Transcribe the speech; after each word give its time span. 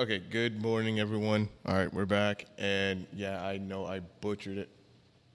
Okay, 0.00 0.18
good 0.30 0.62
morning, 0.62 0.98
everyone. 0.98 1.46
All 1.66 1.74
right, 1.74 1.92
we're 1.92 2.06
back, 2.06 2.46
and 2.56 3.06
yeah, 3.12 3.44
I 3.44 3.58
know 3.58 3.84
I 3.84 4.00
butchered 4.22 4.56
it. 4.56 4.70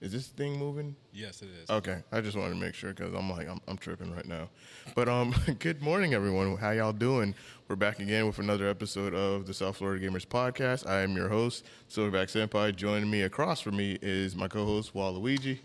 Is 0.00 0.10
this 0.10 0.26
thing 0.26 0.58
moving? 0.58 0.96
Yes, 1.12 1.40
it 1.40 1.50
is. 1.62 1.70
Okay, 1.70 2.02
I 2.10 2.20
just 2.20 2.36
wanted 2.36 2.54
to 2.54 2.56
make 2.56 2.74
sure 2.74 2.92
because 2.92 3.14
I'm 3.14 3.30
like 3.30 3.48
I'm, 3.48 3.60
I'm 3.68 3.78
tripping 3.78 4.12
right 4.12 4.26
now. 4.26 4.48
But 4.96 5.08
um, 5.08 5.32
good 5.60 5.82
morning, 5.82 6.14
everyone. 6.14 6.56
How 6.56 6.72
y'all 6.72 6.92
doing? 6.92 7.32
We're 7.68 7.76
back 7.76 8.00
again 8.00 8.26
with 8.26 8.40
another 8.40 8.66
episode 8.66 9.14
of 9.14 9.46
the 9.46 9.54
South 9.54 9.76
Florida 9.76 10.04
Gamers 10.04 10.26
Podcast. 10.26 10.84
I 10.84 11.02
am 11.02 11.14
your 11.14 11.28
host, 11.28 11.64
Silverback 11.88 12.26
Senpai. 12.26 12.74
Joining 12.74 13.08
me 13.08 13.22
across 13.22 13.60
from 13.60 13.76
me 13.76 13.98
is 14.02 14.34
my 14.34 14.48
co-host 14.48 14.92
Waluigi. 14.94 15.60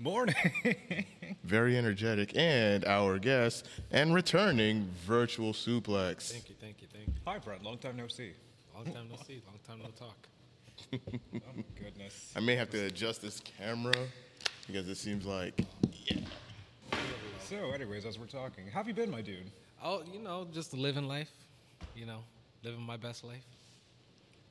Morning. 0.00 0.34
Very 1.44 1.78
energetic, 1.78 2.36
and 2.36 2.84
our 2.86 3.20
guest 3.20 3.68
and 3.92 4.12
returning 4.12 4.90
VirtualSuplex. 5.06 6.32
Thank 6.32 6.48
you, 6.48 6.56
thank 6.60 6.82
you, 6.82 6.88
thank 6.92 7.06
you. 7.06 7.15
Hi, 7.26 7.38
Brett. 7.38 7.60
Long 7.64 7.76
time 7.78 7.96
no 7.96 8.06
see. 8.06 8.34
Long 8.72 8.84
time 8.84 9.08
no 9.10 9.16
see, 9.26 9.42
long 9.46 9.58
time 9.66 9.80
no 9.82 9.90
talk. 9.90 10.16
Oh, 11.34 11.62
goodness. 11.74 12.32
I 12.36 12.40
may 12.40 12.54
have 12.54 12.70
to 12.70 12.84
adjust 12.84 13.20
this 13.22 13.40
camera 13.40 13.94
because 14.68 14.88
it 14.88 14.94
seems 14.96 15.24
like 15.26 15.60
So, 17.48 17.72
anyways, 17.72 18.04
as 18.04 18.16
we're 18.18 18.26
talking, 18.26 18.66
how 18.66 18.78
have 18.80 18.86
you 18.86 18.94
been, 18.94 19.10
my 19.10 19.22
dude? 19.22 19.50
Oh, 19.82 20.02
you 20.12 20.20
know, 20.20 20.46
just 20.52 20.72
living 20.72 21.08
life, 21.08 21.30
you 21.96 22.06
know, 22.06 22.18
living 22.62 22.80
my 22.80 22.96
best 22.96 23.24
life 23.24 23.44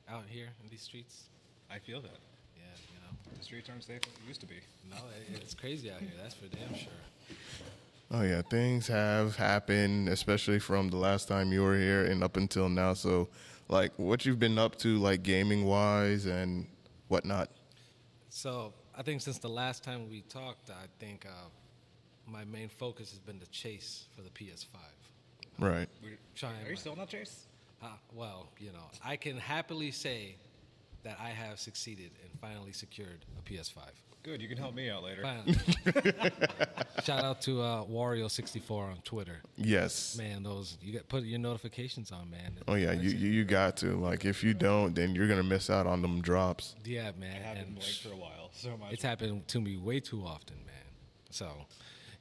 out 0.08 0.24
here 0.28 0.48
in 0.62 0.68
these 0.68 0.82
streets. 0.82 1.24
I 1.70 1.78
feel 1.78 2.00
that. 2.02 2.18
Yeah, 2.56 2.62
you 2.92 2.98
know, 3.00 3.36
The 3.38 3.42
streets 3.44 3.70
aren't 3.70 3.84
safe 3.84 4.00
as 4.02 4.12
they 4.20 4.28
used 4.28 4.40
to 4.40 4.46
be. 4.46 4.56
no, 4.90 4.96
it, 5.32 5.40
it's 5.40 5.54
crazy 5.54 5.90
out 5.90 6.00
here. 6.00 6.10
That's 6.20 6.34
for 6.34 6.46
damn 6.48 6.74
sure. 6.74 6.92
Oh 8.10 8.22
yeah, 8.22 8.42
things 8.42 8.86
have 8.86 9.36
happened, 9.36 10.08
especially 10.08 10.58
from 10.60 10.88
the 10.90 10.96
last 10.96 11.26
time 11.26 11.52
you 11.52 11.62
were 11.62 11.76
here 11.76 12.04
and 12.04 12.22
up 12.22 12.36
until 12.36 12.68
now. 12.68 12.94
So, 12.94 13.28
like, 13.68 13.92
what 13.98 14.24
you've 14.24 14.38
been 14.38 14.58
up 14.58 14.76
to, 14.78 14.96
like 14.98 15.22
gaming 15.24 15.64
wise 15.64 16.26
and 16.26 16.66
whatnot. 17.08 17.50
So 18.30 18.72
I 18.96 19.02
think 19.02 19.22
since 19.22 19.38
the 19.38 19.48
last 19.48 19.82
time 19.82 20.08
we 20.08 20.20
talked, 20.22 20.70
I 20.70 20.86
think 21.00 21.26
uh, 21.26 21.48
my 22.30 22.44
main 22.44 22.68
focus 22.68 23.10
has 23.10 23.18
been 23.18 23.38
the 23.40 23.46
chase 23.46 24.06
for 24.14 24.22
the 24.22 24.30
PS5. 24.30 24.76
Right. 25.58 25.88
We- 26.02 26.10
Trying 26.36 26.60
Are 26.62 26.64
you 26.66 26.74
my- 26.74 26.74
still 26.74 26.96
not 26.96 27.08
Chase? 27.08 27.46
Uh, 27.82 27.88
well, 28.14 28.48
you 28.58 28.72
know, 28.72 28.90
I 29.04 29.16
can 29.16 29.36
happily 29.36 29.90
say 29.90 30.36
that 31.02 31.18
I 31.20 31.30
have 31.30 31.58
succeeded 31.58 32.10
and 32.22 32.40
finally 32.40 32.72
secured 32.72 33.24
a 33.38 33.42
PS5. 33.42 33.82
Good. 34.26 34.42
You 34.42 34.48
can 34.48 34.58
help 34.58 34.74
me 34.74 34.90
out 34.90 35.04
later. 35.04 35.22
Shout 37.04 37.22
out 37.24 37.40
to 37.42 37.62
uh, 37.62 37.84
Wario64 37.84 38.70
on 38.90 38.96
Twitter. 39.04 39.40
Yes. 39.56 40.16
Man, 40.18 40.42
those 40.42 40.76
you 40.82 40.92
got 40.94 41.08
put 41.08 41.22
your 41.22 41.38
notifications 41.38 42.10
on, 42.10 42.28
man. 42.30 42.58
Oh 42.66 42.74
yeah, 42.74 42.90
you, 42.92 43.10
you 43.10 43.28
you 43.28 43.44
got 43.44 43.76
to 43.78 43.96
like 43.96 44.24
if 44.24 44.42
you 44.42 44.52
don't, 44.52 44.94
then 44.96 45.14
you're 45.14 45.28
gonna 45.28 45.44
miss 45.44 45.70
out 45.70 45.86
on 45.86 46.02
them 46.02 46.20
drops. 46.20 46.74
Yeah, 46.84 47.12
man. 47.18 47.36
I 47.36 47.46
haven't 47.46 47.62
and 47.66 47.74
blinked 47.76 48.00
for 48.02 48.12
a 48.12 48.16
while, 48.16 48.50
so 48.52 48.76
much. 48.76 48.92
it's 48.92 49.02
happened 49.04 49.46
to 49.48 49.60
me 49.60 49.76
way 49.76 50.00
too 50.00 50.24
often, 50.24 50.56
man. 50.66 50.74
So, 51.30 51.48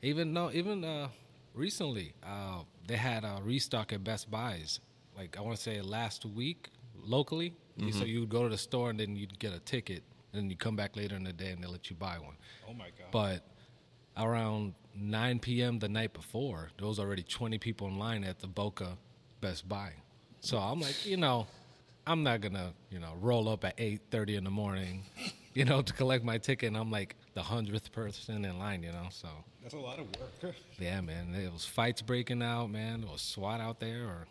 even 0.04 0.32
no, 0.32 0.52
even 0.52 0.84
uh, 0.84 1.08
recently, 1.56 2.14
uh, 2.24 2.60
they 2.88 2.98
had 2.98 3.24
a 3.24 3.40
restock 3.44 3.94
at 3.94 4.04
Best 4.04 4.30
Buys. 4.30 4.80
Like 5.18 5.38
I 5.38 5.42
want 5.42 5.56
to 5.58 5.62
say 5.64 5.82
last 5.82 6.24
week 6.26 6.70
locally. 7.04 7.56
You- 7.78 7.92
So 7.92 8.06
you 8.06 8.20
would 8.22 8.30
go 8.30 8.44
to 8.44 8.50
the 8.50 8.58
store 8.58 8.90
and 8.92 9.00
then 9.00 9.16
you'd 9.18 9.38
get 9.40 9.54
a 9.54 9.60
ticket, 9.60 10.04
and 10.36 10.44
then 10.44 10.50
you 10.50 10.58
come 10.58 10.76
back 10.76 10.96
later 10.98 11.16
in 11.16 11.24
the 11.24 11.34
day 11.34 11.52
and 11.52 11.64
they 11.64 11.68
let 11.68 11.90
you 11.90 11.96
buy 11.96 12.18
one. 12.20 12.36
oh 12.70 12.74
my 12.74 12.86
god. 12.98 13.08
But 13.12 13.44
around 14.18 14.74
9 14.96 15.40
p.m. 15.40 15.80
the 15.80 15.90
night 15.90 16.14
before, 16.14 16.70
there 16.78 16.88
was 16.88 17.00
already 17.00 17.24
20 17.24 17.58
people 17.58 17.88
in 17.88 17.98
line 17.98 18.24
at 18.24 18.40
the 18.40 18.48
Boca 18.48 18.98
Best 19.42 19.68
Buy. 19.68 19.92
So 20.42 20.58
I'm 20.58 20.80
like, 20.80 21.06
you 21.06 21.18
know, 21.18 21.48
I'm 22.08 22.24
not 22.24 22.42
gonna, 22.42 22.74
you 22.90 23.00
know, 23.00 23.14
roll 23.20 23.50
up 23.50 23.66
at 23.66 23.78
8:30 23.78 24.38
in 24.38 24.44
the 24.44 24.52
morning, 24.52 25.04
you 25.54 25.66
know, 25.66 25.82
to 25.82 25.94
collect 25.94 26.24
my 26.24 26.38
ticket. 26.38 26.68
And 26.68 26.78
I'm 26.78 26.92
like 26.92 27.16
the 27.34 27.42
hundredth 27.42 27.92
person 27.92 28.46
in 28.46 28.60
line, 28.60 28.84
you 28.84 28.92
know. 28.92 29.08
So 29.10 29.28
That's 29.64 29.74
a 29.74 29.80
lot 29.80 30.00
of 30.00 30.06
work. 30.44 30.56
yeah, 30.80 31.02
man, 31.02 31.34
It 31.34 31.52
was 31.52 31.66
fights 31.66 32.02
breaking 32.02 32.44
out, 32.44 32.70
man. 32.70 33.02
There 33.02 33.10
was 33.12 33.22
SWAT 33.22 33.60
out 33.60 33.80
there, 33.80 34.04
or 34.06 34.28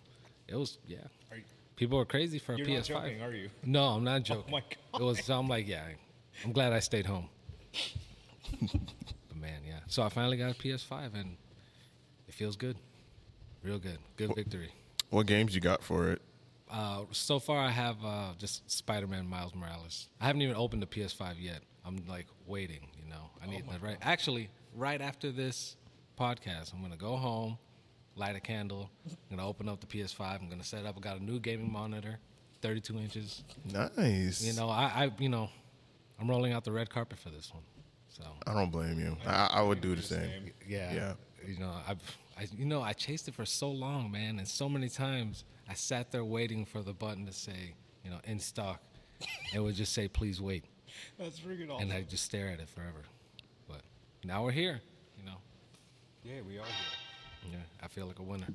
it 0.47 0.55
was 0.55 0.79
yeah. 0.87 0.99
Are 1.31 1.37
you, 1.37 1.43
People 1.77 1.99
were 1.99 2.05
crazy 2.05 2.39
for 2.39 2.55
a 2.55 2.59
you're 2.59 2.67
PS5. 2.67 2.77
not 2.77 2.85
joking, 2.85 3.23
are 3.23 3.33
you? 3.33 3.51
No, 3.65 3.85
I'm 3.89 4.05
not 4.05 4.23
joking. 4.23 4.45
Oh 4.49 4.53
my 4.53 4.61
god! 4.61 5.01
It 5.01 5.05
was. 5.05 5.25
So 5.25 5.39
I'm 5.39 5.49
like, 5.49 5.67
yeah. 5.67 5.85
I'm 6.45 6.53
glad 6.53 6.73
I 6.73 6.81
stayed 6.81 7.07
home. 7.07 7.29
but 8.61 9.37
man, 9.37 9.61
yeah. 9.67 9.81
So 9.89 10.03
I 10.03 10.09
finally 10.09 10.37
got 10.37 10.51
a 10.51 10.55
PS5, 10.55 11.15
and 11.15 11.37
it 12.29 12.35
feels 12.35 12.57
good, 12.57 12.77
real 13.63 13.79
good. 13.79 13.99
Good 14.17 14.35
victory. 14.35 14.71
What 15.11 15.27
games 15.27 15.55
you 15.55 15.61
got 15.61 15.83
for 15.83 16.11
it? 16.11 16.23
Uh, 16.71 17.03
so 17.13 17.39
far, 17.39 17.59
I 17.59 17.71
have 17.71 17.97
uh, 18.05 18.33
just 18.39 18.69
Spider-Man 18.71 19.29
Miles 19.29 19.55
Morales. 19.55 20.09
I 20.21 20.27
haven't 20.27 20.43
even 20.43 20.57
opened 20.57 20.83
the 20.83 20.87
PS5 20.87 21.35
yet. 21.39 21.61
I'm 21.85 22.05
like 22.09 22.27
waiting. 22.47 22.89
You 23.01 23.09
know, 23.11 23.31
I 23.43 23.47
need 23.47 23.65
oh 23.69 23.73
the 23.73 23.79
right. 23.79 23.97
Actually, 24.03 24.49
right 24.75 25.01
after 25.01 25.31
this 25.31 25.77
podcast, 26.19 26.73
I'm 26.73 26.83
gonna 26.83 26.97
go 26.97 27.17
home, 27.17 27.59
light 28.17 28.37
a 28.37 28.41
candle. 28.41 28.91
I'm 29.07 29.37
gonna 29.37 29.49
open 29.49 29.69
up 29.69 29.81
the 29.81 29.87
PS5. 29.87 30.41
I'm 30.41 30.49
gonna 30.49 30.65
set 30.65 30.81
it 30.81 30.87
up. 30.87 30.97
I 30.97 31.01
got 31.01 31.19
a 31.21 31.25
new 31.25 31.39
gaming 31.41 31.73
monitor, 31.73 32.19
32 32.63 32.99
inches. 32.99 33.43
Nice. 33.65 34.43
You 34.43 34.53
know, 34.55 34.69
I, 34.69 34.85
I 34.85 35.13
you 35.19 35.29
know, 35.29 35.49
I'm 36.21 36.29
rolling 36.29 36.53
out 36.53 36.65
the 36.65 36.73
red 36.73 36.91
carpet 36.91 37.19
for 37.19 37.31
this 37.31 37.53
one. 37.53 37.63
So 38.09 38.23
I 38.47 38.55
don't 38.55 38.71
blame 38.71 39.01
you. 39.01 39.17
I, 39.27 39.49
I 39.55 39.63
would 39.63 39.81
do 39.81 39.95
the 39.97 40.03
same. 40.03 40.53
yeah, 40.67 40.93
Yeah. 40.95 41.13
You 41.47 41.59
know, 41.59 41.73
I've, 41.87 41.99
I, 42.39 42.47
you 42.57 42.65
know, 42.65 42.81
I 42.81 42.93
chased 42.95 43.29
it 43.29 43.35
for 43.35 43.45
so 43.45 43.71
long, 43.71 44.11
man, 44.11 44.39
and 44.39 44.49
so 44.49 44.69
many 44.69 44.89
times 44.89 45.45
I 45.69 45.75
sat 45.75 46.11
there 46.11 46.25
waiting 46.25 46.65
for 46.65 46.81
the 46.81 46.93
button 46.95 47.27
to 47.27 47.33
say, 47.33 47.75
you 48.05 48.11
know, 48.11 48.19
in 48.25 48.39
stock. 48.39 48.81
it 49.55 49.59
would 49.61 49.75
just 49.75 49.93
say, 49.93 50.09
please 50.09 50.41
wait, 50.41 50.65
That's 51.19 51.39
freaking 51.41 51.71
awesome. 51.71 51.91
and 51.91 51.93
I 51.93 52.03
just 52.03 52.25
stare 52.25 52.49
at 52.49 52.61
it 52.61 52.69
forever. 52.69 53.03
But 53.69 53.83
now 54.25 54.45
we're 54.45 54.53
here. 54.53 54.81
You 55.19 55.27
know, 55.27 55.37
yeah, 56.23 56.41
we 56.47 56.55
are 56.59 56.65
here. 56.65 57.04
Yeah, 57.51 57.59
I 57.83 57.89
feel 57.89 58.07
like 58.07 58.19
a 58.19 58.23
winner. 58.23 58.47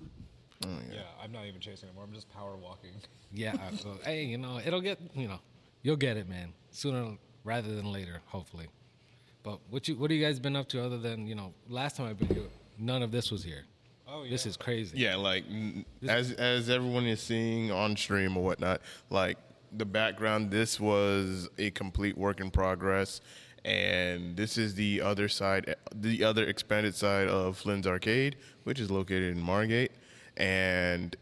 Oh, 0.65 0.69
yeah. 0.89 0.95
Yeah, 0.95 1.01
I'm 1.23 1.31
not 1.31 1.45
even 1.45 1.59
chasing 1.61 1.87
anymore. 1.89 2.03
I'm 2.07 2.13
just 2.13 2.29
power 2.29 2.55
walking. 2.55 2.91
Yeah, 3.31 3.53
I, 3.61 3.75
so, 3.75 3.95
hey, 4.03 4.23
you 4.23 4.39
know, 4.39 4.59
it'll 4.65 4.81
get, 4.81 4.97
you 5.13 5.27
know, 5.27 5.37
you'll 5.83 5.95
get 5.97 6.17
it, 6.17 6.27
man, 6.27 6.51
sooner 6.71 7.15
rather 7.43 7.75
than 7.75 7.91
later, 7.91 8.21
hopefully. 8.25 8.65
But 9.43 9.59
what 9.69 9.87
you, 9.87 9.95
what 9.97 10.09
have 10.09 10.19
you 10.19 10.25
guys 10.25 10.39
been 10.39 10.55
up 10.55 10.67
to 10.69 10.83
other 10.83 10.97
than, 10.97 11.27
you 11.27 11.35
know, 11.35 11.53
last 11.69 11.95
time 11.95 12.07
I've 12.07 12.17
been 12.17 12.29
here, 12.29 12.45
none 12.79 13.03
of 13.03 13.11
this 13.11 13.29
was 13.29 13.43
here. 13.43 13.65
Oh 14.07 14.23
yeah. 14.23 14.31
This 14.31 14.47
is 14.47 14.57
crazy. 14.57 14.97
Yeah, 14.97 15.15
like 15.15 15.43
n- 15.47 15.85
as 16.07 16.31
as 16.31 16.71
everyone 16.71 17.05
is 17.05 17.21
seeing 17.21 17.71
on 17.71 17.95
stream 17.95 18.35
or 18.35 18.43
whatnot, 18.43 18.81
like 19.11 19.37
the 19.77 19.85
background, 19.85 20.49
this 20.49 20.79
was 20.79 21.47
a 21.59 21.69
complete 21.69 22.17
work 22.17 22.39
in 22.41 22.49
progress, 22.49 23.21
and 23.69 24.35
this 24.35 24.57
is 24.57 24.73
the 24.73 24.99
other 24.99 25.29
side, 25.29 25.75
the 25.93 26.23
other 26.23 26.43
expanded 26.43 26.95
side 26.95 27.27
of 27.27 27.55
Flynn's 27.55 27.85
Arcade, 27.85 28.35
which 28.63 28.79
is 28.79 28.89
located 28.89 29.37
in 29.37 29.39
Margate, 29.39 29.91
and 30.37 31.15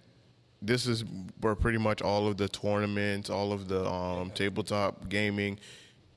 this 0.61 0.87
is 0.87 1.03
where 1.41 1.55
pretty 1.55 1.77
much 1.77 2.01
all 2.01 2.25
of 2.25 2.37
the 2.37 2.47
tournaments, 2.47 3.29
all 3.29 3.51
of 3.51 3.67
the 3.67 3.85
um, 3.85 4.31
tabletop 4.31 5.09
gaming 5.09 5.59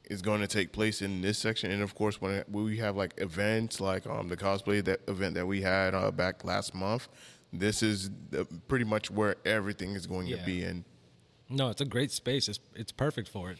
is 0.08 0.22
going 0.22 0.40
to 0.40 0.46
take 0.46 0.72
place 0.72 1.02
in 1.02 1.20
this 1.20 1.36
section. 1.36 1.70
And 1.72 1.82
of 1.82 1.94
course, 1.96 2.20
when 2.20 2.44
we 2.48 2.78
have 2.78 2.96
like 2.96 3.14
events 3.16 3.80
like 3.80 4.06
um, 4.06 4.28
the 4.28 4.36
cosplay 4.36 4.84
that 4.84 5.00
event 5.08 5.34
that 5.34 5.46
we 5.46 5.62
had 5.62 5.94
uh, 5.94 6.12
back 6.12 6.44
last 6.44 6.74
month, 6.76 7.08
this 7.52 7.82
is 7.82 8.10
the, 8.30 8.44
pretty 8.68 8.84
much 8.84 9.10
where 9.10 9.34
everything 9.44 9.94
is 9.94 10.06
going 10.06 10.28
to 10.28 10.36
be 10.38 10.62
in. 10.62 10.84
No, 11.48 11.70
it's 11.70 11.80
a 11.80 11.84
great 11.84 12.12
space. 12.12 12.48
It's 12.48 12.60
it's 12.76 12.92
perfect 12.92 13.28
for 13.28 13.50
it, 13.50 13.58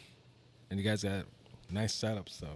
and 0.71 0.79
you 0.79 0.85
guys 0.89 1.03
got 1.03 1.25
nice 1.73 1.95
setups, 1.95 2.39
so 2.39 2.49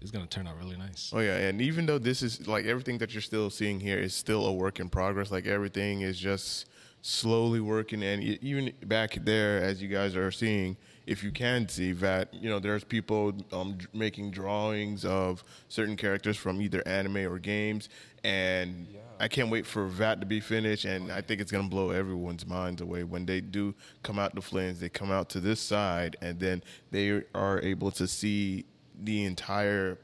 it's 0.00 0.10
gonna 0.10 0.26
turn 0.26 0.46
out 0.46 0.56
really 0.58 0.76
nice. 0.76 1.10
Oh 1.14 1.20
yeah, 1.20 1.36
and 1.36 1.60
even 1.60 1.86
though 1.86 1.98
this 1.98 2.22
is 2.22 2.46
like 2.46 2.66
everything 2.66 2.98
that 2.98 3.12
you're 3.14 3.22
still 3.22 3.50
seeing 3.50 3.80
here 3.80 3.98
is 3.98 4.14
still 4.14 4.46
a 4.46 4.52
work 4.52 4.80
in 4.80 4.88
progress. 4.88 5.30
Like 5.30 5.46
everything 5.46 6.02
is 6.02 6.18
just 6.18 6.66
slowly 7.02 7.60
working, 7.60 8.02
and 8.02 8.22
even 8.22 8.72
back 8.86 9.18
there, 9.24 9.62
as 9.62 9.82
you 9.82 9.88
guys 9.88 10.16
are 10.16 10.30
seeing, 10.30 10.76
if 11.06 11.22
you 11.22 11.30
can 11.30 11.68
see 11.68 11.92
that, 11.92 12.32
you 12.32 12.48
know, 12.48 12.58
there's 12.58 12.84
people 12.84 13.34
um, 13.52 13.76
making 13.92 14.30
drawings 14.30 15.04
of 15.04 15.44
certain 15.68 15.96
characters 15.96 16.36
from 16.36 16.62
either 16.62 16.86
anime 16.86 17.18
or 17.18 17.38
games, 17.38 17.88
and 18.24 18.86
I 19.20 19.28
can't 19.28 19.50
wait 19.50 19.66
for 19.66 19.88
that 19.90 20.20
to 20.20 20.26
be 20.26 20.40
finished. 20.40 20.84
And 20.84 21.10
I 21.12 21.20
think 21.20 21.40
it's 21.40 21.52
gonna 21.52 21.68
blow 21.68 21.90
everyone's 21.90 22.46
minds 22.46 22.80
away 22.82 23.04
when 23.04 23.26
they 23.26 23.40
do 23.40 23.74
come 24.02 24.18
out 24.18 24.34
to 24.36 24.42
Flynn's. 24.42 24.80
They 24.80 24.88
come 24.88 25.10
out 25.10 25.28
to 25.30 25.40
this 25.40 25.60
side, 25.60 26.16
and 26.20 26.38
then 26.40 26.62
they 26.90 27.22
are 27.34 27.60
able 27.62 27.90
to 27.92 28.06
see 28.06 28.64
the 29.02 29.24
entire 29.24 29.98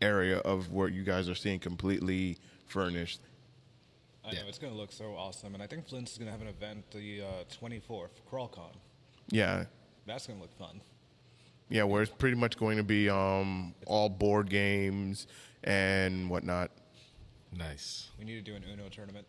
area 0.00 0.38
of 0.38 0.72
what 0.72 0.92
you 0.92 1.02
guys 1.04 1.28
are 1.28 1.34
seeing 1.34 1.60
completely 1.60 2.38
furnished. 2.66 3.20
I 4.24 4.34
know 4.34 4.42
it's 4.48 4.58
gonna 4.58 4.74
look 4.74 4.92
so 4.92 5.14
awesome, 5.16 5.54
and 5.54 5.62
I 5.62 5.66
think 5.66 5.86
Flynn's 5.86 6.12
is 6.12 6.18
gonna 6.18 6.30
have 6.30 6.42
an 6.42 6.48
event 6.48 6.90
the 6.90 7.22
uh, 7.22 7.44
24th, 7.50 8.10
CrawlCon. 8.30 8.74
Yeah, 9.30 9.64
That's 10.06 10.26
gonna 10.26 10.40
look 10.40 10.56
fun. 10.58 10.80
yeah, 11.68 11.84
where 11.84 12.02
it's 12.02 12.12
pretty 12.12 12.36
much 12.36 12.56
going 12.56 12.76
to 12.76 12.82
be 12.84 13.08
um, 13.08 13.74
all 13.86 14.08
board 14.08 14.48
games 14.50 15.26
and 15.64 16.28
whatnot. 16.28 16.70
Nice. 17.56 18.08
We 18.18 18.24
need 18.24 18.34
to 18.44 18.50
do 18.50 18.54
an 18.56 18.64
Uno 18.72 18.88
tournament. 18.88 19.26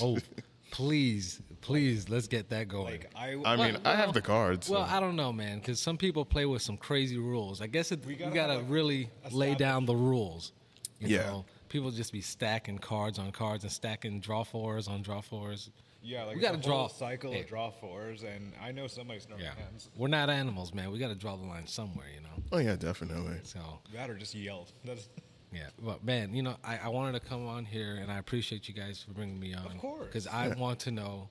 Oh, 0.00 0.18
please, 0.70 1.40
please, 1.60 2.08
let's 2.08 2.26
get 2.26 2.48
that 2.50 2.68
going. 2.68 2.86
Like 2.92 3.10
I, 3.14 3.36
I 3.44 3.56
mean, 3.56 3.76
I 3.84 3.94
have 3.96 4.12
the 4.12 4.22
cards. 4.22 4.68
Well, 4.68 4.86
so- 4.86 4.94
I 4.94 5.00
don't 5.00 5.16
know, 5.16 5.32
man, 5.32 5.58
because 5.58 5.80
some 5.80 5.96
people 5.96 6.24
play 6.24 6.46
with 6.46 6.62
some 6.62 6.76
crazy 6.76 7.18
rules. 7.18 7.60
I 7.60 7.66
guess 7.66 7.92
it, 7.92 8.04
we 8.04 8.14
We 8.14 8.18
gotta, 8.18 8.34
gotta 8.34 8.54
like, 8.58 8.64
really 8.68 9.10
lay 9.30 9.54
down 9.54 9.84
the 9.86 9.96
rules. 9.96 10.52
You 11.00 11.08
Yeah. 11.08 11.26
know, 11.26 11.44
people 11.68 11.90
just 11.90 12.12
be 12.12 12.20
stacking 12.20 12.78
cards 12.78 13.18
on 13.18 13.30
cards 13.32 13.64
and 13.64 13.72
stacking 13.72 14.20
draw 14.20 14.42
fours 14.44 14.88
on 14.88 15.02
draw 15.02 15.20
fours. 15.20 15.70
yeah, 16.02 16.24
like 16.24 16.36
we 16.36 16.42
gotta 16.42 16.56
the 16.58 16.62
whole 16.68 16.86
draw- 16.86 16.88
cycle 16.88 17.32
hey. 17.32 17.40
of 17.40 17.46
draw 17.48 17.70
fours, 17.70 18.22
and 18.22 18.52
I 18.62 18.72
know 18.72 18.86
somebody's 18.86 19.24
throwing 19.24 19.42
Yeah, 19.42 19.54
hands. 19.54 19.88
we're 19.96 20.08
not 20.08 20.30
animals, 20.30 20.72
man. 20.72 20.90
We 20.92 20.98
got 20.98 21.08
to 21.08 21.14
draw 21.14 21.36
the 21.36 21.46
line 21.46 21.66
somewhere, 21.66 22.06
you 22.14 22.20
know. 22.20 22.42
oh 22.52 22.58
yeah, 22.58 22.76
definitely. 22.76 23.38
So 23.42 23.58
That 23.92 24.08
or 24.10 24.14
just 24.16 24.34
yell. 24.34 24.66
That's 24.84 25.08
yeah, 25.54 25.68
but 25.78 26.04
man, 26.04 26.34
you 26.34 26.42
know, 26.42 26.56
I, 26.64 26.78
I 26.84 26.88
wanted 26.88 27.12
to 27.12 27.20
come 27.20 27.46
on 27.46 27.64
here, 27.64 27.98
and 28.00 28.10
I 28.10 28.18
appreciate 28.18 28.68
you 28.68 28.74
guys 28.74 29.02
for 29.02 29.12
bringing 29.12 29.38
me 29.38 29.54
on. 29.54 29.66
Of 29.66 29.78
course. 29.78 30.06
because 30.06 30.26
I 30.26 30.48
want 30.48 30.80
to 30.80 30.90
know 30.90 31.28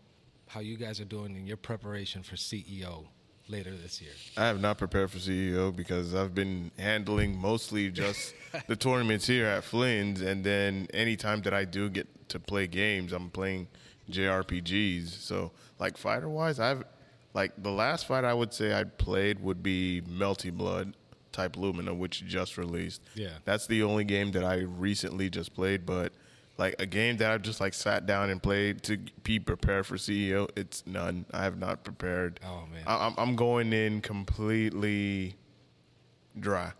how 0.48 0.60
you 0.60 0.78
guys 0.78 1.00
are 1.00 1.06
doing 1.06 1.36
in 1.36 1.48
your 1.48 1.58
preparation 1.58 2.24
for 2.24 2.36
CEO 2.36 3.06
later 3.48 3.72
this 3.76 4.02
year. 4.02 4.12
I 4.38 4.46
have 4.46 4.62
not 4.62 4.78
prepared 4.78 5.12
for 5.12 5.18
CEO 5.18 5.76
because 5.76 6.16
I've 6.16 6.34
been 6.34 6.72
handling 6.78 7.38
mostly 7.38 7.90
just 7.90 8.34
the 8.68 8.76
tournaments 8.76 9.28
here 9.28 9.46
at 9.46 9.64
Flynn's, 9.64 10.22
and 10.22 10.44
then 10.44 10.88
anytime 10.94 11.42
that 11.42 11.54
I 11.54 11.66
do 11.66 11.90
get 11.90 12.08
to 12.30 12.40
play 12.40 12.68
games, 12.68 13.14
I'm 13.14 13.30
playing 13.30 13.68
JRPGs. 14.10 15.10
So, 15.10 15.52
like 15.80 15.98
fighter 15.98 16.30
wise, 16.30 16.60
I've 16.60 16.84
like 17.34 17.52
the 17.62 17.72
last 17.72 18.06
fight 18.08 18.24
I 18.24 18.34
would 18.34 18.54
say 18.54 18.74
I 18.74 18.84
played 18.84 19.42
would 19.42 19.64
be 19.64 20.02
Melty 20.08 20.52
Blood 20.52 20.96
type 21.34 21.58
Lumina, 21.58 21.94
which 21.94 22.26
just 22.26 22.58
released. 22.58 23.02
Yeah. 23.16 23.30
that's 23.44 23.68
the 23.68 23.84
only 23.84 24.04
game 24.06 24.32
that 24.32 24.44
I 24.44 24.60
recently 24.60 25.30
just 25.30 25.54
played, 25.54 25.86
but. 25.86 26.14
Like 26.56 26.76
a 26.78 26.86
game 26.86 27.18
that 27.18 27.32
I've 27.32 27.42
just 27.42 27.60
like 27.60 27.74
sat 27.74 28.06
down 28.06 28.30
and 28.30 28.42
played 28.42 28.84
to 28.84 28.98
be 29.24 29.40
prepared 29.40 29.88
for 29.88 29.96
CEO, 29.96 30.48
it's 30.56 30.86
none. 30.86 31.26
I 31.34 31.42
have 31.46 31.58
not 31.58 31.84
prepared. 31.84 32.40
Oh, 32.46 32.66
man. 32.72 32.84
I, 32.86 33.08
I'm 33.08 33.16
I'm 33.18 33.36
going 33.36 33.74
in 33.74 34.02
completely 34.02 35.36
dry. 36.40 36.72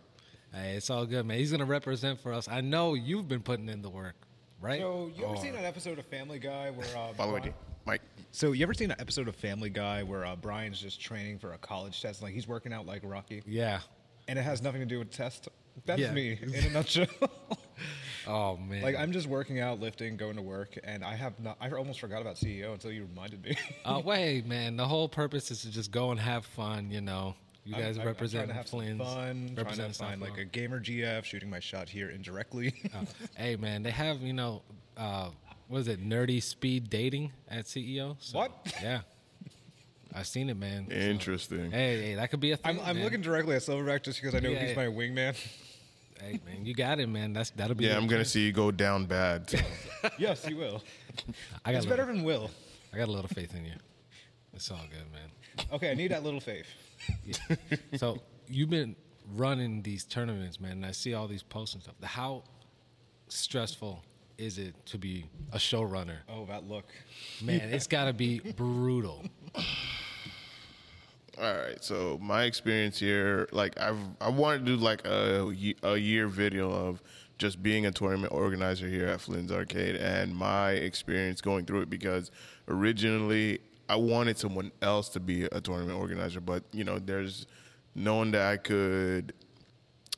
Hey, 0.54 0.76
it's 0.76 0.92
all 0.92 1.08
good, 1.08 1.26
man. 1.26 1.40
He's 1.40 1.52
gonna 1.52 1.66
represent 1.66 2.20
for 2.20 2.34
us. 2.34 2.48
I 2.48 2.62
know 2.62 2.94
you've 2.94 3.28
been 3.28 3.42
putting 3.42 3.68
in 3.68 3.82
the 3.82 3.90
work, 3.90 4.14
right? 4.62 4.80
so. 4.80 5.10
You 5.18 5.24
ever 5.26 5.34
Or- 5.34 5.38
seen 5.42 5.56
an 5.56 5.66
episode 5.66 5.98
of 5.98 6.06
Family 6.06 6.38
Guy 6.38 6.70
where? 6.70 6.86
Uh, 6.96 7.14
By 7.14 7.26
the 7.26 7.34
way, 7.34 7.40
Brian- 7.40 7.56
Mike. 7.86 8.02
So 8.32 8.52
you 8.52 8.62
ever 8.64 8.76
seen 8.76 8.92
an 8.92 9.00
episode 9.00 9.28
of 9.28 9.36
Family 9.36 9.70
Guy 9.72 10.04
where 10.04 10.24
uh, 10.24 10.36
Brian's 10.36 10.80
just 10.80 11.02
training 11.02 11.40
for 11.40 11.54
a 11.54 11.58
college 11.58 12.00
test, 12.00 12.22
like 12.22 12.34
he's 12.34 12.48
working 12.48 12.74
out 12.74 12.86
like 12.86 13.02
Rocky, 13.04 13.42
Yeah. 13.48 13.80
And 14.28 14.38
it 14.40 14.44
has 14.44 14.62
nothing 14.62 14.80
to 14.82 14.86
do 14.86 15.00
with 15.00 15.12
test. 15.12 15.48
That's 15.86 16.00
Yeah. 16.02 16.12
me 16.12 16.38
in 16.42 16.54
a 16.66 16.70
nutshell. 16.74 17.08
Oh 18.28 18.58
man. 18.70 18.82
like 18.82 18.96
I'm 18.96 19.12
just 19.12 19.28
working 19.28 19.60
out, 19.60 19.80
lifting, 19.80 20.16
going 20.18 20.36
to 20.36 20.42
work, 20.42 20.78
and 20.84 21.04
I 21.04 21.16
have 21.16 21.40
not. 21.40 21.58
I 21.60 21.70
almost 21.72 22.00
forgot 22.00 22.22
about 22.22 22.36
CEO 22.36 22.74
until 22.74 22.92
you 22.92 23.06
reminded 23.06 23.44
me. 23.44 23.58
Oh 23.86 24.00
wait, 24.00 24.46
man. 24.46 24.78
The 24.78 24.88
whole 24.88 25.10
purpose 25.10 25.52
is 25.52 25.62
to 25.64 25.72
just 25.72 25.92
go 25.92 26.12
and 26.12 26.20
have 26.20 26.46
fun. 26.46 26.90
You 26.90 27.02
know, 27.02 27.36
you 27.66 27.74
guys 27.76 27.98
I'm, 27.98 28.06
represent 28.06 28.44
I'm 28.44 28.48
trying 28.50 28.50
to 28.50 28.54
have 28.56 28.68
some 28.68 28.80
Flynn's, 28.80 29.00
fun, 29.14 29.16
trying 29.48 29.56
represent 29.56 29.94
to 29.94 30.00
find 30.00 30.22
like 30.22 30.38
a 30.38 30.46
gamer 30.46 30.80
GF, 30.80 31.24
shooting 31.26 31.50
my 31.50 31.60
shot 31.60 31.90
here 31.90 32.10
indirectly. 32.10 32.74
Oh, 32.96 33.04
hey 33.36 33.56
man, 33.58 33.84
they 33.84 33.92
have 33.92 34.22
you 34.22 34.34
know, 34.34 34.62
uh, 34.96 35.30
what 35.68 35.80
is 35.80 35.88
it? 35.90 36.08
Nerdy 36.08 36.42
speed 36.42 36.90
dating 36.90 37.32
at 37.50 37.66
CEO. 37.66 38.16
So, 38.20 38.38
What? 38.38 38.74
Yeah, 38.82 39.02
I've 40.16 40.28
seen 40.28 40.50
it, 40.50 40.58
man. 40.58 40.88
So, 40.90 40.96
Interesting. 40.96 41.72
hey, 41.72 42.02
hey, 42.02 42.16
that 42.16 42.30
could 42.30 42.40
be 42.40 42.52
a 42.52 42.58
thing. 42.58 42.80
I'm, 42.80 42.86
I'm 42.86 42.96
man. 42.96 43.04
looking 43.04 43.22
directly 43.22 43.56
at 43.56 43.62
Silverback 43.64 44.04
just 44.04 44.22
because 44.22 44.36
I 44.36 44.40
know 44.40 44.50
Yeah, 44.50 44.60
he's 44.60 44.70
yeah. 44.70 44.76
my 44.76 44.86
wingman. 44.86 45.36
Hey 46.22 46.40
man, 46.46 46.64
you 46.66 46.74
got 46.74 47.00
it, 47.00 47.08
man. 47.10 47.34
That's 47.34 47.50
that'll 47.50 47.76
be. 47.76 47.86
Yeah, 47.86 47.98
I'm 47.98 48.08
gonna 48.08 48.18
thing. 48.20 48.26
see 48.26 48.46
you 48.46 48.52
go 48.54 48.72
down 48.72 49.06
bad. 49.06 49.50
so. 49.50 49.58
yes, 50.18 50.48
you 50.48 50.56
will. 50.56 50.82
I 51.66 51.72
got 51.74 51.78
It's 51.80 51.86
a 51.86 51.90
better 51.90 52.04
little, 52.04 52.16
than 52.18 52.24
Will. 52.24 52.52
I 52.94 52.98
got 52.98 53.08
a 53.10 53.12
little 53.12 53.28
faith 53.28 53.54
in 53.56 53.66
you. 53.66 53.74
It's 54.54 54.70
all 54.72 54.80
good, 54.90 55.12
man. 55.12 55.68
Okay, 55.74 55.92
I 55.92 55.96
need 55.96 56.12
that 56.12 56.24
little 56.24 56.40
faith. 56.40 56.68
So 57.98 58.20
you've 58.48 58.70
been 58.70 58.96
running 59.36 59.82
these 59.82 60.06
tournaments, 60.06 60.60
man. 60.62 60.72
And 60.74 60.86
I 60.86 60.92
see 60.92 61.14
all 61.14 61.28
these 61.28 61.44
posts 61.44 61.74
and 61.76 61.84
stuff. 61.84 61.96
How 62.04 62.44
stressful 63.28 64.04
is 64.38 64.58
it 64.58 64.76
to 64.88 64.98
be 64.98 65.26
a 65.52 65.58
showrunner? 65.58 66.18
Oh, 66.30 66.46
that 66.46 66.68
look. 66.68 66.86
Man, 67.42 67.62
it's 67.74 67.88
got 67.88 68.06
to 68.06 68.14
be 68.14 68.40
brutal. 68.56 69.26
All 71.42 71.56
right. 71.56 71.84
So 71.84 72.20
my 72.22 72.44
experience 72.44 73.00
here, 73.00 73.48
like 73.52 73.80
I've 73.80 73.98
I 74.22 74.30
wanted 74.30 74.66
to 74.66 74.66
do 74.66 74.76
like 74.76 75.06
a 75.06 75.52
a 75.82 75.98
year 75.98 76.28
video 76.28 76.72
of 76.72 77.02
just 77.40 77.64
being 77.64 77.88
a 77.88 77.92
tournament 77.92 78.32
organizer 78.32 78.88
here 78.88 79.08
at 79.08 79.20
Flynn's 79.20 79.52
Arcade 79.52 79.96
and 79.96 80.36
my 80.36 80.72
experience 80.72 81.42
going 81.42 81.66
through 81.66 81.82
it 81.82 81.90
because 81.90 82.30
originally 82.68 83.60
I 83.90 83.96
wanted 83.96 84.38
someone 84.38 84.72
else 84.84 85.10
to 85.10 85.20
be 85.20 85.46
a 85.46 85.60
tournament 85.60 85.98
organizer, 85.98 86.40
but 86.40 86.64
you 86.72 86.84
know 86.84 87.00
there's 87.00 87.48
no 87.96 88.16
one 88.16 88.32
that 88.32 88.52
I 88.52 88.58
could 88.58 89.34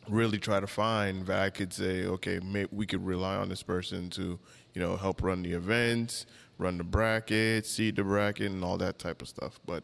really 0.09 0.37
try 0.37 0.59
to 0.59 0.67
find 0.67 1.25
that 1.27 1.41
I 1.41 1.49
could 1.49 1.73
say, 1.73 2.05
okay, 2.05 2.39
we 2.71 2.85
could 2.85 3.05
rely 3.05 3.35
on 3.35 3.49
this 3.49 3.63
person 3.63 4.09
to, 4.11 4.37
you 4.73 4.81
know, 4.81 4.97
help 4.97 5.23
run 5.23 5.41
the 5.41 5.53
events, 5.53 6.25
run 6.57 6.77
the 6.77 6.83
bracket, 6.83 7.65
seed 7.65 7.95
the 7.95 8.03
bracket, 8.03 8.51
and 8.51 8.63
all 8.63 8.77
that 8.77 8.99
type 8.99 9.21
of 9.21 9.27
stuff. 9.27 9.59
But 9.65 9.83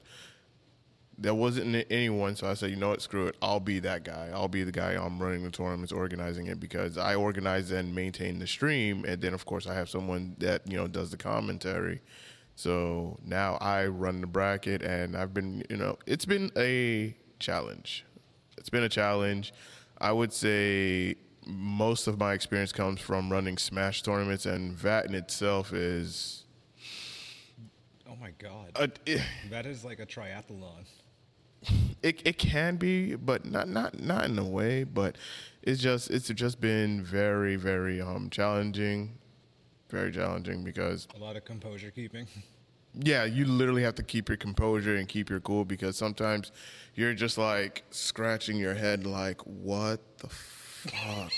there 1.21 1.35
wasn't 1.35 1.85
anyone, 1.91 2.35
so 2.35 2.47
I 2.49 2.55
said, 2.55 2.71
you 2.71 2.75
know 2.75 2.89
what, 2.89 3.01
screw 3.01 3.27
it. 3.27 3.35
I'll 3.41 3.59
be 3.59 3.79
that 3.79 4.03
guy. 4.03 4.29
I'll 4.33 4.47
be 4.47 4.63
the 4.63 4.71
guy. 4.71 4.93
I'm 4.93 5.21
running 5.21 5.43
the 5.43 5.51
tournaments, 5.51 5.91
organizing 5.91 6.47
it 6.47 6.59
because 6.59 6.97
I 6.97 7.13
organize 7.13 7.69
and 7.71 7.93
maintain 7.93 8.39
the 8.39 8.47
stream, 8.47 9.05
and 9.05 9.21
then 9.21 9.33
of 9.33 9.45
course 9.45 9.67
I 9.67 9.75
have 9.75 9.87
someone 9.87 10.35
that 10.39 10.69
you 10.69 10.77
know 10.77 10.87
does 10.87 11.11
the 11.11 11.17
commentary. 11.17 12.01
So 12.55 13.19
now 13.23 13.55
I 13.61 13.85
run 13.85 14.21
the 14.21 14.27
bracket, 14.27 14.81
and 14.81 15.15
I've 15.15 15.33
been, 15.33 15.63
you 15.69 15.77
know, 15.77 15.97
it's 16.07 16.25
been 16.25 16.51
a 16.57 17.15
challenge. 17.39 18.03
It's 18.57 18.69
been 18.69 18.83
a 18.83 18.89
challenge. 18.89 19.53
I 19.99 20.11
would 20.11 20.33
say 20.33 21.15
most 21.45 22.07
of 22.07 22.19
my 22.19 22.33
experience 22.33 22.71
comes 22.71 22.99
from 22.99 23.31
running 23.31 23.57
Smash 23.57 24.01
tournaments, 24.01 24.47
and 24.47 24.77
that 24.79 25.05
in 25.05 25.13
itself 25.13 25.71
is 25.71 26.45
Oh 28.09 28.17
my 28.19 28.31
god. 28.39 28.71
it, 28.79 28.99
eh. 29.07 29.23
that 29.49 29.65
is 29.65 29.85
like 29.85 29.99
a 29.99 30.05
triathlon. 30.05 30.85
It, 32.01 32.21
it 32.25 32.37
can 32.37 32.77
be, 32.77 33.15
but 33.15 33.45
not 33.45 33.67
not 33.69 33.99
not 33.99 34.25
in 34.25 34.37
a 34.39 34.45
way. 34.47 34.83
But 34.83 35.17
it's 35.61 35.81
just 35.81 36.09
it's 36.09 36.27
just 36.29 36.59
been 36.59 37.03
very 37.03 37.55
very 37.55 38.01
um 38.01 38.29
challenging, 38.29 39.17
very 39.89 40.11
challenging 40.11 40.63
because 40.63 41.07
A 41.15 41.19
lot 41.19 41.35
of 41.35 41.45
composure 41.45 41.91
keeping. 41.91 42.27
yeah, 42.93 43.23
you 43.25 43.45
literally 43.45 43.83
have 43.83 43.95
to 43.95 44.03
keep 44.03 44.27
your 44.29 44.37
composure 44.37 44.95
and 44.95 45.07
keep 45.07 45.29
your 45.29 45.39
cool 45.39 45.63
because 45.65 45.95
sometimes 45.97 46.51
you're 46.95 47.13
just 47.13 47.37
like 47.37 47.83
scratching 47.91 48.57
your 48.57 48.73
head 48.73 49.05
like 49.05 49.39
what 49.41 49.99
the 50.17 50.27
fuck. 50.29 51.31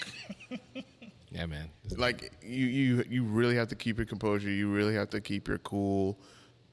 Yeah, 1.32 1.48
man. 1.48 1.72
like 1.98 2.32
you 2.44 2.68
you 2.68 3.04
you 3.10 3.24
really 3.24 3.56
have 3.56 3.68
to 3.70 3.76
keep 3.76 3.98
your 3.98 4.06
composure. 4.06 4.52
You 4.52 4.70
really 4.70 4.94
have 4.94 5.10
to 5.10 5.20
keep 5.20 5.48
your 5.48 5.58
cool 5.58 6.20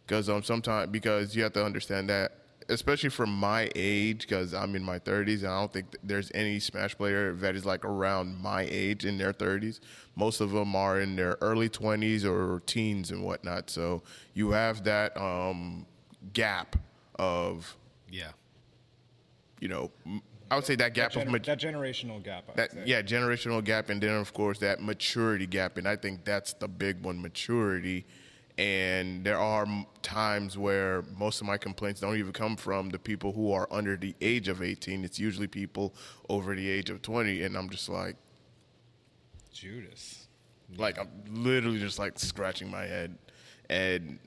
because 0.07 0.28
um 0.28 0.42
sometimes 0.42 0.90
because 0.90 1.35
you 1.35 1.42
have 1.42 1.54
to 1.54 1.64
understand 1.64 2.11
that 2.11 2.39
especially 2.71 3.11
for 3.11 3.27
my 3.27 3.71
age 3.75 4.21
because 4.23 4.55
I'm 4.55 4.75
in 4.75 4.83
my 4.83 4.99
30s 4.99 5.39
and 5.43 5.49
I 5.49 5.61
don't 5.61 5.73
think 5.73 5.87
there's 6.03 6.31
any 6.35 6.59
Smash 6.61 6.97
player 6.97 7.35
that 7.35 7.55
is 7.57 7.67
like 7.67 7.85
around 7.85 8.41
my 8.41 8.67
age 8.71 9.05
in 9.05 9.19
their 9.19 9.33
30s. 9.33 9.81
Most 10.17 10.41
of 10.41 10.53
them 10.53 10.75
are 10.77 11.00
in 11.00 11.17
their 11.17 11.37
early 11.41 11.69
20s 11.69 12.25
or 12.25 12.61
teens 12.61 13.11
and 13.11 13.25
whatnot. 13.25 13.69
So 13.71 14.03
you 14.35 14.53
have 14.53 14.85
that 14.85 15.17
um 15.21 15.87
gap 16.33 16.77
of 17.17 17.77
Yeah. 18.11 18.31
you 19.61 19.69
know 19.69 19.91
I 20.50 20.57
would 20.57 20.65
say 20.65 20.75
that 20.77 20.95
gap 20.95 21.12
Gener- 21.12 21.23
of 21.27 21.29
mat- 21.33 21.45
that 21.45 21.61
generational 21.61 22.23
gap. 22.23 22.45
I 22.50 22.53
that 22.55 22.87
yeah 22.87 23.03
generational 23.03 23.62
gap 23.65 23.89
and 23.91 24.00
then 24.03 24.15
of 24.15 24.33
course 24.33 24.59
that 24.61 24.83
maturity 24.83 25.47
gap 25.47 25.77
and 25.79 25.87
i 25.89 25.97
think 25.97 26.25
that's 26.25 26.53
the 26.55 26.69
big 26.69 27.03
one 27.03 27.21
maturity 27.23 28.05
and 28.61 29.25
there 29.25 29.38
are 29.38 29.67
times 30.02 30.59
where 30.59 31.02
most 31.17 31.40
of 31.40 31.47
my 31.47 31.57
complaints 31.57 32.00
don't 32.00 32.17
even 32.19 32.33
come 32.33 32.57
from 32.57 32.90
the 32.90 32.99
people 32.99 33.33
who 33.33 33.50
are 33.52 33.67
under 33.71 33.97
the 33.97 34.14
age 34.21 34.49
of 34.49 34.62
18 34.62 35.02
it's 35.05 35.19
usually 35.19 35.47
people 35.47 35.95
over 36.29 36.55
the 36.55 36.69
age 36.69 36.90
of 36.90 37.00
20 37.00 37.43
and 37.43 37.57
i'm 37.57 37.71
just 37.71 37.88
like 37.88 38.17
Judas. 39.52 40.26
like 40.76 40.99
i'm 40.99 41.09
literally 41.31 41.79
just 41.79 41.99
like 41.99 42.19
scratching 42.19 42.71
my 42.71 42.85
head 42.85 43.17
and 43.71 44.19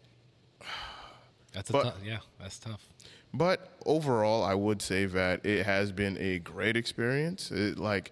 That's 1.54 1.70
a 1.70 1.74
But- 1.74 1.84
tough. 1.84 1.98
Yeah, 2.04 2.18
that's 2.40 2.58
tough. 2.58 2.82
But 3.32 3.78
overall, 3.86 4.44
I 4.44 4.56
would 4.56 4.82
say 4.82 5.06
that 5.06 5.46
it 5.46 5.66
has 5.68 5.92
been 5.92 6.18
a 6.20 6.40
great 6.40 6.76
experience. 6.76 7.52
It, 7.52 7.78
like, 7.78 8.12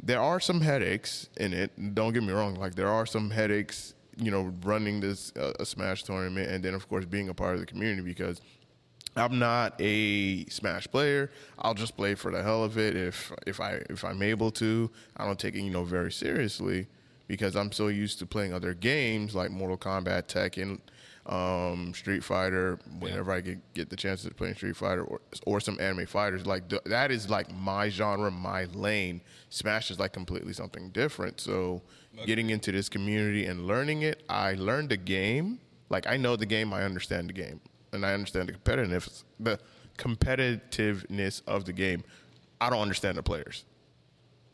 there 0.00 0.20
are 0.20 0.38
some 0.38 0.60
headaches 0.60 1.28
in 1.36 1.52
it. 1.52 1.94
Don't 1.96 2.12
get 2.12 2.22
me 2.22 2.32
wrong. 2.32 2.54
Like, 2.54 2.76
there 2.76 2.88
are 2.88 3.04
some 3.06 3.30
headaches, 3.30 3.94
you 4.16 4.30
know, 4.30 4.52
running 4.64 5.00
this 5.00 5.32
uh, 5.36 5.52
a 5.60 5.66
Smash 5.66 6.04
tournament, 6.04 6.50
and 6.50 6.64
then 6.64 6.74
of 6.74 6.88
course 6.88 7.04
being 7.04 7.28
a 7.28 7.34
part 7.34 7.54
of 7.54 7.60
the 7.60 7.66
community 7.66 8.02
because 8.02 8.40
I'm 9.16 9.38
not 9.38 9.74
a 9.80 10.44
Smash 10.46 10.86
player. 10.88 11.30
I'll 11.58 11.74
just 11.74 11.96
play 11.96 12.14
for 12.14 12.30
the 12.30 12.42
hell 12.42 12.64
of 12.64 12.78
it 12.78 12.96
if 12.96 13.32
if 13.46 13.60
I 13.60 13.82
if 13.88 14.04
I'm 14.04 14.22
able 14.22 14.50
to. 14.52 14.90
I 15.16 15.24
don't 15.24 15.38
take 15.38 15.54
it 15.54 15.60
you 15.60 15.70
know 15.70 15.84
very 15.84 16.12
seriously 16.12 16.86
because 17.26 17.56
I'm 17.56 17.72
so 17.72 17.88
used 17.88 18.18
to 18.20 18.26
playing 18.26 18.52
other 18.52 18.74
games 18.74 19.34
like 19.34 19.50
Mortal 19.50 19.78
Kombat, 19.78 20.28
Tekken. 20.28 20.80
Um, 21.26 21.92
Street 21.94 22.22
Fighter. 22.22 22.78
Whenever 22.98 23.32
I 23.32 23.40
get 23.40 23.74
get 23.74 23.90
the 23.90 23.96
chance 23.96 24.22
to 24.22 24.30
play 24.30 24.54
Street 24.54 24.76
Fighter 24.76 25.04
or, 25.04 25.20
or 25.44 25.60
some 25.60 25.78
anime 25.80 26.06
fighters, 26.06 26.46
like 26.46 26.68
th- 26.68 26.82
that 26.86 27.10
is 27.10 27.28
like 27.28 27.52
my 27.54 27.88
genre, 27.88 28.30
my 28.30 28.64
lane. 28.66 29.20
Smash 29.50 29.90
is 29.90 29.98
like 29.98 30.12
completely 30.12 30.52
something 30.52 30.90
different. 30.90 31.40
So 31.40 31.82
getting 32.26 32.50
into 32.50 32.72
this 32.72 32.88
community 32.88 33.46
and 33.46 33.66
learning 33.66 34.02
it, 34.02 34.22
I 34.28 34.54
learned 34.54 34.90
the 34.90 34.96
game. 34.96 35.60
Like 35.88 36.06
I 36.06 36.16
know 36.16 36.36
the 36.36 36.46
game, 36.46 36.72
I 36.72 36.82
understand 36.84 37.28
the 37.28 37.32
game, 37.34 37.60
and 37.92 38.04
I 38.04 38.12
understand 38.14 38.48
the 38.48 38.52
competitiveness, 38.54 39.24
the 39.38 39.58
competitiveness 39.98 41.42
of 41.46 41.64
the 41.64 41.72
game. 41.72 42.02
I 42.60 42.70
don't 42.70 42.80
understand 42.80 43.18
the 43.18 43.22
players. 43.22 43.64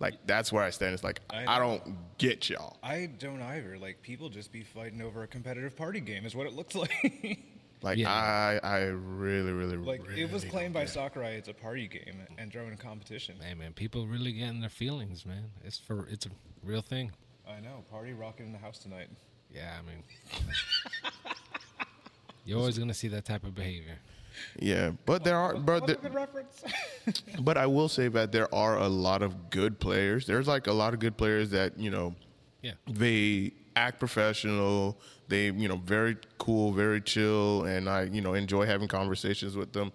Like 0.03 0.27
that's 0.27 0.53
where 0.53 0.65
I 0.65 0.71
stand. 0.71 0.95
It's 0.95 1.05
like 1.05 1.21
I 1.31 1.47
I, 1.47 1.59
don't 1.61 1.97
get 2.19 2.51
y'all. 2.51 2.77
I 2.83 3.09
don't 3.21 3.41
either. 3.41 3.79
Like 3.79 4.03
people 4.03 4.29
just 4.31 4.51
be 4.51 4.65
fighting 4.65 5.01
over 5.01 5.23
a 5.23 5.29
competitive 5.29 5.77
party 5.77 6.01
game 6.01 6.27
is 6.27 6.35
what 6.35 6.49
it 6.49 6.55
looks 6.55 6.75
like. 6.75 7.39
Like 7.83 7.99
Yeah. 7.99 8.11
I, 8.11 8.59
I 8.65 8.79
really, 8.87 9.53
really, 9.53 9.77
like 9.77 10.05
really 10.05 10.23
it 10.23 10.33
was 10.33 10.45
claimed 10.45 10.75
by 10.75 10.81
don't 10.81 10.87
get 10.87 10.91
it. 10.91 10.95
Sakurai 10.95 11.35
it's 11.37 11.49
a 11.49 11.55
party 11.55 11.87
game 11.87 12.17
and 12.37 12.51
drone 12.51 12.77
competition. 12.77 13.37
Hey 13.41 13.55
man, 13.55 13.75
people 13.75 14.09
really 14.09 14.33
getting 14.33 14.61
their 14.61 14.69
feelings, 14.69 15.25
man. 15.25 15.45
It's 15.65 15.79
for 15.79 16.09
it's 16.11 16.27
a 16.27 16.31
real 16.65 16.83
thing. 16.83 17.13
I 17.49 17.61
know. 17.61 17.85
Party 17.89 18.13
rocking 18.13 18.47
in 18.47 18.53
the 18.53 18.59
house 18.59 18.79
tonight. 18.79 19.09
Yeah, 19.55 19.79
I 19.79 19.83
mean, 19.87 20.03
you're 22.45 22.59
always 22.59 22.77
gonna 22.77 22.93
see 22.93 23.09
that 23.09 23.25
type 23.25 23.45
of 23.45 23.55
behavior. 23.55 23.99
Yeah, 24.59 24.93
but 25.07 25.25
there 25.25 25.37
are, 25.37 25.55
but 25.57 25.83
What's 25.83 25.93
a 25.93 25.97
there, 25.97 26.03
good 26.03 26.15
reference? 26.15 26.63
but 27.41 27.57
I 27.57 27.67
will 27.67 27.89
say 27.89 28.09
that 28.09 28.33
there 28.33 28.53
are 28.55 28.79
a 28.79 28.89
lot 28.89 29.23
of 29.23 29.51
good 29.51 29.79
players. 29.79 30.27
There's 30.27 30.47
like 30.49 30.67
a 30.67 30.73
lot 30.73 30.95
of 30.95 31.01
good 31.01 31.17
players 31.17 31.51
that 31.51 31.79
you 31.79 31.91
know 31.91 32.15
Yeah, 32.63 32.73
they 32.89 33.53
act 33.77 33.99
professional. 33.99 34.99
They, 35.29 35.47
you 35.47 35.67
know, 35.69 35.77
very 35.77 36.19
cool, 36.39 36.73
very 36.73 37.01
chill, 37.01 37.65
and 37.65 37.89
I, 37.89 38.03
you 38.03 38.21
know, 38.21 38.35
enjoy 38.35 38.67
having 38.67 38.89
conversations 38.89 39.57
with 39.57 39.73
them. 39.73 39.93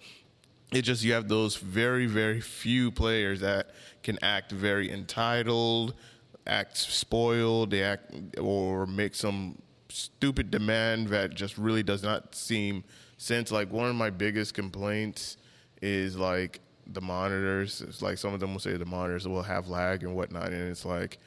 It 0.73 0.81
just 0.81 1.03
you 1.03 1.13
have 1.13 1.27
those 1.27 1.55
very, 1.55 2.07
very 2.07 2.41
few 2.41 2.91
players 2.91 3.39
that 3.41 3.69
can 4.03 4.17
act 4.23 4.51
very 4.51 4.91
entitled, 4.91 5.93
act 6.47 6.77
spoiled, 6.77 7.69
they 7.71 7.83
act 7.83 8.11
or 8.39 8.85
make 8.87 9.13
some 9.15 9.59
stupid 9.89 10.49
demand 10.51 11.07
that 11.09 11.35
just 11.35 11.57
really 11.57 11.83
does 11.83 12.03
not 12.03 12.35
seem 12.35 12.83
sense. 13.17 13.51
Like 13.51 13.71
one 13.71 13.89
of 13.89 13.95
my 13.95 14.09
biggest 14.09 14.53
complaints 14.53 15.37
is 15.81 16.15
like 16.15 16.59
the 16.85 17.01
monitors. 17.01 17.81
It's 17.81 18.01
like 18.01 18.17
some 18.17 18.33
of 18.33 18.39
them 18.39 18.53
will 18.53 18.59
say 18.59 18.77
the 18.77 18.85
monitors 18.85 19.27
will 19.27 19.43
have 19.43 19.67
lag 19.67 20.03
and 20.03 20.15
whatnot, 20.15 20.47
and 20.47 20.69
it's 20.69 20.85
like 20.85 21.19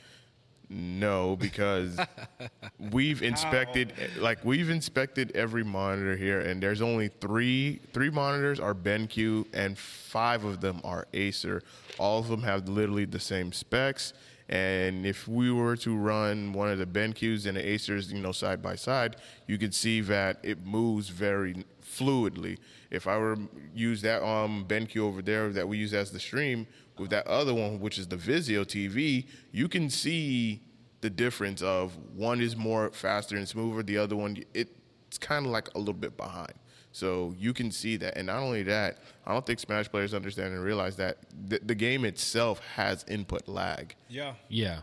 no, 0.72 1.34
because 1.34 1.98
we've 2.92 3.22
inspected 3.24 3.92
like 4.18 4.44
we've 4.44 4.70
inspected 4.70 5.32
every 5.34 5.64
monitor 5.64 6.16
here, 6.16 6.40
and 6.40 6.62
there's 6.62 6.80
only 6.80 7.08
three 7.08 7.80
three 7.92 8.08
monitors 8.08 8.60
are 8.60 8.74
BenQ, 8.74 9.46
and 9.52 9.76
five 9.76 10.44
of 10.44 10.60
them 10.60 10.80
are 10.84 11.08
Acer. 11.12 11.62
All 11.98 12.20
of 12.20 12.28
them 12.28 12.42
have 12.44 12.68
literally 12.68 13.04
the 13.04 13.20
same 13.20 13.52
specs. 13.52 14.12
And 14.48 15.06
if 15.06 15.28
we 15.28 15.52
were 15.52 15.76
to 15.76 15.96
run 15.96 16.52
one 16.52 16.70
of 16.70 16.78
the 16.78 16.86
BenQs 16.86 17.46
and 17.46 17.56
the 17.56 17.62
Acers, 17.62 18.12
you 18.12 18.18
know, 18.18 18.32
side 18.32 18.60
by 18.60 18.74
side, 18.74 19.14
you 19.46 19.58
could 19.58 19.72
see 19.72 20.00
that 20.02 20.38
it 20.42 20.66
moves 20.66 21.08
very 21.08 21.64
fluidly. 21.90 22.58
If 22.90 23.06
I 23.06 23.18
were 23.18 23.36
to 23.36 23.48
use 23.74 24.02
that 24.02 24.22
um, 24.22 24.64
BenQ 24.68 24.98
over 24.98 25.22
there 25.22 25.50
that 25.50 25.66
we 25.66 25.78
use 25.78 25.92
as 25.94 26.10
the 26.10 26.20
stream 26.20 26.66
with 26.98 27.10
that 27.10 27.26
other 27.26 27.54
one, 27.54 27.80
which 27.80 27.98
is 27.98 28.08
the 28.08 28.16
Vizio 28.16 28.64
TV, 28.64 29.26
you 29.52 29.68
can 29.68 29.90
see 29.90 30.62
the 31.00 31.10
difference 31.10 31.62
of 31.62 31.96
one 32.14 32.40
is 32.40 32.56
more 32.56 32.90
faster 32.90 33.36
and 33.36 33.48
smoother, 33.48 33.82
the 33.82 33.96
other 33.96 34.16
one 34.16 34.42
it's 34.54 35.18
kind 35.18 35.44
of 35.44 35.52
like 35.52 35.74
a 35.74 35.78
little 35.78 35.94
bit 35.94 36.16
behind. 36.16 36.52
So 36.92 37.34
you 37.38 37.52
can 37.52 37.70
see 37.70 37.96
that, 37.98 38.16
and 38.16 38.26
not 38.26 38.42
only 38.42 38.62
that, 38.64 38.98
I 39.24 39.32
don't 39.32 39.46
think 39.46 39.60
Smash 39.60 39.88
players 39.88 40.12
understand 40.12 40.54
and 40.54 40.62
realize 40.62 40.96
that 40.96 41.18
the, 41.48 41.60
the 41.62 41.74
game 41.74 42.04
itself 42.04 42.60
has 42.74 43.04
input 43.08 43.46
lag 43.48 43.94
yeah. 44.08 44.34
yeah, 44.48 44.80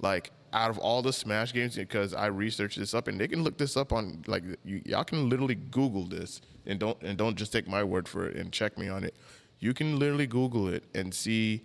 like 0.00 0.30
out 0.52 0.70
of 0.70 0.78
all 0.78 1.02
the 1.02 1.12
smash 1.12 1.52
games 1.52 1.76
because 1.76 2.14
i 2.14 2.26
researched 2.26 2.78
this 2.78 2.94
up 2.94 3.08
and 3.08 3.20
they 3.20 3.28
can 3.28 3.42
look 3.42 3.58
this 3.58 3.76
up 3.76 3.92
on 3.92 4.22
like 4.26 4.42
you, 4.64 4.80
y'all 4.84 5.04
can 5.04 5.28
literally 5.28 5.54
google 5.54 6.04
this 6.04 6.40
and 6.68 6.78
don't 6.78 7.00
and 7.02 7.18
don't 7.18 7.36
just 7.36 7.50
take 7.50 7.66
my 7.66 7.82
word 7.82 8.06
for 8.06 8.28
it 8.28 8.36
and 8.36 8.52
check 8.52 8.78
me 8.78 8.88
on 8.88 9.02
it. 9.02 9.16
You 9.58 9.74
can 9.74 9.98
literally 9.98 10.28
google 10.28 10.68
it 10.68 10.84
and 10.94 11.12
see 11.12 11.62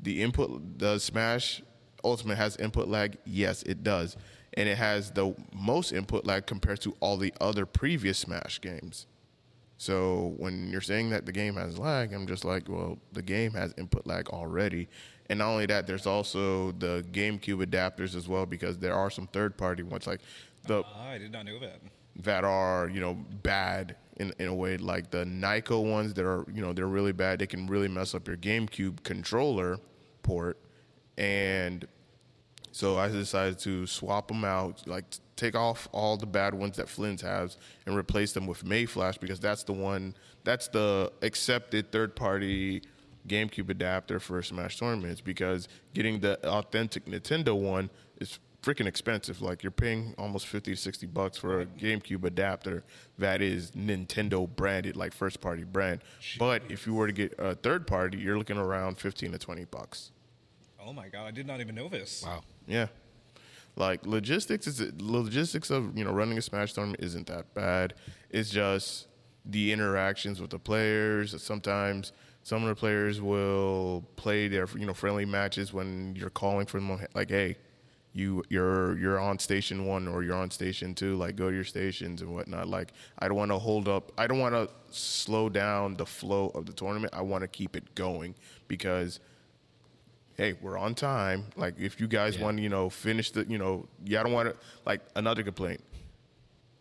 the 0.00 0.22
input 0.22 0.76
does 0.76 1.02
smash 1.02 1.62
ultimate 2.04 2.36
has 2.36 2.56
input 2.56 2.88
lag. 2.88 3.16
Yes 3.24 3.62
it 3.62 3.82
does. 3.82 4.16
And 4.54 4.68
it 4.68 4.76
has 4.76 5.10
the 5.10 5.34
most 5.54 5.92
input 5.92 6.24
lag 6.26 6.46
compared 6.46 6.80
to 6.82 6.96
all 7.00 7.16
the 7.16 7.32
other 7.40 7.64
previous 7.64 8.18
smash 8.18 8.60
games. 8.60 9.06
So 9.78 10.34
when 10.38 10.70
you're 10.70 10.80
saying 10.80 11.10
that 11.10 11.26
the 11.26 11.32
game 11.32 11.56
has 11.56 11.78
lag, 11.78 12.14
I'm 12.14 12.26
just 12.26 12.44
like, 12.44 12.66
well, 12.66 12.98
the 13.12 13.20
game 13.20 13.52
has 13.52 13.74
input 13.76 14.06
lag 14.06 14.28
already. 14.30 14.88
And 15.28 15.38
not 15.40 15.48
only 15.48 15.66
that, 15.66 15.86
there's 15.86 16.06
also 16.06 16.72
the 16.72 17.04
GameCube 17.12 17.64
adapters 17.64 18.14
as 18.14 18.28
well 18.28 18.46
because 18.46 18.78
there 18.78 18.94
are 18.94 19.10
some 19.10 19.26
third-party 19.28 19.82
ones 19.82 20.06
like 20.06 20.20
the 20.66 20.82
Ah, 20.84 21.10
I 21.10 21.18
did 21.18 21.32
not 21.32 21.46
know 21.46 21.58
that. 21.60 21.80
that 22.22 22.44
are 22.44 22.88
you 22.88 23.00
know 23.00 23.14
bad 23.42 23.96
in 24.18 24.32
in 24.38 24.46
a 24.48 24.54
way 24.54 24.76
like 24.76 25.10
the 25.10 25.24
Nyko 25.24 25.90
ones 25.90 26.14
that 26.14 26.24
are 26.24 26.44
you 26.52 26.62
know 26.62 26.72
they're 26.72 26.86
really 26.86 27.12
bad. 27.12 27.38
They 27.40 27.46
can 27.46 27.66
really 27.66 27.88
mess 27.88 28.14
up 28.14 28.26
your 28.28 28.36
GameCube 28.36 29.02
controller 29.02 29.78
port, 30.22 30.58
and 31.18 31.86
so 32.72 32.98
I 32.98 33.08
decided 33.08 33.58
to 33.60 33.86
swap 33.86 34.28
them 34.28 34.44
out, 34.44 34.86
like 34.86 35.04
take 35.34 35.54
off 35.54 35.88
all 35.92 36.16
the 36.16 36.26
bad 36.26 36.54
ones 36.54 36.76
that 36.76 36.88
Flynn's 36.88 37.22
has 37.22 37.56
and 37.86 37.96
replace 37.96 38.32
them 38.32 38.46
with 38.46 38.64
Mayflash 38.64 39.18
because 39.20 39.38
that's 39.40 39.62
the 39.64 39.72
one 39.72 40.14
that's 40.44 40.68
the 40.68 41.12
accepted 41.22 41.90
third 41.92 42.16
party 42.16 42.82
GameCube 43.26 43.68
adapter 43.70 44.18
for 44.20 44.42
Smash 44.42 44.78
tournaments 44.78 45.20
because 45.20 45.68
getting 45.94 46.20
the 46.20 46.38
authentic 46.46 47.06
Nintendo 47.06 47.58
one 47.58 47.90
is 48.20 48.38
freaking 48.62 48.86
expensive. 48.86 49.40
Like 49.40 49.62
you're 49.62 49.70
paying 49.70 50.14
almost 50.18 50.46
50 50.46 50.72
to 50.72 50.76
60 50.76 51.06
bucks 51.06 51.38
for 51.38 51.60
a 51.60 51.66
GameCube 51.66 52.24
adapter 52.24 52.84
that 53.18 53.40
is 53.40 53.70
Nintendo 53.72 54.48
branded, 54.48 54.96
like 54.96 55.12
first 55.12 55.40
party 55.40 55.64
brand. 55.64 56.02
But 56.38 56.62
if 56.68 56.86
you 56.86 56.94
were 56.94 57.06
to 57.06 57.12
get 57.12 57.34
a 57.38 57.54
third 57.54 57.86
party, 57.86 58.18
you're 58.18 58.36
looking 58.38 58.58
around 58.58 58.98
15 58.98 59.32
to 59.32 59.38
20 59.38 59.64
bucks. 59.66 60.10
Oh 60.84 60.92
my 60.92 61.08
god, 61.08 61.26
I 61.26 61.30
did 61.30 61.46
not 61.46 61.60
even 61.60 61.74
know 61.74 61.88
this. 61.88 62.22
wow. 62.24 62.42
Yeah. 62.66 62.86
Like 63.76 64.06
logistics 64.06 64.66
is 64.66 64.80
logistics 65.00 65.70
of 65.70 65.96
you 65.96 66.04
know 66.04 66.12
running 66.12 66.38
a 66.38 66.42
Smash 66.42 66.72
tournament 66.72 67.02
isn't 67.04 67.26
that 67.26 67.52
bad. 67.54 67.94
It's 68.30 68.50
just 68.50 69.06
the 69.50 69.72
interactions 69.72 70.40
with 70.40 70.50
the 70.50 70.58
players. 70.58 71.40
Sometimes 71.42 72.12
some 72.42 72.62
of 72.62 72.68
the 72.68 72.74
players 72.74 73.20
will 73.20 74.04
play 74.16 74.48
their 74.48 74.66
you 74.76 74.86
know 74.86 74.94
friendly 74.94 75.24
matches 75.24 75.72
when 75.72 76.14
you're 76.16 76.30
calling 76.30 76.66
for 76.66 76.78
them 76.80 77.04
like 77.14 77.28
hey 77.28 77.56
you 78.12 78.42
you're 78.48 78.96
you're 78.98 79.18
on 79.18 79.38
station 79.38 79.84
one 79.84 80.06
or 80.08 80.22
you're 80.22 80.36
on 80.36 80.50
station 80.50 80.94
two 80.94 81.16
like 81.16 81.34
go 81.36 81.50
to 81.50 81.54
your 81.54 81.64
stations 81.64 82.22
and 82.22 82.32
whatnot 82.32 82.66
like 82.68 82.92
i 83.18 83.26
don't 83.28 83.36
want 83.36 83.50
to 83.50 83.58
hold 83.58 83.88
up 83.88 84.10
i 84.16 84.26
don't 84.28 84.38
want 84.38 84.54
to 84.54 84.68
slow 84.90 85.48
down 85.50 85.96
the 85.96 86.06
flow 86.06 86.50
of 86.54 86.64
the 86.66 86.72
tournament 86.72 87.12
i 87.14 87.20
want 87.20 87.42
to 87.42 87.48
keep 87.48 87.76
it 87.76 87.94
going 87.94 88.32
because 88.68 89.20
hey, 90.36 90.54
we're 90.60 90.76
on 90.78 90.94
time. 90.94 91.46
Like 91.56 91.78
if 91.78 91.98
you 91.98 92.06
guys 92.06 92.36
Yeah. 92.36 92.44
want 92.44 92.58
to, 92.58 92.62
you 92.62 92.68
know, 92.68 92.90
finish 92.90 93.30
the, 93.30 93.46
you 93.48 93.56
know, 93.56 93.86
yeah, 94.04 94.20
I 94.20 94.22
don't 94.22 94.32
want 94.32 94.50
to. 94.50 94.56
Like 94.84 95.00
another 95.14 95.42
complaint, 95.42 95.82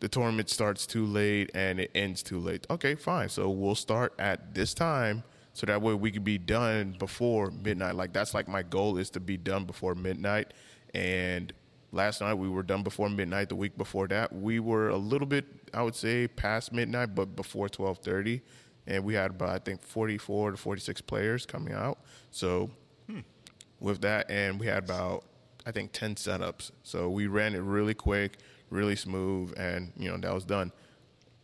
the 0.06 0.10
tournament 0.10 0.48
starts 0.52 0.86
too 0.86 1.04
late 1.04 1.50
and 1.56 1.80
it 1.80 1.90
ends 1.96 2.22
too 2.22 2.38
late. 2.38 2.68
Okay, 2.70 2.94
fine. 2.94 3.28
So 3.28 3.50
we'll 3.50 3.74
start 3.74 4.14
at 4.20 4.54
this 4.54 4.76
time. 4.76 5.24
So 5.54 5.66
that 5.66 5.82
way 5.82 5.96
we 5.96 6.12
can 6.12 6.22
be 6.22 6.38
done 6.38 6.96
before 7.00 7.50
midnight. 7.50 7.96
Like 7.96 8.14
that's 8.14 8.36
like 8.36 8.48
my 8.48 8.62
goal 8.62 9.00
is 9.00 9.10
to 9.10 9.20
be 9.20 9.36
done 9.36 9.66
before 9.66 9.96
midnight. 9.96 10.54
And 10.94 11.52
last 11.92 12.22
night 12.22 12.36
we 12.36 12.48
were 12.48 12.62
done 12.62 12.84
before 12.84 13.10
midnight. 13.10 13.50
The 13.50 13.56
week 13.56 13.80
before 13.80 14.08
that 14.10 14.32
we 14.32 14.60
were 14.60 14.90
a 14.90 14.96
little 14.96 15.26
bit, 15.26 15.46
I 15.74 15.82
would 15.82 15.96
say, 15.96 16.28
past 16.28 16.72
midnight, 16.72 17.16
but 17.16 17.36
before 17.36 17.68
twelve 17.68 17.98
thirty. 17.98 18.44
And 18.86 19.04
we 19.04 19.16
had 19.16 19.32
about 19.32 19.50
I 19.50 19.58
think 19.58 19.82
forty 19.82 20.20
four 20.20 20.52
to 20.52 20.58
forty 20.58 20.82
six 20.82 21.02
players 21.02 21.48
coming 21.48 21.74
out. 21.74 21.98
So 22.30 22.70
hmm. 23.10 23.22
with 23.80 24.02
that, 24.02 24.30
and 24.30 24.60
we 24.60 24.68
had 24.68 24.84
about 24.84 25.24
I 25.66 25.72
think 25.72 25.94
ten 25.94 26.14
setups. 26.14 26.70
So 26.84 27.10
we 27.10 27.26
ran 27.26 27.56
it 27.56 27.62
really 27.62 27.96
quick, 27.96 28.38
really 28.70 28.96
smooth, 28.96 29.54
and 29.58 29.92
you 29.98 30.10
know 30.10 30.18
that 30.18 30.34
was 30.34 30.46
done. 30.46 30.72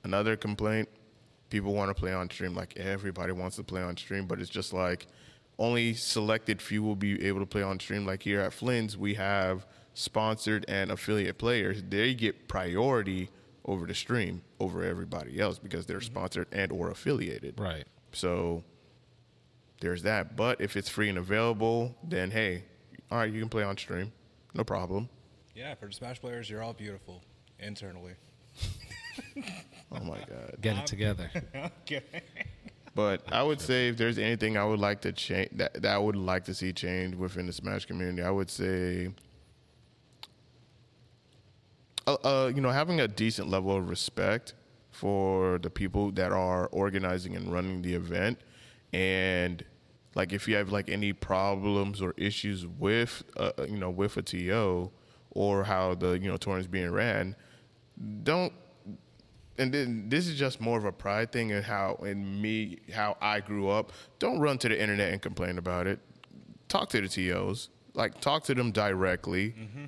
Another 0.04 0.36
complaint: 0.36 0.90
people 1.50 1.74
want 1.74 1.90
to 1.90 2.00
play 2.00 2.14
on 2.14 2.30
stream. 2.30 2.56
Like 2.56 2.78
everybody 2.78 3.32
wants 3.32 3.56
to 3.58 3.64
play 3.64 3.82
on 3.82 3.98
stream, 3.98 4.26
but 4.26 4.40
it's 4.40 4.50
just 4.50 4.74
like 4.74 5.08
only 5.60 5.94
selected 5.94 6.62
few 6.62 6.82
will 6.82 6.96
be 6.96 7.24
able 7.26 7.40
to 7.40 7.46
play 7.46 7.62
on 7.62 7.80
stream. 7.80 8.06
Like 8.06 8.24
here 8.24 8.42
at 8.42 8.54
Flynn's, 8.54 8.98
we 8.98 9.14
have 9.16 9.66
sponsored 9.94 10.66
and 10.68 10.92
affiliate 10.92 11.38
players. 11.38 11.84
They 11.88 12.14
get 12.14 12.48
priority 12.48 13.30
over 13.66 13.86
the 13.86 13.94
stream 13.94 14.42
over 14.60 14.84
everybody 14.84 15.40
else 15.40 15.60
because 15.60 15.86
they're 15.86 15.98
mm-hmm. 15.98 16.06
sponsored 16.06 16.48
and 16.52 16.72
or 16.72 16.90
affiliated. 16.90 17.60
Right. 17.60 17.86
So 18.12 18.64
there's 19.82 20.04
that. 20.04 20.36
But 20.36 20.62
if 20.62 20.76
it's 20.76 20.90
free 20.90 21.10
and 21.10 21.18
available, 21.18 21.96
then 22.04 22.32
hey, 22.32 22.64
all 23.12 23.20
right, 23.20 23.32
you 23.32 23.40
can 23.40 23.50
play 23.50 23.64
on 23.64 23.78
stream, 23.78 24.12
no 24.54 24.64
problem. 24.64 25.10
Yeah, 25.56 25.76
for 25.76 25.88
the 25.88 25.94
Smash 25.94 26.20
players, 26.22 26.50
you're 26.50 26.62
all 26.62 26.74
beautiful 26.74 27.22
internally. 27.60 28.14
Oh 29.94 30.00
my 30.06 30.20
god. 30.20 30.56
Get 30.62 30.78
it 30.78 30.86
together. 30.86 31.30
okay. 31.82 32.02
But 32.96 33.24
I 33.30 33.44
would 33.44 33.60
say 33.60 33.90
if 33.90 33.98
there's 33.98 34.18
anything 34.18 34.56
I 34.56 34.64
would 34.64 34.80
like 34.80 35.02
to 35.02 35.12
change 35.12 35.50
that, 35.58 35.82
that 35.82 35.94
I 35.94 35.98
would 35.98 36.16
like 36.16 36.46
to 36.46 36.54
see 36.54 36.72
change 36.72 37.16
within 37.16 37.46
the 37.46 37.52
Smash 37.52 37.86
community, 37.86 38.22
I 38.22 38.32
would 38.32 38.50
say 38.50 39.10
uh, 42.08 42.14
uh, 42.24 42.52
you 42.56 42.62
know, 42.62 42.70
having 42.70 43.02
a 43.02 43.08
decent 43.08 43.50
level 43.50 43.76
of 43.76 43.90
respect 43.90 44.54
for 44.92 45.60
the 45.60 45.70
people 45.70 46.12
that 46.12 46.32
are 46.32 46.68
organizing 46.68 47.36
and 47.36 47.52
running 47.52 47.82
the 47.82 47.94
event 47.94 48.40
and 48.94 49.64
like 50.16 50.34
if 50.34 50.48
you 50.48 50.56
have 50.56 50.72
like 50.72 50.90
any 50.90 51.14
problems 51.14 52.02
or 52.02 52.14
issues 52.18 52.68
with 52.68 53.24
uh, 53.38 53.52
you 53.68 53.78
know 53.78 53.90
with 53.90 54.18
a 54.18 54.22
TO 54.22 54.92
or 55.32 55.64
how 55.64 55.96
the 55.96 56.20
you 56.20 56.30
know 56.30 56.38
tournament's 56.38 56.68
being 56.68 56.92
ran, 56.92 57.36
don't. 58.24 58.54
And 59.58 59.72
then 59.72 60.10
this 60.10 60.28
is 60.28 60.40
just 60.40 60.60
more 60.60 60.78
of 60.78 60.86
a 60.86 60.92
pride 60.92 61.32
thing 61.32 61.52
and 61.52 61.64
how 61.64 61.96
in 62.04 62.42
me 62.42 62.80
how 62.94 63.18
I 63.22 63.42
grew 63.42 63.70
up. 63.70 63.92
Don't 64.18 64.40
run 64.40 64.58
to 64.60 64.70
the 64.70 64.82
internet 64.82 65.12
and 65.12 65.22
complain 65.22 65.58
about 65.58 65.88
it. 65.88 66.00
Talk 66.68 66.90
to 66.90 67.02
the 67.02 67.08
TOs. 67.08 67.70
Like 67.94 68.22
talk 68.22 68.44
to 68.46 68.56
them 68.56 68.72
directly. 68.72 69.50
Mm-hmm. 69.50 69.86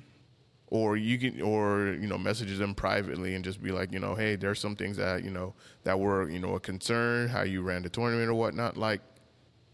Or 0.68 0.96
you 0.96 1.18
can, 1.18 1.40
or 1.40 1.96
you 2.00 2.08
know, 2.08 2.18
message 2.18 2.56
them 2.58 2.74
privately 2.74 3.34
and 3.34 3.44
just 3.44 3.62
be 3.62 3.70
like, 3.70 3.92
you 3.92 4.00
know, 4.00 4.14
hey, 4.14 4.34
there's 4.34 4.58
some 4.58 4.74
things 4.74 4.96
that 4.96 5.22
you 5.22 5.30
know 5.30 5.54
that 5.84 5.98
were, 5.98 6.28
you 6.28 6.40
know, 6.40 6.54
a 6.54 6.60
concern, 6.60 7.28
how 7.28 7.42
you 7.42 7.62
ran 7.62 7.82
the 7.82 7.88
tournament 7.88 8.28
or 8.28 8.34
whatnot. 8.34 8.76
Like, 8.76 9.00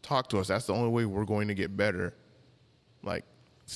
talk 0.03 0.29
to 0.31 0.39
us. 0.39 0.49
That's 0.49 0.67
the 0.67 0.75
only 0.75 0.91
way 0.91 1.05
we're 1.07 1.25
going 1.25 1.49
to 1.49 1.55
get 1.55 1.77
better. 1.77 2.15
Like 3.03 3.25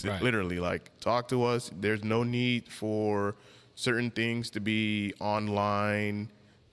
Right. 0.03 0.23
literally, 0.23 0.59
like 0.59 0.91
talk 1.01 1.29
to 1.29 1.45
us. 1.45 1.71
There's 1.79 2.03
no 2.03 2.23
need 2.23 2.69
for 2.69 3.37
certain 3.75 4.11
things 4.11 4.51
to 4.51 4.61
be 4.61 5.15
online, 5.21 6.31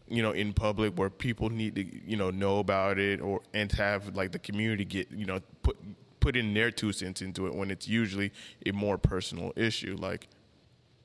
you 0.08 0.22
know, 0.22 0.32
in 0.32 0.54
public 0.54 0.98
where 0.98 1.10
people 1.10 1.50
need 1.50 1.76
to, 1.76 1.84
you 2.10 2.16
know, 2.18 2.32
know 2.32 2.60
about 2.60 2.98
it 2.98 3.22
or 3.22 3.42
and 3.54 3.72
have 3.74 4.16
like 4.16 4.32
the 4.32 4.40
community 4.40 4.86
get, 4.86 5.12
you 5.12 5.26
know, 5.26 5.40
put 5.62 5.78
put 6.20 6.36
in 6.36 6.54
their 6.54 6.72
two 6.72 6.94
cents 6.94 7.22
into 7.22 7.48
it 7.48 7.54
when 7.54 7.70
it's 7.70 7.88
usually 7.88 8.32
a 8.66 8.72
more 8.72 8.98
personal 8.98 9.52
issue. 9.56 9.98
Like 10.00 10.28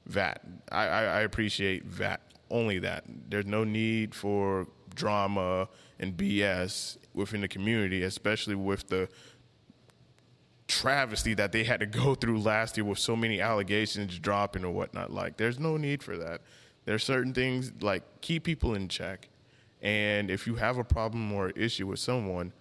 that. 0.06 0.42
I, 0.70 0.86
I, 0.86 1.02
I 1.02 1.20
appreciate 1.20 1.96
that. 1.98 2.20
Only 2.50 2.78
that. 2.80 3.04
There's 3.28 3.46
no 3.46 3.64
need 3.64 4.14
for 4.14 4.68
drama 4.94 5.68
and 5.98 6.16
BS 6.16 6.96
within 7.14 7.40
the 7.40 7.48
community, 7.48 8.02
especially 8.02 8.54
with 8.54 8.88
the 8.88 9.08
travesty 10.68 11.34
that 11.34 11.52
they 11.52 11.64
had 11.64 11.80
to 11.80 11.86
go 11.86 12.14
through 12.14 12.40
last 12.40 12.76
year 12.76 12.84
with 12.84 12.98
so 12.98 13.14
many 13.14 13.40
allegations 13.40 14.18
dropping 14.18 14.64
or 14.64 14.70
whatnot. 14.70 15.12
Like, 15.12 15.36
there's 15.36 15.58
no 15.58 15.76
need 15.76 16.02
for 16.02 16.16
that. 16.16 16.40
There's 16.84 17.04
certain 17.04 17.34
things 17.34 17.72
like 17.80 18.02
keep 18.20 18.44
people 18.44 18.74
in 18.74 18.88
check, 18.88 19.28
and 19.82 20.30
if 20.30 20.46
you 20.46 20.54
have 20.54 20.78
a 20.78 20.84
problem 20.84 21.32
or 21.32 21.50
issue 21.50 21.86
with 21.88 21.98
someone, 21.98 22.52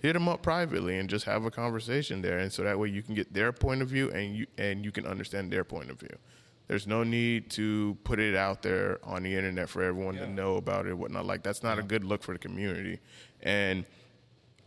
hit 0.00 0.12
them 0.14 0.28
up 0.28 0.42
privately 0.42 0.98
and 0.98 1.08
just 1.08 1.24
have 1.24 1.44
a 1.44 1.50
conversation 1.50 2.20
there, 2.20 2.38
and 2.38 2.52
so 2.52 2.62
that 2.64 2.78
way 2.78 2.88
you 2.88 3.02
can 3.02 3.14
get 3.14 3.32
their 3.32 3.52
point 3.52 3.82
of 3.82 3.88
view 3.88 4.10
and 4.10 4.36
you 4.36 4.46
and 4.58 4.84
you 4.84 4.90
can 4.90 5.06
understand 5.06 5.52
their 5.52 5.64
point 5.64 5.90
of 5.90 5.98
view. 6.00 6.16
There's 6.66 6.86
no 6.86 7.02
need 7.02 7.50
to 7.50 7.96
put 8.04 8.20
it 8.20 8.34
out 8.34 8.62
there 8.62 8.98
on 9.02 9.22
the 9.22 9.34
internet 9.34 9.68
for 9.68 9.82
everyone 9.82 10.16
to 10.16 10.28
know 10.28 10.56
about 10.56 10.86
it, 10.86 10.92
whatnot. 10.96 11.24
Like 11.24 11.42
that's 11.42 11.62
not 11.62 11.78
a 11.78 11.82
good 11.82 12.04
look 12.04 12.22
for 12.22 12.32
the 12.32 12.38
community, 12.38 12.98
and 13.42 13.84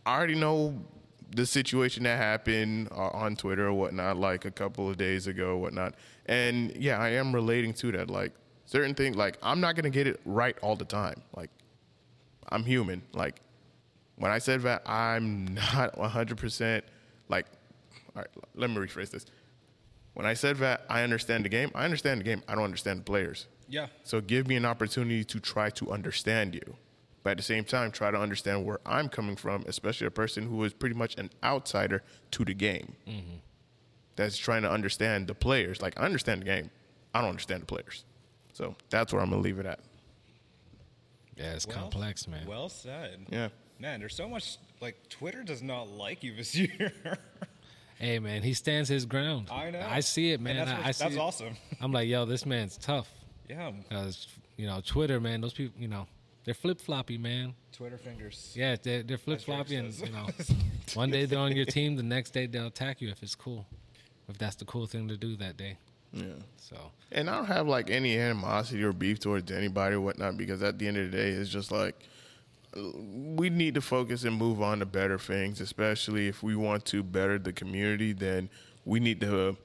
I 0.06 0.16
already 0.16 0.34
know 0.34 0.82
the 1.34 1.46
situation 1.46 2.02
that 2.04 2.18
happened 2.18 2.88
uh, 2.92 3.08
on 3.08 3.36
Twitter 3.36 3.66
or 3.68 3.72
whatnot, 3.72 4.16
like 4.16 4.44
a 4.44 4.50
couple 4.50 4.88
of 4.88 4.96
days 4.96 5.26
ago, 5.26 5.50
or 5.50 5.56
whatnot. 5.56 5.94
And 6.26 6.74
yeah, 6.76 6.98
I 6.98 7.10
am 7.10 7.34
relating 7.34 7.72
to 7.74 7.92
that. 7.92 8.10
Like 8.10 8.32
certain 8.66 8.94
things, 8.94 9.16
like 9.16 9.38
I'm 9.42 9.60
not 9.60 9.76
gonna 9.76 9.90
get 9.90 10.06
it 10.06 10.20
right 10.24 10.56
all 10.62 10.76
the 10.76 10.84
time. 10.84 11.22
Like 11.36 11.50
I'm 12.48 12.64
human. 12.64 13.02
Like 13.12 13.40
when 14.16 14.30
I 14.30 14.38
said 14.38 14.62
that, 14.62 14.82
I'm 14.86 15.54
not 15.74 15.96
100 15.98 16.38
percent 16.38 16.84
like. 17.28 17.46
All 18.14 18.20
right, 18.20 18.30
let 18.54 18.68
me 18.68 18.76
rephrase 18.76 19.10
this. 19.10 19.24
When 20.14 20.26
I 20.26 20.34
said 20.34 20.58
that, 20.58 20.84
I 20.90 21.02
understand 21.02 21.46
the 21.46 21.48
game. 21.48 21.70
I 21.74 21.84
understand 21.86 22.20
the 22.20 22.24
game. 22.24 22.42
I 22.46 22.54
don't 22.54 22.64
understand 22.64 23.00
the 23.00 23.04
players. 23.04 23.46
Yeah. 23.68 23.86
So 24.04 24.20
give 24.20 24.46
me 24.46 24.56
an 24.56 24.66
opportunity 24.66 25.24
to 25.24 25.40
try 25.40 25.70
to 25.70 25.90
understand 25.90 26.54
you. 26.54 26.76
But 27.22 27.30
at 27.32 27.36
the 27.36 27.42
same 27.42 27.64
time, 27.64 27.92
try 27.92 28.10
to 28.10 28.18
understand 28.18 28.64
where 28.66 28.80
I'm 28.84 29.08
coming 29.08 29.36
from, 29.36 29.64
especially 29.68 30.06
a 30.08 30.10
person 30.10 30.48
who 30.48 30.64
is 30.64 30.72
pretty 30.72 30.96
much 30.96 31.16
an 31.18 31.30
outsider 31.44 32.02
to 32.32 32.44
the 32.44 32.54
game. 32.54 32.96
Mm-hmm. 33.08 33.36
That's 34.16 34.36
trying 34.36 34.62
to 34.62 34.70
understand 34.70 35.28
the 35.28 35.34
players. 35.34 35.80
Like, 35.80 35.98
I 36.00 36.04
understand 36.04 36.40
the 36.42 36.46
game. 36.46 36.70
I 37.14 37.20
don't 37.20 37.30
understand 37.30 37.62
the 37.62 37.66
players. 37.66 38.04
So 38.52 38.74
that's 38.90 39.12
where 39.12 39.22
I'm 39.22 39.30
going 39.30 39.40
to 39.40 39.44
leave 39.48 39.58
it 39.60 39.66
at. 39.66 39.78
Yeah, 41.36 41.52
it's 41.52 41.66
Well- 41.66 41.76
complex, 41.78 42.26
man. 42.28 42.46
Well 42.46 42.68
said. 42.68 43.26
Yeah. 43.30 43.48
Man, 43.78 44.00
there's 44.00 44.14
so 44.14 44.28
much 44.28 44.58
like 44.80 45.08
Twitter 45.08 45.42
does 45.42 45.62
not 45.62 45.88
like 45.88 46.22
you 46.22 46.34
this 46.36 46.54
year. 46.56 46.92
hey, 47.98 48.18
man, 48.18 48.42
he 48.42 48.52
stands 48.54 48.88
his 48.88 49.06
ground. 49.06 49.48
I 49.50 49.70
know. 49.70 49.80
I 49.88 50.00
see 50.00 50.30
it, 50.32 50.34
And 50.34 50.44
man. 50.44 50.56
that's 50.56 50.70
I, 50.70 50.74
what- 50.76 50.86
I 50.86 50.90
see 50.92 51.04
that's 51.04 51.14
it. 51.16 51.18
awesome. 51.20 51.56
I'm 51.80 51.92
like, 51.92 52.08
yo, 52.08 52.24
this 52.24 52.44
man's 52.46 52.76
tough. 52.76 53.08
yeah. 53.48 53.70
Because, 53.70 54.26
you 54.56 54.66
know, 54.66 54.80
Twitter, 54.84 55.20
man, 55.20 55.40
those 55.40 55.54
people, 55.54 55.80
you 55.80 55.88
know, 55.88 56.06
they're 56.44 56.54
flip 56.54 56.80
floppy, 56.80 57.18
man. 57.18 57.54
Twitter 57.72 57.98
fingers. 57.98 58.52
Yeah, 58.54 58.76
they're, 58.82 59.02
they're 59.02 59.18
flip 59.18 59.40
floppy, 59.40 59.76
and 59.76 59.92
you 59.94 60.10
know, 60.10 60.26
one 60.94 61.10
day 61.10 61.24
they're 61.24 61.38
on 61.38 61.56
your 61.56 61.64
team, 61.64 61.96
the 61.96 62.02
next 62.02 62.30
day 62.30 62.46
they'll 62.46 62.66
attack 62.66 63.00
you 63.00 63.08
if 63.10 63.22
it's 63.22 63.34
cool, 63.34 63.66
if 64.28 64.38
that's 64.38 64.56
the 64.56 64.64
cool 64.64 64.86
thing 64.86 65.08
to 65.08 65.16
do 65.16 65.36
that 65.36 65.56
day. 65.56 65.76
Yeah. 66.12 66.24
So 66.58 66.76
And 67.10 67.30
I 67.30 67.36
don't 67.36 67.46
have 67.46 67.66
like 67.66 67.90
any 67.90 68.18
animosity 68.18 68.82
or 68.82 68.92
beef 68.92 69.18
towards 69.18 69.50
anybody 69.50 69.96
or 69.96 70.00
whatnot 70.00 70.36
because 70.36 70.62
at 70.62 70.78
the 70.78 70.86
end 70.86 70.98
of 70.98 71.10
the 71.10 71.16
day, 71.16 71.30
it's 71.30 71.48
just 71.48 71.72
like 71.72 71.94
we 72.74 73.50
need 73.50 73.74
to 73.74 73.80
focus 73.80 74.24
and 74.24 74.36
move 74.36 74.62
on 74.62 74.78
to 74.80 74.86
better 74.86 75.18
things, 75.18 75.60
especially 75.60 76.28
if 76.28 76.42
we 76.42 76.56
want 76.56 76.84
to 76.86 77.02
better 77.02 77.38
the 77.38 77.52
community, 77.52 78.12
then 78.12 78.48
we 78.84 79.00
need 79.00 79.20
to 79.20 79.56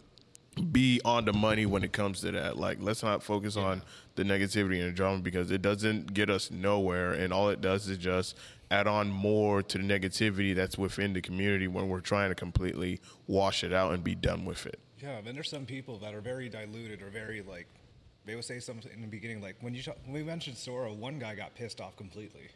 be 0.61 1.01
on 1.05 1.25
the 1.25 1.33
money 1.33 1.65
when 1.65 1.83
it 1.83 1.91
comes 1.93 2.21
to 2.21 2.31
that. 2.31 2.57
Like, 2.57 2.77
let's 2.81 3.03
not 3.03 3.23
focus 3.23 3.55
on 3.57 3.81
the 4.15 4.23
negativity 4.23 4.79
and 4.79 4.89
the 4.89 4.91
drama 4.91 5.19
because 5.19 5.51
it 5.51 5.61
doesn't 5.61 6.13
get 6.13 6.29
us 6.29 6.51
nowhere. 6.51 7.13
And 7.13 7.31
all 7.33 7.49
it 7.49 7.61
does 7.61 7.87
is 7.87 7.97
just 7.97 8.35
add 8.69 8.87
on 8.87 9.09
more 9.09 9.63
to 9.63 9.77
the 9.77 9.83
negativity 9.83 10.53
that's 10.55 10.77
within 10.77 11.13
the 11.13 11.21
community 11.21 11.67
when 11.67 11.87
we're 11.89 11.99
trying 12.01 12.29
to 12.29 12.35
completely 12.35 12.99
wash 13.27 13.63
it 13.63 13.71
out 13.71 13.93
and 13.93 14.03
be 14.03 14.15
done 14.15 14.43
with 14.45 14.65
it. 14.65 14.79
Yeah, 15.01 15.19
and 15.25 15.35
there's 15.37 15.49
some 15.49 15.65
people 15.65 15.99
that 15.99 16.13
are 16.13 16.21
very 16.21 16.49
diluted 16.49 17.01
or 17.01 17.09
very 17.09 17.41
like 17.41 17.67
they 18.25 18.35
would 18.35 18.43
say 18.43 18.59
something 18.59 18.91
in 18.93 19.01
the 19.01 19.07
beginning 19.07 19.41
like 19.41 19.55
when 19.61 19.73
you 19.73 19.81
talk, 19.83 19.95
when 20.03 20.13
we 20.13 20.23
mentioned 20.23 20.57
Sora, 20.57 20.91
one 20.91 21.17
guy 21.19 21.33
got 21.35 21.55
pissed 21.55 21.79
off 21.79 21.95
completely. 21.95 22.49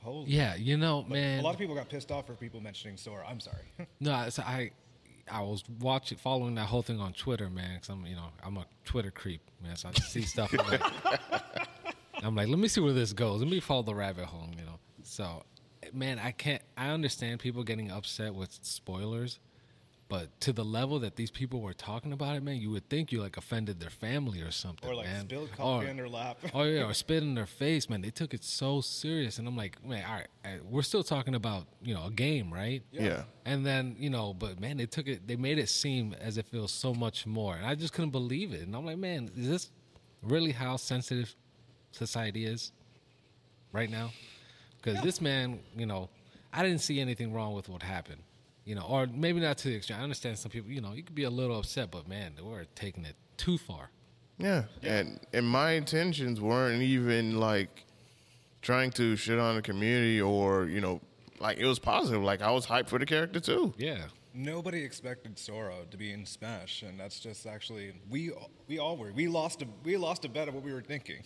Holy 0.00 0.30
yeah, 0.30 0.54
you 0.56 0.76
know, 0.76 1.00
Like, 1.00 1.08
man. 1.10 1.38
A 1.40 1.42
lot 1.42 1.52
of 1.54 1.58
people 1.58 1.74
got 1.74 1.88
pissed 1.88 2.10
off 2.10 2.26
for 2.26 2.34
people 2.34 2.60
mentioning 2.60 2.96
Sora. 2.96 3.24
I'm 3.28 3.40
sorry. 3.40 3.64
No, 4.00 4.12
I- 4.12 4.28
so 4.30 4.42
I, 5.30 5.40
was 5.40 5.62
watching, 5.80 6.18
following 6.18 6.54
that 6.56 6.66
whole 6.66 6.82
thing 6.82 7.00
on 7.00 7.12
Twitter, 7.12 7.48
man. 7.50 7.74
Because 7.74 7.88
I'm, 7.88 8.06
you 8.06 8.16
know, 8.16 8.28
I'm 8.44 8.56
a 8.56 8.66
Twitter 8.84 9.10
creep, 9.10 9.42
man. 9.62 9.76
So 9.76 9.88
I 9.88 9.92
see 9.92 10.22
stuff. 10.22 10.52
I'm 10.58 10.66
like, 10.66 10.82
I'm 12.22 12.34
like, 12.34 12.48
let 12.48 12.58
me 12.58 12.68
see 12.68 12.80
where 12.80 12.92
this 12.92 13.12
goes. 13.12 13.40
Let 13.40 13.50
me 13.50 13.60
follow 13.60 13.82
the 13.82 13.94
rabbit 13.94 14.26
hole, 14.26 14.48
you 14.56 14.64
know. 14.64 14.78
So, 15.02 15.42
man, 15.92 16.18
I 16.18 16.32
can't. 16.32 16.62
I 16.76 16.88
understand 16.90 17.40
people 17.40 17.62
getting 17.62 17.90
upset 17.90 18.34
with 18.34 18.58
spoilers, 18.62 19.38
but 20.08 20.40
to 20.40 20.52
the 20.54 20.64
level 20.64 20.98
that 21.00 21.16
these 21.16 21.30
people 21.30 21.60
were 21.60 21.74
talking 21.74 22.12
about 22.14 22.34
it, 22.36 22.42
man, 22.42 22.56
you 22.56 22.70
would 22.70 22.88
think 22.88 23.12
you 23.12 23.20
like 23.20 23.36
offended 23.36 23.78
their 23.78 23.90
family 23.90 24.40
or 24.40 24.50
something, 24.50 24.88
or 24.88 24.94
like 24.94 25.06
man. 25.06 25.26
spilled 25.26 25.50
Or- 25.52 25.56
coffee 25.56 25.88
in 25.88 25.96
their 25.96 26.08
lap. 26.08 26.38
Oh 26.54 26.62
yeah, 26.62 26.84
or 26.84 26.94
spit 27.04 27.22
in 27.22 27.34
their 27.34 27.46
face, 27.46 27.90
man. 27.90 28.00
They 28.00 28.10
took 28.10 28.32
it 28.32 28.42
so 28.42 28.80
serious, 28.80 29.38
and 29.38 29.46
I'm 29.46 29.56
like, 29.56 29.84
man, 29.84 30.04
all 30.06 30.14
right, 30.14 30.26
all 30.44 30.50
right, 30.52 30.64
we're 30.64 30.82
still 30.82 31.02
talking 31.02 31.34
about 31.34 31.66
you 31.82 31.92
know 31.94 32.06
a 32.06 32.10
game, 32.10 32.52
right? 32.52 32.82
Yeah. 32.90 33.24
And 33.44 33.66
then 33.66 33.96
you 33.98 34.08
know, 34.10 34.32
but 34.34 34.58
man, 34.60 34.78
they 34.78 34.86
took 34.86 35.06
it. 35.08 35.26
They 35.28 35.36
made 35.36 35.58
it 35.58 35.68
seem 35.68 36.14
as 36.20 36.38
if 36.38 36.52
it 36.54 36.58
was 36.58 36.72
so 36.72 36.94
much 36.94 37.26
more, 37.26 37.54
and 37.56 37.66
I 37.66 37.74
just 37.74 37.92
couldn't 37.92 38.10
believe 38.10 38.52
it. 38.52 38.62
And 38.62 38.74
I'm 38.74 38.86
like, 38.86 38.98
man, 38.98 39.30
is 39.36 39.48
this 39.48 39.70
really 40.22 40.52
how 40.52 40.76
sensitive 40.76 41.34
society 41.92 42.44
is 42.46 42.72
right 43.72 43.90
now? 43.90 44.10
Because 44.80 45.02
this 45.02 45.20
man, 45.20 45.60
you 45.76 45.86
know, 45.86 46.08
I 46.52 46.62
didn't 46.62 46.80
see 46.80 47.00
anything 47.00 47.32
wrong 47.32 47.52
with 47.54 47.68
what 47.68 47.82
happened, 47.82 48.22
you 48.68 48.74
know, 48.74 48.82
or 48.82 49.06
maybe 49.06 49.40
not 49.40 49.56
to 49.58 49.68
the 49.68 49.76
extreme. 49.76 49.98
I 49.98 50.02
understand 50.02 50.38
some 50.38 50.50
people, 50.50 50.70
you 50.70 50.82
know, 50.82 50.92
you 50.92 51.02
could 51.02 51.14
be 51.14 51.24
a 51.24 51.30
little 51.30 51.58
upset, 51.58 51.90
but 51.90 52.06
man, 52.06 52.32
they 52.36 52.42
were 52.42 52.66
taking 52.74 53.06
it 53.06 53.16
too 53.38 53.56
far. 53.56 53.90
Yeah. 54.36 54.64
And 54.82 55.18
and 55.32 55.46
my 55.48 55.72
intentions 55.72 56.38
weren't 56.38 56.82
even 56.82 57.40
like 57.40 57.86
trying 58.60 58.90
to 58.92 59.16
shit 59.16 59.38
on 59.38 59.56
the 59.56 59.62
community 59.62 60.20
or, 60.20 60.66
you 60.66 60.82
know, 60.82 61.00
like 61.40 61.56
it 61.56 61.64
was 61.64 61.78
positive. 61.78 62.22
Like 62.22 62.42
I 62.42 62.50
was 62.50 62.66
hyped 62.66 62.88
for 62.88 62.98
the 62.98 63.06
character 63.06 63.40
too. 63.40 63.72
Yeah. 63.78 64.02
Nobody 64.34 64.84
expected 64.84 65.38
Sora 65.38 65.74
to 65.90 65.96
be 65.96 66.12
in 66.12 66.26
Smash, 66.26 66.82
and 66.82 67.00
that's 67.00 67.18
just 67.18 67.46
actually 67.46 67.92
we 68.10 68.32
we 68.68 68.78
all 68.78 68.98
were. 68.98 69.12
We 69.12 69.28
lost 69.28 69.62
a 69.62 69.66
we 69.82 69.96
lost 69.96 70.26
a 70.26 70.28
bet 70.28 70.46
of 70.46 70.54
what 70.54 70.62
we 70.62 70.74
were 70.74 70.82
thinking. 70.82 71.22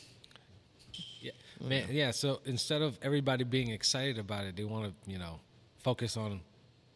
Yeah, 1.21 1.33
man. 1.61 1.89
Yeah. 1.91 2.13
So 2.13 2.41
instead 2.45 2.83
of 2.83 2.99
everybody 3.03 3.43
being 3.43 3.71
excited 3.71 4.19
about 4.19 4.45
it, 4.45 4.57
they 4.57 4.65
want 4.65 4.87
to, 4.87 5.11
you 5.11 5.19
know, 5.19 5.41
focus 5.83 6.17
on, 6.17 6.41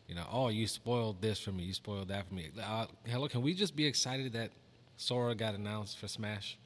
you 0.08 0.14
know, 0.14 0.26
oh, 0.30 0.48
you 0.48 0.66
spoiled 0.66 1.20
this 1.20 1.38
for 1.40 1.52
me, 1.52 1.64
you 1.64 1.72
spoiled 1.74 2.08
that 2.08 2.28
for 2.28 2.34
me. 2.34 2.50
Uh, 2.62 2.86
hello, 3.06 3.28
can 3.28 3.42
we 3.42 3.54
just 3.54 3.74
be 3.74 3.84
excited 3.86 4.32
that 4.34 4.50
Sora 4.96 5.34
got 5.34 5.54
announced 5.54 5.98
for 5.98 6.08
Smash? 6.08 6.58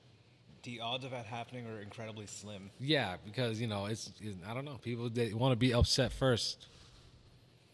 The 0.62 0.80
odds 0.80 1.04
of 1.06 1.12
that 1.12 1.24
happening 1.24 1.66
are 1.66 1.80
incredibly 1.80 2.26
slim. 2.26 2.70
Yeah, 2.78 3.16
because 3.24 3.60
you 3.60 3.66
know 3.66 3.86
it's, 3.86 4.12
it's 4.20 4.36
I 4.46 4.52
don't 4.52 4.66
know 4.66 4.78
people 4.82 5.08
they 5.08 5.32
want 5.32 5.52
to 5.52 5.56
be 5.56 5.72
upset 5.72 6.12
first. 6.12 6.66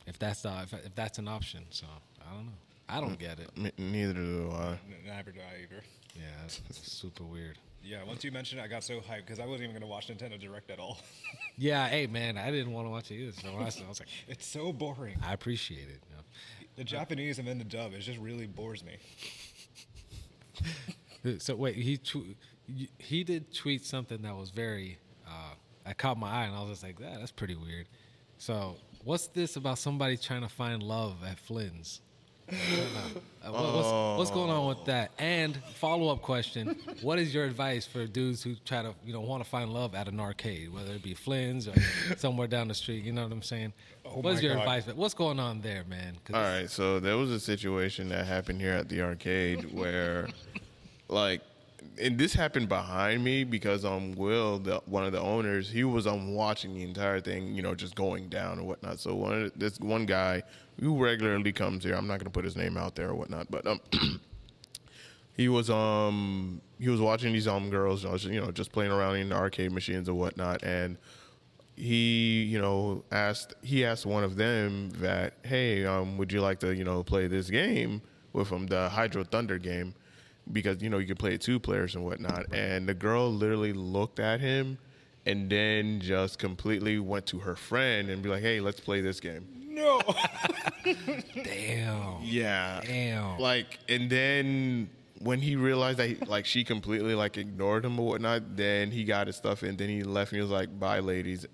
If 0.07 0.21
that's 0.21 0.43
the 0.43 0.53
if, 0.63 0.73
if 0.73 0.95
that's 0.95 1.19
an 1.19 1.27
option, 1.27 1.65
so 1.71 1.87
I 2.21 2.33
don't 2.35 2.47
know. 2.47 2.53
I 2.89 3.01
don't 3.01 3.19
get 3.19 3.41
it. 3.41 3.51
Neither 3.77 4.13
do 4.13 4.51
I. 4.55 4.69
N- 4.69 4.79
Never 5.05 5.33
do 5.33 5.41
I 5.41 5.63
either. 5.65 5.83
Yeah, 6.15 6.23
it's, 6.45 6.63
it's 6.71 6.93
super 6.93 7.25
weird. 7.25 7.59
Yeah, 7.87 8.03
once 8.05 8.25
you 8.25 8.33
mentioned 8.33 8.61
it, 8.61 8.65
I 8.65 8.67
got 8.67 8.83
so 8.83 8.95
hyped 8.95 9.27
because 9.27 9.39
I 9.39 9.47
wasn't 9.47 9.71
even 9.71 9.73
going 9.73 9.83
to 9.83 9.87
watch 9.87 10.09
Nintendo 10.09 10.41
Direct 10.41 10.71
at 10.71 10.79
all. 10.79 10.99
Yeah, 11.59 11.89
hey 11.89 12.07
man, 12.07 12.37
I 12.37 12.51
didn't 12.51 12.75
want 12.75 12.87
to 12.87 12.91
watch 12.91 13.11
it 13.11 13.15
either. 13.15 13.33
So 13.33 13.49
I 13.49 13.65
was, 13.65 13.83
I 13.83 13.89
was 13.89 13.99
like, 13.99 14.11
it's 14.29 14.45
so 14.45 14.75
boring. 14.75 15.17
I 15.25 15.33
appreciate 15.33 15.89
it. 15.89 16.03
You 16.11 16.17
know? 16.17 16.23
The 16.77 16.85
Japanese 16.85 17.39
and 17.39 17.49
then 17.49 17.57
the 17.57 17.65
dub, 17.65 17.95
it 17.95 18.01
just 18.01 18.19
really 18.19 18.47
bores 18.47 18.85
me. 18.85 18.99
So 21.39 21.57
wait, 21.57 21.75
he 21.75 21.97
tw- 21.97 22.37
he 22.99 23.25
did 23.25 23.53
tweet 23.53 23.85
something 23.85 24.23
that 24.23 24.37
was 24.37 24.51
very 24.51 24.99
uh, 25.27 25.55
that 25.85 25.99
caught 25.99 26.19
my 26.19 26.31
eye, 26.31 26.45
and 26.45 26.55
I 26.55 26.61
was 26.61 26.71
just 26.71 26.83
like, 26.85 27.01
that, 27.01 27.19
that's 27.19 27.33
pretty 27.33 27.57
weird. 27.57 27.89
So 28.39 28.77
what's 29.03 29.27
this 29.29 29.57
about 29.57 29.79
somebody 29.79 30.17
trying 30.17 30.43
to 30.43 30.49
find 30.49 30.83
love 30.85 31.25
at 31.27 31.41
Flynn's? 31.41 32.01
Uh, 32.49 33.51
what- 33.51 33.75
what's, 33.75 34.19
what's 34.19 34.31
going 34.31 34.51
on 34.51 34.67
with 34.67 34.85
that? 34.87 35.11
And 35.19 35.57
follow 35.75 36.13
up 36.13 36.23
question: 36.23 36.77
What 37.03 37.19
is 37.19 37.35
your 37.35 37.45
advice 37.45 37.87
for 37.87 38.07
dudes 38.07 38.43
who 38.43 38.55
try 38.65 38.83
to 38.83 38.95
you 39.05 39.13
know 39.13 39.21
want 39.21 39.43
to 39.43 39.49
find 39.49 39.73
love 39.73 39.95
at 39.95 40.09
an 40.09 40.21
arcade, 40.21 40.73
whether 40.73 40.93
it 40.93 41.03
be 41.03 41.15
Flynn's 41.15 41.69
or 41.69 41.75
somewhere 42.17 42.47
down 42.47 42.69
the 42.69 42.75
street? 42.75 43.05
You 43.05 43.13
know 43.13 43.23
what 43.25 43.33
I'm 43.33 43.43
saying? 43.43 43.73
Oh 44.05 44.21
what 44.21 44.35
is 44.35 44.43
your 44.43 44.55
God. 44.55 44.61
advice? 44.61 44.87
What's 44.95 45.15
going 45.15 45.41
on 45.41 45.61
there, 45.61 45.85
man? 45.89 46.17
All 46.33 46.41
right, 46.41 46.71
so 46.71 47.01
there 47.01 47.17
was 47.17 47.31
a 47.31 47.41
situation 47.41 48.09
that 48.11 48.27
happened 48.27 48.61
here 48.61 48.73
at 48.73 48.89
the 48.89 49.03
arcade 49.03 49.73
where, 49.73 50.29
like, 51.09 51.41
and 52.01 52.19
this 52.19 52.35
happened 52.35 52.69
behind 52.69 53.23
me 53.25 53.45
because 53.45 53.85
um 53.85 54.13
Will, 54.13 54.59
the, 54.59 54.81
one 54.87 55.05
of 55.05 55.13
the 55.13 55.21
owners, 55.21 55.71
he 55.71 55.85
was 55.85 56.07
um 56.07 56.35
watching 56.35 56.75
the 56.75 56.83
entire 56.83 57.21
thing, 57.21 57.55
you 57.55 57.63
know, 57.63 57.75
just 57.75 57.95
going 57.95 58.29
down 58.29 58.59
and 58.59 58.67
whatnot. 58.67 58.99
So 59.01 59.15
one 59.15 59.45
the- 59.45 59.53
this 59.57 59.79
one 59.81 60.07
guy 60.07 60.43
who 60.81 61.03
regularly 61.03 61.53
comes 61.53 61.85
here, 61.85 61.95
I'm 61.95 62.07
not 62.07 62.19
gonna 62.19 62.31
put 62.31 62.45
his 62.45 62.57
name 62.57 62.77
out 62.77 62.95
there 62.97 63.11
or 63.11 63.15
whatnot, 63.15 63.51
but 63.51 63.67
um. 63.67 63.81
He 65.37 65.51
was 65.51 65.69
um 65.69 66.63
he 66.79 66.89
was 66.89 66.99
watching 66.99 67.35
these 67.35 67.47
um 67.47 67.69
girls, 67.69 68.05
you 68.25 68.41
know, 68.41 68.51
just 68.51 68.73
playing 68.73 68.91
around 68.91 69.17
in 69.17 69.29
the 69.29 69.35
arcade 69.35 69.71
machines 69.71 70.09
and 70.09 70.17
whatnot, 70.17 70.63
and 70.63 70.97
he 71.77 72.43
you 72.45 72.59
know 72.59 73.05
asked 73.13 73.55
he 73.63 73.85
asked 73.85 74.07
one 74.07 74.25
of 74.25 74.37
them 74.37 74.91
that 74.97 75.35
hey 75.45 75.85
um 75.85 76.17
would 76.17 76.33
you 76.33 76.41
like 76.41 76.59
to 76.61 76.75
you 76.75 76.85
know 76.85 77.03
play 77.03 77.27
this 77.27 77.51
game 77.51 78.01
with 78.33 78.49
him 78.49 78.67
the 78.67 78.89
hydro 78.89 79.23
thunder 79.23 79.59
game 79.59 79.95
because 80.53 80.83
you 80.83 80.91
know 80.91 80.99
you 80.99 81.07
could 81.07 81.19
play 81.19 81.35
it 81.35 81.41
two 81.41 81.59
players 81.59 81.95
and 81.95 82.05
whatnot. 82.05 82.53
And 82.53 82.89
the 82.89 82.95
girl 82.95 83.33
literally 83.33 83.73
looked 83.73 84.21
at 84.21 84.41
him 84.41 84.79
and 85.25 85.51
then 85.51 86.01
just 86.01 86.39
completely 86.39 86.99
went 86.99 87.27
to 87.27 87.39
her 87.41 87.57
friend 87.57 88.09
and 88.09 88.23
be 88.23 88.29
like 88.29 88.43
hey 88.43 88.61
let's 88.61 88.81
play 88.81 89.01
this 89.01 89.21
game. 89.21 89.47
No. 89.69 90.01
damn, 91.45 92.23
yeah. 92.23 92.81
Damn. 92.85 93.39
like 93.39 93.79
and 93.89 94.09
then 94.09 94.89
when 95.19 95.41
he 95.41 95.57
realized 95.57 95.99
that 95.99 96.09
he, 96.09 96.15
like 96.27 96.47
she 96.47 96.63
completely 96.63 97.15
like 97.15 97.37
ignored 97.37 97.85
him 97.85 97.99
or 97.99 98.07
whatnot 98.07 98.57
then 98.57 98.91
he 98.91 99.05
got 99.05 99.27
his 99.27 99.37
stuff 99.37 99.63
and 99.63 99.77
then 99.79 99.89
he 99.89 100.03
left 100.03 100.33
and 100.33 100.37
he 100.37 100.43
was 100.43 100.51
like 100.51 100.79
bye 100.79 101.01
ladies 101.01 101.47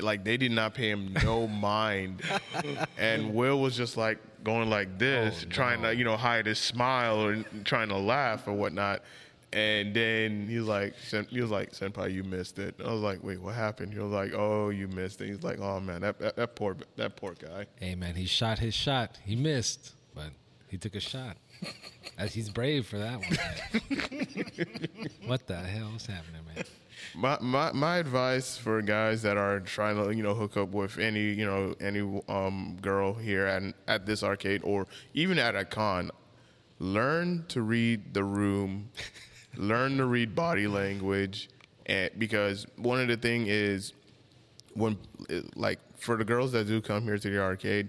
like 0.00 0.24
they 0.24 0.36
did 0.36 0.52
not 0.52 0.74
pay 0.74 0.90
him 0.90 1.14
no 1.22 1.46
mind 1.70 2.22
and 2.98 3.32
will 3.38 3.60
was 3.60 3.76
just 3.76 3.96
like 3.96 4.18
going 4.44 4.68
like 4.70 4.98
this 4.98 5.44
Oh, 5.46 5.50
trying 5.50 5.82
no. 5.82 5.90
to 5.90 5.96
you 5.96 6.04
know 6.04 6.16
hide 6.16 6.46
his 6.46 6.58
smile 6.58 7.20
or 7.20 7.44
trying 7.64 7.88
to 7.90 7.96
laugh 7.96 8.46
or 8.48 8.52
whatnot 8.52 9.02
and 9.52 9.94
then 9.94 10.48
he 10.48 10.58
was 10.58 10.66
like 10.66 10.94
"Sen- 11.06 11.26
he 11.30 11.40
was 11.40 11.50
like 11.52 11.72
senpai 11.72 12.12
you 12.12 12.24
missed 12.24 12.58
it 12.58 12.74
i 12.84 12.90
was 12.92 13.00
like 13.00 13.22
wait 13.22 13.40
what 13.40 13.54
happened 13.54 13.92
he 13.92 13.98
was 14.00 14.10
like 14.12 14.32
oh 14.34 14.70
you 14.70 14.88
missed 14.88 15.20
it 15.20 15.28
he's 15.28 15.42
like 15.44 15.60
oh 15.60 15.78
man 15.80 16.00
that, 16.00 16.18
that, 16.18 16.34
that 16.36 16.56
poor 16.56 16.76
that 16.96 17.14
poor 17.16 17.34
guy 17.34 17.64
Hey 17.80 17.94
man, 17.94 18.14
he 18.16 18.26
shot 18.26 18.58
his 18.58 18.74
shot. 18.74 19.18
He 19.24 19.36
missed, 19.36 19.92
but 20.14 20.30
he 20.68 20.76
took 20.78 20.94
a 20.96 21.00
shot. 21.00 21.36
As 22.18 22.34
he's 22.34 22.48
brave 22.50 22.86
for 22.86 22.98
that 22.98 23.18
one. 23.20 23.38
what 25.26 25.46
the 25.46 25.56
hell 25.56 25.92
is 25.96 26.06
happening, 26.06 26.40
man? 26.54 26.64
My, 27.16 27.38
my 27.40 27.72
my 27.72 27.96
advice 27.96 28.58
for 28.58 28.82
guys 28.82 29.22
that 29.22 29.38
are 29.38 29.60
trying 29.60 29.96
to 29.96 30.14
you 30.14 30.22
know 30.22 30.34
hook 30.34 30.58
up 30.58 30.68
with 30.68 30.98
any 30.98 31.32
you 31.32 31.46
know 31.46 31.74
any 31.80 32.00
um 32.28 32.76
girl 32.82 33.14
here 33.14 33.46
at 33.46 33.62
at 33.88 34.04
this 34.04 34.22
arcade 34.22 34.60
or 34.64 34.86
even 35.14 35.38
at 35.38 35.56
a 35.56 35.64
con, 35.64 36.10
learn 36.78 37.46
to 37.48 37.62
read 37.62 38.12
the 38.12 38.22
room, 38.22 38.90
learn 39.56 39.96
to 39.96 40.04
read 40.04 40.34
body 40.34 40.66
language, 40.66 41.48
and 41.86 42.10
because 42.18 42.66
one 42.76 43.00
of 43.00 43.08
the 43.08 43.16
thing 43.16 43.46
is 43.46 43.94
when 44.74 44.98
like 45.54 45.78
for 45.96 46.16
the 46.16 46.24
girls 46.24 46.52
that 46.52 46.66
do 46.66 46.82
come 46.82 47.04
here 47.04 47.16
to 47.16 47.30
the 47.30 47.40
arcade, 47.40 47.88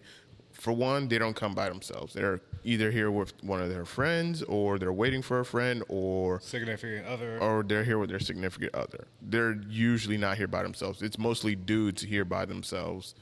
for 0.59 0.73
one, 0.73 1.07
they 1.07 1.17
don't 1.17 1.35
come 1.35 1.53
by 1.53 1.69
themselves. 1.69 2.13
They're 2.13 2.41
either 2.63 2.91
here 2.91 3.11
with 3.11 3.33
one 3.43 3.61
of 3.61 3.69
their 3.69 3.85
friends, 3.85 4.41
or 4.43 4.77
they're 4.79 4.91
waiting 4.93 5.21
for 5.21 5.39
a 5.39 5.45
friend, 5.45 5.83
or 5.87 6.39
Significant 6.39 7.05
other. 7.07 7.37
or 7.39 7.63
they're 7.63 7.83
here 7.83 7.99
with 7.99 8.09
their 8.09 8.19
significant 8.19 8.73
other. 8.75 9.05
They're 9.21 9.57
usually 9.69 10.17
not 10.17 10.37
here 10.37 10.47
by 10.47 10.63
themselves. 10.63 11.01
It's 11.01 11.17
mostly 11.17 11.55
dudes 11.55 12.01
here 12.01 12.25
by 12.25 12.45
themselves 12.45 13.13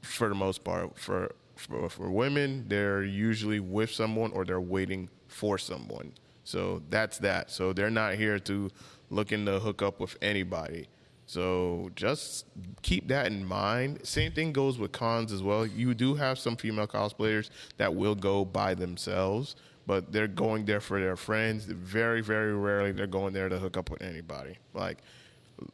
for 0.00 0.28
the 0.28 0.34
most 0.34 0.64
part. 0.64 0.98
For 0.98 1.30
for, 1.56 1.88
for 1.88 2.10
women, 2.10 2.64
they're 2.68 3.02
usually 3.02 3.58
with 3.58 3.90
someone 3.90 4.30
or 4.32 4.44
they're 4.44 4.60
waiting 4.60 5.08
for 5.26 5.58
someone. 5.58 6.12
So 6.44 6.82
that's 6.88 7.18
that. 7.18 7.50
So 7.50 7.72
they're 7.72 7.90
not 7.90 8.14
here 8.14 8.38
to 8.38 8.70
looking 9.10 9.44
to 9.46 9.58
hook 9.58 9.82
up 9.82 9.98
with 10.00 10.16
anybody. 10.22 10.86
So 11.28 11.90
just 11.94 12.46
keep 12.80 13.08
that 13.08 13.26
in 13.26 13.44
mind. 13.44 14.00
Same 14.02 14.32
thing 14.32 14.50
goes 14.50 14.78
with 14.78 14.92
cons 14.92 15.30
as 15.30 15.42
well. 15.42 15.66
You 15.66 15.92
do 15.92 16.14
have 16.14 16.38
some 16.38 16.56
female 16.56 16.86
cosplayers 16.86 17.50
that 17.76 17.94
will 17.94 18.14
go 18.14 18.46
by 18.46 18.72
themselves, 18.72 19.54
but 19.86 20.10
they're 20.10 20.26
going 20.26 20.64
there 20.64 20.80
for 20.80 20.98
their 20.98 21.16
friends. 21.16 21.66
Very, 21.66 22.22
very 22.22 22.54
rarely 22.54 22.92
they're 22.92 23.06
going 23.06 23.34
there 23.34 23.50
to 23.50 23.58
hook 23.58 23.76
up 23.76 23.90
with 23.90 24.00
anybody. 24.00 24.56
Like 24.72 25.02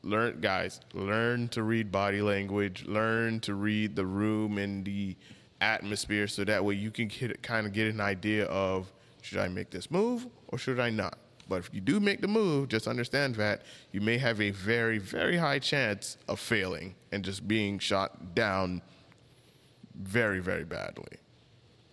learn 0.03 0.41
guys, 0.41 0.81
learn 0.93 1.47
to 1.49 1.63
read 1.63 1.93
body 1.93 2.21
language, 2.21 2.85
learn 2.87 3.39
to 3.41 3.55
read 3.55 3.95
the 3.95 4.07
room 4.07 4.59
and 4.59 4.85
the 4.85 5.15
atmosphere 5.61 6.27
so 6.27 6.43
that 6.43 6.65
way 6.65 6.75
you 6.75 6.91
can 6.91 7.07
get, 7.07 7.41
kind 7.45 7.65
of 7.65 7.73
get 7.73 7.95
an 7.95 8.01
idea 8.01 8.47
of 8.47 8.93
should 9.23 9.39
I 9.39 9.47
make 9.47 9.71
this 9.71 9.89
move 9.89 10.27
or 10.49 10.59
should 10.59 10.81
I 10.81 10.91
not? 10.91 11.17
But 11.49 11.57
if 11.61 11.71
you 11.73 11.81
do 11.81 12.01
make 12.01 12.21
the 12.21 12.29
move, 12.29 12.69
just 12.69 12.87
understand 12.87 13.35
that 13.37 13.63
you 13.93 14.01
may 14.01 14.19
have 14.19 14.41
a 14.41 14.51
very, 14.51 14.99
very 14.99 15.37
high 15.37 15.59
chance 15.59 16.17
of 16.29 16.41
failing 16.41 16.95
and 17.13 17.25
just 17.25 17.47
being 17.47 17.79
shot 17.79 18.35
down 18.35 18.83
very, 19.95 20.41
very 20.41 20.65
badly. 20.65 21.19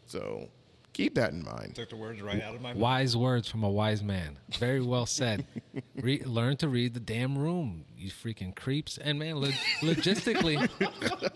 So 0.06 0.50
keep 0.94 1.16
that 1.16 1.32
in 1.32 1.44
mind. 1.44 1.76
Took 1.76 1.90
the 1.90 1.96
words 1.96 2.22
right 2.22 2.42
out 2.42 2.56
of 2.56 2.62
my 2.62 2.74
mouth. 2.74 2.82
Wise 2.82 3.16
words 3.16 3.50
from 3.50 3.64
a 3.64 3.70
wise 3.70 4.02
man. 4.04 4.38
Very 4.58 4.82
well 4.82 5.06
said. 5.06 5.46
Re- 5.96 6.24
learn 6.26 6.58
to 6.58 6.68
read 6.68 6.94
the 6.94 7.00
damn 7.00 7.38
room, 7.38 7.86
you 7.98 8.10
freaking 8.10 8.56
creeps. 8.56 8.98
And 8.98 9.20
man, 9.20 9.36
lo- 9.38 9.50
logistically, 9.82 10.70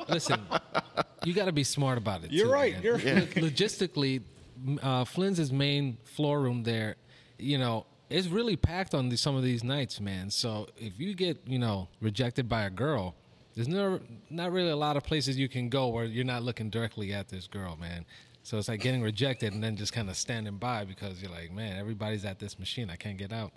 listen, 0.09 0.41
you 1.23 1.33
got 1.33 1.45
to 1.45 1.51
be 1.51 1.63
smart 1.63 1.97
about 1.97 2.23
it. 2.23 2.31
You're 2.31 2.47
too, 2.47 2.51
right, 2.53 2.73
man. 2.73 2.83
you're 2.83 2.97
Lo- 2.97 3.49
logistically, 3.49 4.21
m- 4.65 4.79
uh, 4.81 5.05
Flynn's 5.05 5.51
main 5.51 5.97
floor 6.03 6.41
room 6.41 6.63
there, 6.63 6.95
you 7.37 7.57
know, 7.57 7.85
it's 8.09 8.27
really 8.27 8.55
packed 8.55 8.93
on 8.93 9.09
these, 9.09 9.21
some 9.21 9.35
of 9.35 9.43
these 9.43 9.63
nights, 9.63 9.99
man. 9.99 10.29
So 10.29 10.67
if 10.77 10.99
you 10.99 11.13
get, 11.15 11.39
you 11.47 11.59
know, 11.59 11.87
rejected 12.01 12.47
by 12.47 12.63
a 12.63 12.69
girl, 12.69 13.15
there's 13.55 13.67
no, 13.67 13.99
not 14.29 14.51
really 14.51 14.69
a 14.69 14.75
lot 14.75 14.97
of 14.97 15.03
places 15.03 15.37
you 15.37 15.49
can 15.49 15.69
go 15.69 15.87
where 15.87 16.05
you're 16.05 16.25
not 16.25 16.43
looking 16.43 16.69
directly 16.69 17.13
at 17.13 17.29
this 17.29 17.47
girl, 17.47 17.77
man. 17.77 18.05
So 18.43 18.57
it's 18.57 18.67
like 18.67 18.81
getting 18.81 19.01
rejected 19.01 19.53
and 19.53 19.63
then 19.63 19.75
just 19.75 19.91
kind 19.91 20.09
of 20.09 20.15
standing 20.15 20.57
by 20.57 20.85
because 20.85 21.21
you're 21.21 21.31
like, 21.31 21.51
man, 21.51 21.79
everybody's 21.79 22.25
at 22.25 22.37
this 22.37 22.59
machine. 22.59 22.89
I 22.91 22.95
can't 22.95 23.17
get 23.17 23.33
out. 23.33 23.51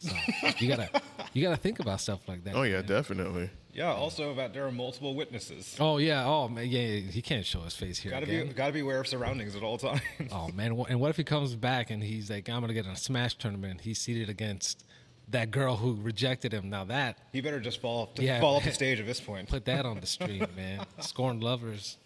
So 0.00 0.12
you 0.58 0.68
gotta, 0.68 0.88
you 1.34 1.42
gotta 1.42 1.56
think 1.56 1.78
about 1.78 2.00
stuff 2.00 2.26
like 2.26 2.42
that. 2.44 2.54
Oh 2.54 2.62
yeah, 2.62 2.76
man. 2.78 2.86
definitely. 2.86 3.50
Yeah. 3.72 3.92
Also, 3.92 4.34
that 4.34 4.52
there 4.52 4.66
are 4.66 4.72
multiple 4.72 5.14
witnesses. 5.14 5.76
Oh 5.78 5.98
yeah. 5.98 6.24
Oh 6.26 6.48
man. 6.48 6.66
Yeah. 6.68 6.80
yeah, 6.80 7.10
He 7.10 7.22
can't 7.22 7.44
show 7.46 7.60
his 7.60 7.74
face 7.76 7.98
here 7.98 8.10
Gotta 8.10 8.24
again. 8.26 8.48
be, 8.48 8.52
gotta 8.54 8.72
be 8.72 8.80
aware 8.80 8.98
of 9.00 9.06
surroundings 9.06 9.54
at 9.54 9.62
all 9.62 9.78
times. 9.78 10.00
Oh 10.32 10.48
man, 10.48 10.72
and 10.88 10.98
what 11.00 11.10
if 11.10 11.16
he 11.16 11.24
comes 11.24 11.54
back 11.54 11.90
and 11.90 12.02
he's 12.02 12.30
like, 12.30 12.48
I'm 12.48 12.60
gonna 12.60 12.74
get 12.74 12.86
in 12.86 12.92
a 12.92 12.96
smash 12.96 13.34
tournament. 13.36 13.82
He's 13.82 14.00
seated 14.00 14.28
against 14.28 14.84
that 15.28 15.50
girl 15.52 15.76
who 15.76 15.94
rejected 16.02 16.52
him. 16.52 16.70
Now 16.70 16.84
that 16.86 17.18
He 17.32 17.40
better 17.40 17.60
just 17.60 17.80
fall 17.80 18.02
off, 18.02 18.14
the, 18.16 18.24
Yeah, 18.24 18.40
fall 18.40 18.56
off 18.56 18.64
the 18.64 18.72
stage 18.82 18.98
at 18.98 19.06
this 19.06 19.20
point. 19.20 19.48
put 19.48 19.64
that 19.66 19.86
on 19.86 20.00
the 20.00 20.06
stream, 20.06 20.44
man. 20.56 20.84
Scorned 21.00 21.44
lovers 21.44 21.98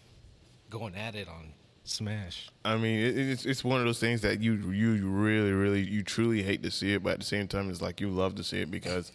going 0.69 0.95
at 0.97 1.15
it 1.15 1.29
on 1.29 1.53
Smash. 1.85 2.49
I 2.65 2.77
mean, 2.77 2.99
it, 2.99 3.17
it's 3.19 3.45
it's 3.45 3.63
one 3.63 3.79
of 3.81 3.85
those 3.87 4.01
things 4.01 4.23
that 4.23 4.41
you 4.41 4.55
you 4.71 5.07
really 5.07 5.53
really 5.53 5.83
you 5.83 6.03
truly 6.03 6.43
hate 6.43 6.63
to 6.63 6.71
see 6.71 6.95
it, 6.95 7.03
but 7.03 7.15
at 7.15 7.19
the 7.21 7.27
same 7.27 7.47
time, 7.47 7.69
it's 7.71 7.83
like 7.83 8.01
you 8.01 8.09
love 8.09 8.35
to 8.37 8.45
see 8.45 8.61
it 8.61 8.71
because 8.71 9.13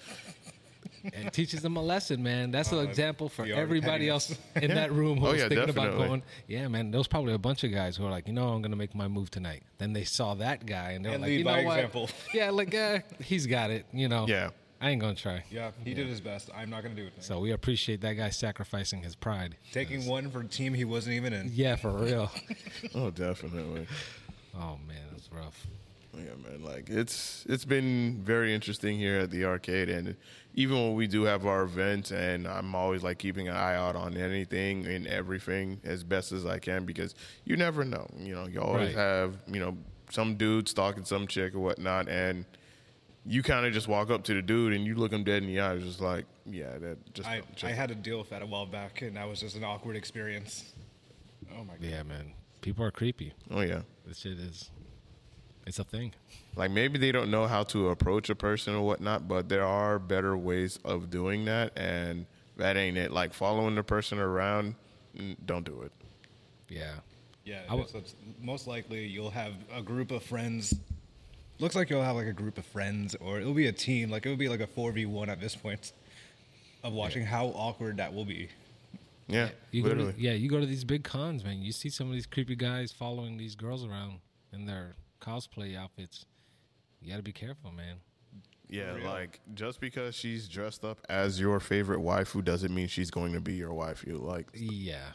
And 1.03 1.13
it 1.27 1.34
teaches 1.34 1.62
them 1.62 1.77
a 1.77 1.82
lesson, 1.82 2.21
man. 2.21 2.51
That's 2.51 2.71
an 2.71 2.77
Uh, 2.79 2.82
example 2.82 3.27
for 3.27 3.43
the 3.45 3.53
art 3.53 3.60
of 3.60 3.63
everybody 3.63 4.08
else 4.08 4.38
in 4.55 4.73
that 4.75 4.91
room 4.91 5.17
who 5.17 5.27
Oh, 5.27 5.32
was 5.32 5.41
yeah, 5.41 5.47
thinking 5.49 5.69
about 5.69 5.97
going. 5.97 6.21
Yeah, 6.47 6.67
man. 6.67 6.91
There 6.91 6.99
was 6.99 7.08
probably 7.08 7.34
a 7.34 7.38
bunch 7.39 7.63
of 7.63 7.71
guys 7.71 7.97
who 7.97 8.05
are 8.05 8.12
like, 8.12 8.27
you 8.27 8.34
know, 8.34 8.49
I'm 8.49 8.62
gonna 8.62 8.75
make 8.75 8.93
my 8.93 9.08
move 9.08 9.32
tonight. 9.32 9.63
Then 9.79 9.93
they 9.93 10.03
saw 10.03 10.36
that 10.36 10.65
guy 10.67 10.91
and 10.91 11.03
they're 11.03 11.13
And 11.13 11.21
like, 11.23 11.29
lead 11.29 11.38
you 11.39 11.43
know 11.45 11.51
by 11.53 11.63
what? 11.63 11.77
example. 11.77 12.10
Yeah, 12.34 12.51
like 12.51 12.75
uh, 12.75 12.99
he's 13.19 13.47
got 13.47 13.71
it. 13.71 13.86
You 13.91 14.10
know. 14.10 14.27
Yeah. 14.27 14.49
I 14.82 14.92
ain't 14.92 15.02
gonna 15.02 15.15
try. 15.15 15.44
Yeah, 15.52 15.72
he 15.84 15.94
did 15.94 16.08
his 16.08 16.22
best. 16.22 16.50
I'm 16.56 16.70
not 16.70 16.84
gonna 16.84 16.96
do 16.96 17.06
it. 17.08 17.13
So 17.20 17.39
we 17.39 17.52
appreciate 17.52 18.00
that 18.02 18.13
guy 18.13 18.30
sacrificing 18.30 19.04
his 19.04 19.15
pride. 19.15 19.58
Taking 19.74 20.06
one 20.06 20.30
for 20.32 20.39
a 20.42 20.46
team 20.46 20.74
he 20.74 20.86
wasn't 20.86 21.15
even 21.15 21.34
in. 21.34 21.52
Yeah, 21.54 21.76
for 21.76 21.92
real. 21.92 22.32
Oh, 22.96 23.10
definitely. 23.12 23.88
oh 24.56 24.78
man, 24.88 25.02
that's 25.12 25.30
rough. 25.32 25.68
Yeah, 26.13 26.24
man. 26.50 26.63
Like 26.63 26.89
it's 26.89 27.46
it's 27.50 27.65
been 27.65 28.22
very 28.24 28.54
interesting 28.54 28.98
here 28.98 29.20
at 29.20 29.32
the 29.32 29.46
arcade, 29.46 29.89
and 29.89 30.15
even 30.56 30.76
when 30.78 30.96
we 30.96 31.08
do 31.08 31.24
have 31.24 31.46
our 31.46 31.63
events, 31.63 32.12
and 32.12 32.48
I'm 32.48 32.74
always 32.74 33.04
like 33.04 33.18
keeping 33.20 33.48
an 33.50 33.56
eye 33.56 33.76
out 33.76 33.96
on 33.96 34.15
anything 34.18 34.86
and 34.88 35.06
everything 35.08 35.80
as 35.84 36.04
best 36.04 36.32
as 36.32 36.46
I 36.46 36.58
can 36.60 36.86
because 36.86 37.15
you 37.46 37.58
never 37.58 37.84
know. 37.86 38.08
You 38.18 38.34
know, 38.36 38.48
you 38.48 38.62
always 38.62 38.88
Right. 38.88 38.96
have 38.96 39.36
you 39.48 39.60
know 39.60 39.78
some 40.10 40.36
dude 40.36 40.68
stalking 40.70 41.04
some 41.06 41.28
chick 41.28 41.54
or 41.54 41.60
whatnot, 41.60 42.08
and 42.10 42.46
you 43.25 43.43
kind 43.43 43.65
of 43.65 43.73
just 43.73 43.88
walk 43.88 44.10
up 44.10 44.23
to 44.25 44.34
the 44.34 44.41
dude 44.41 44.73
and 44.73 44.86
you 44.86 44.95
look 44.95 45.12
him 45.12 45.23
dead 45.23 45.43
in 45.43 45.47
the 45.47 45.60
eyes, 45.60 45.84
just 45.84 46.01
like, 46.01 46.25
yeah, 46.45 46.77
that 46.77 47.13
just. 47.13 47.27
I, 47.27 47.41
just 47.51 47.63
I 47.63 47.71
had 47.71 47.89
to 47.89 47.95
deal 47.95 48.17
with 48.17 48.29
that 48.29 48.41
a 48.41 48.45
while 48.45 48.65
back, 48.65 49.01
and 49.01 49.15
that 49.17 49.27
was 49.27 49.39
just 49.39 49.55
an 49.55 49.63
awkward 49.63 49.95
experience. 49.95 50.73
Oh 51.53 51.63
my 51.63 51.73
god. 51.73 51.82
Yeah, 51.82 52.03
man. 52.03 52.34
People 52.62 52.84
are 52.86 52.91
creepy. 52.91 53.34
oh 53.51 53.62
yeah. 53.62 53.82
This 54.05 54.19
shit 54.19 54.39
is. 54.39 54.69
It's 55.67 55.77
a 55.79 55.84
thing. 55.84 56.13
Like 56.55 56.71
maybe 56.71 56.97
they 56.97 57.12
don't 57.12 57.29
know 57.29 57.45
how 57.45 57.63
to 57.65 57.89
approach 57.89 58.29
a 58.29 58.36
person 58.36 58.73
or 58.73 58.82
whatnot, 58.82 59.27
but 59.27 59.49
there 59.49 59.63
are 59.65 59.99
better 59.99 60.36
ways 60.36 60.79
of 60.84 61.10
doing 61.10 61.45
that, 61.45 61.77
and 61.77 62.25
that 62.58 62.75
ain't 62.75 62.97
it. 62.97 63.12
Like 63.12 63.34
following 63.34 63.75
the 63.75 63.84
person 63.84 64.17
around, 64.19 64.75
mm, 65.15 65.36
don't 65.45 65.65
do 65.65 65.82
it. 65.84 65.91
Yeah. 66.69 66.95
Yeah, 67.45 67.62
I 67.65 67.69
w- 67.69 67.88
so 67.88 67.99
it's 67.99 68.15
most 68.41 68.67
likely 68.67 69.05
you'll 69.08 69.32
have 69.32 69.53
a 69.73 69.82
group 69.82 70.12
of 70.12 70.23
friends. 70.23 70.73
Looks 71.60 71.76
like 71.76 71.89
you'll 71.89 72.04
have 72.04 72.15
like 72.15 72.28
a 72.28 72.34
group 72.34 72.58
of 72.58 72.65
friends, 72.65 73.15
or 73.19 73.39
it'll 73.39 73.54
be 73.54 73.67
a 73.67 73.72
team. 73.74 74.10
Like 74.10 74.26
it 74.26 74.30
will 74.30 74.38
be 74.38 74.50
like 74.50 74.62
a 74.62 74.67
four 74.67 74.91
v 74.91 75.06
one 75.06 75.30
at 75.30 75.39
this 75.41 75.56
point, 75.56 75.91
of 76.84 76.93
watching 76.93 77.26
how 77.26 77.48
awkward 77.48 77.98
that 77.98 78.13
will 78.13 78.26
be. 78.26 78.50
Yeah, 79.28 79.50
You 79.72 79.84
go 79.84 79.89
literally. 79.89 80.13
to, 80.13 80.19
yeah, 80.22 80.32
you 80.34 80.50
go 80.50 80.60
to 80.60 80.65
these 80.65 80.84
big 80.84 81.04
cons, 81.04 81.43
man. 81.43 81.62
You 81.62 81.72
see 81.72 81.89
some 81.89 82.08
of 82.08 82.13
these 82.13 82.26
creepy 82.26 82.56
guys 82.56 82.91
following 82.91 83.38
these 83.38 83.54
girls 83.56 83.86
around 83.86 84.22
in 84.52 84.65
their 84.65 84.95
cosplay 85.22 85.78
outfits. 85.78 86.26
You 87.00 87.12
got 87.12 87.17
to 87.17 87.24
be 87.24 87.32
careful, 87.32 87.72
man. 87.72 87.98
Yeah, 88.69 88.93
real. 88.95 89.06
like 89.06 89.39
just 89.54 89.80
because 89.82 90.15
she's 90.15 90.48
dressed 90.48 90.84
up 90.84 91.00
as 91.10 91.39
your 91.39 91.60
favorite 91.60 92.00
waifu 92.00 92.43
doesn't 92.43 92.74
mean 92.74 92.88
she's 92.88 93.12
going 93.12 93.34
to 93.34 93.39
be 93.41 93.54
your 93.54 93.69
waifu. 93.72 94.19
Like, 94.19 94.48
Yeah. 94.54 95.10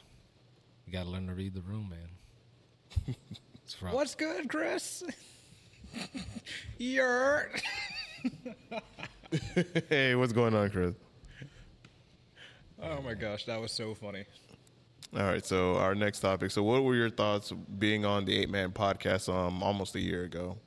You 0.87 0.93
got 0.93 1.05
to 1.05 1.11
learn 1.11 1.27
to 1.29 1.35
read 1.35 1.55
the 1.55 1.63
room, 1.63 1.91
man. 1.91 3.17
It's. 3.65 3.81
What's 3.81 4.15
good, 4.15 4.49
Chris? 4.51 5.03
You're. 6.79 7.51
hey, 9.89 10.15
what's 10.15 10.33
going 10.33 10.55
on, 10.55 10.71
Chris? 10.71 10.95
Oh 12.83 13.01
my 13.03 13.15
gosh, 13.15 13.45
that 13.47 13.61
was 13.61 13.73
so 13.73 13.95
funny. 13.95 14.25
All 15.17 15.23
right, 15.23 15.45
so 15.45 15.77
our 15.77 15.95
next 15.95 16.21
topic. 16.21 16.51
So, 16.51 16.63
what 16.63 16.83
were 16.83 16.95
your 16.95 17.11
thoughts 17.11 17.53
being 17.53 18.05
on 18.05 18.25
the 18.25 18.37
Eight 18.37 18.51
Man 18.51 18.73
Podcast 18.73 19.33
um 19.33 19.63
almost 19.63 19.95
a 19.95 20.01
year 20.01 20.25
ago? 20.25 20.59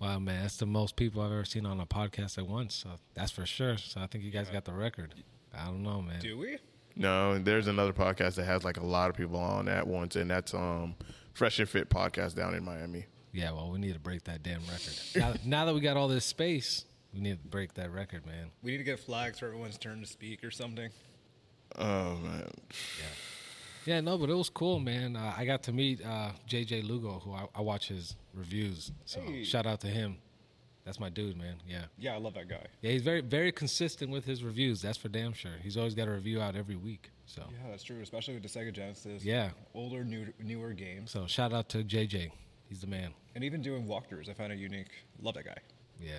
Wow, 0.00 0.18
man. 0.18 0.42
That's 0.42 0.58
the 0.58 0.66
most 0.66 0.96
people 0.96 1.22
I've 1.22 1.32
ever 1.32 1.44
seen 1.44 1.64
on 1.64 1.80
a 1.80 1.86
podcast 1.86 2.36
at 2.36 2.46
once. 2.46 2.74
So 2.74 2.90
that's 3.14 3.30
for 3.30 3.46
sure. 3.46 3.78
So 3.78 4.00
I 4.00 4.06
think 4.06 4.24
you 4.24 4.30
guys 4.30 4.50
got 4.50 4.64
the 4.64 4.74
record. 4.74 5.14
I 5.56 5.66
don't 5.66 5.82
know, 5.82 6.02
man. 6.02 6.20
Do 6.20 6.36
we? 6.36 6.58
No, 6.96 7.38
there's 7.38 7.66
another 7.66 7.92
podcast 7.92 8.34
that 8.34 8.44
has 8.44 8.64
like 8.64 8.76
a 8.76 8.84
lot 8.84 9.08
of 9.08 9.16
people 9.16 9.38
on 9.38 9.68
at 9.68 9.86
once, 9.86 10.16
and 10.16 10.30
that's 10.30 10.52
um 10.52 10.94
Fresh 11.32 11.58
and 11.58 11.68
Fit 11.68 11.88
podcast 11.88 12.34
down 12.34 12.54
in 12.54 12.64
Miami. 12.64 13.06
Yeah, 13.36 13.52
well, 13.52 13.70
we 13.70 13.78
need 13.78 13.92
to 13.92 14.00
break 14.00 14.24
that 14.24 14.42
damn 14.42 14.60
record. 14.62 14.94
now, 15.14 15.34
now 15.44 15.64
that 15.66 15.74
we 15.74 15.80
got 15.80 15.96
all 15.96 16.08
this 16.08 16.24
space, 16.24 16.84
we 17.12 17.20
need 17.20 17.42
to 17.42 17.48
break 17.48 17.74
that 17.74 17.92
record, 17.92 18.24
man. 18.26 18.46
We 18.62 18.70
need 18.72 18.78
to 18.78 18.84
get 18.84 18.98
flags 19.00 19.38
for 19.38 19.46
everyone's 19.46 19.76
turn 19.78 20.00
to 20.00 20.06
speak 20.06 20.42
or 20.42 20.50
something. 20.50 20.90
Oh 21.78 22.16
man, 22.16 22.48
Yeah, 22.98 23.94
Yeah, 23.96 24.00
no, 24.00 24.16
but 24.16 24.30
it 24.30 24.34
was 24.34 24.48
cool, 24.48 24.78
man. 24.80 25.16
Uh, 25.16 25.34
I 25.36 25.44
got 25.44 25.62
to 25.64 25.72
meet 25.72 26.00
uh, 26.04 26.30
JJ 26.48 26.88
Lugo, 26.88 27.20
who 27.24 27.32
I, 27.32 27.46
I 27.54 27.60
watch 27.60 27.88
his 27.88 28.16
reviews. 28.32 28.90
So 29.04 29.20
Hey. 29.20 29.44
shout 29.44 29.66
out 29.66 29.80
to 29.80 29.88
him. 29.88 30.16
That's 30.84 31.00
my 31.00 31.08
dude, 31.10 31.36
man. 31.36 31.56
Yeah, 31.68 31.86
Yeah, 31.98 32.14
I 32.14 32.18
love 32.18 32.34
that 32.34 32.48
guy. 32.48 32.64
yeah. 32.80 32.92
He's 32.92 33.02
very, 33.02 33.20
very 33.20 33.50
consistent 33.50 34.10
with 34.12 34.24
his 34.24 34.44
reviews. 34.44 34.80
That's 34.82 34.96
for 34.96 35.08
damn 35.08 35.32
sure. 35.32 35.50
He's 35.60 35.76
always 35.76 35.94
got 35.96 36.06
a 36.06 36.12
review 36.12 36.40
out 36.40 36.54
every 36.54 36.76
week. 36.76 37.10
So, 37.26 37.42
Yeah, 37.50 37.70
that's 37.70 37.82
true, 37.82 38.00
especially 38.00 38.34
with 38.34 38.44
the 38.44 38.48
Sega 38.48 38.72
Genesis. 38.72 39.24
Yeah. 39.24 39.50
Older, 39.74 40.04
new, 40.04 40.32
newer 40.42 40.72
games. 40.72 41.10
so 41.10 41.26
shout 41.26 41.52
out 41.52 41.68
to 41.70 41.78
JJ. 41.82 42.30
He's 42.68 42.80
the 42.80 42.86
man. 42.86 43.10
And 43.34 43.44
even 43.44 43.62
doing 43.62 43.86
walkthroughs, 43.86 44.28
I 44.28 44.32
find 44.32 44.52
it 44.52 44.58
unique. 44.58 44.88
Love 45.22 45.34
that 45.34 45.44
guy. 45.44 45.56
Yeah, 46.00 46.10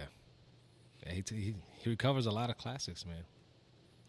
yeah. 1.06 1.14
He 1.14 1.24
he, 1.30 1.56
he 1.80 1.90
recovers 1.90 2.26
a 2.26 2.32
lot 2.32 2.50
of 2.50 2.58
classics, 2.58 3.06
man. 3.06 3.24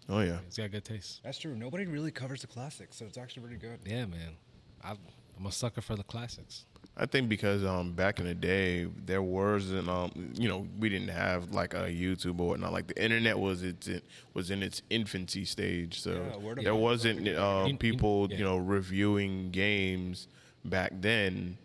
oh 0.09 0.21
yeah, 0.21 0.39
He's 0.47 0.57
got 0.57 0.71
good 0.71 0.85
taste. 0.85 1.21
That's 1.25 1.39
true. 1.39 1.55
Nobody 1.55 1.85
really 1.87 2.11
covers 2.11 2.41
the 2.43 2.47
classics, 2.47 2.97
so 2.97 3.05
it's 3.07 3.19
actually 3.19 3.43
pretty 3.43 3.59
good. 3.59 3.79
Yeah, 3.85 4.07
man. 4.07 4.37
I, 4.85 4.93
I'm 5.39 5.47
a 5.47 5.53
sucker 5.53 5.81
for 5.81 5.97
the 5.97 6.05
classics. 6.05 6.65
I 7.01 7.07
think 7.07 7.29
because 7.29 7.65
um 7.65 7.93
back 7.93 8.19
in 8.19 8.27
the 8.27 8.35
day 8.35 8.89
there 9.07 9.23
wasn't 9.23 9.89
um 9.89 10.33
you 10.37 10.49
know 10.49 10.67
we 10.81 10.89
didn't 10.89 11.09
have 11.11 11.53
like 11.53 11.75
a 11.75 11.87
YouTube 11.89 12.41
or 12.41 12.49
whatnot 12.49 12.73
like 12.73 12.89
the 12.89 13.01
internet 13.03 13.39
was 13.39 13.63
its 13.63 13.87
it 13.87 14.03
was 14.35 14.51
in 14.51 14.65
its 14.65 14.83
infancy 14.91 15.45
stage 15.45 16.01
so 16.01 16.13
Yeah, 16.47 16.55
there 16.65 16.75
wasn't 16.75 17.29
uh, 17.29 17.63
In- 17.65 17.71
in- 17.71 17.79
people 17.79 18.27
yeah. 18.31 18.39
you 18.39 18.45
know 18.45 18.57
reviewing 18.57 19.51
games 19.51 20.27
back 20.65 20.91
then. 21.01 21.59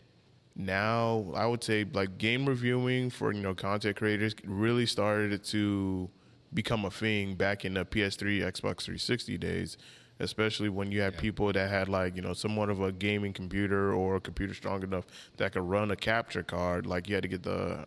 Now 0.55 1.31
I 1.35 1.45
would 1.45 1.63
say 1.63 1.85
like 1.91 2.17
game 2.17 2.45
reviewing 2.45 3.09
for 3.09 3.31
you 3.31 3.41
know 3.41 3.55
content 3.55 3.95
creators 3.95 4.35
really 4.45 4.85
started 4.85 5.43
to 5.45 6.09
become 6.53 6.85
a 6.85 6.91
thing 6.91 7.35
back 7.35 7.65
in 7.65 7.73
the 7.73 7.85
PS3 7.85 8.41
Xbox 8.41 8.83
360 8.83 9.37
days 9.39 9.77
especially 10.19 10.69
when 10.69 10.91
you 10.91 11.01
had 11.01 11.17
people 11.17 11.51
that 11.51 11.69
had 11.69 11.89
like 11.89 12.15
you 12.15 12.21
know 12.21 12.33
somewhat 12.33 12.69
of 12.69 12.81
a 12.81 12.91
gaming 12.91 13.33
computer 13.33 13.93
or 13.93 14.15
a 14.15 14.19
computer 14.19 14.53
strong 14.53 14.83
enough 14.83 15.05
that 15.37 15.53
could 15.53 15.63
run 15.63 15.91
a 15.91 15.95
capture 15.95 16.43
card. 16.43 16.85
Like 16.85 17.07
you 17.07 17.15
had 17.15 17.23
to 17.23 17.27
get 17.27 17.43
the 17.43 17.85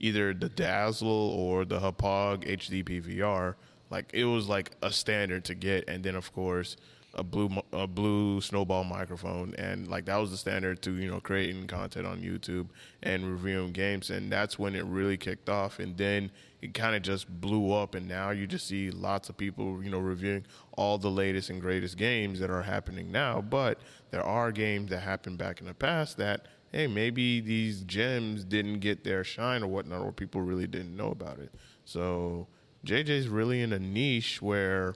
either 0.00 0.34
the 0.34 0.48
dazzle 0.48 1.08
or 1.08 1.64
the 1.64 1.80
Hauppauge 1.80 2.44
hd 2.44 2.84
pvr 2.84 3.54
like 3.88 4.10
it 4.12 4.24
was 4.24 4.46
like 4.46 4.72
a 4.82 4.92
standard 4.92 5.44
to 5.44 5.54
get. 5.54 5.88
And 5.88 6.04
then 6.04 6.16
of 6.16 6.32
course 6.32 6.76
a 7.16 7.24
blue 7.24 7.50
a 7.72 7.86
blue 7.86 8.40
snowball 8.40 8.84
microphone 8.84 9.54
and 9.56 9.88
like 9.88 10.04
that 10.04 10.16
was 10.16 10.30
the 10.30 10.36
standard 10.36 10.80
to 10.82 10.92
you 10.92 11.10
know 11.10 11.20
creating 11.20 11.66
content 11.66 12.06
on 12.06 12.20
YouTube 12.20 12.68
and 13.02 13.30
reviewing 13.30 13.72
games 13.72 14.10
and 14.10 14.30
that's 14.30 14.58
when 14.58 14.74
it 14.74 14.84
really 14.84 15.16
kicked 15.16 15.48
off 15.48 15.78
and 15.78 15.96
then 15.96 16.30
it 16.62 16.74
kind 16.74 16.94
of 16.94 17.02
just 17.02 17.28
blew 17.40 17.72
up 17.72 17.94
and 17.94 18.06
now 18.06 18.30
you 18.30 18.46
just 18.46 18.68
see 18.68 18.90
lots 18.90 19.28
of 19.28 19.36
people 19.36 19.82
you 19.82 19.90
know 19.90 19.98
reviewing 19.98 20.44
all 20.76 20.98
the 20.98 21.10
latest 21.10 21.50
and 21.50 21.60
greatest 21.60 21.96
games 21.96 22.38
that 22.38 22.50
are 22.50 22.62
happening 22.62 23.10
now 23.10 23.40
but 23.40 23.80
there 24.10 24.22
are 24.22 24.52
games 24.52 24.90
that 24.90 25.00
happened 25.00 25.38
back 25.38 25.60
in 25.60 25.66
the 25.66 25.74
past 25.74 26.16
that 26.18 26.46
hey 26.72 26.86
maybe 26.86 27.40
these 27.40 27.80
gems 27.82 28.44
didn't 28.44 28.80
get 28.80 29.04
their 29.04 29.24
shine 29.24 29.62
or 29.62 29.66
whatnot 29.66 30.02
or 30.02 30.12
people 30.12 30.42
really 30.42 30.66
didn't 30.66 30.96
know 30.96 31.10
about 31.10 31.38
it. 31.38 31.50
So 31.84 32.48
JJ's 32.84 33.28
really 33.28 33.62
in 33.62 33.72
a 33.72 33.78
niche 33.78 34.42
where 34.42 34.94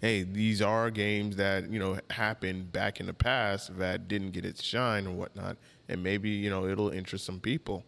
hey, 0.00 0.22
these 0.22 0.60
are 0.62 0.90
games 0.90 1.36
that 1.36 1.70
you 1.70 1.78
know 1.78 1.98
happened 2.10 2.72
back 2.72 3.00
in 3.00 3.06
the 3.06 3.14
past 3.14 3.76
that 3.78 4.08
didn't 4.08 4.30
get 4.30 4.44
its 4.44 4.62
shine 4.62 5.06
and 5.06 5.18
whatnot, 5.18 5.56
and 5.88 6.02
maybe 6.02 6.30
you 6.30 6.50
know 6.50 6.66
it'll 6.66 6.90
interest 6.90 7.24
some 7.24 7.40
people 7.40 7.84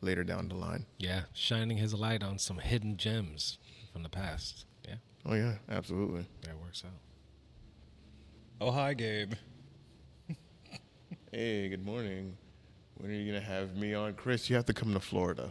later 0.00 0.22
down 0.24 0.48
the 0.48 0.54
line. 0.54 0.86
Yeah, 0.98 1.22
shining 1.32 1.78
his 1.78 1.94
light 1.94 2.22
on 2.22 2.38
some 2.38 2.58
hidden 2.58 2.96
gems 2.96 3.58
from 3.92 4.02
the 4.02 4.08
past. 4.08 4.64
Yeah, 4.86 4.94
Oh 5.26 5.34
yeah, 5.34 5.54
absolutely. 5.68 6.26
that 6.42 6.56
works 6.60 6.82
out. 6.84 6.92
Oh, 8.60 8.70
hi, 8.72 8.94
Gabe. 8.94 9.34
Hey, 11.30 11.68
good 11.68 11.84
morning. 11.84 12.36
When 12.96 13.10
are 13.10 13.14
you 13.14 13.30
gonna 13.32 13.44
have 13.44 13.76
me 13.76 13.94
on, 13.94 14.14
Chris? 14.14 14.48
You 14.48 14.56
have 14.56 14.64
to 14.66 14.72
come 14.72 14.94
to 14.94 15.00
Florida. 15.00 15.50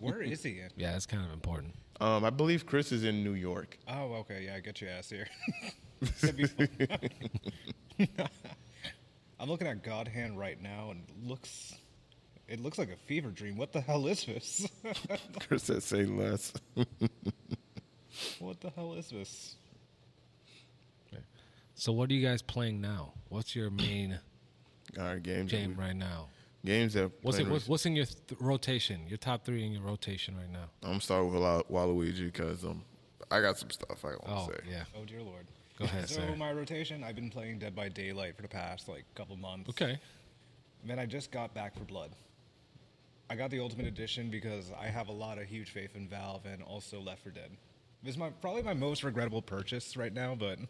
Where 0.00 0.22
is 0.22 0.42
he? 0.42 0.60
Yeah, 0.76 0.96
it's 0.96 1.06
kind 1.06 1.24
of 1.24 1.32
important. 1.32 1.74
Um, 2.02 2.24
I 2.24 2.30
believe 2.30 2.66
Chris 2.66 2.90
is 2.90 3.04
in 3.04 3.22
New 3.22 3.34
York. 3.34 3.78
Oh, 3.86 4.14
okay. 4.14 4.46
Yeah, 4.46 4.56
I 4.56 4.60
get 4.60 4.80
your 4.80 4.90
ass 4.90 5.08
here. 5.08 5.28
That'd 6.20 6.36
be 6.36 6.46
fun. 6.46 6.68
I'm 9.38 9.48
looking 9.48 9.68
at 9.68 9.84
God 9.84 10.08
Hand 10.08 10.36
right 10.36 10.60
now, 10.60 10.90
and 10.90 11.04
it 11.08 11.28
looks, 11.28 11.76
it 12.48 12.58
looks 12.58 12.76
like 12.76 12.90
a 12.90 12.96
fever 12.96 13.30
dream. 13.30 13.56
What 13.56 13.72
the 13.72 13.80
hell 13.80 14.08
is 14.08 14.24
this? 14.24 14.66
Chris 15.46 15.62
said, 15.62 15.82
"Say 15.84 16.04
less." 16.04 16.52
what 18.40 18.60
the 18.60 18.70
hell 18.70 18.94
is 18.94 19.08
this? 19.10 19.54
So, 21.76 21.92
what 21.92 22.10
are 22.10 22.14
you 22.14 22.26
guys 22.26 22.42
playing 22.42 22.80
now? 22.80 23.12
What's 23.28 23.54
your 23.54 23.70
main 23.70 24.18
All 24.98 25.04
right, 25.04 25.22
games. 25.22 25.52
game 25.52 25.76
right 25.78 25.96
now? 25.96 26.26
Games 26.64 26.94
that 26.94 27.10
What's 27.22 27.36
playing 27.38 27.50
it? 27.50 27.52
What's, 27.52 27.68
what's 27.68 27.86
in 27.86 27.96
your 27.96 28.04
th- 28.06 28.40
rotation? 28.40 29.00
Your 29.08 29.18
top 29.18 29.44
three 29.44 29.64
in 29.66 29.72
your 29.72 29.82
rotation 29.82 30.36
right 30.36 30.50
now? 30.50 30.66
I'm 30.82 31.00
starting 31.00 31.32
with 31.32 31.42
Wa- 31.42 31.62
Waluigi 31.86 32.26
because 32.26 32.64
um, 32.64 32.84
I 33.30 33.40
got 33.40 33.58
some 33.58 33.70
stuff 33.70 34.04
I 34.04 34.08
want 34.08 34.24
to 34.26 34.30
Oh 34.32 34.46
say. 34.48 34.70
yeah. 34.70 34.84
Oh 34.96 35.04
dear 35.04 35.22
lord. 35.22 35.46
Go 35.78 35.86
ahead, 35.86 36.08
So 36.08 36.20
sir. 36.20 36.36
my 36.36 36.52
rotation, 36.52 37.02
I've 37.02 37.16
been 37.16 37.30
playing 37.30 37.58
Dead 37.58 37.74
by 37.74 37.88
Daylight 37.88 38.36
for 38.36 38.42
the 38.42 38.48
past 38.48 38.88
like 38.88 39.04
couple 39.16 39.36
months. 39.36 39.70
Okay. 39.70 39.98
Then 40.84 40.98
I 40.98 41.06
just 41.06 41.30
got 41.32 41.52
Back 41.54 41.74
4 41.74 41.84
Blood. 41.84 42.10
I 43.30 43.34
got 43.34 43.50
the 43.50 43.58
Ultimate 43.60 43.86
Edition 43.86 44.30
because 44.30 44.70
I 44.80 44.86
have 44.86 45.08
a 45.08 45.12
lot 45.12 45.38
of 45.38 45.44
huge 45.44 45.70
faith 45.70 45.96
in 45.96 46.06
Valve 46.08 46.44
and 46.44 46.62
also 46.62 47.00
Left 47.00 47.22
4 47.22 47.32
Dead. 47.32 47.50
It's 48.04 48.16
my 48.16 48.30
probably 48.30 48.62
my 48.62 48.74
most 48.74 49.02
regrettable 49.02 49.42
purchase 49.42 49.96
right 49.96 50.12
now, 50.12 50.34
but 50.36 50.58
I 50.60 50.66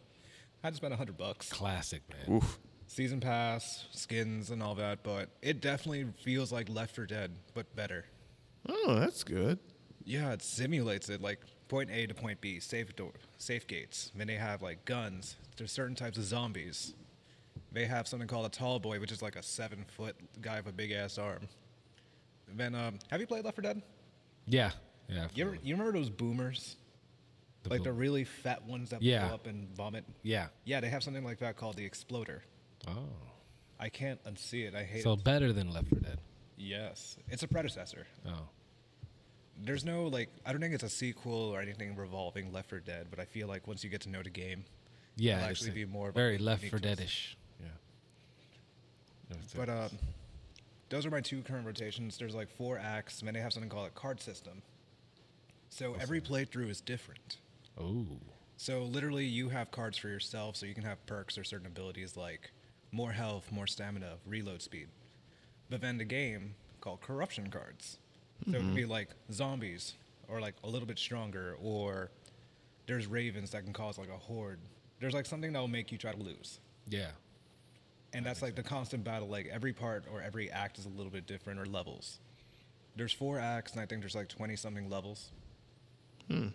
had 0.68 0.70
to 0.74 0.76
spend 0.76 0.94
hundred 0.94 1.16
bucks. 1.18 1.50
Classic, 1.50 2.02
man. 2.10 2.36
Oof. 2.36 2.58
Season 2.92 3.20
pass, 3.20 3.86
skins, 3.92 4.50
and 4.50 4.62
all 4.62 4.74
that, 4.74 5.02
but 5.02 5.30
it 5.40 5.62
definitely 5.62 6.04
feels 6.22 6.52
like 6.52 6.68
Left 6.68 6.94
4 6.94 7.06
Dead, 7.06 7.30
but 7.54 7.74
better. 7.74 8.04
Oh, 8.68 8.96
that's 9.00 9.24
good. 9.24 9.58
Yeah, 10.04 10.32
it 10.34 10.42
simulates 10.42 11.08
it 11.08 11.22
like 11.22 11.40
point 11.68 11.88
A 11.90 12.06
to 12.06 12.12
point 12.12 12.42
B, 12.42 12.60
safe 12.60 12.94
door, 12.94 13.12
safe 13.38 13.66
gates. 13.66 14.12
Then 14.14 14.26
they 14.26 14.34
have 14.34 14.60
like 14.60 14.84
guns. 14.84 15.36
There's 15.56 15.72
certain 15.72 15.94
types 15.94 16.18
of 16.18 16.24
zombies. 16.24 16.92
They 17.72 17.86
have 17.86 18.06
something 18.06 18.28
called 18.28 18.44
a 18.44 18.50
tall 18.50 18.78
boy, 18.78 19.00
which 19.00 19.10
is 19.10 19.22
like 19.22 19.36
a 19.36 19.42
seven 19.42 19.86
foot 19.96 20.14
guy 20.42 20.58
with 20.58 20.66
a 20.66 20.72
big 20.72 20.90
ass 20.92 21.16
arm. 21.16 21.48
Then, 22.54 22.74
um, 22.74 22.98
have 23.10 23.22
you 23.22 23.26
played 23.26 23.42
Left 23.46 23.56
4 23.56 23.62
Dead? 23.62 23.80
Yeah. 24.46 24.72
Yeah. 25.08 25.28
You 25.34 25.46
ever, 25.46 25.56
you 25.62 25.74
remember 25.74 25.98
those 25.98 26.10
boomers? 26.10 26.76
The 27.62 27.70
like 27.70 27.78
boom- 27.78 27.84
the 27.84 27.92
really 27.94 28.24
fat 28.24 28.62
ones 28.66 28.90
that 28.90 29.00
Yeah. 29.00 29.24
blow 29.28 29.34
up 29.36 29.46
and 29.46 29.74
vomit? 29.74 30.04
Yeah. 30.22 30.48
Yeah, 30.66 30.80
they 30.80 30.90
have 30.90 31.02
something 31.02 31.24
like 31.24 31.38
that 31.38 31.56
called 31.56 31.76
the 31.76 31.86
Exploder. 31.86 32.42
Oh. 32.88 33.08
I 33.78 33.88
can't 33.88 34.22
unsee 34.24 34.66
it. 34.66 34.74
I 34.74 34.84
hate 34.84 35.02
So 35.02 35.12
it. 35.12 35.18
So 35.18 35.22
better 35.24 35.52
than 35.52 35.72
Left 35.72 35.88
4 35.88 35.98
Dead. 36.00 36.18
Yes. 36.56 37.16
It's 37.28 37.42
a 37.42 37.48
predecessor. 37.48 38.06
Oh. 38.26 38.48
There's 39.64 39.84
no 39.84 40.06
like 40.06 40.28
I 40.46 40.52
don't 40.52 40.60
think 40.60 40.74
it's 40.74 40.82
a 40.84 40.88
sequel 40.88 41.32
or 41.54 41.60
anything 41.60 41.94
revolving 41.96 42.52
Left 42.52 42.70
4 42.70 42.80
Dead, 42.80 43.06
but 43.10 43.18
I 43.18 43.24
feel 43.24 43.48
like 43.48 43.66
once 43.66 43.82
you 43.84 43.90
get 43.90 44.00
to 44.02 44.08
know 44.08 44.22
the 44.22 44.30
game, 44.30 44.64
Yeah. 45.16 45.38
it'll 45.38 45.50
actually 45.50 45.70
be 45.72 45.84
more 45.84 46.08
of 46.08 46.14
a 46.16 46.18
very 46.18 46.38
Left 46.38 46.62
unique 46.62 46.72
4 46.72 46.78
twist. 46.80 47.00
Deadish. 47.00 47.34
Yeah. 47.60 47.66
That's. 49.30 49.54
But 49.54 49.68
um, 49.68 49.90
those 50.88 51.06
are 51.06 51.10
my 51.10 51.20
two 51.20 51.42
current 51.42 51.66
rotations. 51.66 52.18
There's 52.18 52.34
like 52.34 52.48
four 52.50 52.78
acts, 52.78 53.18
and 53.20 53.26
then 53.26 53.34
they 53.34 53.40
have 53.40 53.52
something 53.52 53.70
called 53.70 53.86
a 53.86 53.90
card 53.90 54.20
system. 54.20 54.62
So 55.70 55.96
every 55.98 56.20
playthrough 56.20 56.68
is 56.68 56.80
different. 56.80 57.38
Ooh. 57.80 58.06
So 58.58 58.82
literally, 58.82 59.24
you 59.24 59.48
have 59.48 59.70
cards 59.70 59.96
for 59.96 60.08
yourself, 60.08 60.56
so 60.56 60.66
you 60.66 60.74
can 60.74 60.84
have 60.84 61.04
perks 61.06 61.38
or 61.38 61.44
certain 61.44 61.66
abilities 61.66 62.16
like 62.16 62.52
more 62.92 63.12
health, 63.12 63.50
more 63.50 63.66
stamina, 63.66 64.18
reload 64.26 64.62
speed. 64.62 64.88
But 65.70 65.80
then 65.80 65.98
the 65.98 66.04
game 66.04 66.54
called 66.80 67.00
corruption 67.00 67.48
cards. 67.50 67.98
So 68.50 68.58
it 68.58 68.62
would 68.62 68.74
be 68.74 68.84
like 68.84 69.08
zombies, 69.32 69.94
or 70.28 70.40
like 70.40 70.54
a 70.64 70.68
little 70.68 70.86
bit 70.86 70.98
stronger, 70.98 71.56
or 71.62 72.10
there's 72.86 73.06
ravens 73.06 73.50
that 73.52 73.64
can 73.64 73.72
cause 73.72 73.98
like 73.98 74.08
a 74.08 74.18
horde. 74.18 74.58
There's 75.00 75.14
like 75.14 75.26
something 75.26 75.52
that 75.52 75.58
will 75.58 75.68
make 75.68 75.92
you 75.92 75.98
try 75.98 76.12
to 76.12 76.22
lose. 76.22 76.60
Yeah. 76.88 77.10
And 78.12 78.26
that's 78.26 78.42
like 78.42 78.56
the 78.56 78.62
constant 78.62 79.04
battle. 79.04 79.28
Like 79.28 79.48
every 79.50 79.72
part 79.72 80.04
or 80.12 80.20
every 80.20 80.50
act 80.50 80.78
is 80.78 80.86
a 80.86 80.90
little 80.90 81.10
bit 81.10 81.26
different 81.26 81.60
or 81.60 81.66
levels. 81.66 82.18
There's 82.96 83.12
four 83.12 83.38
acts, 83.38 83.72
and 83.72 83.80
I 83.80 83.86
think 83.86 84.02
there's 84.02 84.14
like 84.14 84.28
20 84.28 84.56
something 84.56 84.90
levels. 84.90 85.30
Hmm. 86.28 86.48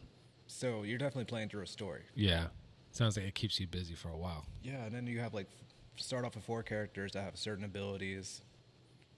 So 0.46 0.84
you're 0.84 1.00
definitely 1.00 1.26
playing 1.26 1.50
through 1.50 1.64
a 1.64 1.68
story. 1.68 2.04
Yeah. 2.16 2.48
Sounds 2.92 3.18
like 3.18 3.26
it 3.26 3.36
keeps 3.36 3.60
you 3.60 3.68
busy 3.68 3.96
for 3.96 4.10
a 4.10 4.18
while. 4.18 4.46
Yeah, 4.62 4.84
and 4.86 4.94
then 4.94 5.08
you 5.08 5.20
have 5.20 5.34
like 5.34 5.48
start 5.98 6.26
off 6.26 6.36
with 6.36 6.44
four 6.44 6.64
characters 6.64 7.12
that 7.14 7.24
have 7.24 7.38
certain 7.38 7.66
abilities, 7.66 8.42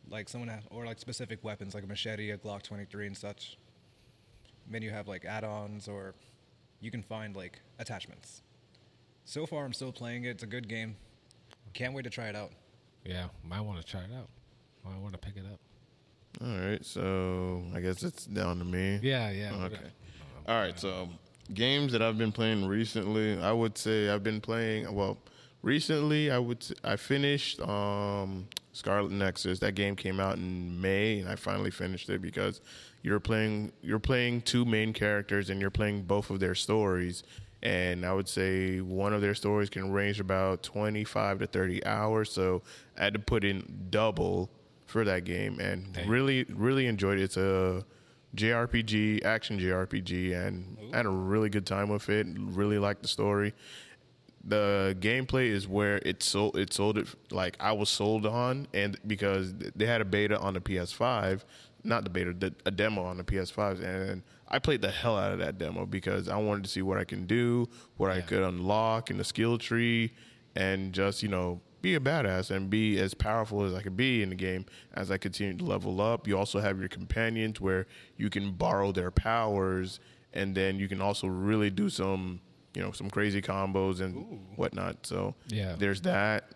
like 0.10 0.30
someone 0.30 0.50
have, 0.50 0.68
or 0.72 0.86
like 0.86 1.00
specific 1.00 1.44
weapons 1.44 1.74
like 1.74 1.84
a 1.84 1.88
machete, 1.88 2.32
a 2.32 2.38
Glock 2.38 2.64
23, 2.64 3.08
and 3.08 3.18
such. 3.18 3.58
Then 4.70 4.82
you 4.82 4.90
have 4.90 5.08
like 5.08 5.26
add-ons, 5.26 5.88
or 5.88 6.16
you 6.82 6.92
can 6.92 7.02
find 7.02 7.36
like 7.36 7.60
attachments. 7.80 8.42
So 9.26 9.46
far, 9.46 9.66
I'm 9.66 9.74
still 9.74 9.92
playing 9.92 10.24
it. 10.26 10.30
It's 10.30 10.44
a 10.44 10.48
good 10.48 10.68
game. 10.68 10.96
Can't 11.74 11.94
wait 11.94 12.04
to 12.04 12.10
try 12.10 12.28
it 12.28 12.36
out. 12.36 12.52
Yeah. 13.06 13.28
Might 13.44 13.62
want 13.62 13.80
to 13.80 13.86
try 13.86 14.02
it 14.02 14.12
out. 14.18 14.28
Might 14.84 15.00
want 15.00 15.14
to 15.14 15.20
pick 15.20 15.36
it 15.36 15.46
up. 15.52 15.60
All 16.42 16.70
right, 16.70 16.84
so 16.86 17.64
I 17.76 17.80
guess 17.80 18.04
it's 18.04 18.26
down 18.26 18.60
to 18.60 18.66
me. 18.66 19.00
Yeah. 19.02 19.30
Yeah. 19.32 19.54
Okay. 19.66 19.78
All 20.48 20.60
right, 20.60 20.80
so 20.80 21.10
games 21.54 21.92
that 21.92 22.02
I've 22.02 22.18
been 22.18 22.32
playing 22.32 22.66
recently, 22.66 23.40
I 23.40 23.52
would 23.52 23.78
say 23.78 24.10
I've 24.10 24.24
been 24.24 24.42
playing. 24.42 24.94
Well, 24.94 25.18
recently 25.62 26.32
I 26.32 26.40
would 26.40 26.66
I 26.84 26.96
finished 26.96 27.60
um, 27.62 28.48
Scarlet 28.74 29.12
Nexus. 29.12 29.60
That 29.60 29.76
game 29.76 29.96
came 29.96 30.20
out 30.20 30.38
in 30.38 30.80
May, 30.80 31.20
and 31.20 31.30
I 31.30 31.36
finally 31.36 31.72
finished 31.72 32.10
it 32.10 32.22
because 32.22 32.62
you're 33.02 33.20
playing 33.20 33.72
you're 33.82 34.00
playing 34.00 34.42
two 34.42 34.66
main 34.66 34.94
characters, 34.94 35.50
and 35.50 35.60
you're 35.62 35.70
playing 35.70 36.04
both 36.04 36.30
of 36.30 36.40
their 36.40 36.56
stories. 36.56 37.24
And 37.62 38.06
I 38.06 38.14
would 38.14 38.30
say 38.30 38.80
one 38.80 39.14
of 39.14 39.20
their 39.20 39.36
stories 39.36 39.70
can 39.70 39.92
range 39.92 40.22
about 40.22 40.64
25 40.64 41.40
to 41.40 41.48
30 41.48 41.86
hours. 41.86 42.32
So 42.32 42.62
I 42.98 43.04
had 43.04 43.14
to 43.14 43.20
put 43.20 43.44
in 43.44 43.88
double 43.90 44.50
for 44.86 45.04
that 45.04 45.26
game, 45.26 45.60
and 45.60 45.92
Dang. 45.94 46.08
really 46.08 46.46
really 46.46 46.88
enjoyed 46.88 47.20
it. 47.20 47.24
It's 47.24 47.38
a 47.38 47.84
JRPG, 48.36 49.26
action 49.26 49.60
JRPG, 49.60 50.36
and 50.36 50.78
I 50.94 50.98
had 50.98 51.06
a 51.06 51.10
really 51.10 51.50
good 51.50 51.66
time 51.66 51.90
with 51.90 52.10
it. 52.10 52.28
Really 52.38 52.78
liked 52.78 53.02
the 53.02 53.08
story. 53.08 53.54
The 54.44 54.96
gameplay 55.00 55.48
is 55.50 55.68
where 55.68 55.98
it 55.98 56.24
sold. 56.24 56.58
It 56.58 56.74
sold 56.74 56.98
it 56.98 57.08
like 57.32 57.58
I 57.60 57.72
was 57.74 57.90
sold 57.90 58.26
on, 58.26 58.68
and 58.74 58.98
because 59.06 59.54
they 59.54 59.86
had 59.86 60.02
a 60.02 60.06
beta 60.06 60.40
on 60.40 60.54
the 60.54 60.62
PS5, 60.62 61.44
not 61.84 62.04
the 62.04 62.10
beta, 62.10 62.34
the, 62.34 62.54
a 62.66 62.72
demo 62.72 63.04
on 63.04 63.18
the 63.18 63.24
PS5, 63.24 63.84
and 63.84 64.24
I 64.48 64.60
played 64.60 64.82
the 64.82 64.92
hell 64.92 65.18
out 65.18 65.34
of 65.34 65.40
that 65.40 65.58
demo 65.58 65.86
because 65.86 66.30
I 66.30 66.38
wanted 66.38 66.64
to 66.64 66.70
see 66.70 66.82
what 66.82 66.98
I 66.98 67.04
can 67.04 67.26
do, 67.26 67.68
what 67.98 68.12
I 68.12 68.22
could 68.22 68.42
unlock 68.42 69.12
in 69.12 69.18
the 69.18 69.24
skill 69.24 69.58
tree, 69.58 70.14
and 70.56 70.94
just 70.94 71.22
you 71.22 71.30
know 71.30 71.62
be 71.82 71.96
a 71.96 72.00
badass 72.00 72.52
and 72.52 72.70
be 72.70 73.00
as 73.00 73.14
powerful 73.14 73.64
as 73.64 73.74
I 73.74 73.82
could 73.82 73.96
be 73.96 74.22
in 74.22 74.30
the 74.30 74.36
game 74.36 74.66
as 74.94 75.12
I 75.12 75.18
continue 75.18 75.58
to 75.58 75.64
level 75.64 76.02
up. 76.02 76.28
You 76.28 76.38
also 76.38 76.60
have 76.60 76.80
your 76.80 76.90
companions 76.90 77.62
where 77.62 77.88
you 78.18 78.30
can 78.30 78.52
borrow 78.54 78.92
their 78.92 79.12
powers, 79.12 80.00
and 80.34 80.56
then 80.56 80.80
you 80.80 80.88
can 80.88 81.02
also 81.02 81.28
really 81.28 81.70
do 81.70 81.90
some 81.90 82.42
you 82.74 82.82
know 82.82 82.92
some 82.92 83.10
crazy 83.10 83.42
combos 83.42 84.02
and 84.02 84.46
whatnot. 84.56 85.06
So 85.06 85.36
Yeah. 85.48 85.76
there's 85.78 86.02
that. 86.02 86.50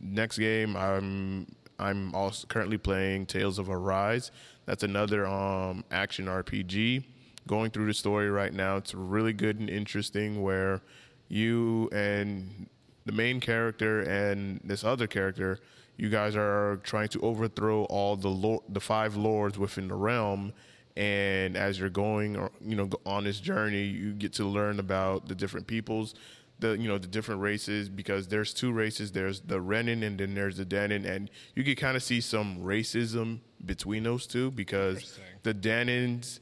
Next 0.00 0.38
game, 0.38 0.76
I'm 0.76 1.46
I'm 1.78 2.14
also 2.14 2.46
currently 2.46 2.78
playing 2.78 3.26
Tales 3.26 3.58
of 3.58 3.68
Arise. 3.70 4.30
That's 4.66 4.82
another 4.82 5.26
um, 5.26 5.84
action 5.90 6.26
RPG. 6.26 7.04
Going 7.46 7.70
through 7.70 7.86
the 7.86 7.94
story 7.94 8.30
right 8.30 8.52
now, 8.52 8.76
it's 8.76 8.94
really 8.94 9.32
good 9.32 9.58
and 9.60 9.68
interesting. 9.70 10.42
Where 10.42 10.82
you 11.28 11.88
and 11.92 12.68
the 13.06 13.12
main 13.12 13.40
character 13.40 14.00
and 14.02 14.60
this 14.64 14.84
other 14.84 15.06
character, 15.06 15.58
you 15.96 16.08
guys 16.10 16.36
are 16.36 16.80
trying 16.82 17.08
to 17.08 17.20
overthrow 17.20 17.84
all 17.84 18.16
the 18.16 18.28
lord, 18.28 18.62
the 18.68 18.80
five 18.80 19.16
lords 19.16 19.58
within 19.58 19.88
the 19.88 19.94
realm. 19.94 20.52
And 20.96 21.56
as 21.56 21.78
you're 21.78 21.88
going, 21.88 22.36
or, 22.36 22.50
you 22.60 22.76
know, 22.76 22.90
on 23.06 23.24
this 23.24 23.40
journey, 23.40 23.84
you 23.84 24.12
get 24.12 24.32
to 24.34 24.44
learn 24.44 24.80
about 24.80 25.28
the 25.28 25.34
different 25.34 25.66
peoples, 25.66 26.14
the 26.60 26.76
you 26.76 26.88
know 26.88 26.98
the 26.98 27.06
different 27.06 27.40
races 27.40 27.88
because 27.88 28.28
there's 28.28 28.52
two 28.52 28.72
races. 28.72 29.12
There's 29.12 29.40
the 29.40 29.60
Renan 29.60 30.02
and 30.02 30.18
then 30.18 30.34
there's 30.34 30.58
the 30.58 30.66
Dahnan, 30.66 31.08
and 31.08 31.30
you 31.54 31.64
can 31.64 31.74
kind 31.74 31.96
of 31.96 32.02
see 32.02 32.20
some 32.20 32.58
racism 32.58 33.40
between 33.64 34.02
those 34.04 34.26
two 34.26 34.50
because 34.50 35.18
the 35.42 35.54
Dahnans 35.54 36.40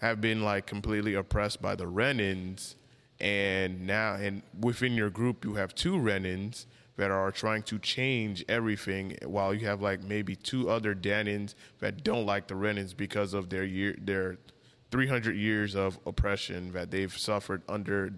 have 0.00 0.20
been 0.20 0.42
like 0.42 0.66
completely 0.66 1.14
oppressed 1.14 1.60
by 1.60 1.74
the 1.74 1.84
Renans, 1.84 2.74
and 3.20 3.86
now 3.86 4.14
and 4.14 4.42
within 4.58 4.94
your 4.94 5.10
group 5.10 5.44
you 5.44 5.54
have 5.54 5.74
two 5.74 5.94
Renans 5.94 6.66
that 7.00 7.10
are 7.10 7.32
trying 7.32 7.62
to 7.62 7.78
change 7.78 8.44
everything, 8.46 9.16
while 9.24 9.54
you 9.54 9.64
have 9.66 9.80
like 9.80 10.02
maybe 10.02 10.36
two 10.36 10.68
other 10.68 10.94
Dahnans 10.94 11.54
that 11.78 12.04
don't 12.04 12.26
like 12.26 12.46
the 12.46 12.54
Renans 12.54 12.94
because 12.94 13.32
of 13.32 13.48
their 13.48 13.64
year 13.64 13.96
their 13.98 14.36
300 14.90 15.34
years 15.34 15.74
of 15.74 15.98
oppression 16.04 16.72
that 16.72 16.90
they've 16.90 17.16
suffered 17.16 17.62
under 17.68 18.12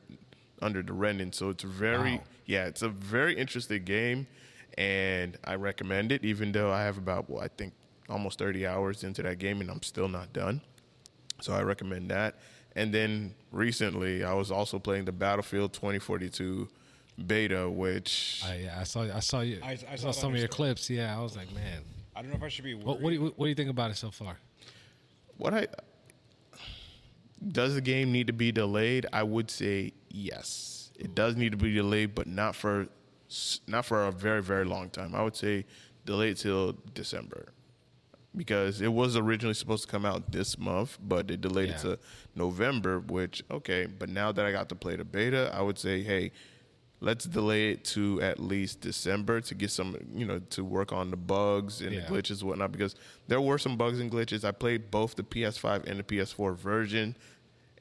under 0.60 0.82
the 0.82 0.92
Renan. 0.92 1.32
So 1.32 1.48
it's 1.50 1.62
very 1.62 2.16
Wow. 2.16 2.24
yeah, 2.46 2.64
it's 2.66 2.82
a 2.82 2.88
very 2.88 3.36
interesting 3.36 3.84
game, 3.84 4.26
and 4.76 5.38
I 5.44 5.54
recommend 5.54 6.10
it. 6.10 6.24
Even 6.24 6.50
though 6.50 6.72
I 6.72 6.82
have 6.82 6.98
about 6.98 7.30
well, 7.30 7.40
I 7.40 7.48
think 7.48 7.74
almost 8.08 8.38
30 8.40 8.66
hours 8.66 9.04
into 9.04 9.22
that 9.22 9.38
game, 9.38 9.60
and 9.60 9.70
I'm 9.70 9.82
still 9.82 10.08
not 10.08 10.32
done. 10.32 10.60
So 11.40 11.52
I 11.52 11.62
recommend 11.62 12.10
that. 12.10 12.34
And 12.74 12.92
then 12.92 13.34
recently, 13.52 14.24
I 14.24 14.32
was 14.32 14.50
also 14.50 14.78
playing 14.80 15.04
the 15.04 15.12
Battlefield 15.12 15.72
2042 15.72 16.68
beta, 17.26 17.68
which 17.68 18.42
I, 18.44 18.54
yeah, 18.56 18.80
I 18.80 18.84
saw. 18.84 19.02
I 19.02 19.20
saw 19.20 19.40
you. 19.40 19.60
I- 19.62 19.70
I, 19.70 19.78
I 19.92 19.96
saw 19.96 20.10
saw 20.10 20.12
some 20.12 20.30
of 20.30 20.36
your 20.36 20.42
your 20.42 20.48
clips. 20.48 20.88
Yeah, 20.90 21.16
I 21.16 21.20
was 21.22 21.36
like, 21.36 21.52
man. 21.54 21.82
I 22.14 22.20
don't 22.22 22.30
know 22.30 22.36
if 22.36 22.42
I 22.42 22.48
should 22.48 22.64
be 22.64 22.74
worried. 22.74 22.86
What, 22.86 23.00
what 23.00 23.10
do 23.10 23.14
you 23.16 23.32
What 23.36 23.46
do 23.46 23.48
you 23.48 23.54
think 23.54 23.70
about 23.70 23.90
it 23.90 23.96
so 23.96 24.10
far? 24.10 24.36
what 25.38 25.54
I 25.54 25.66
does 27.48 27.74
the 27.74 27.80
game 27.80 28.12
need 28.12 28.26
to 28.28 28.32
be 28.32 28.52
delayed? 28.52 29.06
I 29.12 29.22
would 29.22 29.50
say 29.50 29.92
yes. 30.10 30.90
It 30.98 31.14
does 31.14 31.36
need 31.36 31.50
to 31.52 31.56
be 31.58 31.72
delayed, 31.74 32.14
but 32.14 32.26
not 32.26 32.54
for 32.54 32.86
not 33.66 33.84
for 33.86 34.06
a 34.06 34.12
very 34.12 34.42
very 34.42 34.64
long 34.64 34.90
time. 34.90 35.14
I 35.14 35.22
would 35.22 35.36
say 35.36 35.64
delayed 36.04 36.36
till 36.36 36.76
December. 36.94 37.52
because 38.36 38.80
it 38.80 38.92
was 38.92 39.16
originally 39.16 39.54
supposed 39.54 39.84
to 39.84 39.90
come 39.90 40.04
out 40.06 40.32
this 40.32 40.58
month, 40.58 40.98
but 41.02 41.28
they 41.28 41.36
delayed 41.36 41.70
it 41.70 41.78
to 41.78 41.98
November. 42.34 43.00
Which 43.00 43.42
okay, 43.50 43.86
but 43.86 44.08
now 44.08 44.32
that 44.32 44.44
I 44.46 44.52
got 44.52 44.68
to 44.68 44.74
play 44.74 44.96
the 44.96 45.04
beta, 45.04 45.50
I 45.54 45.62
would 45.62 45.78
say, 45.78 46.02
hey, 46.02 46.30
let's 47.02 47.24
delay 47.24 47.70
it 47.72 47.84
to 47.84 48.20
at 48.22 48.38
least 48.38 48.80
December 48.80 49.40
to 49.42 49.54
get 49.54 49.70
some, 49.70 49.96
you 50.14 50.24
know, 50.24 50.38
to 50.50 50.62
work 50.64 50.92
on 50.92 51.10
the 51.10 51.16
bugs 51.16 51.80
and 51.80 51.92
Yeah. 51.92 52.00
the 52.00 52.06
glitches 52.06 52.40
and 52.40 52.48
whatnot. 52.48 52.70
Because 52.72 52.94
there 53.28 53.40
were 53.40 53.58
some 53.58 53.76
bugs 53.76 53.98
and 54.00 54.10
glitches. 54.10 54.44
I 54.44 54.52
played 54.52 54.90
both 54.90 55.16
the 55.16 55.24
PS5 55.24 55.84
and 55.86 55.98
the 55.98 56.04
PS4 56.04 56.54
version, 56.54 57.16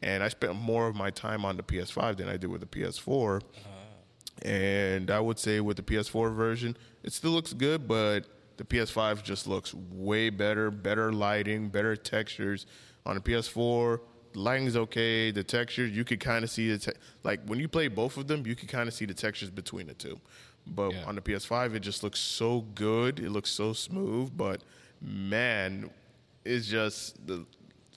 and 0.01 0.23
I 0.23 0.29
spent 0.29 0.55
more 0.55 0.87
of 0.87 0.95
my 0.95 1.11
time 1.11 1.45
on 1.45 1.55
the 1.55 1.63
PS5 1.63 2.17
than 2.17 2.27
I 2.27 2.37
did 2.37 2.49
with 2.49 2.61
the 2.61 2.67
PS4. 2.67 3.37
Uh-huh. 3.37 4.47
And 4.47 5.11
I 5.11 5.19
would 5.19 5.37
say 5.37 5.59
with 5.59 5.77
the 5.77 5.83
PS4 5.83 6.33
version, 6.33 6.75
it 7.03 7.13
still 7.13 7.31
looks 7.31 7.53
good, 7.53 7.87
but 7.87 8.21
the 8.57 8.63
PS5 8.63 9.23
just 9.23 9.45
looks 9.47 9.73
way 9.73 10.29
better, 10.31 10.71
better 10.71 11.13
lighting, 11.13 11.69
better 11.69 11.95
textures. 11.95 12.65
On 13.05 13.15
the 13.15 13.21
PS4, 13.21 13.97
the 13.97 14.01
lighting's 14.35 14.75
okay, 14.75 15.31
the 15.31 15.43
textures, 15.43 15.91
you 15.91 16.03
could 16.03 16.19
kind 16.19 16.43
of 16.43 16.49
see 16.49 16.71
the 16.71 16.77
te- 16.77 16.99
like 17.23 17.41
when 17.45 17.59
you 17.59 17.67
play 17.67 17.87
both 17.87 18.17
of 18.17 18.27
them, 18.27 18.45
you 18.45 18.55
could 18.55 18.69
kind 18.69 18.87
of 18.87 18.93
see 18.93 19.05
the 19.05 19.13
textures 19.13 19.49
between 19.49 19.87
the 19.87 19.93
two. 19.93 20.19
But 20.67 20.91
Yeah. 20.93 21.03
on 21.05 21.15
the 21.15 21.21
PS5, 21.21 21.73
it 21.75 21.79
just 21.79 22.03
looks 22.03 22.19
so 22.19 22.61
good. 22.75 23.19
It 23.19 23.29
looks 23.31 23.49
so 23.49 23.73
smooth, 23.73 24.31
but 24.35 24.61
man, 25.01 25.89
it's 26.45 26.67
just 26.67 27.25
the, 27.27 27.45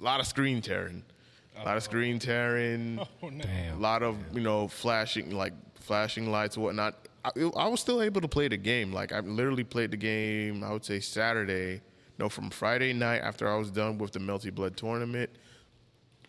a 0.01 0.03
lot 0.03 0.21
of 0.21 0.27
screen 0.27 0.61
tearing. 0.61 1.03
A 1.61 1.65
lot 1.65 1.77
of 1.77 1.83
screen 1.85 2.19
tearing. 2.19 2.99
Oh, 3.01 3.07
oh 3.23 3.29
no. 3.29 3.45
Damn. 3.45 3.77
A 3.77 3.81
lot 3.81 4.03
of 4.03 4.17
you 4.33 4.41
know 4.41 4.67
flashing 4.69 5.31
like 5.31 5.53
flashing 5.79 6.31
lights 6.31 6.57
and 6.57 6.65
whatnot. 6.65 6.95
I, 7.25 7.31
I 7.57 7.69
was 7.69 7.81
still 7.81 8.03
able 8.03 8.21
to 8.21 8.29
play 8.29 8.49
the 8.49 8.57
game. 8.57 8.93
Like 8.93 9.13
I 9.13 9.21
literally 9.21 9.65
played 9.65 9.91
the 9.93 9.97
game. 9.97 10.65
I 10.65 10.73
would 10.73 10.85
say 10.85 10.99
Saturday, 11.01 11.81
no, 12.19 12.29
from 12.29 12.51
Friday 12.51 12.93
night 12.93 13.19
after 13.19 13.49
I 13.49 13.57
was 13.57 13.71
done 13.71 13.99
with 13.99 14.13
the 14.13 14.19
Melty 14.19 14.53
Blood 14.53 14.77
tournament, 14.77 15.31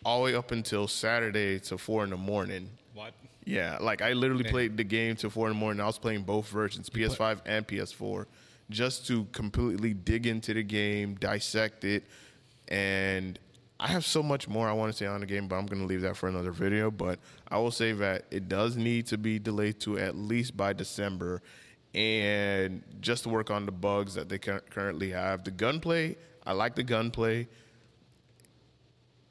all 0.06 0.20
the 0.20 0.24
way 0.26 0.34
up 0.36 0.52
until 0.52 0.86
Saturday 0.86 1.58
to 1.58 1.76
four 1.76 2.04
in 2.04 2.10
the 2.10 2.16
morning. 2.16 2.70
What? 2.94 3.12
Yeah, 3.44 3.76
like 3.80 4.02
I 4.02 4.12
literally 4.12 4.44
played 4.44 4.76
the 4.76 4.84
game 4.84 5.16
till 5.16 5.30
four 5.30 5.48
in 5.48 5.54
the 5.54 5.58
morning. 5.58 5.80
I 5.80 5.86
was 5.86 5.98
playing 5.98 6.22
both 6.22 6.48
versions, 6.48 6.88
PS5 6.88 7.40
and 7.44 7.66
PS4, 7.66 8.26
just 8.70 9.06
to 9.08 9.24
completely 9.32 9.94
dig 9.94 10.28
into 10.28 10.54
the 10.54 10.62
game, 10.62 11.16
dissect 11.16 11.84
it, 11.84 12.04
and 12.68 13.36
I 13.80 13.88
have 13.88 14.04
so 14.04 14.22
much 14.22 14.48
more 14.48 14.68
I 14.68 14.72
want 14.72 14.92
to 14.92 14.96
say 14.96 15.06
on 15.06 15.20
the 15.20 15.26
game, 15.26 15.48
but 15.48 15.56
I'm 15.56 15.66
going 15.66 15.82
to 15.82 15.86
leave 15.86 16.02
that 16.02 16.16
for 16.16 16.28
another 16.28 16.52
video. 16.52 16.90
But 16.90 17.18
I 17.48 17.58
will 17.58 17.72
say 17.72 17.92
that 17.92 18.26
it 18.30 18.48
does 18.48 18.76
need 18.76 19.08
to 19.08 19.18
be 19.18 19.40
delayed 19.40 19.80
to 19.80 19.98
at 19.98 20.14
least 20.14 20.56
by 20.56 20.72
December, 20.72 21.42
and 21.94 22.80
just 23.00 23.24
to 23.24 23.28
work 23.28 23.50
on 23.50 23.66
the 23.66 23.72
bugs 23.72 24.14
that 24.14 24.28
they 24.28 24.38
currently 24.38 25.10
have. 25.10 25.42
The 25.42 25.50
gunplay, 25.50 26.16
I 26.46 26.52
like 26.52 26.76
the 26.76 26.84
gunplay. 26.84 27.48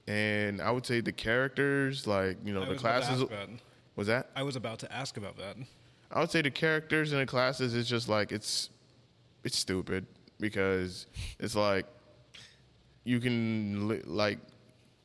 And 0.08 0.62
I 0.62 0.72
would 0.72 0.86
say 0.86 1.02
the 1.02 1.12
characters, 1.12 2.06
like 2.06 2.38
you 2.44 2.54
know, 2.54 2.62
I 2.62 2.66
the 2.66 2.72
was 2.72 2.82
classes. 2.82 3.26
Was 3.96 4.08
that? 4.08 4.30
I 4.36 4.44
was 4.44 4.56
about 4.56 4.80
to 4.80 4.94
ask 4.94 5.18
about 5.18 5.38
that. 5.38 5.56
I 6.12 6.20
would 6.20 6.32
say 6.32 6.42
the 6.42 6.52
characters 6.52 7.12
in 7.14 7.20
the 7.20 7.26
classes 7.26 7.74
is 7.74 7.90
just 7.90 8.08
like 8.08 8.32
it's 8.32 8.70
it's 9.44 9.58
stupid 9.58 10.06
because 10.40 11.08
it's 11.40 11.56
like 11.56 11.86
you 13.04 13.20
can 13.20 13.88
li- 13.88 14.02
like 14.06 14.40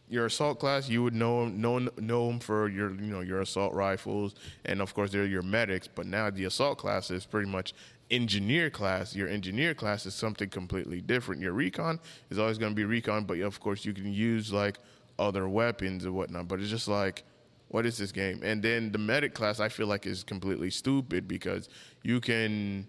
your 0.09 0.26
assault 0.26 0.59
class 0.59 0.88
you 0.88 1.03
would 1.03 1.14
know 1.14 1.46
know 1.46 1.78
know 1.98 2.26
them 2.26 2.40
for 2.40 2.68
your 2.68 2.90
you 2.94 3.12
know 3.12 3.20
your 3.20 3.40
assault 3.40 3.72
rifles 3.74 4.34
and 4.64 4.80
of 4.80 4.92
course 4.92 5.12
they're 5.12 5.24
your 5.26 5.42
medics 5.42 5.86
but 5.86 6.05
now 6.07 6.28
the 6.30 6.44
assault 6.44 6.78
class 6.78 7.11
is 7.11 7.24
pretty 7.24 7.48
much 7.48 7.72
engineer 8.11 8.71
class 8.71 9.15
your 9.15 9.29
engineer 9.29 9.75
class 9.75 10.07
is 10.07 10.15
something 10.15 10.49
completely 10.49 11.01
different 11.01 11.41
your 11.41 11.53
recon 11.53 11.99
is 12.31 12.39
always 12.39 12.59
going 12.59 12.73
to 12.73 12.77
be 12.77 12.85
recon 12.85 13.25
but 13.25 13.39
of 13.39 13.61
course 13.61 13.85
you 13.85 13.93
can 13.93 14.13
use 14.13 14.53
like 14.53 14.79
other 15.19 15.49
weapons 15.49 16.05
and 16.05 16.15
whatnot 16.15 16.49
but 16.49 16.61
it's 16.61 16.71
just 16.71 16.89
like 16.89 17.25
what 17.71 17.87
is 17.87 17.97
this 17.97 18.11
game? 18.11 18.41
And 18.43 18.61
then 18.61 18.91
the 18.91 18.99
medic 18.99 19.33
class, 19.33 19.61
I 19.61 19.69
feel 19.69 19.87
like 19.87 20.05
is 20.05 20.25
completely 20.25 20.71
stupid 20.71 21.29
because 21.29 21.69
you 22.03 22.21
can, 22.21 22.89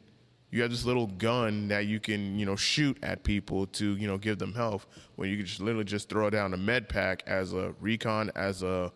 you 0.49 0.63
have 0.63 0.71
this 0.71 0.85
little 0.85 1.05
gun 1.05 1.67
that 1.67 1.85
you 1.85 1.99
can, 1.99 2.39
you 2.39 2.47
know, 2.47 2.55
shoot 2.55 2.97
at 3.03 3.23
people 3.23 3.67
to, 3.67 3.95
you 3.95 4.07
know, 4.07 4.17
give 4.17 4.39
them 4.39 4.55
health. 4.55 4.87
When 5.17 5.29
you 5.29 5.37
can 5.37 5.45
just 5.45 5.61
literally 5.61 5.85
just 5.85 6.09
throw 6.09 6.31
down 6.31 6.55
a 6.55 6.57
med 6.57 6.89
pack 6.89 7.21
as 7.27 7.53
a 7.53 7.75
recon, 7.79 8.31
as 8.35 8.63
a 8.63 8.91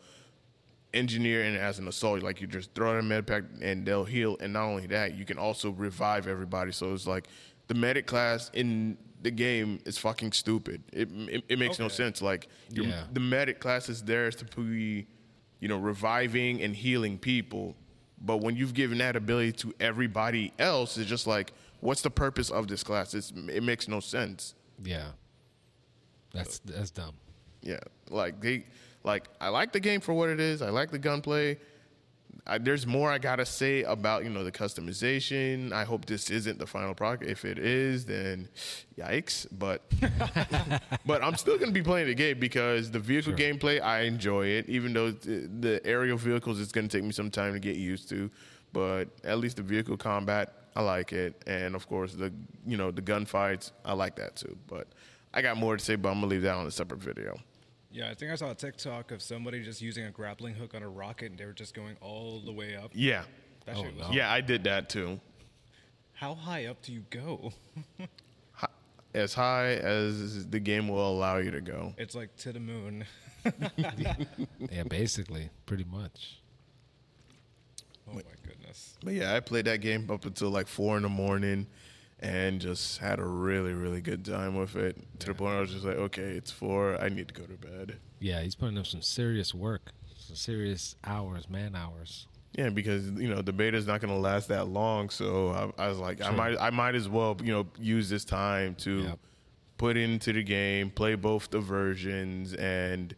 engineer, 0.95 1.43
and 1.43 1.57
as 1.57 1.79
an 1.79 1.87
assault. 1.87 2.23
Like 2.23 2.41
you 2.41 2.47
just 2.47 2.73
throw 2.73 2.91
in 2.93 2.97
a 2.99 3.03
med 3.03 3.27
pack 3.27 3.43
and 3.61 3.85
they'll 3.85 4.05
heal. 4.05 4.37
And 4.39 4.53
not 4.53 4.63
only 4.65 4.87
that, 4.87 5.15
you 5.15 5.25
can 5.25 5.37
also 5.37 5.71
revive 5.71 6.27
everybody. 6.27 6.71
So 6.71 6.93
it's 6.93 7.05
like 7.07 7.27
the 7.67 7.73
medic 7.75 8.07
class 8.07 8.49
in 8.53 8.97
the 9.21 9.31
game 9.31 9.79
is 9.85 9.97
fucking 9.97 10.31
stupid. 10.31 10.83
It 10.93 11.09
it, 11.11 11.43
it 11.49 11.59
makes 11.59 11.79
no 11.79 11.87
sense. 11.87 12.21
Like 12.21 12.47
your, 12.71 12.85
Yeah. 12.85 13.03
the 13.13 13.19
medic 13.19 13.59
class 13.59 13.89
is 13.89 14.03
there 14.03 14.31
to 14.31 14.45
be, 14.61 15.07
you 15.59 15.67
know, 15.67 15.77
reviving 15.77 16.61
and 16.61 16.75
healing 16.75 17.17
people. 17.17 17.75
But 18.21 18.37
when 18.37 18.55
you've 18.55 18.73
given 18.73 18.97
that 18.99 19.15
ability 19.15 19.51
to 19.53 19.73
everybody 19.79 20.53
else, 20.57 20.97
it's 20.97 21.09
just 21.09 21.27
like, 21.27 21.51
what's 21.81 22.01
the 22.01 22.09
purpose 22.09 22.49
of 22.49 22.67
this 22.67 22.81
class? 22.83 23.13
It's, 23.13 23.31
it 23.31 23.61
makes 23.61 23.87
no 23.87 23.99
sense. 23.99 24.55
Yeah. 24.83 25.09
That's 26.33 26.59
that's 26.59 26.91
dumb. 26.91 27.13
Yeah, 27.61 27.79
like 28.09 28.41
they, 28.41 28.65
like 29.05 29.29
I 29.39 29.49
like 29.49 29.71
the 29.71 29.79
game 29.79 30.01
for 30.01 30.13
what 30.13 30.29
it 30.29 30.39
is. 30.39 30.61
I 30.61 30.69
like 30.69 30.91
the 30.91 30.99
gunplay. 30.99 31.57
I, 32.47 32.57
there's 32.57 32.85
more 32.85 33.11
I 33.11 33.17
gotta 33.17 33.45
say 33.45 33.83
about 33.83 34.23
you 34.23 34.29
know 34.29 34.43
the 34.43 34.51
customization. 34.51 35.71
I 35.71 35.83
hope 35.83 36.05
this 36.05 36.29
isn't 36.29 36.59
the 36.59 36.67
final 36.67 36.93
product. 36.93 37.23
If 37.23 37.45
it 37.45 37.57
is, 37.57 38.05
then 38.05 38.49
yikes. 38.97 39.47
But 39.51 39.83
but 41.05 41.23
I'm 41.23 41.35
still 41.35 41.57
gonna 41.57 41.71
be 41.71 41.81
playing 41.81 42.07
the 42.07 42.15
game 42.15 42.39
because 42.39 42.91
the 42.91 42.99
vehicle 42.99 43.33
gameplay 43.33 43.81
I 43.81 44.01
enjoy 44.01 44.47
it. 44.47 44.67
Even 44.67 44.93
though 44.93 45.11
the, 45.11 45.49
the 45.59 45.85
aerial 45.85 46.17
vehicles 46.17 46.59
it's 46.59 46.71
gonna 46.71 46.87
take 46.87 47.03
me 47.03 47.11
some 47.11 47.31
time 47.31 47.53
to 47.53 47.59
get 47.59 47.77
used 47.77 48.09
to, 48.09 48.29
but 48.73 49.05
at 49.23 49.39
least 49.39 49.57
the 49.57 49.63
vehicle 49.63 49.97
combat 49.97 50.53
I 50.75 50.81
like 50.81 51.13
it, 51.13 51.41
and 51.47 51.75
of 51.75 51.87
course 51.87 52.13
the 52.13 52.33
you 52.65 52.77
know 52.77 52.91
the 52.91 53.01
gunfights 53.01 53.71
I 53.85 53.93
like 53.93 54.15
that 54.17 54.35
too. 54.35 54.57
But 54.67 54.87
I 55.33 55.41
got 55.41 55.57
more 55.57 55.77
to 55.77 55.83
say, 55.83 55.95
but 55.95 56.09
I'm 56.09 56.15
gonna 56.15 56.27
leave 56.27 56.43
that 56.43 56.55
on 56.55 56.67
a 56.67 56.71
separate 56.71 57.01
video. 57.01 57.39
Yeah, 57.95 58.09
I 58.09 58.13
think 58.13 58.29
I 58.29 58.35
saw 58.35 58.51
a 58.51 58.55
TikTok 58.55 59.11
of 59.11 59.21
somebody 59.21 59.63
just 59.63 59.81
using 59.81 60.03
a 60.03 60.11
grappling 60.11 60.53
hook 60.53 60.75
on 60.75 60.83
a 60.83 60.89
rocket 60.89 61.31
and 61.31 61.39
they 61.39 61.45
were 61.45 61.53
just 61.53 61.73
going 61.73 61.95
all 62.01 62.41
the 62.43 62.51
way 62.51 62.75
up. 62.75 62.91
Yeah. 62.93 63.23
That 63.65 63.77
Oh, 63.77 63.83
shit 63.83 63.95
was 63.95 64.07
no. 64.09 64.13
Yeah, 64.13 64.29
I 64.29 64.41
did 64.41 64.65
that 64.65 64.89
too. 64.89 65.17
How 66.11 66.33
high 66.35 66.65
up 66.65 66.81
do 66.81 66.91
you 66.91 67.05
go? 67.09 67.53
As 69.13 69.33
high 69.33 69.75
as 69.75 70.45
the 70.47 70.59
game 70.59 70.89
will 70.89 71.09
allow 71.09 71.37
you 71.37 71.49
to 71.51 71.61
go. 71.61 71.93
It's 71.97 72.15
like 72.15 72.35
to 72.39 72.51
the 72.51 72.59
moon. 72.59 73.05
Yeah, 74.69 74.83
basically, 74.89 75.49
pretty 75.65 75.85
much. 75.85 76.39
Oh 78.09 78.13
my 78.15 78.21
goodness. 78.45 78.97
But 79.05 79.13
yeah, 79.13 79.33
I 79.35 79.39
played 79.39 79.65
that 79.65 79.79
game 79.79 80.09
up 80.11 80.25
until 80.25 80.49
like 80.49 80.67
four 80.67 80.97
in 80.97 81.03
the 81.03 81.09
morning 81.09 81.65
and 82.19 82.59
just 82.61 82.99
had 82.99 83.19
a 83.19 83.25
really, 83.25 83.73
really 83.73 84.01
good 84.01 84.23
time 84.25 84.55
with 84.55 84.75
it. 84.75 84.97
To 85.19 85.27
the 85.27 85.33
point 85.33 85.49
where 85.49 85.57
I 85.57 85.61
was 85.61 85.71
just 85.71 85.85
like, 85.85 85.97
okay, 85.97 86.31
it's 86.31 86.51
four. 86.51 86.99
I 87.01 87.09
need 87.09 87.27
to 87.27 87.33
go 87.33 87.43
to 87.45 87.53
bed. 87.57 87.97
Yeah, 88.19 88.41
he's 88.41 88.55
putting 88.55 88.77
up 88.77 88.87
some 88.87 89.01
serious 89.01 89.53
work, 89.53 89.91
some 90.17 90.35
serious 90.35 90.95
hours, 91.03 91.49
man 91.49 91.75
hours. 91.75 92.27
Yeah, 92.53 92.69
because 92.69 93.09
you 93.11 93.27
know 93.27 93.41
the 93.41 93.51
beta 93.51 93.75
is 93.75 93.85
not 93.85 93.99
going 93.99 94.13
to 94.13 94.19
last 94.19 94.47
that 94.47 94.67
long, 94.69 95.09
so 95.09 95.73
I, 95.77 95.83
I 95.83 95.87
was 95.89 95.97
like, 95.97 96.21
I 96.21 96.31
might, 96.31 96.57
I 96.59 96.69
might 96.69 96.95
as 96.95 97.09
well, 97.09 97.35
you 97.43 97.51
know, 97.51 97.67
use 97.77 98.09
this 98.09 98.23
time 98.23 98.75
to 98.75 98.99
Yep. 99.03 99.19
put 99.77 99.97
into 99.97 100.31
the 100.31 100.41
game, 100.41 100.89
play 100.89 101.15
both 101.15 101.49
the 101.49 101.59
versions, 101.59 102.53
and 102.53 103.13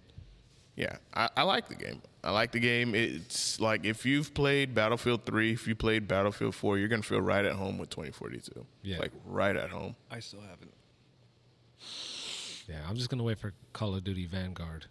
yeah, 0.76 0.98
I, 1.14 1.30
I 1.38 1.44
like 1.44 1.68
the 1.70 1.76
game. 1.76 2.02
I 2.28 2.32
like 2.32 2.52
the 2.52 2.60
game. 2.60 2.94
It's 2.94 3.62
like 3.62 3.86
if 3.86 4.06
you've 4.06 4.34
played 4.34 4.76
Battlefield 4.76 5.26
3, 5.26 5.54
if 5.54 5.66
you 5.66 5.76
played 5.76 6.10
Battlefield 6.10 6.56
4, 6.56 6.78
you're 6.78 6.90
gonna 6.90 7.02
feel 7.02 7.22
right 7.22 7.46
at 7.46 7.54
home 7.54 7.78
with 7.78 7.90
2042. 7.90 8.66
Yeah. 8.84 9.00
like 9.00 9.14
right 9.26 9.56
at 9.56 9.70
home. 9.70 9.96
I 10.12 10.20
still 10.20 10.42
haven't. 10.42 10.74
Yeah, 12.68 12.82
I'm 12.86 12.98
just 12.98 13.10
gonna 13.10 13.24
wait 13.24 13.40
for 13.40 13.54
Call 13.72 13.96
of 13.96 14.04
Duty 14.04 14.26
Vanguard. 14.26 14.88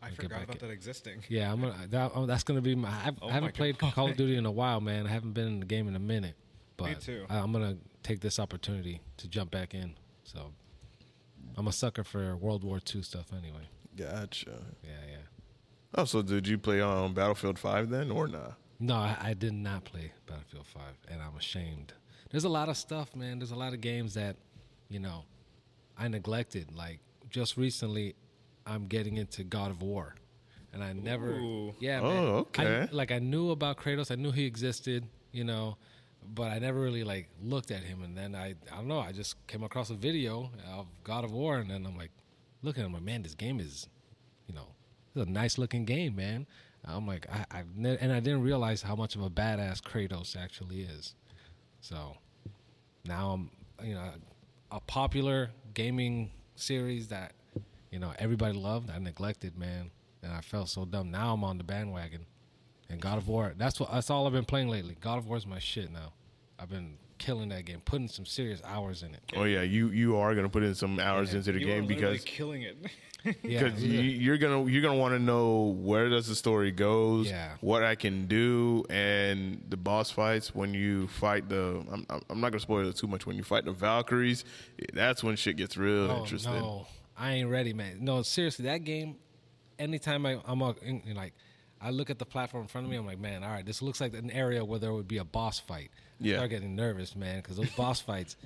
I 0.00 0.08
forgot 0.08 0.44
about 0.44 0.62
in. 0.62 0.68
that 0.68 0.72
existing. 0.72 1.22
Yeah, 1.28 1.52
I'm 1.52 1.60
gonna. 1.60 1.86
That, 1.90 2.12
oh, 2.14 2.24
that's 2.24 2.44
gonna 2.44 2.62
be 2.62 2.74
my. 2.74 2.88
I've, 2.88 3.18
Oh 3.20 3.28
I 3.28 3.32
haven't 3.32 3.48
my 3.48 3.52
played 3.52 3.76
God. 3.76 3.92
Call 3.92 4.08
of 4.08 4.16
Duty 4.16 4.36
in 4.36 4.46
a 4.46 4.50
while, 4.50 4.80
man. 4.80 5.06
I 5.06 5.10
haven't 5.10 5.34
been 5.34 5.48
in 5.48 5.60
the 5.60 5.66
game 5.66 5.86
in 5.86 5.96
a 5.96 6.00
minute. 6.00 6.34
But 6.78 7.02
too. 7.02 7.26
I, 7.28 7.40
I'm 7.40 7.52
gonna 7.52 7.76
take 8.02 8.20
this 8.20 8.38
opportunity 8.38 9.02
to 9.18 9.28
jump 9.28 9.50
back 9.50 9.74
in. 9.74 9.94
So 10.24 10.50
I'm 11.58 11.68
a 11.68 11.72
sucker 11.72 12.04
for 12.04 12.36
World 12.36 12.64
War 12.64 12.80
II 12.94 13.02
stuff, 13.02 13.34
anyway. 13.36 13.68
Gotcha. 13.94 14.62
Yeah, 14.82 14.90
yeah. 15.10 15.16
Oh, 15.96 16.04
so 16.04 16.22
did 16.22 16.46
you 16.46 16.58
play 16.58 16.80
on 16.80 17.14
Battlefield 17.14 17.58
5 17.58 17.88
then, 17.90 18.10
or 18.10 18.28
not? 18.28 18.54
No, 18.78 18.94
I, 18.96 19.16
I 19.20 19.34
did 19.34 19.54
not 19.54 19.84
play 19.84 20.12
Battlefield 20.26 20.66
5, 20.66 20.82
and 21.08 21.22
I'm 21.22 21.36
ashamed. 21.36 21.94
There's 22.30 22.44
a 22.44 22.48
lot 22.50 22.68
of 22.68 22.76
stuff, 22.76 23.16
man. 23.16 23.38
There's 23.38 23.52
a 23.52 23.56
lot 23.56 23.72
of 23.72 23.80
games 23.80 24.14
that, 24.14 24.36
you 24.88 24.98
know, 25.00 25.24
I 25.96 26.08
neglected. 26.08 26.76
Like 26.76 27.00
just 27.30 27.56
recently, 27.56 28.14
I'm 28.66 28.86
getting 28.88 29.16
into 29.16 29.44
God 29.44 29.70
of 29.70 29.80
War, 29.80 30.14
and 30.74 30.84
I 30.84 30.92
never, 30.92 31.30
Ooh. 31.36 31.74
yeah, 31.78 32.00
Oh, 32.02 32.36
okay. 32.48 32.82
I, 32.82 32.88
like 32.94 33.10
I 33.12 33.18
knew 33.18 33.50
about 33.50 33.78
Kratos, 33.78 34.10
I 34.10 34.16
knew 34.16 34.32
he 34.32 34.44
existed, 34.44 35.06
you 35.32 35.44
know, 35.44 35.78
but 36.34 36.50
I 36.52 36.58
never 36.58 36.78
really 36.80 37.04
like 37.04 37.28
looked 37.40 37.70
at 37.70 37.82
him. 37.84 38.02
And 38.02 38.14
then 38.18 38.34
I, 38.34 38.54
I 38.70 38.76
don't 38.76 38.88
know, 38.88 38.98
I 39.00 39.12
just 39.12 39.46
came 39.46 39.62
across 39.62 39.88
a 39.88 39.94
video 39.94 40.50
of 40.74 40.86
God 41.04 41.24
of 41.24 41.32
War, 41.32 41.56
and 41.56 41.70
then 41.70 41.86
I'm 41.86 41.96
like, 41.96 42.10
looking 42.60 42.82
at 42.82 42.86
him, 42.86 42.92
like, 42.92 43.02
man, 43.02 43.22
this 43.22 43.34
game 43.34 43.60
is, 43.60 43.88
you 44.46 44.54
know, 44.54 44.66
it's 45.16 45.28
a 45.28 45.30
nice 45.30 45.58
looking 45.58 45.84
game, 45.84 46.16
man. 46.16 46.46
I'm 46.84 47.06
like, 47.06 47.26
I, 47.32 47.44
I've 47.50 47.76
ne- 47.76 47.98
and 48.00 48.12
I 48.12 48.20
didn't 48.20 48.42
realize 48.42 48.82
how 48.82 48.94
much 48.94 49.16
of 49.16 49.22
a 49.22 49.30
badass 49.30 49.80
Kratos 49.82 50.36
actually 50.36 50.82
is. 50.82 51.14
So 51.80 52.16
now 53.04 53.30
I'm, 53.32 53.50
you 53.86 53.94
know, 53.94 54.10
a 54.70 54.80
popular 54.80 55.50
gaming 55.74 56.30
series 56.54 57.08
that, 57.08 57.32
you 57.90 57.98
know, 57.98 58.12
everybody 58.18 58.56
loved. 58.56 58.90
I 58.90 58.98
neglected, 58.98 59.58
man, 59.58 59.90
and 60.22 60.32
I 60.32 60.40
felt 60.42 60.68
so 60.68 60.84
dumb. 60.84 61.10
Now 61.10 61.32
I'm 61.34 61.42
on 61.42 61.58
the 61.58 61.64
bandwagon, 61.64 62.26
and 62.88 63.00
God 63.00 63.18
of 63.18 63.26
War. 63.28 63.52
That's 63.56 63.80
what. 63.80 63.90
That's 63.92 64.10
all 64.10 64.26
I've 64.26 64.32
been 64.32 64.44
playing 64.44 64.68
lately. 64.68 64.96
God 65.00 65.18
of 65.18 65.26
War 65.26 65.36
is 65.36 65.46
my 65.46 65.58
shit 65.58 65.90
now. 65.90 66.12
I've 66.58 66.70
been 66.70 66.98
killing 67.18 67.48
that 67.48 67.64
game, 67.64 67.80
putting 67.84 68.08
some 68.08 68.26
serious 68.26 68.60
hours 68.64 69.02
in 69.02 69.14
it. 69.14 69.22
Oh 69.34 69.44
yeah, 69.44 69.62
you 69.62 69.88
you 69.88 70.16
are 70.16 70.34
gonna 70.34 70.48
put 70.48 70.62
in 70.62 70.74
some 70.74 71.00
hours 71.00 71.34
into 71.34 71.52
the 71.52 71.60
You 71.60 71.66
game 71.66 71.86
literally 71.86 72.12
because 72.18 72.24
killing 72.24 72.62
it. 72.62 72.76
Yeah, 73.42 73.64
because 73.64 73.82
you, 73.84 74.00
you're 74.00 74.38
gonna 74.38 74.64
you're 74.70 74.82
gonna 74.82 74.98
want 74.98 75.14
to 75.14 75.18
know 75.18 75.76
where 75.80 76.08
does 76.08 76.26
the 76.28 76.34
story 76.34 76.70
goes, 76.70 77.28
Yeah. 77.28 77.52
what 77.60 77.82
I 77.82 77.94
can 77.94 78.26
do, 78.26 78.84
and 78.90 79.62
the 79.68 79.76
boss 79.76 80.10
fights 80.10 80.54
when 80.54 80.74
you 80.74 81.08
fight 81.08 81.48
the. 81.48 81.84
I'm, 81.90 82.06
I'm 82.30 82.40
not 82.40 82.50
gonna 82.52 82.60
spoil 82.60 82.88
it 82.88 82.96
too 82.96 83.06
much. 83.06 83.26
When 83.26 83.36
you 83.36 83.42
fight 83.42 83.64
the 83.64 83.72
Valkyries, 83.72 84.44
that's 84.92 85.22
when 85.24 85.36
shit 85.36 85.56
gets 85.56 85.76
real 85.76 86.10
Oh 86.10 86.18
interesting. 86.22 86.52
no, 86.52 86.86
I 87.18 87.32
ain't 87.32 87.50
ready, 87.50 87.72
man. 87.72 87.98
No, 88.00 88.22
seriously, 88.22 88.64
that 88.66 88.84
game. 88.84 89.16
Anytime 89.78 90.24
I, 90.24 90.38
I'm 90.46 90.62
a, 90.62 90.74
in, 90.82 91.02
in, 91.06 91.16
like, 91.16 91.34
I 91.82 91.90
look 91.90 92.08
at 92.08 92.18
the 92.18 92.24
platform 92.24 92.62
in 92.62 92.68
front 92.68 92.86
of 92.86 92.90
me, 92.90 92.96
I'm 92.96 93.04
like, 93.04 93.18
man, 93.18 93.44
all 93.44 93.50
right, 93.50 93.64
this 93.66 93.82
looks 93.82 94.00
like 94.00 94.14
an 94.14 94.30
area 94.30 94.64
where 94.64 94.78
there 94.78 94.94
would 94.94 95.06
be 95.06 95.18
a 95.18 95.24
boss 95.24 95.58
fight. 95.60 95.90
I 95.94 96.24
Yeah. 96.24 96.36
start 96.36 96.48
getting 96.50 96.74
nervous, 96.74 97.14
man, 97.14 97.36
because 97.42 97.58
those 97.58 97.68
boss 97.76 98.00
fights 98.10 98.36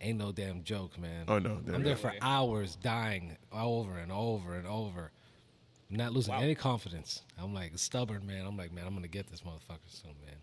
ain't 0.00 0.18
no 0.18 0.32
damn 0.32 0.62
joke, 0.64 0.98
man. 0.98 1.24
Oh, 1.28 1.38
no, 1.38 1.60
I'm 1.72 1.82
there 1.82 1.96
for 1.96 2.12
hours, 2.22 2.76
dying 2.76 3.36
over 3.52 3.98
and 3.98 4.10
over 4.12 4.54
and 4.54 4.66
over. 4.66 5.10
I'm 5.90 5.96
not 5.96 6.12
losing 6.12 6.34
Wow. 6.34 6.40
any 6.40 6.54
confidence. 6.54 7.22
I'm 7.38 7.54
like 7.54 7.72
stubborn, 7.78 8.26
man. 8.26 8.44
I'm 8.46 8.56
like, 8.56 8.72
man, 8.72 8.86
I'm 8.86 8.94
gonna 8.94 9.08
get 9.08 9.26
this 9.30 9.40
motherfucker 9.40 9.78
soon, 9.88 10.14
man. 10.26 10.36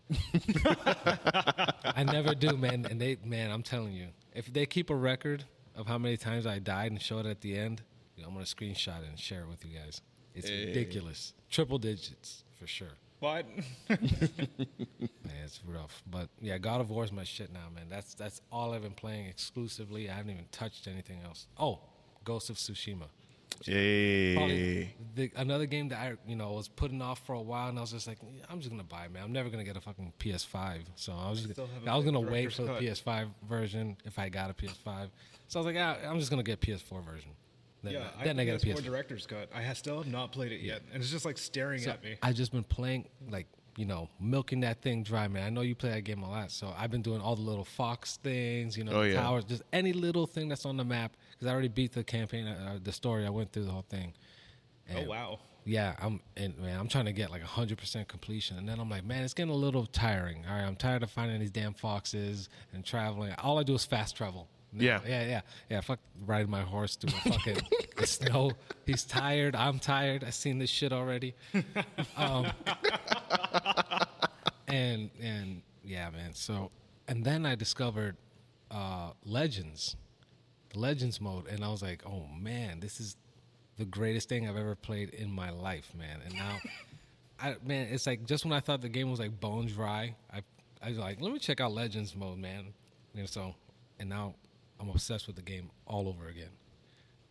I 1.96 2.04
never 2.04 2.34
do, 2.34 2.58
man. 2.58 2.88
And 2.90 3.00
they, 3.00 3.18
man, 3.24 3.52
I'm 3.52 3.62
telling 3.62 3.94
you, 3.94 4.08
if 4.34 4.52
they 4.52 4.66
keep 4.66 4.90
a 4.90 4.96
record 4.96 5.44
of 5.76 5.86
how 5.88 5.98
many 6.00 6.18
times 6.18 6.48
I 6.48 6.60
died 6.60 6.92
and 6.92 7.02
show 7.02 7.20
it 7.20 7.26
at 7.28 7.42
the 7.42 7.58
end, 7.58 7.84
you 8.16 8.24
know, 8.24 8.30
I'm 8.30 8.34
gonna 8.34 8.46
screenshot 8.46 9.04
it 9.04 9.10
and 9.10 9.20
share 9.20 9.42
it 9.42 9.48
with 9.50 9.64
you 9.66 9.78
guys. 9.78 10.02
It's 10.34 10.50
ridiculous, 10.50 11.34
triple 11.50 11.78
digits 11.78 12.44
for 12.60 12.66
sure. 12.68 12.90
What? 13.20 13.46
Man, 13.90 14.00
it's 15.44 15.62
rough, 15.66 16.04
but 16.10 16.30
yeah, 16.42 16.58
God 16.58 16.82
of 16.82 16.90
War 16.90 17.04
is 17.04 17.12
my 17.12 17.24
shit 17.24 17.52
now, 17.52 17.68
man. 17.74 17.86
That's 17.90 18.14
that's 18.14 18.42
all 18.52 18.74
I've 18.74 18.84
been 18.84 18.92
playing 18.92 19.28
exclusively. 19.28 20.10
I 20.10 20.14
haven't 20.14 20.32
even 20.32 20.46
touched 20.52 20.88
anything 20.88 21.20
else. 21.26 21.48
Oh, 21.58 21.80
Ghost 22.24 22.50
of 22.50 22.58
Tsushima. 22.58 23.08
Yay! 23.64 24.94
The, 25.16 25.32
another 25.38 25.66
game 25.66 25.88
that 25.90 26.00
I 26.00 26.14
you 26.28 26.36
know 26.36 26.52
was 26.54 26.68
putting 26.68 27.02
off 27.02 27.26
for 27.26 27.34
a 27.34 27.42
while, 27.42 27.70
and 27.70 27.78
I 27.78 27.82
was 27.82 27.92
just 27.92 28.08
like, 28.08 28.18
I'm 28.50 28.60
just 28.60 28.70
gonna 28.70 28.84
buy, 28.84 29.06
it, 29.06 29.14
man. 29.14 29.24
I'm 29.24 29.32
never 29.32 29.50
gonna 29.50 29.64
get 29.64 29.78
a 29.78 29.82
fucking 29.82 30.14
PS5, 30.20 30.82
so 30.96 31.14
I 31.14 31.30
was 31.30 31.42
just, 31.42 31.54
Still 31.54 31.68
haven't 31.68 31.88
I 31.88 31.96
was 31.96 32.06
gonna 32.06 32.20
wait 32.20 32.50
Director's 32.50 32.56
for 32.56 32.64
the 32.64 32.74
PS5 32.74 33.28
version 33.48 33.98
if 34.04 34.20
I 34.20 34.30
got 34.30 34.50
a 34.50 34.54
PS5. 34.54 35.10
So 35.48 35.60
I 35.60 35.64
was 35.64 35.74
like, 35.74 35.78
ah, 35.80 35.98
I'm 36.06 36.20
just 36.20 36.30
gonna 36.30 36.44
get 36.44 36.60
PS4 36.60 37.04
version. 37.06 37.32
Then, 37.86 37.94
yeah, 37.94 38.08
then 38.24 38.40
I, 38.40 38.44
I, 38.44 38.46
got 38.46 38.62
a 38.64 38.66
PS4 38.66 38.76
PS4. 38.80 38.84
director's 38.84 39.26
cut. 39.26 39.50
I 39.56 39.62
have 39.62 39.78
still 39.78 39.98
have 39.98 40.08
not 40.08 40.32
played 40.32 40.52
it 40.52 40.62
yet, 40.62 40.82
and 40.94 41.02
it's 41.02 41.12
just 41.12 41.26
like 41.26 41.38
staring 41.38 41.80
So 41.82 41.92
at 41.92 42.04
me. 42.04 42.16
I've 42.22 42.36
just 42.36 42.52
been 42.52 42.64
playing 42.64 43.08
like 43.30 43.48
you 43.78 43.86
know 43.86 44.10
milking 44.20 44.62
that 44.62 44.82
thing 44.82 45.04
dry, 45.04 45.28
man. 45.28 45.44
I 45.46 45.50
know 45.50 45.62
you 45.62 45.76
play 45.76 45.92
that 45.92 46.02
game 46.04 46.22
a 46.24 46.30
lot, 46.30 46.52
so 46.52 46.74
I've 46.78 46.92
been 46.92 47.02
doing 47.02 47.22
all 47.22 47.36
the 47.36 47.42
little 47.42 47.66
fox 47.66 48.18
things, 48.24 48.78
you 48.78 48.84
know, 48.84 48.94
Oh, 48.94 49.02
the 49.04 49.10
yeah. 49.10 49.22
towers, 49.22 49.44
just 49.46 49.64
any 49.74 49.94
little 49.94 50.26
thing 50.28 50.48
that's 50.50 50.66
on 50.66 50.78
the 50.78 50.84
map. 50.86 51.16
Because 51.32 51.48
I 51.48 51.52
already 51.52 51.68
beat 51.70 51.92
the 51.94 52.04
campaign, 52.04 52.48
uh, 52.48 52.80
the 52.82 52.92
story. 52.92 53.26
I 53.26 53.30
went 53.30 53.52
through 53.52 53.66
the 53.66 53.72
whole 53.72 53.86
thing. 53.90 54.14
oh 54.96 55.04
wow. 55.04 55.40
Yeah, 55.68 55.96
I'm 56.00 56.20
and 56.38 56.56
man, 56.60 56.80
I'm 56.80 56.88
trying 56.88 57.06
to 57.06 57.12
get 57.12 57.32
like 57.32 57.42
hundred 57.42 57.80
percent 57.80 58.08
completion, 58.08 58.58
and 58.60 58.70
then 58.70 58.80
I'm 58.80 58.88
like, 58.90 59.04
man, 59.04 59.24
it's 59.24 59.34
getting 59.34 59.52
a 59.52 59.56
little 59.56 59.88
tiring. 59.88 60.46
All 60.48 60.54
right, 60.56 60.64
I'm 60.64 60.76
tired 60.76 61.02
of 61.02 61.10
finding 61.10 61.40
these 61.40 61.50
damn 61.50 61.74
foxes 61.74 62.50
and 62.72 62.86
traveling. 62.86 63.34
All 63.40 63.58
I 63.58 63.64
do 63.64 63.74
is 63.74 63.84
fast 63.84 64.16
travel. 64.16 64.48
Yeah. 64.78 65.00
yeah, 65.08 65.26
yeah, 65.26 65.42
yeah. 65.70 65.82
Fuck 65.82 66.00
riding 66.26 66.50
my 66.50 66.62
horse 66.62 66.96
through 66.96 67.18
the 67.24 67.32
fucking 67.32 68.06
snow. 68.06 68.52
He's 68.86 69.04
tired. 69.04 69.56
I'm 69.56 69.80
tired. 69.80 70.24
I've 70.24 70.34
seen 70.34 70.60
this 70.60 70.70
shit 70.70 70.92
already. 70.92 71.36
Um, 72.18 72.48
and 74.68 75.10
and 75.22 75.62
yeah, 75.84 76.10
man. 76.10 76.34
So 76.34 76.72
and 77.08 77.24
then 77.24 77.46
I 77.46 77.56
discovered 77.56 78.18
uh, 78.72 79.12
Legends, 79.24 79.96
the 80.70 80.80
Legends 80.80 81.22
mode, 81.22 81.48
and 81.48 81.64
I 81.64 81.70
was 81.70 81.82
like, 81.82 82.04
oh 82.06 82.26
man, 82.38 82.80
this 82.80 83.00
is 83.00 83.16
the 83.78 83.86
greatest 83.86 84.30
thing 84.30 84.48
I've 84.48 84.58
ever 84.58 84.76
played 84.76 85.10
in 85.10 85.32
my 85.32 85.50
life, 85.50 85.92
man. 85.98 86.22
And 86.26 86.34
now, 86.34 86.58
I 87.40 87.56
man, 87.64 87.88
it's 87.92 88.08
like 88.08 88.26
just 88.26 88.46
when 88.46 88.54
I 88.54 88.60
thought 88.60 88.82
the 88.82 88.90
game 88.90 89.10
was 89.10 89.20
like 89.20 89.40
bone 89.40 89.68
dry, 89.68 90.16
I 90.34 90.42
I 90.82 90.90
was 90.90 90.98
like, 90.98 91.22
let 91.22 91.32
me 91.32 91.40
check 91.40 91.62
out 91.62 91.72
Legends 91.72 92.16
mode, 92.16 92.38
man. 92.38 92.74
You 93.14 93.22
know, 93.22 93.28
so 93.28 93.56
and 94.00 94.10
now 94.10 94.36
I'm 94.80 94.90
obsessed 94.90 95.28
with 95.28 95.36
the 95.36 95.42
game 95.42 95.70
all 95.86 96.08
over 96.08 96.28
again. 96.28 96.50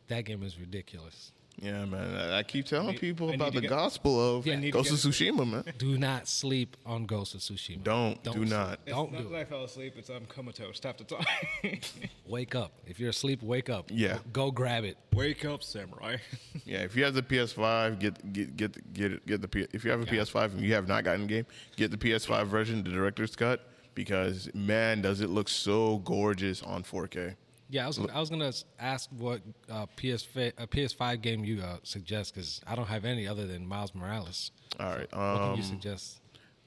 That 0.08 0.24
game 0.24 0.42
is 0.42 0.58
ridiculous. 0.58 1.32
Yeah, 1.62 1.84
man. 1.84 2.16
I, 2.16 2.38
I 2.38 2.42
keep 2.42 2.66
telling 2.66 2.88
need- 2.88 3.00
people 3.00 3.32
about 3.32 3.54
the 3.54 3.60
get- 3.60 3.70
gospel 3.70 4.38
of 4.38 4.44
Yeah, 4.44 4.54
I 4.54 4.56
need 4.56 4.72
Ghost 4.72 4.90
of 4.90 4.96
Tsushima, 4.98 5.48
man. 5.48 5.62
Do 5.78 5.96
not 5.96 6.26
sleep 6.26 6.76
on 6.84 7.06
Ghost 7.06 7.32
of 7.36 7.40
Tsushima. 7.42 7.84
Don't, 7.84 8.20
Do 8.24 8.30
not. 8.30 8.36
sleep. 8.36 8.48
not. 8.50 8.72
It's 8.86 8.96
Don't 8.96 9.12
not 9.12 9.22
do 9.22 9.28
that 9.28 9.34
it. 9.36 9.40
I 9.40 9.44
fell 9.44 9.62
asleep. 9.64 9.94
It's 9.96 10.08
I'm 10.08 10.26
comatose 10.26 10.80
half 10.82 10.96
the 10.98 11.04
time. 11.04 11.24
Wake 12.26 12.56
up. 12.56 12.72
If 12.88 12.98
you're 12.98 13.10
asleep, 13.10 13.40
wake 13.42 13.70
up. 13.70 13.88
Yeah. 13.92 14.18
Go 14.32 14.50
grab 14.50 14.82
it. 14.84 14.96
Wake 15.12 15.44
up, 15.44 15.62
samurai. 15.62 16.16
Yeah, 16.66 16.78
if 16.78 16.96
you 16.96 17.04
have 17.04 17.12
the 17.14 17.22
PS5, 17.22 17.98
get 18.00 18.32
get 18.32 18.56
get 18.56 18.94
get 18.94 19.12
it, 19.12 19.26
get 19.26 19.42
the 19.42 19.48
P- 19.48 19.66
if 19.74 19.84
you 19.84 19.90
have 19.90 20.00
a 20.00 20.06
PS5 20.06 20.52
and 20.52 20.60
you 20.62 20.72
have 20.72 20.88
not 20.88 21.04
gotten 21.04 21.22
the 21.22 21.26
game, 21.28 21.46
get 21.76 21.90
the 21.90 21.96
PS5 21.98 22.46
version, 22.46 22.82
the 22.82 22.88
director's 22.90 23.36
cut, 23.36 23.68
because 23.94 24.48
man, 24.54 25.02
does 25.02 25.20
it 25.20 25.30
look 25.30 25.48
so 25.48 25.98
gorgeous 25.98 26.62
on 26.62 26.82
4K. 26.82 27.36
Yeah, 27.70 27.84
I 27.84 27.86
was, 27.86 27.98
I 27.98 28.20
was 28.20 28.30
gonna 28.30 28.52
ask 28.78 29.08
what 29.16 29.40
uh, 29.70 29.86
PS 29.96 30.26
a 30.36 30.66
PS5 30.66 31.20
game 31.22 31.44
you 31.44 31.62
uh, 31.62 31.78
suggest 31.82 32.34
because 32.34 32.60
I 32.66 32.76
don't 32.76 32.86
have 32.88 33.04
any 33.04 33.26
other 33.26 33.46
than 33.46 33.66
Miles 33.66 33.94
Morales. 33.94 34.50
All 34.78 34.86
right, 34.90 35.08
What 35.10 35.10
can 35.10 35.50
um, 35.52 35.56
you 35.56 35.62
suggest? 35.62 36.20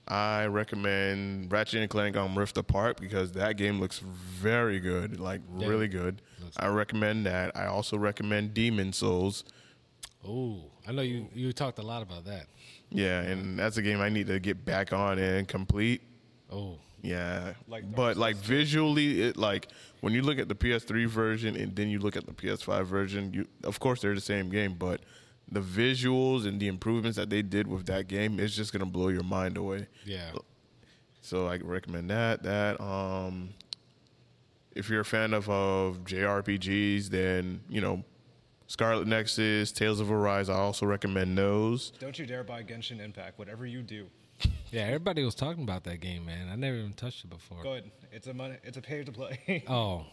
I 0.08 0.46
recommend 0.46 1.52
Ratchet 1.52 1.82
and 1.82 1.90
Clank 1.90 2.16
on 2.16 2.34
Rift 2.34 2.58
Apart 2.58 3.00
because 3.00 3.34
that 3.34 3.58
game 3.58 3.80
looks 3.80 4.00
very 4.00 4.80
good, 4.80 5.20
like 5.20 5.42
Yeah. 5.58 5.68
really 5.68 5.88
good. 5.88 6.22
I 6.58 6.68
recommend 6.68 7.26
that. 7.26 7.56
I 7.56 7.66
also 7.66 7.98
recommend 7.98 8.54
Demon's 8.54 8.98
Souls. 8.98 9.44
Oh, 10.26 10.72
I 10.88 10.92
know 10.94 11.02
you 11.04 11.28
you 11.34 11.54
talked 11.54 11.78
a 11.80 11.84
lot 11.84 12.02
about 12.02 12.26
that. 12.26 12.48
Yeah, 12.90 13.22
and 13.22 13.60
that's 13.60 13.78
a 13.78 13.82
game 13.82 14.00
I 14.02 14.10
need 14.10 14.28
to 14.28 14.40
get 14.40 14.66
back 14.66 14.94
on 14.94 15.20
and 15.20 15.48
complete. 15.48 16.02
Oh, 16.50 16.80
Yeah, 17.02 17.54
Like 17.68 17.96
but 17.96 18.18
like 18.18 18.36
visually, 18.38 19.22
it 19.22 19.38
like 19.38 19.68
when 20.02 20.14
you 20.14 20.22
look 20.22 20.40
at 20.40 20.50
the 20.50 20.56
PS3 20.56 21.08
version 21.08 21.56
and 21.56 21.76
then 21.76 21.90
you 21.90 22.00
look 22.00 22.16
at 22.16 22.26
the 22.26 22.34
PS5 22.34 22.86
version, 22.86 23.34
you 23.34 23.48
of 23.64 23.80
course 23.80 24.02
they're 24.02 24.16
the 24.16 24.22
same 24.22 24.50
game, 24.50 24.74
but 24.74 25.02
the 25.50 25.62
visuals 25.62 26.46
and 26.46 26.60
the 26.60 26.68
improvements 26.68 27.16
that 27.18 27.30
they 27.30 27.42
did 27.42 27.68
with 27.68 27.86
that 27.86 28.08
game 28.08 28.40
is 28.40 28.56
just 28.56 28.74
gonna 28.74 28.86
blow 28.86 29.10
your 29.10 29.24
mind 29.24 29.58
away. 29.58 29.88
yeah. 30.06 30.32
So 31.22 31.48
I 31.48 31.58
recommend 31.58 32.10
that. 32.10 32.44
That 32.44 32.80
um, 32.82 33.50
if 34.76 34.90
you're 34.90 35.02
a 35.02 35.06
fan 35.06 35.34
of 35.34 35.50
of 35.50 36.04
JRPGs, 36.04 37.08
then 37.10 37.62
you 37.70 37.82
know 37.82 38.04
Scarlet 38.68 39.08
Nexus, 39.08 39.72
Tales 39.72 40.00
of 40.00 40.12
Arise. 40.12 40.50
I 40.50 40.56
also 40.56 40.86
recommend 40.86 41.38
those. 41.38 41.92
Don't 42.00 42.18
you 42.18 42.26
dare 42.26 42.44
buy 42.44 42.64
Genshin 42.64 43.00
Impact. 43.00 43.40
Whatever 43.40 43.66
you 43.66 43.82
do, 43.82 44.08
Yeah, 44.72 44.82
everybody 44.84 45.24
was 45.24 45.34
talking 45.34 45.64
about 45.64 45.86
that 45.86 46.02
game, 46.02 46.26
man. 46.26 46.50
I 46.52 46.56
never 46.58 46.76
even 46.78 46.92
touched 46.94 47.24
it 47.24 47.30
before. 47.30 47.64
go 47.64 47.72
ahead. 47.72 47.90
It's 48.12 48.28
a 48.28 48.34
money. 48.34 48.58
It's 48.64 48.76
a 48.78 48.82
pay 48.82 49.02
to 49.04 49.12
play. 49.14 49.64
Oh, 49.68 50.06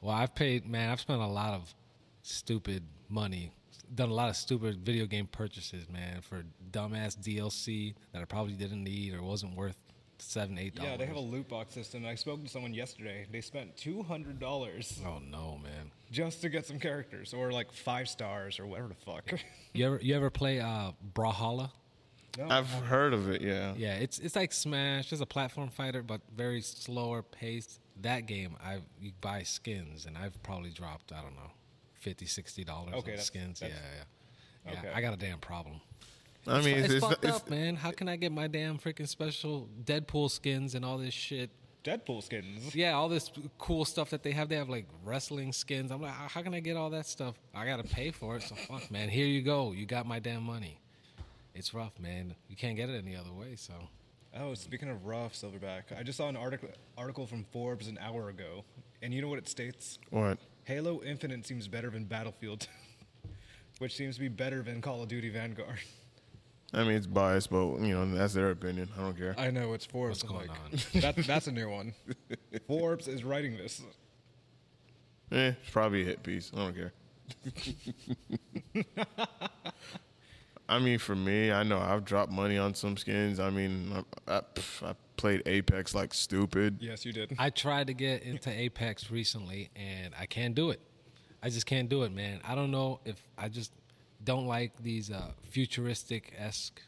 well, 0.00 0.14
I've 0.14 0.34
paid, 0.34 0.66
man. 0.66 0.88
I've 0.90 1.00
spent 1.00 1.20
a 1.20 1.26
lot 1.26 1.52
of 1.52 1.74
stupid 2.22 2.82
money, 3.10 3.52
done 3.94 4.08
a 4.08 4.14
lot 4.14 4.30
of 4.30 4.36
stupid 4.36 4.78
video 4.84 5.04
game 5.06 5.26
purchases, 5.26 5.88
man, 5.90 6.20
for 6.22 6.44
dumbass 6.70 7.16
DLC 7.18 7.94
that 8.12 8.22
I 8.22 8.24
probably 8.24 8.54
didn't 8.54 8.82
need 8.82 9.14
or 9.14 9.22
wasn't 9.22 9.54
worth 9.56 9.76
seven, 10.18 10.56
eight 10.58 10.74
dollars. 10.74 10.92
yeah, 10.92 10.96
they 10.96 11.06
have 11.06 11.16
a 11.16 11.20
loot 11.20 11.46
box 11.48 11.74
system. 11.74 12.06
I 12.06 12.14
spoke 12.14 12.42
to 12.44 12.48
someone 12.48 12.72
yesterday. 12.72 13.26
They 13.30 13.42
spent 13.42 13.76
two 13.76 14.02
hundred 14.02 14.40
dollars 14.40 15.00
Oh 15.06 15.18
no, 15.30 15.58
man. 15.62 15.90
just 16.10 16.40
to 16.42 16.48
get 16.48 16.64
some 16.66 16.78
characters, 16.78 17.34
or 17.34 17.52
like 17.52 17.72
five 17.72 18.08
stars, 18.08 18.58
or 18.58 18.66
whatever 18.66 18.88
the 18.88 18.94
fuck. 18.94 19.38
You 19.74 19.86
ever 19.86 19.98
you 20.02 20.14
ever 20.16 20.30
play 20.30 20.60
uh, 20.60 20.92
Brawlhalla? 21.14 21.70
No, 22.38 22.48
I've 22.48 22.68
heard 22.68 23.12
of 23.14 23.28
it. 23.30 23.40
Yeah. 23.40 23.74
Yeah, 23.76 23.94
it's 23.94 24.18
it's 24.18 24.36
like 24.36 24.52
Smash, 24.52 25.10
just 25.10 25.22
a 25.22 25.26
platform 25.26 25.68
fighter, 25.68 26.02
but 26.02 26.20
very 26.34 26.60
slower 26.60 27.22
paced. 27.22 27.80
That 28.02 28.26
game, 28.26 28.56
I 28.62 28.80
you 29.00 29.12
buy 29.20 29.42
skins, 29.42 30.06
and 30.06 30.16
I've 30.18 30.40
probably 30.42 30.70
dropped 30.70 31.12
I 31.12 31.22
don't 31.22 31.34
know, 31.34 31.50
50 32.00 32.64
dollars 32.64 32.88
Okay, 32.88 32.96
on 32.98 33.04
that's- 33.04 33.26
skins. 33.26 33.60
that's- 33.60 33.78
yeah, 33.78 33.98
yeah, 34.66 34.72
yeah. 34.72 34.78
okay. 34.80 34.92
I 34.94 35.00
got 35.00 35.14
a 35.14 35.16
damn 35.16 35.38
problem. 35.38 35.80
I 36.48 36.60
mean, 36.60 36.76
it's, 36.76 36.84
it's, 36.86 36.94
it's, 36.94 37.06
fucked 37.06 37.24
it's- 37.24 37.40
up, 37.40 37.50
man. 37.50 37.74
How 37.74 37.90
can 37.90 38.08
I 38.08 38.16
get 38.16 38.30
my 38.32 38.46
damn 38.46 38.78
freaking 38.78 39.08
special 39.08 39.68
Deadpool 39.84 40.30
skins 40.30 40.74
and 40.74 40.84
all 40.84 40.98
this 40.98 41.14
shit 41.14 41.50
Deadpool 41.86 42.20
skins. 42.24 42.74
Yeah, 42.74 42.94
all 42.94 43.08
this 43.08 43.30
cool 43.58 43.84
stuff 43.84 44.10
that 44.10 44.24
they 44.24 44.32
have. 44.32 44.48
They 44.48 44.56
have 44.56 44.68
like 44.68 44.86
wrestling 45.04 45.52
skins. 45.52 45.92
I'm 45.92 46.02
like, 46.02 46.10
how 46.12 46.42
can 46.42 46.52
I 46.52 46.58
get 46.58 46.76
all 46.76 46.90
that 46.90 47.06
stuff? 47.06 47.36
I 47.54 47.64
gotta 47.64 47.84
pay 47.84 48.10
for 48.10 48.36
it. 48.36 48.42
So 48.42 48.56
fuck, 48.56 48.90
man. 48.90 49.08
Here 49.08 49.26
you 49.26 49.40
go. 49.40 49.70
You 49.70 49.86
got 49.86 50.04
my 50.04 50.18
damn 50.18 50.42
money. 50.42 50.80
It's 51.56 51.72
rough, 51.72 51.98
man. 51.98 52.34
You 52.48 52.56
can't 52.56 52.76
get 52.76 52.90
it 52.90 53.02
any 53.02 53.16
other 53.16 53.32
way. 53.32 53.56
So 53.56 53.74
Oh, 54.38 54.54
speaking 54.54 54.90
of 54.90 55.06
rough, 55.06 55.32
Silverback, 55.32 55.98
I 55.98 56.02
just 56.02 56.18
saw 56.18 56.28
an 56.28 56.36
article 56.36 56.68
article 56.98 57.26
from 57.26 57.44
Forbes 57.52 57.88
an 57.88 57.98
hour 58.00 58.28
ago, 58.28 58.64
and 59.00 59.14
you 59.14 59.22
know 59.22 59.28
what 59.28 59.38
it 59.38 59.48
states? 59.48 59.98
What? 60.10 60.38
Halo 60.64 61.02
Infinite 61.02 61.46
seems 61.46 61.68
better 61.68 61.88
than 61.88 62.04
Battlefield, 62.04 62.68
which 63.78 63.96
seems 63.96 64.16
to 64.16 64.20
be 64.20 64.28
better 64.28 64.62
than 64.62 64.82
Call 64.82 65.02
of 65.02 65.08
Duty 65.08 65.30
Vanguard. 65.30 65.78
I 66.74 66.82
mean, 66.82 66.96
it's 66.96 67.06
biased, 67.06 67.50
but 67.50 67.78
you 67.80 67.94
know 67.94 68.04
that's 68.14 68.34
their 68.34 68.50
opinion. 68.50 68.90
I 68.98 69.00
don't 69.00 69.16
care. 69.16 69.34
I 69.38 69.50
know 69.50 69.72
it's 69.72 69.86
Forbes. 69.86 70.22
What's 70.22 70.30
going 70.30 70.48
like, 70.48 70.92
That, 71.16 71.26
that's 71.26 71.46
a 71.46 71.52
new 71.52 71.70
one. 71.70 71.94
Forbes 72.66 73.08
is 73.08 73.24
writing 73.24 73.56
this. 73.56 73.80
Eh, 75.32 75.52
it's 75.60 75.70
probably 75.70 76.02
a 76.02 76.04
hit 76.04 76.22
piece. 76.22 76.52
I 76.54 76.58
don't 76.58 76.74
care. 76.74 76.92
I 80.68 80.78
mean, 80.78 80.98
for 80.98 81.14
me, 81.14 81.52
I 81.52 81.62
know 81.62 81.78
I've 81.78 82.04
dropped 82.04 82.32
money 82.32 82.58
on 82.58 82.74
some 82.74 82.96
skins. 82.96 83.38
I 83.38 83.50
mean, 83.50 84.04
I, 84.26 84.32
I, 84.38 84.40
I 84.82 84.94
played 85.16 85.42
Apex 85.46 85.94
like 85.94 86.12
stupid. 86.12 86.78
Yes, 86.80 87.04
you 87.04 87.12
did. 87.12 87.34
I 87.38 87.50
tried 87.50 87.86
to 87.86 87.94
get 87.94 88.22
into 88.22 88.50
Apex 88.50 89.10
recently, 89.10 89.70
and 89.76 90.12
I 90.18 90.26
can't 90.26 90.54
do 90.54 90.70
it. 90.70 90.80
I 91.42 91.50
just 91.50 91.66
can't 91.66 91.88
do 91.88 92.02
it, 92.02 92.12
man. 92.12 92.40
I 92.44 92.54
don't 92.54 92.70
know 92.70 93.00
if 93.04 93.16
I 93.38 93.48
just 93.48 93.72
don't 94.24 94.46
like 94.46 94.82
these 94.82 95.10
uh, 95.10 95.32
futuristic 95.48 96.32
esque 96.36 96.82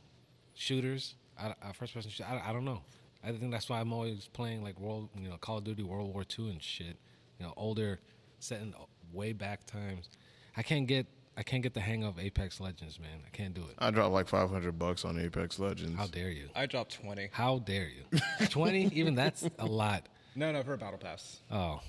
shooters. 0.55 1.15
I, 1.39 1.55
uh, 1.63 1.73
first 1.73 1.95
person 1.95 2.11
shoot. 2.11 2.29
I, 2.29 2.43
I 2.49 2.53
don't 2.53 2.65
know. 2.65 2.83
I 3.23 3.33
think 3.33 3.51
that's 3.51 3.69
why 3.69 3.81
I'm 3.81 3.93
always 3.93 4.29
playing 4.33 4.63
like 4.63 4.79
World, 4.81 5.09
you 5.17 5.29
know, 5.29 5.37
Call 5.37 5.59
of 5.59 5.65
Duty 5.65 5.83
World 5.83 6.13
War 6.13 6.25
II 6.39 6.51
and 6.51 6.63
shit. 6.63 6.97
You 7.39 7.47
know, 7.47 7.55
older, 7.57 8.01
set 8.41 8.61
in 8.61 8.75
way 9.13 9.33
back 9.33 9.65
times. 9.65 10.09
I 10.57 10.63
can't 10.63 10.87
get. 10.87 11.07
I 11.39 11.43
can't 11.45 11.63
get 11.63 11.73
the 11.73 11.81
hang 11.81 12.03
of 12.03 12.19
Apex 12.19 12.61
Legends, 12.61 12.99
man. 12.99 13.21
I 13.25 13.31
can't 13.35 13.55
do 13.55 13.61
it. 13.63 13.77
I 13.79 13.93
dropped 13.93 14.13
like 14.13 14.27
500 14.27 14.77
bucks 14.77 15.05
on 15.05 15.19
Apex 15.21 15.61
Legends. 15.61 15.97
How 15.97 16.09
dare 16.09 16.31
you? 16.31 16.49
I 16.57 16.67
dropped 16.67 16.95
20. 17.01 17.29
How 17.33 17.61
dare 17.61 17.89
you? 17.89 18.19
Twenty? 18.49 18.87
Even 18.93 19.15
that's 19.15 19.49
a 19.61 19.65
lot. 19.67 20.09
No, 20.35 20.51
no, 20.51 20.63
for 20.65 20.75
a 20.75 20.79
battle 20.79 20.99
pass. 20.99 21.39
Oh, 21.51 21.81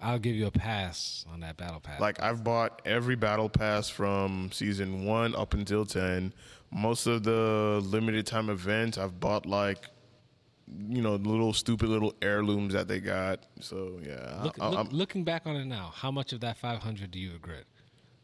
I'll 0.00 0.18
give 0.18 0.34
you 0.34 0.46
a 0.46 0.50
pass 0.50 1.26
on 1.30 1.40
that 1.40 1.56
battle 1.58 1.80
pass. 1.80 2.00
Like 2.00 2.22
I've 2.22 2.42
bought 2.42 2.80
every 2.86 3.16
battle 3.16 3.48
pass 3.50 3.88
from 3.90 4.50
season 4.50 5.04
one 5.04 5.34
up 5.36 5.52
until 5.52 5.84
ten. 5.84 6.32
Most 6.70 7.06
of 7.06 7.22
the 7.22 7.80
limited 7.84 8.26
time 8.26 8.48
events, 8.50 8.96
I've 8.98 9.20
bought 9.20 9.44
like, 9.46 9.88
you 10.88 11.00
know, 11.02 11.14
little 11.16 11.52
stupid 11.52 11.88
little 11.90 12.14
heirlooms 12.22 12.72
that 12.74 12.88
they 12.88 13.00
got. 13.00 13.44
So 13.60 14.00
yeah, 14.02 14.40
Look, 14.42 14.58
I, 14.60 14.68
look- 14.68 14.78
I'm- 14.78 14.88
looking 14.90 15.22
back 15.24 15.42
on 15.46 15.56
it 15.56 15.66
now, 15.66 15.92
how 15.94 16.10
much 16.10 16.32
of 16.32 16.40
that 16.40 16.56
500 16.58 17.10
do 17.10 17.18
you 17.18 17.32
regret, 17.32 17.64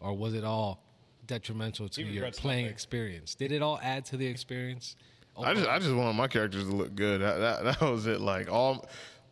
or 0.03 0.15
was 0.15 0.35
it 0.35 0.45
all 0.45 0.83
detrimental 1.27 1.89
to 1.89 2.03
your 2.03 2.31
playing 2.31 2.65
nothing. 2.65 2.73
experience? 2.73 3.35
Did 3.35 3.53
it 3.53 3.63
all 3.63 3.79
add 3.83 4.05
to 4.07 4.17
the 4.17 4.27
experience? 4.27 4.97
I 5.37 5.55
just 5.55 5.69
I 5.69 5.79
just 5.79 5.95
wanted 5.95 6.15
my 6.15 6.29
characters 6.29 6.65
to 6.65 6.75
look 6.75 6.95
good. 6.95 7.21
That, 7.21 7.39
that 7.39 7.65
that 7.65 7.81
was 7.81 8.07
it. 8.07 8.21
Like 8.21 8.51
all, 8.51 8.87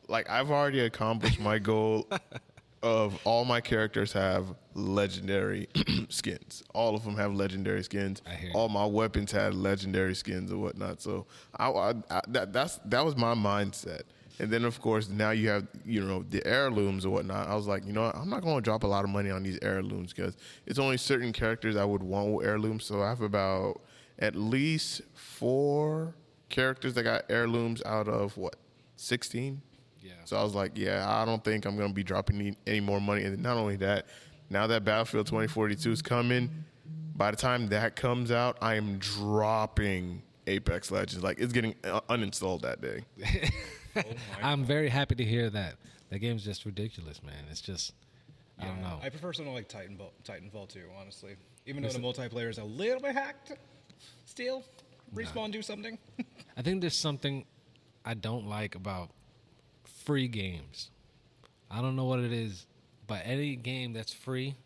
like 0.08 0.30
I've 0.30 0.50
already 0.50 0.80
accomplished 0.80 1.40
my 1.40 1.58
goal 1.58 2.08
of 2.82 3.20
all 3.24 3.44
my 3.44 3.60
characters 3.60 4.12
have 4.12 4.54
legendary 4.74 5.68
skins. 6.08 6.62
All 6.74 6.94
of 6.94 7.04
them 7.04 7.16
have 7.16 7.34
legendary 7.34 7.82
skins. 7.84 8.22
I 8.26 8.34
hear 8.34 8.50
all 8.54 8.68
my 8.68 8.86
weapons 8.86 9.30
had 9.32 9.54
legendary 9.54 10.14
skins 10.14 10.50
and 10.50 10.62
whatnot. 10.62 11.02
So 11.02 11.26
I, 11.58 11.68
I, 11.68 11.94
I 12.10 12.20
that 12.28 12.52
that's 12.52 12.80
that 12.86 13.04
was 13.04 13.16
my 13.16 13.34
mindset. 13.34 14.02
And 14.40 14.50
then 14.50 14.64
of 14.64 14.80
course 14.80 15.08
now 15.08 15.30
you 15.30 15.48
have 15.50 15.66
you 15.84 16.00
know 16.04 16.24
the 16.28 16.44
heirlooms 16.46 17.04
and 17.04 17.12
whatnot. 17.12 17.48
I 17.48 17.54
was 17.54 17.66
like, 17.66 17.84
you 17.84 17.92
know, 17.92 18.02
what? 18.02 18.16
I'm 18.16 18.30
not 18.30 18.42
going 18.42 18.56
to 18.56 18.62
drop 18.62 18.84
a 18.84 18.86
lot 18.86 19.04
of 19.04 19.10
money 19.10 19.30
on 19.30 19.42
these 19.42 19.58
heirlooms 19.62 20.12
because 20.12 20.36
it's 20.66 20.78
only 20.78 20.96
certain 20.96 21.32
characters 21.32 21.76
I 21.76 21.84
would 21.84 22.02
want 22.02 22.32
with 22.32 22.46
heirlooms. 22.46 22.84
So 22.84 23.02
I 23.02 23.10
have 23.10 23.20
about 23.20 23.80
at 24.18 24.34
least 24.34 25.02
four 25.14 26.14
characters 26.48 26.94
that 26.94 27.02
got 27.02 27.24
heirlooms 27.28 27.82
out 27.84 28.08
of 28.08 28.36
what 28.36 28.56
16. 28.96 29.60
Yeah. 30.02 30.12
So 30.24 30.36
I 30.36 30.42
was 30.42 30.54
like, 30.54 30.72
yeah, 30.74 31.06
I 31.08 31.24
don't 31.24 31.44
think 31.44 31.64
I'm 31.64 31.76
going 31.76 31.88
to 31.88 31.94
be 31.94 32.02
dropping 32.02 32.40
any, 32.40 32.56
any 32.66 32.80
more 32.80 33.00
money. 33.00 33.24
And 33.24 33.42
not 33.42 33.56
only 33.56 33.76
that, 33.76 34.06
now 34.48 34.66
that 34.66 34.84
Battlefield 34.84 35.26
2042 35.26 35.92
is 35.92 36.02
coming, 36.02 36.50
by 37.14 37.30
the 37.30 37.36
time 37.36 37.68
that 37.68 37.96
comes 37.96 38.30
out, 38.30 38.56
I 38.62 38.74
am 38.74 38.98
dropping 38.98 40.22
Apex 40.46 40.90
Legends. 40.90 41.22
Like 41.22 41.38
it's 41.38 41.52
getting 41.52 41.74
uh, 41.84 42.00
uninstalled 42.08 42.62
that 42.62 42.80
day. 42.80 43.04
Oh 43.96 44.02
I'm 44.42 44.64
very 44.64 44.88
happy 44.88 45.14
to 45.16 45.24
hear 45.24 45.50
that. 45.50 45.76
That 46.10 46.18
game's 46.18 46.44
just 46.44 46.64
ridiculous, 46.64 47.22
man. 47.22 47.44
It's 47.50 47.60
just, 47.60 47.92
I 48.58 48.64
don't 48.66 48.80
know. 48.82 48.98
I 49.02 49.08
prefer 49.10 49.32
something 49.32 49.54
like 49.54 49.68
Titanfall, 49.68 50.10
Titanfall 50.24 50.68
2, 50.68 50.80
honestly. 51.00 51.36
Even 51.66 51.82
though 51.82 51.90
the 51.90 51.98
multiplayer 52.00 52.48
is 52.50 52.58
a 52.58 52.64
little 52.64 53.00
bit 53.00 53.14
hacked, 53.14 53.52
still, 54.24 54.64
respawn 55.14 55.52
do 55.52 55.62
something. 55.62 55.98
I 56.56 56.62
think 56.62 56.80
there's 56.80 56.96
something 56.96 57.44
I 58.04 58.14
don't 58.14 58.48
like 58.48 58.74
about 58.74 59.10
free 60.04 60.26
games. 60.26 60.90
I 61.70 61.80
don't 61.80 61.94
know 61.94 62.06
what 62.06 62.18
it 62.20 62.32
is, 62.32 62.66
but 63.06 63.22
any 63.24 63.54
game 63.54 63.92
that's 63.92 64.12
free, 64.12 64.56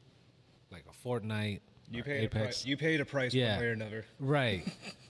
like 0.71 0.85
a 0.89 1.07
Fortnite, 1.07 1.61
You 1.91 2.01
or 2.01 2.05
paid 2.05 2.21
a 2.21 2.25
Apex, 2.25 2.43
price. 2.45 2.67
You 2.67 2.77
paid 2.79 3.01
a 3.01 3.05
price 3.05 3.35
Yeah. 3.35 3.53
one 3.57 3.61
way 3.61 3.67
or 3.67 3.73
another. 3.73 4.05
right? 4.19 4.65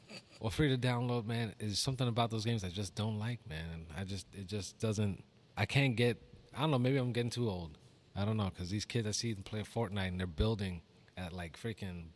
or 0.44 0.50
free 0.50 0.68
to 0.68 0.76
download, 0.76 1.24
man. 1.24 1.54
Is 1.58 1.78
something 1.78 2.06
about 2.06 2.30
those 2.30 2.44
games 2.44 2.64
I 2.64 2.68
just 2.68 2.94
don't 2.94 3.18
like, 3.18 3.40
man. 3.48 3.86
I 3.96 4.04
just 4.04 4.26
it 4.34 4.46
just 4.46 4.78
doesn't. 4.78 5.24
I 5.56 5.64
can't 5.64 5.96
get. 5.96 6.20
I 6.54 6.60
don't 6.60 6.70
know. 6.70 6.78
Maybe 6.78 6.98
I'm 6.98 7.12
getting 7.12 7.30
too 7.30 7.48
old. 7.48 7.78
I 8.14 8.26
don't 8.26 8.36
know 8.36 8.50
because 8.54 8.68
these 8.68 8.84
kids 8.84 9.08
I 9.08 9.12
see 9.12 9.32
them 9.32 9.42
playing 9.42 9.64
Fortnite 9.64 10.08
and 10.08 10.20
they're 10.20 10.26
building 10.26 10.82
at 11.16 11.32
like 11.32 11.58
freaking 11.58 12.08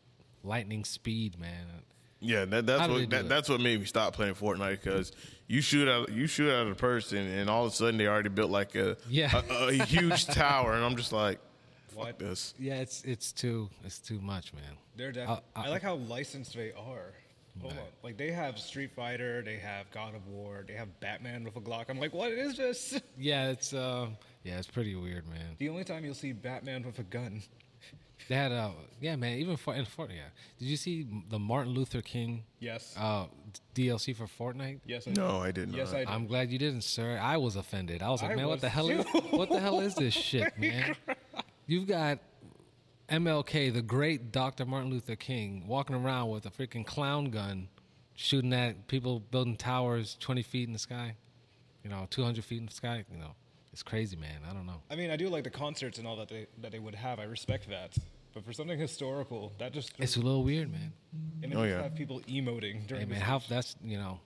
lightning 0.45 0.85
speed, 0.85 1.41
man. 1.41 1.65
Yeah, 2.21 2.45
that, 2.45 2.67
that's 2.67 2.87
what 2.87 3.09
that, 3.11 3.29
that's 3.31 3.49
what 3.49 3.63
made 3.63 3.81
me 3.81 3.87
stop 3.87 4.13
playing 4.13 4.35
Fortnite 4.35 4.83
because 4.83 5.13
you 5.47 5.63
shoot 5.63 5.89
out 5.89 6.13
you 6.13 6.27
shoot 6.27 6.51
at 6.51 6.67
a 6.67 6.75
person 6.75 7.17
and 7.17 7.49
all 7.49 7.65
of 7.65 7.73
a 7.73 7.75
sudden 7.75 7.97
they 7.97 8.09
already 8.09 8.29
built 8.29 8.51
like 8.51 8.75
a 8.75 8.99
Yeah. 9.09 9.41
a, 9.51 9.69
a 9.69 9.73
huge 9.87 10.27
tower 10.27 10.75
and 10.75 10.85
I'm 10.85 10.97
just 10.97 11.13
like, 11.13 11.39
fuck 11.89 12.05
What? 12.05 12.19
this. 12.19 12.53
Yeah, 12.59 12.75
it's 12.75 13.03
it's 13.05 13.33
too 13.33 13.71
it's 13.85 14.01
too 14.01 14.21
much, 14.21 14.53
man. 14.53 14.77
They're 14.97 15.13
def- 15.13 15.29
Uh, 15.31 15.41
I 15.57 15.69
uh, 15.69 15.71
like 15.71 15.83
how 15.83 15.95
licensed 15.95 16.55
they 16.55 16.73
are. 16.73 17.15
Hold 17.61 17.73
on. 17.75 17.79
Like 18.03 18.17
they 18.17 18.31
have 18.31 18.59
Street 18.59 18.91
Fighter, 18.95 19.43
they 19.43 19.57
have 19.57 19.91
God 19.91 20.15
of 20.15 20.27
War, 20.29 20.65
they 20.67 20.75
have 20.75 20.89
Batman 21.01 21.45
with 21.45 21.57
a 21.57 21.61
Glock. 21.61 21.87
I'm 21.89 21.99
like, 21.99 22.13
what 22.15 22.31
is 22.33 22.57
this? 22.57 23.01
Yeah, 23.19 23.51
it's 23.51 23.73
uh, 23.75 24.09
yeah, 24.45 24.59
it's 24.59 24.69
pretty 24.69 24.95
weird, 24.95 25.27
man. 25.29 25.57
The 25.59 25.69
only 25.69 25.85
time 25.85 26.05
you'll 26.05 26.15
see 26.15 26.33
Batman 26.33 26.85
with 26.85 26.99
a 27.01 27.03
gun. 27.03 27.43
They 28.29 28.35
had 28.35 28.53
uh, 28.53 28.71
yeah, 29.01 29.17
man. 29.17 29.39
Even 29.39 29.57
for 29.57 29.75
in 29.75 29.85
Fortnite, 29.87 30.17
yeah. 30.17 30.29
Did 30.59 30.67
you 30.69 30.77
see 30.77 31.07
the 31.31 31.39
Martin 31.39 31.73
Luther 31.73 32.03
King 32.03 32.45
Yes. 32.61 32.95
uh 32.99 33.27
DLC 33.75 34.15
for 34.15 34.27
Fortnite? 34.27 34.81
yes. 34.87 35.09
I 35.09 35.13
No, 35.13 35.39
I 35.41 35.51
did 35.51 35.69
not. 35.69 35.77
Yes, 35.79 35.93
I 35.93 35.99
did. 36.01 36.09
I'm 36.09 36.27
glad 36.27 36.51
you 36.51 36.59
didn't, 36.59 36.83
sir. 36.83 37.19
I 37.21 37.37
was 37.39 37.57
offended. 37.57 38.03
I 38.03 38.11
was 38.11 38.21
like, 38.23 38.33
I 38.33 38.35
man, 38.37 38.47
was 38.47 38.55
what 38.55 38.61
the 38.61 38.69
hell 38.69 38.89
is 38.91 39.07
what 39.31 39.49
the 39.49 39.61
hell 39.61 39.81
is 39.81 39.95
this 39.95 40.15
shit, 40.31 40.57
man? 40.59 40.95
You've 41.67 41.87
got 41.87 42.19
MLK, 43.11 43.73
the 43.73 43.83
great 43.83 44.33
Dr. 44.33 44.65
Martin 44.67 44.91
Luther 44.91 45.17
King, 45.17 45.65
walking 45.67 45.97
around 45.97 46.29
with 46.31 46.45
a 46.47 46.51
freaking 46.51 46.85
clown 46.85 47.31
gun, 47.31 47.69
shooting 48.15 48.53
at 48.53 48.87
people 48.87 49.21
building 49.21 49.57
towers 49.57 50.17
20 50.21 50.43
feet 50.43 50.67
in 50.67 50.73
the 50.73 50.79
sky, 50.79 51.15
you 51.83 51.91
know, 51.91 52.07
200 52.11 52.45
feet 52.45 52.59
in 52.59 52.67
the 52.67 52.73
sky. 52.73 53.05
You 53.11 53.19
know, 53.19 53.31
it's 53.73 53.83
crazy, 53.83 54.17
man. 54.17 54.41
I 54.49 54.53
don't 54.53 54.67
know. 54.67 54.83
I 54.91 54.97
mean, 54.97 55.11
I 55.11 55.17
do 55.17 55.29
like 55.29 55.45
the 55.45 55.51
concerts 55.51 55.99
and 55.99 56.07
all 56.07 56.17
that 56.17 56.29
they 56.29 56.47
that 56.61 56.71
they 56.73 56.79
would 56.79 56.95
have. 56.97 57.19
I 57.19 57.25
respect 57.25 57.69
that. 57.71 57.97
But 58.35 58.45
for 58.45 58.53
something 58.53 58.79
historical, 58.79 59.53
that 59.59 59.73
just 59.73 59.93
It's 59.99 60.17
a 60.17 60.21
little 60.21 60.45
weird, 60.45 60.71
man. 60.71 60.93
and 61.43 61.51
then 61.53 61.59
Oh, 61.59 61.65
yeah. 61.65 61.83
have 61.83 61.95
people 61.95 62.21
emoting 62.29 62.87
during 62.87 63.07
Hey 63.07 63.11
man, 63.11 63.21
how 63.23 63.39
that's 63.49 63.75
you 63.83 63.97
know, 63.97 64.21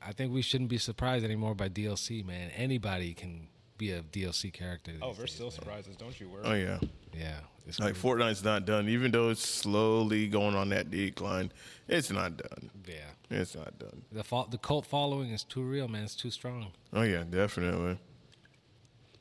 I 0.00 0.12
think 0.12 0.32
we 0.32 0.40
shouldn't 0.42 0.70
be 0.70 0.78
surprised 0.78 1.24
anymore 1.24 1.56
by 1.56 1.68
DLC, 1.68 2.24
man. 2.24 2.50
Anybody 2.50 3.12
can 3.12 3.48
be 3.76 3.90
a 3.90 4.02
DLC 4.02 4.52
character. 4.52 4.92
Oh, 5.02 5.08
these 5.08 5.16
there's 5.18 5.30
days, 5.30 5.34
still 5.34 5.46
man. 5.46 5.52
surprises, 5.52 5.96
don't 5.96 6.20
you 6.20 6.28
worry. 6.28 6.42
Oh 6.44 6.54
yeah. 6.54 6.78
Yeah, 7.12 7.40
it's 7.66 7.78
Like 7.78 7.94
crazy. 7.94 8.08
Fortnite's 8.08 8.44
not 8.44 8.64
done, 8.66 8.88
even 8.88 9.10
though 9.10 9.30
it's 9.30 9.46
slowly 9.46 10.26
going 10.28 10.54
on 10.54 10.68
that 10.70 10.90
decline. 10.90 11.52
It's 11.88 12.10
not 12.10 12.36
done. 12.36 12.70
yeah. 12.86 12.94
It's 13.30 13.54
not 13.54 13.78
done. 13.78 14.02
The 14.10 14.24
fo- 14.24 14.48
the 14.50 14.58
cult 14.58 14.86
following 14.86 15.30
is 15.30 15.44
too 15.44 15.62
real, 15.62 15.86
man. 15.86 16.02
It's 16.04 16.16
too 16.16 16.30
strong. 16.30 16.72
Oh 16.92 17.02
yeah, 17.02 17.22
definitely. 17.28 17.96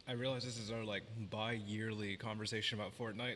I 0.07 0.13
realize 0.13 0.43
this 0.43 0.57
is 0.57 0.71
our 0.71 0.83
like 0.83 1.03
bi-yearly 1.29 2.15
conversation 2.17 2.79
about 2.79 2.97
Fortnite. 2.97 3.35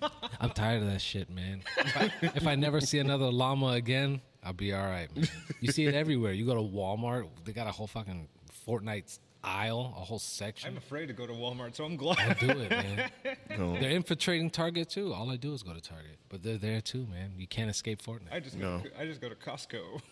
I'm 0.40 0.50
tired 0.50 0.82
of 0.82 0.88
that 0.90 1.00
shit, 1.02 1.28
man. 1.28 1.62
If 1.76 1.96
I, 1.96 2.12
if 2.22 2.46
I 2.46 2.54
never 2.54 2.80
see 2.80 2.98
another 2.98 3.30
llama 3.30 3.68
again, 3.72 4.22
I'll 4.42 4.54
be 4.54 4.72
all 4.72 4.86
right, 4.86 5.14
man. 5.14 5.28
You 5.60 5.70
see 5.70 5.84
it 5.84 5.94
everywhere. 5.94 6.32
You 6.32 6.46
go 6.46 6.54
to 6.54 6.62
Walmart, 6.62 7.28
they 7.44 7.52
got 7.52 7.66
a 7.66 7.70
whole 7.72 7.86
fucking 7.86 8.28
Fortnite 8.66 9.18
aisle, 9.48 9.94
a 9.96 10.00
whole 10.00 10.18
section. 10.18 10.70
I'm 10.70 10.76
afraid 10.76 11.06
to 11.06 11.12
go 11.14 11.26
to 11.26 11.32
Walmart, 11.32 11.74
so 11.74 11.84
I'm 11.84 11.96
glad. 11.96 12.18
I 12.18 12.34
do 12.34 12.50
it, 12.60 12.70
man. 12.70 13.10
No. 13.58 13.72
They're 13.78 13.90
infiltrating 13.90 14.50
Target 14.50 14.88
too. 14.90 15.12
All 15.12 15.30
I 15.30 15.36
do 15.36 15.52
is 15.54 15.62
go 15.64 15.72
to 15.74 15.80
Target, 15.80 16.18
but 16.28 16.42
they're 16.44 16.58
there 16.58 16.80
too, 16.80 17.06
man. 17.10 17.32
You 17.36 17.46
can't 17.48 17.68
escape 17.70 18.00
Fortnite. 18.02 18.32
I 18.32 18.38
just 18.40 18.56
No. 18.56 18.78
go 18.78 18.84
to, 18.84 19.00
I 19.00 19.04
just 19.06 19.20
go 19.20 19.28
to 19.28 19.34
Costco. 19.34 20.00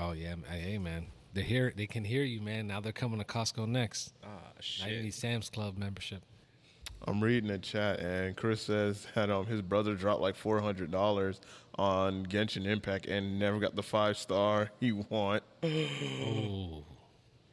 Oh 0.00 0.12
yeah, 0.12 0.30
m- 0.30 0.44
hey 0.48 0.78
man, 0.78 1.06
they 1.34 1.42
hear 1.42 1.72
they 1.76 1.88
can 1.88 2.04
hear 2.04 2.22
you, 2.22 2.40
man. 2.40 2.68
Now 2.68 2.80
they're 2.80 2.92
coming 2.92 3.18
to 3.18 3.24
Costco 3.24 3.66
next. 3.68 4.12
Ah, 4.22 4.28
Now 4.80 4.86
you 4.86 5.02
need 5.02 5.12
Sam's 5.14 5.50
Club 5.50 5.76
membership. 5.76 6.22
I'm 7.06 7.20
reading 7.22 7.48
the 7.50 7.58
chat, 7.58 7.98
and 7.98 8.36
Chris 8.36 8.62
says 8.62 9.08
that 9.16 9.28
um 9.28 9.46
his 9.46 9.60
brother 9.60 9.94
dropped 9.96 10.20
like 10.20 10.36
four 10.36 10.60
hundred 10.60 10.92
dollars 10.92 11.40
on 11.78 12.26
Genshin 12.26 12.64
Impact 12.64 13.06
and 13.06 13.40
never 13.40 13.58
got 13.58 13.74
the 13.74 13.82
five 13.82 14.16
star 14.16 14.70
he 14.78 14.92
want. 14.92 15.42
Ooh, 15.64 16.84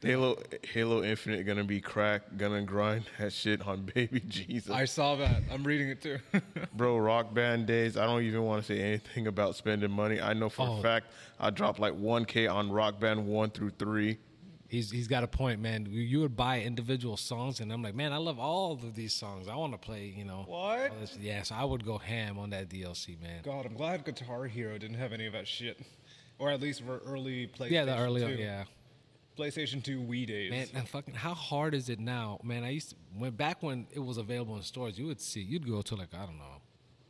Halo 0.06 0.36
Halo 0.72 1.02
Infinite 1.02 1.44
gonna 1.46 1.64
be 1.64 1.80
cracked, 1.80 2.36
gonna 2.38 2.62
grind 2.62 3.04
that 3.18 3.32
shit 3.32 3.66
on 3.66 3.82
baby 3.94 4.20
Jesus. 4.28 4.70
I 4.70 4.84
saw 4.84 5.16
that. 5.16 5.42
I'm 5.52 5.64
reading 5.64 5.88
it 5.88 6.00
too. 6.02 6.18
Bro, 6.74 6.98
rock 6.98 7.34
band 7.34 7.66
days. 7.66 7.96
I 7.96 8.06
don't 8.06 8.22
even 8.22 8.42
want 8.42 8.64
to 8.64 8.74
say 8.74 8.80
anything 8.80 9.26
about 9.26 9.56
spending 9.56 9.90
money. 9.90 10.20
I 10.20 10.32
know 10.32 10.48
for 10.48 10.66
Oh. 10.66 10.78
a 10.78 10.82
fact 10.82 11.06
I 11.40 11.50
dropped 11.50 11.78
like 11.78 11.92
1K 11.94 12.52
on 12.52 12.70
rock 12.70 12.98
band 13.00 13.26
one 13.26 13.50
through 13.50 13.70
three. 13.78 14.18
he's 14.68 14.90
he's 14.90 15.06
got 15.08 15.22
a 15.22 15.28
point, 15.28 15.60
man. 15.60 15.86
You, 15.88 16.00
you 16.02 16.20
would 16.20 16.36
buy 16.36 16.60
individual 16.60 17.16
songs, 17.16 17.60
and 17.60 17.72
I'm 17.72 17.82
like, 17.82 17.94
man, 17.94 18.12
I 18.12 18.16
love 18.18 18.38
all 18.38 18.72
of 18.72 18.94
these 18.94 19.12
songs. 19.14 19.48
I 19.48 19.54
want 19.56 19.72
to 19.72 19.78
play, 19.78 20.12
you 20.16 20.24
know. 20.24 20.44
What? 20.46 20.92
Yes, 21.00 21.18
Yeah, 21.20 21.42
so 21.42 21.54
I 21.54 21.64
would 21.64 21.84
go 21.84 21.98
ham 21.98 22.38
on 22.38 22.50
that 22.50 22.68
DLC, 22.68 23.20
man. 23.20 23.42
God, 23.44 23.66
I'm 23.66 23.74
glad 23.74 24.04
Guitar 24.04 24.44
Hero 24.46 24.76
didn't 24.78 24.98
have 24.98 25.12
any 25.12 25.26
of 25.26 25.32
that 25.34 25.46
shit. 25.48 25.80
Or 26.38 26.50
at 26.50 26.60
least 26.60 26.82
for 26.82 26.98
early 27.06 27.46
PlayStation 27.46 27.70
Yeah, 27.70 27.84
the 27.86 27.96
early, 27.96 28.20
2. 28.20 28.28
yeah. 28.42 28.64
PlayStation 29.36 29.82
2 29.82 30.00
Wii 30.00 30.26
days. 30.26 30.50
Man, 30.50 30.66
and 30.74 30.88
fucking, 30.88 31.14
how 31.14 31.34
hard 31.34 31.74
is 31.74 31.88
it 31.88 32.00
now, 32.00 32.38
man? 32.42 32.64
I 32.64 32.70
used 32.70 32.90
to, 32.90 32.96
when 33.16 33.32
back 33.32 33.62
when 33.62 33.86
it 33.92 34.00
was 34.00 34.16
available 34.16 34.56
in 34.56 34.62
stores, 34.62 34.98
you 34.98 35.06
would 35.06 35.20
see, 35.20 35.40
you'd 35.40 35.68
go 35.68 35.82
to 35.82 35.94
like 35.94 36.14
I 36.14 36.24
don't 36.24 36.38
know, 36.38 36.62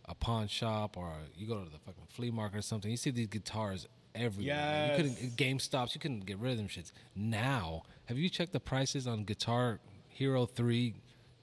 a 0.08 0.14
pawn 0.14 0.48
shop 0.48 0.96
or 0.96 1.12
you 1.36 1.46
go 1.46 1.62
to 1.62 1.70
the 1.70 1.78
fucking 1.78 2.06
flea 2.08 2.30
market 2.30 2.58
or 2.58 2.62
something. 2.62 2.90
You 2.90 2.96
see 2.96 3.10
these 3.10 3.28
guitars 3.28 3.86
everywhere. 4.14 4.56
man. 4.56 4.90
You 4.90 4.96
couldn't 4.96 5.36
Game 5.36 5.58
Stops. 5.58 5.94
You 5.94 6.00
couldn't 6.00 6.26
get 6.26 6.38
rid 6.38 6.52
of 6.52 6.58
them 6.58 6.68
shits. 6.68 6.92
Now, 7.14 7.82
have 8.06 8.18
you 8.18 8.28
checked 8.28 8.52
the 8.52 8.60
prices 8.60 9.06
on 9.06 9.24
Guitar 9.24 9.80
Hero 10.08 10.46
Three, 10.46 10.94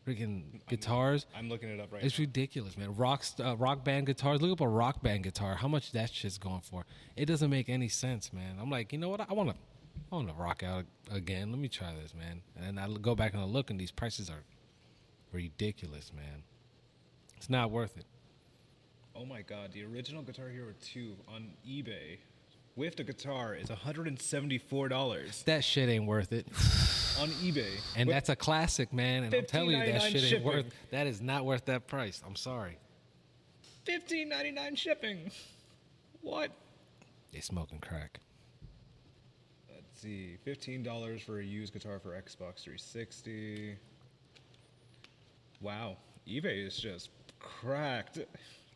freaking 0.08 0.66
guitars? 0.68 1.26
I'm 1.36 1.50
looking 1.50 1.70
it 1.70 1.80
up 1.80 1.92
right 1.92 2.02
now. 2.02 2.06
It's 2.06 2.18
now. 2.18 2.24
ridiculous, 2.24 2.78
man. 2.78 2.96
Rock 2.96 3.24
uh, 3.40 3.56
rock 3.58 3.84
band 3.84 4.08
guitars. 4.08 4.42
Look 4.42 4.52
up 4.52 4.62
a 4.62 4.68
rock 4.68 5.02
band 5.02 5.24
guitar. 5.24 5.56
How 5.56 5.68
much 5.68 5.92
that 5.92 6.12
shit's 6.14 6.38
going 6.38 6.62
for? 6.62 6.86
It 7.16 7.26
doesn't 7.26 7.50
make 7.50 7.70
any 7.70 7.90
sense, 7.90 8.34
man. 8.34 8.58
I'm 8.60 8.70
like, 8.70 8.92
you 8.94 9.00
know 9.00 9.10
what? 9.10 9.22
I 9.22 9.34
want 9.34 9.50
to, 9.50 9.56
I 10.12 10.16
want 10.16 10.28
to 10.28 10.34
rock 10.36 10.64
out 10.64 10.86
again. 11.12 11.52
Let 11.52 11.60
me 11.60 11.68
try 11.68 11.94
this, 12.02 12.14
man. 12.14 12.42
And 12.62 12.80
I 12.80 12.88
go 13.02 13.16
back 13.16 13.34
and 13.34 13.42
I 13.42 13.46
look, 13.46 13.70
and 13.70 13.80
these 13.80 13.92
prices 13.92 14.30
are 14.30 14.44
ridiculous, 15.32 16.12
man. 16.16 16.44
It's 17.38 17.50
not 17.50 17.72
worth 17.72 17.98
it. 17.98 18.06
Oh 19.16 19.26
my 19.26 19.42
god, 19.42 19.72
the 19.74 19.84
original 19.86 20.22
Guitar 20.24 20.50
Hero 20.50 20.74
2 20.82 21.16
on 21.34 21.50
eBay 21.68 22.18
with 22.76 22.96
the 22.96 23.04
guitar 23.04 23.56
is 23.56 23.70
$174 23.70 25.44
That 25.46 25.64
shit 25.64 25.90
ain't 25.90 26.06
worth 26.06 26.32
it. 26.32 26.48
on 27.20 27.30
eBay. 27.30 27.70
And 27.96 28.08
With 28.08 28.16
that's 28.16 28.30
a 28.30 28.36
classic, 28.36 28.92
man. 28.92 29.24
And 29.24 29.34
I'm 29.34 29.46
telling 29.46 29.72
you, 29.72 29.86
that 29.86 30.02
$15.99 30.02 30.12
shit 30.12 30.34
ain't 30.34 30.44
worth. 30.44 30.66
That 30.92 31.08
is 31.08 31.22
not 31.22 31.46
worth 31.46 31.66
that 31.66 31.88
price. 31.88 32.22
I'm 32.26 32.36
sorry. 32.36 32.78
$15.99 33.88 34.78
shipping. 34.78 35.32
What? 36.22 36.52
They 37.32 37.40
smoking 37.40 37.80
crack. 37.80 38.20
Let's 40.04 40.16
see. 40.16 40.38
$15 40.46 41.22
for 41.22 41.40
a 41.40 41.44
used 41.44 41.74
guitar 41.74 42.00
for 42.00 42.10
Xbox 42.10 42.64
360. 42.64 43.76
Wow. 45.62 45.98
eBay 46.28 46.66
is 46.66 46.78
just 46.78 47.10
cracked. 47.40 48.20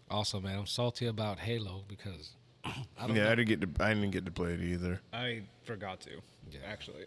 Also, 0.09 0.39
man, 0.39 0.59
I'm 0.59 0.65
salty 0.65 1.07
about 1.07 1.39
Halo 1.39 1.83
because 1.87 2.31
I 2.65 2.71
don't 3.07 3.15
yeah, 3.15 3.25
know. 3.25 3.31
I 3.31 3.35
didn't 3.35 3.47
get 3.49 3.75
to 3.75 3.83
I 3.83 3.93
didn't 3.93 4.11
get 4.11 4.25
to 4.25 4.31
play 4.31 4.53
it 4.53 4.61
either. 4.61 5.01
I 5.11 5.41
forgot 5.63 5.99
to. 6.01 6.11
Yeah. 6.51 6.59
Actually. 6.65 7.05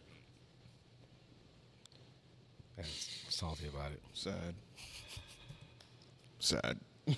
I'm 2.78 2.84
salty 3.28 3.68
about 3.68 3.92
it. 3.92 4.00
Sad. 4.12 4.54
Sad. 6.38 6.78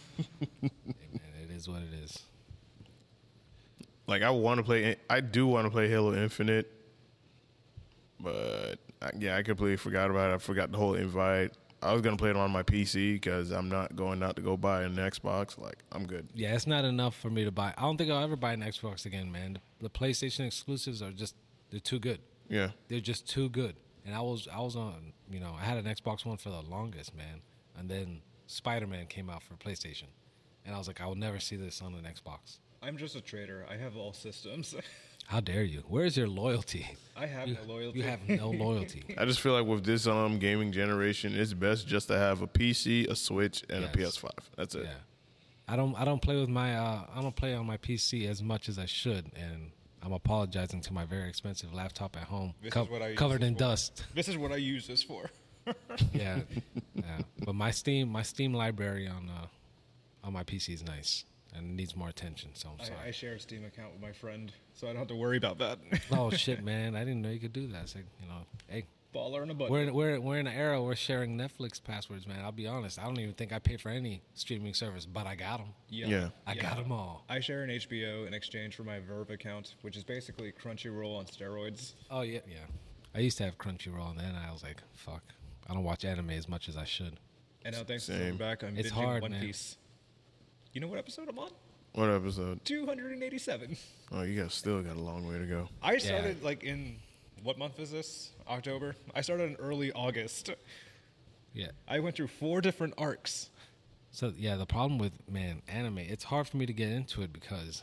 Hey, 0.60 0.68
man, 1.12 1.50
it 1.50 1.54
is 1.54 1.68
what 1.68 1.82
it 1.82 2.04
is. 2.04 2.22
Like 4.06 4.22
I 4.22 4.30
want 4.30 4.58
to 4.58 4.62
play. 4.62 4.96
I 5.08 5.20
do 5.20 5.46
want 5.46 5.66
to 5.66 5.70
play 5.70 5.88
Halo 5.88 6.14
Infinite, 6.14 6.70
but 8.22 8.78
uh, 9.00 9.10
yeah, 9.18 9.36
I 9.36 9.42
completely 9.42 9.76
forgot 9.76 10.10
about 10.10 10.30
it. 10.30 10.34
I 10.34 10.38
forgot 10.38 10.70
the 10.70 10.78
whole 10.78 10.94
invite. 10.94 11.52
I 11.82 11.92
was 11.92 12.00
gonna 12.00 12.16
play 12.16 12.30
it 12.30 12.36
on 12.36 12.50
my 12.52 12.62
PC 12.62 13.14
because 13.14 13.50
I'm 13.50 13.68
not 13.68 13.96
going 13.96 14.22
out 14.22 14.36
to 14.36 14.42
go 14.42 14.56
buy 14.56 14.84
an 14.84 14.94
Xbox. 14.96 15.58
Like 15.58 15.78
I'm 15.90 16.06
good. 16.06 16.28
Yeah, 16.32 16.54
it's 16.54 16.66
not 16.66 16.84
enough 16.84 17.16
for 17.16 17.28
me 17.28 17.44
to 17.44 17.50
buy. 17.50 17.74
I 17.76 17.82
don't 17.82 17.96
think 17.96 18.10
I'll 18.10 18.22
ever 18.22 18.36
buy 18.36 18.52
an 18.52 18.60
Xbox 18.60 19.04
again, 19.04 19.32
man. 19.32 19.54
The, 19.54 19.88
the 19.88 19.90
PlayStation 19.90 20.46
exclusives 20.46 21.02
are 21.02 21.10
just 21.10 21.34
they're 21.70 21.80
too 21.80 21.98
good. 21.98 22.20
Yeah, 22.48 22.70
They're 22.88 23.00
just 23.00 23.28
too 23.28 23.48
good. 23.48 23.76
And 24.04 24.14
I 24.14 24.20
was 24.20 24.46
I 24.52 24.60
was 24.60 24.76
on, 24.76 25.12
you 25.30 25.40
know, 25.40 25.56
I 25.58 25.64
had 25.64 25.78
an 25.78 25.86
Xbox 25.86 26.24
One 26.24 26.36
for 26.36 26.50
the 26.50 26.60
longest, 26.60 27.16
man. 27.16 27.40
And 27.76 27.88
then 27.88 28.20
Spider-Man 28.46 29.06
came 29.06 29.30
out 29.30 29.42
for 29.42 29.54
PlayStation. 29.54 30.08
And 30.64 30.74
I 30.74 30.78
was 30.78 30.86
like, 30.86 31.00
I 31.00 31.06
will 31.06 31.14
never 31.16 31.40
see 31.40 31.56
this 31.56 31.80
on 31.80 31.94
an 31.94 32.04
Xbox. 32.04 32.58
I'm 32.82 32.96
just 32.96 33.16
a 33.16 33.20
trader. 33.20 33.64
I 33.70 33.76
have 33.76 33.96
all 33.96 34.12
systems. 34.12 34.74
How 35.26 35.40
dare 35.40 35.62
you? 35.64 35.82
Where 35.88 36.04
is 36.04 36.16
your 36.16 36.28
loyalty? 36.28 36.86
I 37.16 37.26
have 37.26 37.48
You, 37.48 37.54
no 37.66 37.72
loyalty. 37.74 37.98
you 37.98 38.04
have 38.04 38.28
no 38.28 38.50
loyalty. 38.50 39.02
I 39.18 39.24
just 39.24 39.40
feel 39.40 39.52
like 39.52 39.66
with 39.66 39.84
this 39.84 40.06
um 40.06 40.38
gaming 40.38 40.72
generation, 40.72 41.34
it's 41.38 41.52
best 41.52 41.86
just 41.86 42.08
to 42.08 42.18
have 42.18 42.42
a 42.42 42.46
PC, 42.46 43.08
a 43.08 43.14
Switch, 43.16 43.62
and 43.70 43.84
a 43.84 43.88
PS5. 43.88 44.30
That's 44.56 44.74
it. 44.74 44.84
Yeah. 44.84 44.94
I 45.68 45.76
don't 45.76 45.94
I 45.94 46.04
don't 46.04 46.20
play 46.20 46.38
with 46.40 46.48
my 46.48 46.76
uh 46.76 47.04
I 47.14 47.22
don't 47.22 47.36
play 47.36 47.54
on 47.54 47.66
my 47.66 47.76
PC 47.78 48.28
as 48.28 48.42
much 48.42 48.68
as 48.68 48.78
I 48.78 48.86
should 48.86 49.30
and 49.36 49.70
I'm 50.02 50.12
apologizing 50.12 50.80
to 50.82 50.92
my 50.92 51.04
very 51.04 51.28
expensive 51.28 51.72
laptop 51.72 52.16
at 52.16 52.24
home, 52.24 52.54
co- 52.70 52.82
is 52.82 52.90
what 52.90 53.02
I 53.02 53.14
covered 53.14 53.42
in 53.44 53.54
for. 53.54 53.60
dust. 53.60 54.04
This 54.14 54.26
is 54.28 54.36
what 54.36 54.50
I 54.52 54.56
use 54.56 54.86
this 54.86 55.02
for. 55.02 55.30
yeah, 56.12 56.40
yeah. 56.94 57.20
But 57.44 57.54
my 57.54 57.70
Steam, 57.70 58.08
my 58.08 58.22
Steam 58.22 58.52
library 58.52 59.06
on 59.06 59.30
uh, 59.30 59.46
on 60.26 60.32
my 60.32 60.42
PC 60.42 60.70
is 60.74 60.82
nice 60.82 61.24
and 61.54 61.66
it 61.70 61.74
needs 61.74 61.96
more 61.96 62.08
attention. 62.08 62.50
So 62.54 62.70
I'm 62.78 62.86
I, 63.04 63.08
I 63.08 63.10
share 63.10 63.34
a 63.34 63.40
Steam 63.40 63.64
account 63.64 63.92
with 63.92 64.02
my 64.02 64.12
friend, 64.12 64.52
so 64.74 64.86
I 64.86 64.90
don't 64.90 64.98
have 64.98 65.08
to 65.08 65.16
worry 65.16 65.36
about 65.36 65.58
that. 65.58 65.78
oh 66.12 66.30
shit, 66.30 66.62
man! 66.64 66.96
I 66.96 67.00
didn't 67.00 67.22
know 67.22 67.30
you 67.30 67.40
could 67.40 67.52
do 67.52 67.66
that. 67.68 67.82
It's 67.82 67.94
like, 67.94 68.06
you 68.20 68.28
know, 68.28 68.38
hey, 68.68 68.84
Baller 69.14 69.42
in 69.42 69.50
a 69.50 69.54
butt. 69.54 69.70
we're 69.70 69.82
in, 69.82 69.94
we're 69.94 70.20
we're 70.20 70.38
in 70.38 70.46
an 70.46 70.54
era 70.54 70.78
where 70.80 70.88
we're 70.88 70.94
sharing 70.96 71.36
Netflix 71.36 71.82
passwords, 71.82 72.26
man. 72.26 72.40
I'll 72.42 72.52
be 72.52 72.66
honest. 72.66 72.98
I 72.98 73.04
don't 73.04 73.18
even 73.20 73.34
think 73.34 73.52
I 73.52 73.58
pay 73.58 73.76
for 73.76 73.90
any 73.90 74.22
streaming 74.34 74.74
service, 74.74 75.04
but 75.04 75.26
I 75.26 75.34
got 75.34 75.58
them. 75.58 75.68
yeah. 75.88 76.06
Yeah. 76.06 76.28
I 76.46 76.54
got 76.54 76.76
them 76.76 76.92
all. 76.92 77.24
I 77.28 77.40
share 77.40 77.62
an 77.62 77.70
HBO 77.70 78.26
in 78.26 78.32
exchange 78.34 78.74
for 78.76 78.84
my 78.84 79.00
VRV 79.00 79.30
account, 79.30 79.74
which 79.82 79.96
is 79.96 80.04
basically 80.04 80.52
Crunchyroll 80.52 81.18
on 81.18 81.26
steroids. 81.26 81.92
Oh 82.10 82.22
yeah, 82.22 82.40
yeah. 82.46 82.56
I 83.14 83.18
used 83.20 83.36
to 83.38 83.44
have 83.44 83.58
Crunchyroll, 83.58 84.10
and 84.10 84.18
then 84.18 84.34
I 84.34 84.50
was 84.50 84.62
like, 84.62 84.78
fuck. 84.94 85.22
I 85.68 85.74
don't 85.74 85.84
watch 85.84 86.04
anime 86.04 86.30
as 86.30 86.48
much 86.48 86.68
as 86.68 86.76
I 86.76 86.84
should. 86.84 87.18
And 87.64 87.76
now, 87.76 87.84
thanks 87.84 88.06
to 88.06 88.12
Same. 88.12 88.20
coming 88.20 88.36
back, 88.38 88.64
I'm 88.64 88.76
It's 88.76 88.88
binging 88.90 88.92
hard, 88.92 89.22
One 89.22 89.32
man. 89.32 89.40
Piece. 89.40 89.76
You 90.72 90.80
know 90.80 90.88
what 90.88 90.98
episode 90.98 91.28
I'm 91.28 91.38
on? 91.38 91.50
What 91.92 92.08
episode? 92.08 92.64
287. 92.64 93.76
Oh, 94.10 94.22
you 94.22 94.40
guys 94.40 94.54
still 94.54 94.82
got 94.82 94.96
a 94.96 95.00
long 95.00 95.28
way 95.28 95.38
to 95.38 95.44
go. 95.44 95.68
I 95.82 95.98
started 95.98 96.42
like 96.42 96.64
in 96.64 96.96
what 97.42 97.58
month 97.58 97.78
is 97.78 97.90
this? 97.90 98.30
October. 98.48 98.94
I 99.14 99.20
started 99.20 99.50
in 99.50 99.56
early 99.56 99.92
August. 99.92 100.48
Yeah. 101.52 101.68
I 101.86 102.00
went 102.00 102.16
through 102.16 102.28
four 102.28 102.62
different 102.62 102.94
arcs. 102.96 103.50
So 104.12 104.32
yeah, 104.34 104.56
the 104.56 104.64
problem 104.64 104.98
with 104.98 105.12
man 105.28 105.60
anime, 105.68 105.98
it's 105.98 106.24
hard 106.24 106.48
for 106.48 106.56
me 106.56 106.64
to 106.64 106.72
get 106.72 106.88
into 106.88 107.20
it 107.20 107.34
because, 107.34 107.82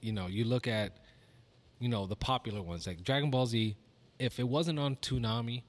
you 0.00 0.12
know, 0.12 0.28
you 0.28 0.44
look 0.44 0.68
at, 0.68 0.92
you 1.80 1.88
know, 1.88 2.06
the 2.06 2.16
popular 2.16 2.62
ones 2.62 2.86
like 2.86 3.02
Dragon 3.02 3.30
Ball 3.30 3.46
Z. 3.46 3.76
If 4.20 4.38
it 4.38 4.48
wasn't 4.48 4.78
on 4.78 4.94
Toonami, 4.96 5.62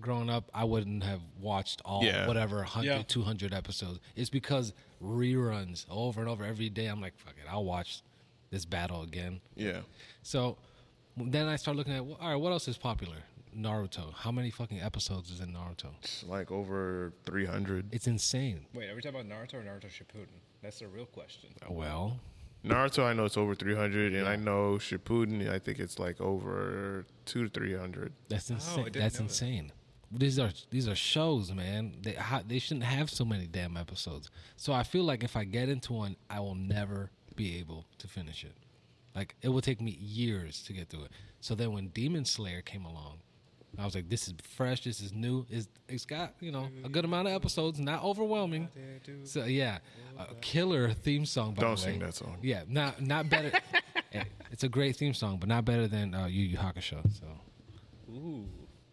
growing 0.00 0.30
up, 0.30 0.50
I 0.54 0.64
wouldn't 0.64 1.02
have 1.04 1.20
watched 1.40 1.82
all 1.84 2.04
Yeah. 2.04 2.26
whatever 2.26 2.58
100, 2.58 2.86
Yeah. 2.86 3.02
200 3.02 3.52
episodes. 3.52 4.00
It's 4.16 4.30
because 4.30 4.72
reruns 5.02 5.86
over 5.90 6.20
and 6.20 6.28
over 6.28 6.44
every 6.44 6.70
day. 6.70 6.86
I'm 6.86 7.00
like, 7.00 7.18
fuck 7.18 7.34
it, 7.36 7.50
I'll 7.50 7.64
watch 7.64 8.02
this 8.50 8.64
battle 8.64 9.02
again. 9.02 9.40
Yeah. 9.54 9.80
So 10.22 10.58
then 11.16 11.46
I 11.46 11.56
start 11.56 11.76
looking 11.76 11.92
at, 11.94 12.04
well, 12.04 12.16
all 12.20 12.28
right, 12.30 12.36
what 12.36 12.52
else 12.52 12.68
is 12.68 12.78
popular? 12.78 13.16
Naruto. 13.56 14.14
How 14.14 14.30
many 14.30 14.50
fucking 14.50 14.80
episodes 14.80 15.30
is 15.30 15.40
in 15.40 15.52
Naruto? 15.52 15.90
It's 16.02 16.22
like 16.24 16.50
over 16.50 17.12
300. 17.24 17.92
It's 17.92 18.06
insane. 18.06 18.66
Wait, 18.74 18.88
are 18.88 18.94
we 18.94 19.00
talking 19.00 19.20
about 19.20 19.28
Naruto 19.28 19.54
or 19.54 19.62
Naruto 19.62 19.86
Shippuden? 19.86 20.40
That's 20.62 20.78
the 20.80 20.88
real 20.88 21.06
question. 21.06 21.50
Uh, 21.62 21.72
well, 21.72 22.20
Naruto, 22.64 23.04
I 23.04 23.12
know 23.12 23.24
it's 23.24 23.36
over 23.36 23.54
300, 23.54 24.14
and 24.14 24.28
I 24.28 24.36
know 24.36 24.74
Shippuden, 24.74 25.48
I 25.48 25.58
think 25.58 25.78
it's 25.78 25.98
like 25.98 26.20
over 26.20 27.06
two 27.24 27.44
to 27.44 27.50
300. 27.50 28.12
That's 28.28 28.50
oh, 28.50 28.54
insane. 28.54 28.84
didn't 28.84 29.02
That's 29.02 29.20
insane. 29.20 29.66
that. 29.68 29.74
Insane. 30.10 30.18
These 30.18 30.38
are 30.38 30.50
these 30.70 30.88
are 30.88 30.94
shows, 30.94 31.52
man. 31.52 31.96
They 32.02 32.12
how, 32.12 32.42
they 32.46 32.58
shouldn't 32.58 32.84
have 32.84 33.10
so 33.10 33.24
many 33.24 33.46
damn 33.46 33.76
episodes. 33.76 34.30
So 34.56 34.72
I 34.72 34.82
feel 34.82 35.04
like 35.04 35.22
if 35.24 35.36
I 35.36 35.44
get 35.44 35.68
into 35.68 35.92
one, 35.92 36.16
I 36.30 36.40
will 36.40 36.54
never 36.54 37.10
be 37.36 37.58
able 37.58 37.86
to 37.98 38.08
finish 38.08 38.44
it. 38.44 38.54
Like 39.14 39.34
it 39.42 39.48
will 39.48 39.60
take 39.60 39.80
me 39.80 39.92
years 39.92 40.62
to 40.64 40.72
get 40.72 40.88
through 40.88 41.04
it. 41.04 41.10
So 41.40 41.54
then 41.54 41.72
when 41.72 41.88
Demon 41.88 42.24
Slayer 42.24 42.62
came 42.62 42.84
along, 42.84 43.18
I 43.78 43.84
was 43.84 43.94
like, 43.94 44.08
this 44.08 44.26
is 44.28 44.34
fresh. 44.56 44.82
This 44.82 45.00
is 45.00 45.12
new. 45.12 45.46
It's, 45.50 45.68
it's 45.88 46.04
got 46.04 46.34
you 46.40 46.50
know 46.50 46.68
a 46.84 46.88
good 46.88 47.04
amount 47.04 47.28
of 47.28 47.34
episodes, 47.34 47.78
not 47.78 48.02
overwhelming. 48.02 48.68
So 49.24 49.44
yeah, 49.44 49.78
a 50.18 50.34
killer 50.40 50.92
theme 50.92 51.26
song. 51.26 51.54
By 51.54 51.62
Don't 51.62 51.78
the 51.78 51.86
way. 51.86 51.92
sing 51.92 52.00
that 52.00 52.14
song. 52.14 52.38
Yeah, 52.42 52.62
not 52.68 53.00
not 53.02 53.28
better. 53.28 53.52
It's 54.10 54.30
it's 54.50 54.64
a 54.64 54.68
great 54.70 54.96
theme 54.96 55.12
song, 55.12 55.36
but 55.36 55.50
not 55.50 55.66
better 55.66 55.86
than 55.86 56.14
uh, 56.14 56.24
Yu 56.26 56.42
Yu 56.44 56.56
Hakusho. 56.56 57.02
So 57.20 57.26
Ooh. 58.10 58.46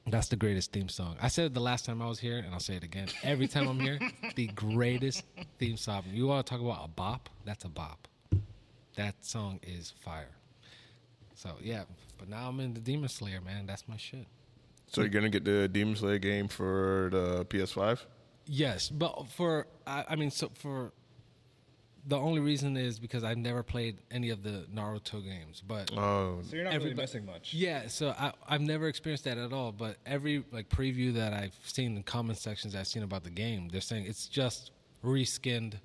That's 0.08 0.28
the 0.28 0.36
greatest 0.36 0.72
theme 0.72 0.90
song. 0.90 1.18
I 1.22 1.28
said 1.30 1.46
it 1.46 1.54
the 1.54 1.60
last 1.60 1.86
time 1.86 2.02
I 2.02 2.08
was 2.08 2.20
here, 2.20 2.38
and 2.38 2.54
I'll 2.54 2.60
say 2.60 2.76
it 2.76 2.84
again. 2.84 3.08
Every 3.24 3.48
time 3.48 3.68
I'm 3.68 3.80
here, 3.80 4.00
the 4.36 4.48
greatest 4.48 5.24
theme 5.58 5.78
song. 5.78 6.04
You 6.12 6.28
want 6.28 6.46
to 6.46 6.50
talk 6.50 6.62
about 6.62 6.86
a 6.86 6.88
bop? 6.88 7.30
That's 7.44 7.66
a 7.66 7.70
bop. 7.70 8.08
That 8.96 9.16
song 9.26 9.60
is 9.64 9.94
fire. 10.02 10.30
So 11.34 11.56
yeah, 11.62 11.84
but 12.18 12.30
now 12.30 12.48
I'm 12.48 12.60
in 12.60 12.74
the 12.74 12.80
Demon 12.80 13.10
Slayer, 13.10 13.42
man. 13.42 13.66
That's 13.66 13.88
my 13.88 13.98
shit. 13.98 14.26
So 14.88 15.02
you're 15.02 15.10
gonna 15.10 15.30
get 15.30 15.44
the 15.44 15.68
Demon 15.68 15.96
Slayer 15.96 16.20
game 16.20 16.48
for 16.48 17.10
the 17.12 17.46
PS5? 17.46 18.00
Yes, 18.46 18.90
but 18.90 19.28
for 19.30 19.68
I, 19.86 20.06
I 20.10 20.16
mean, 20.16 20.32
so 20.32 20.50
for 20.54 20.94
the 22.08 22.18
only 22.18 22.40
reason 22.40 22.78
is 22.78 23.00
because 23.00 23.24
I've 23.24 23.38
never 23.38 23.64
played 23.64 23.98
any 24.12 24.30
of 24.30 24.44
the 24.44 24.66
Naruto 24.74 25.24
games, 25.24 25.64
but 25.68 25.90
Oh, 25.98 26.40
So 26.44 26.56
you're 26.56 26.66
not 26.66 26.74
really 26.76 26.94
missing 26.94 27.26
much. 27.26 27.54
yeah, 27.54 27.88
so 27.88 28.10
I, 28.10 28.32
I've 28.48 28.62
never 28.62 28.88
experienced 28.88 29.24
that 29.26 29.38
at 29.38 29.52
all. 29.52 29.72
But 29.72 29.98
every 30.06 30.44
like 30.52 30.70
preview 30.70 31.14
that 31.16 31.34
I've 31.34 31.58
seen 31.64 31.96
in 31.98 32.04
comment 32.04 32.38
sections 32.38 32.76
I've 32.76 32.88
seen 32.88 33.04
about 33.04 33.24
the 33.24 33.30
game, 33.32 33.70
they're 33.70 33.82
saying 33.82 34.06
it's 34.06 34.28
just 34.28 34.72
reskinned, 35.04 35.76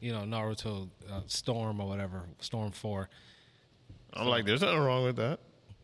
you 0.00 0.12
know, 0.12 0.20
Naruto 0.20 0.88
uh, 1.10 1.20
Storm 1.26 1.80
or 1.80 1.88
whatever, 1.88 2.22
Storm 2.40 2.70
Four. 2.70 3.08
I'm 4.12 4.28
like, 4.28 4.44
there's 4.46 4.62
nothing 4.62 4.78
wrong 4.80 5.04
with 5.04 5.16
that. 5.16 5.40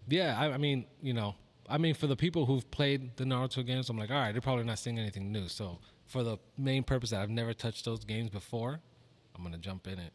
Yeah, 0.09 0.39
I, 0.39 0.53
I 0.53 0.59
mean, 0.59 0.87
you 1.03 1.13
know, 1.13 1.35
I 1.69 1.79
mean, 1.79 1.95
for 1.95 2.07
the 2.07 2.17
people 2.17 2.47
who've 2.47 2.69
played 2.71 3.17
the 3.17 3.25
Naruto 3.25 3.65
games, 3.67 3.89
I'm 3.89 3.99
like, 3.99 4.11
all 4.11 4.17
right, 4.17 4.33
they're 4.33 4.41
probably 4.41 4.65
not 4.65 4.79
seeing 4.79 4.99
anything 4.99 5.33
new. 5.33 5.49
So 5.49 5.79
for 6.07 6.23
the 6.23 6.39
main 6.59 6.83
purpose 6.83 7.11
that 7.11 7.21
I've 7.21 7.31
never 7.31 7.53
touched 7.55 7.85
those 7.85 8.05
games 8.05 8.31
before, 8.31 8.81
I'm 9.37 9.43
gonna 9.43 9.59
jump 9.59 9.87
in 9.87 9.99
it, 9.99 10.13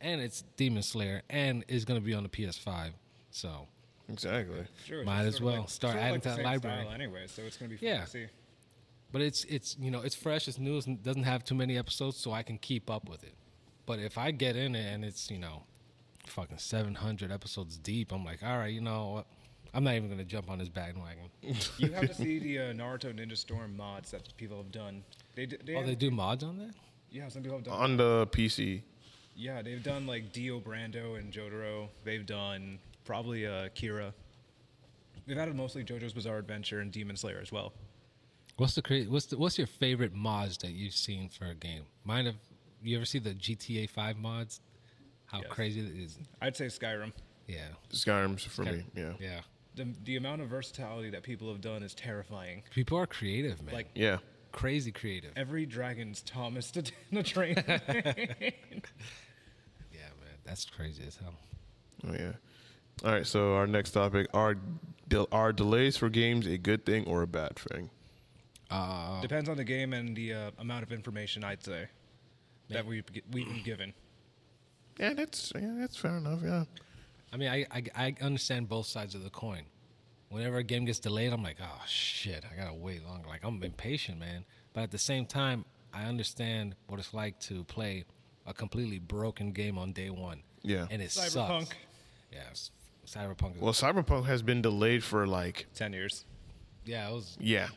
and 0.00 0.20
it's 0.20 0.42
Demon 0.56 0.82
Slayer, 0.82 1.22
and 1.30 1.64
it's 1.68 1.84
gonna 1.84 2.00
be 2.00 2.14
on 2.14 2.22
the 2.22 2.28
PS5. 2.28 2.90
So 3.30 3.66
Exactly. 4.08 4.64
Sure, 4.86 5.04
Might 5.04 5.22
as 5.26 5.40
well 5.40 5.60
like- 5.60 5.68
start 5.70 5.94
adding 5.96 6.14
like 6.14 6.22
to 6.22 6.28
the 6.30 6.34
that 6.34 6.36
same 6.36 6.44
library. 6.44 6.82
style 6.82 6.92
anyway, 6.94 7.26
so 7.28 7.42
it's 7.42 7.56
gonna 7.56 7.68
be 7.68 7.76
fun 7.76 7.88
Yeah. 7.88 8.00
to 8.04 8.10
see. 8.10 8.26
But 9.12 9.22
it's 9.22 9.44
it's 9.44 9.76
you 9.80 9.90
know 9.90 10.00
it's 10.00 10.14
fresh, 10.16 10.48
it's 10.48 10.58
new, 10.58 10.78
it 10.78 11.02
doesn't 11.02 11.22
have 11.24 11.44
too 11.44 11.54
many 11.54 11.76
episodes, 11.78 12.16
so 12.16 12.32
I 12.32 12.42
can 12.42 12.58
keep 12.58 12.90
up 12.90 13.08
with 13.08 13.22
it. 13.24 13.34
But 13.86 13.98
if 14.00 14.18
I 14.18 14.30
get 14.30 14.56
in 14.56 14.74
it 14.74 14.92
and 14.92 15.04
it's 15.04 15.30
you 15.30 15.38
know, 15.38 15.64
fucking 16.26 16.58
seven 16.58 16.94
hundred 16.96 17.30
episodes 17.32 17.76
deep, 17.78 18.12
I'm 18.12 18.24
like, 18.24 18.42
all 18.42 18.58
right, 18.58 18.72
you 18.72 18.80
know 18.80 19.10
what? 19.10 19.26
I'm 19.72 19.84
not 19.84 19.94
even 19.94 20.08
gonna 20.10 20.24
jump 20.24 20.50
on 20.50 20.58
this 20.58 20.68
bandwagon. 20.68 21.30
You 21.78 21.92
have 21.92 22.08
to 22.08 22.14
see 22.24 22.38
the 22.40 22.58
uh, 22.58 22.62
Naruto 22.72 23.12
Ninja 23.14 23.36
Storm 23.36 23.76
mods 23.76 24.10
that 24.10 24.36
people 24.36 24.56
have 24.56 24.72
done. 24.72 25.04
They, 25.36 25.46
d- 25.46 25.56
they 25.64 25.74
Oh, 25.74 25.78
have- 25.78 25.86
they 25.86 25.94
do 25.94 26.10
mods 26.10 26.42
on 26.42 26.58
that? 26.58 26.74
Yeah, 27.10 27.28
some 27.28 27.42
people 27.42 27.58
have 27.58 27.64
done. 27.64 27.74
On 27.74 27.96
the 27.96 28.26
PC. 28.28 28.82
yeah, 29.34 29.62
they've 29.62 29.82
done 29.82 30.06
like 30.06 30.32
Dio 30.32 30.60
Brando 30.60 31.18
and 31.18 31.32
Jotaro. 31.32 31.88
They've 32.04 32.24
done 32.26 32.78
probably 33.04 33.46
uh, 33.46 33.68
Kira. 33.74 34.12
They've 35.26 35.38
added 35.38 35.54
mostly 35.54 35.84
JoJo's 35.84 36.12
Bizarre 36.12 36.38
Adventure 36.38 36.80
and 36.80 36.90
Demon 36.90 37.16
Slayer 37.16 37.38
as 37.40 37.52
well. 37.52 37.72
What's 38.56 38.74
the 38.74 38.82
cra- 38.82 39.02
what's 39.04 39.26
the, 39.26 39.38
what's 39.38 39.58
your 39.58 39.66
favorite 39.66 40.14
mods 40.14 40.58
that 40.58 40.72
you've 40.72 40.94
seen 40.94 41.28
for 41.28 41.46
a 41.46 41.54
game? 41.54 41.82
Mine 42.04 42.26
have 42.26 42.34
you 42.82 42.96
ever 42.96 43.04
see 43.04 43.18
the 43.18 43.30
GTA 43.34 43.88
Five 43.88 44.16
mods? 44.16 44.60
How 45.26 45.38
Yes. 45.38 45.46
crazy 45.50 45.80
it 45.80 45.96
is! 45.96 46.18
I'd 46.42 46.56
say 46.56 46.66
Skyrim. 46.66 47.12
Yeah, 47.46 47.68
Skyrim's 47.92 48.44
for 48.44 48.62
me. 48.64 48.84
Yeah. 48.96 49.12
yeah. 49.20 49.40
The, 49.76 49.86
the 50.04 50.16
amount 50.16 50.42
of 50.42 50.48
versatility 50.48 51.10
that 51.10 51.22
people 51.22 51.48
have 51.50 51.60
done 51.60 51.82
is 51.84 51.94
terrifying. 51.94 52.62
People 52.70 52.98
are 52.98 53.06
creative, 53.06 53.62
man. 53.62 53.74
Like 53.74 53.88
Yeah. 53.94 54.18
Crazy 54.52 54.92
creative. 54.92 55.32
every 55.36 55.66
dragon's 55.66 56.22
Thomas 56.22 56.70
to 56.72 56.82
the 57.12 57.22
train. 57.22 57.56
Yeah, 59.92 60.08
man, 60.20 60.38
that's 60.44 60.64
crazy 60.64 61.02
as 61.06 61.16
hell. 61.16 61.34
Oh 62.06 62.12
yeah. 62.12 62.32
All 63.04 63.12
right. 63.12 63.26
So 63.26 63.54
our 63.54 63.66
next 63.66 63.90
topic: 63.92 64.26
Are 64.34 64.56
del- 65.08 65.28
are 65.32 65.52
delays 65.52 65.96
for 65.96 66.08
games 66.08 66.46
a 66.46 66.58
good 66.58 66.84
thing 66.86 67.06
or 67.06 67.22
a 67.22 67.26
bad 67.26 67.56
thing? 67.56 67.90
Uh, 68.70 69.20
Depends 69.20 69.48
on 69.48 69.56
the 69.56 69.64
game 69.64 69.92
and 69.92 70.14
the 70.16 70.32
uh, 70.32 70.50
amount 70.58 70.82
of 70.84 70.92
information 70.92 71.42
I'd 71.44 71.62
say 71.64 71.86
that 72.68 72.86
we've 72.86 73.04
we've 73.32 73.46
been 73.46 73.62
given. 73.64 73.92
Yeah, 74.98 75.14
that's 75.14 75.52
yeah, 75.54 75.74
that's 75.78 75.96
fair 75.96 76.16
enough. 76.16 76.40
Yeah. 76.44 76.64
I 77.32 77.36
mean, 77.36 77.48
I, 77.48 77.66
I 77.70 77.82
I 77.96 78.14
understand 78.20 78.68
both 78.68 78.86
sides 78.86 79.14
of 79.14 79.22
the 79.24 79.30
coin. 79.30 79.62
Whenever 80.30 80.58
a 80.58 80.62
game 80.62 80.84
gets 80.84 80.98
delayed, 81.00 81.32
I'm 81.32 81.42
like, 81.42 81.56
oh 81.60 81.82
shit, 81.86 82.44
I 82.50 82.56
gotta 82.60 82.74
wait 82.74 83.04
longer. 83.06 83.28
Like 83.28 83.44
I'm 83.44 83.62
impatient, 83.62 84.18
man. 84.18 84.44
But 84.72 84.82
at 84.84 84.90
the 84.90 84.98
same 84.98 85.26
time, 85.26 85.64
I 85.92 86.04
understand 86.04 86.76
what 86.86 87.00
it's 87.00 87.12
like 87.12 87.38
to 87.40 87.64
play 87.64 88.04
a 88.46 88.54
completely 88.54 88.98
broken 89.00 89.50
game 89.52 89.76
on 89.76 89.92
day 89.92 90.08
one. 90.10 90.42
Yeah. 90.62 90.86
and 90.90 91.02
it 91.02 91.08
Cyberpunk. 91.10 91.30
sucks. 91.62 91.74
Yeah, 92.32 92.38
s- 92.50 92.70
Cyberpunk. 93.06 93.56
Is, 93.56 93.60
Well, 93.62 93.72
Cyberpunk 93.72 94.26
has 94.26 94.40
been 94.42 94.62
delayed 94.62 95.02
for 95.02 95.26
like 95.26 95.66
Ten 95.74 95.92
years. 95.92 96.24
yeah, 96.84 97.08
it 97.08 97.12
was. 97.12 97.36
yeah. 97.40 97.68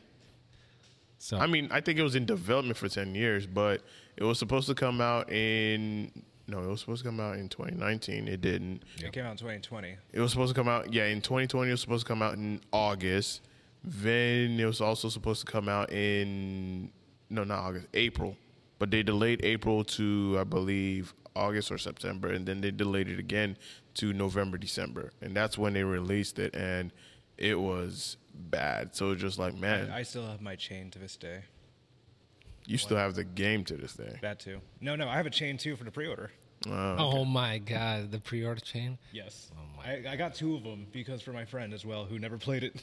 So 1.18 1.38
I 1.38 1.46
mean, 1.46 1.68
I 1.72 1.80
think 1.80 1.98
it 1.98 2.02
was 2.02 2.14
in 2.14 2.24
development 2.26 2.76
for 2.76 2.88
ten 2.88 3.14
years, 3.14 3.46
but 3.46 3.82
it 4.16 4.22
was 4.24 4.38
supposed 4.38 4.68
to 4.68 4.74
come 4.74 5.00
out 5.00 5.32
in 5.32 6.12
no, 6.46 6.62
it 6.62 6.66
was 6.66 6.80
supposed 6.80 7.02
to 7.02 7.08
come 7.08 7.20
out 7.20 7.36
in 7.36 7.48
2019. 7.48 8.28
It 8.28 8.40
didn't. 8.40 8.82
It 8.98 9.12
came 9.12 9.24
out 9.24 9.32
in 9.32 9.38
2020. 9.38 9.96
It 10.12 10.20
was 10.20 10.30
supposed 10.30 10.54
to 10.54 10.60
come 10.60 10.68
out, 10.68 10.92
yeah, 10.92 11.06
in 11.06 11.20
2020. 11.20 11.68
It 11.68 11.72
was 11.72 11.80
supposed 11.80 12.06
to 12.06 12.08
come 12.08 12.22
out 12.22 12.34
in 12.34 12.60
August. 12.72 13.42
Then 13.82 14.58
it 14.58 14.64
was 14.64 14.80
also 14.80 15.08
supposed 15.08 15.46
to 15.46 15.50
come 15.50 15.68
out 15.68 15.92
in 15.92 16.90
no, 17.30 17.44
not 17.44 17.58
August, 17.58 17.88
April. 17.94 18.36
But 18.78 18.90
they 18.90 19.02
delayed 19.02 19.44
April 19.44 19.84
to 19.84 20.36
I 20.40 20.44
believe 20.44 21.14
August 21.36 21.70
or 21.70 21.78
September, 21.78 22.28
and 22.28 22.46
then 22.46 22.60
they 22.60 22.70
delayed 22.70 23.08
it 23.08 23.18
again 23.18 23.56
to 23.94 24.12
November, 24.12 24.58
December, 24.58 25.12
and 25.20 25.34
that's 25.34 25.56
when 25.56 25.72
they 25.72 25.84
released 25.84 26.38
it, 26.38 26.54
and 26.54 26.92
it 27.38 27.58
was 27.58 28.16
bad. 28.34 28.94
So 28.94 29.14
just 29.14 29.38
like, 29.38 29.54
man, 29.54 29.90
I 29.90 30.02
still 30.02 30.26
have 30.26 30.40
my 30.40 30.56
chain 30.56 30.90
to 30.92 30.98
this 30.98 31.16
day. 31.16 31.44
You 32.66 32.78
still 32.78 32.96
have 32.96 33.14
the 33.14 33.24
game 33.24 33.64
to 33.64 33.76
this 33.76 33.94
day. 33.94 34.18
That 34.22 34.40
too. 34.40 34.60
No, 34.80 34.96
no, 34.96 35.08
I 35.08 35.16
have 35.16 35.26
a 35.26 35.30
chain 35.30 35.56
too 35.56 35.76
for 35.76 35.84
the 35.84 35.90
pre-order. 35.90 36.30
Uh, 36.66 36.96
oh 36.98 37.24
my 37.24 37.58
god, 37.58 38.10
the 38.10 38.18
pre-order 38.18 38.60
chain. 38.60 38.98
Yes. 39.12 39.50
Oh 39.56 39.76
my 39.76 40.08
I, 40.08 40.12
I 40.12 40.16
got 40.16 40.34
two 40.34 40.54
of 40.54 40.62
them 40.62 40.86
because 40.92 41.20
for 41.20 41.32
my 41.32 41.44
friend 41.44 41.74
as 41.74 41.84
well 41.84 42.04
who 42.04 42.18
never 42.18 42.38
played 42.38 42.64
it. 42.64 42.82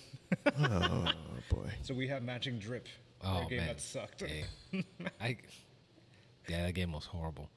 oh 0.59 1.11
boy. 1.49 1.69
so 1.81 1.93
we 1.93 2.07
have 2.07 2.21
matching 2.23 2.59
drip. 2.59 2.87
Oh 3.23 3.45
a 3.45 3.49
game 3.49 3.59
man, 3.59 3.67
that 3.67 3.81
sucked. 3.81 4.23
Yeah. 4.71 4.81
I, 5.21 5.37
yeah, 6.47 6.65
that 6.65 6.73
game 6.73 6.91
was 6.91 7.05
horrible. 7.05 7.49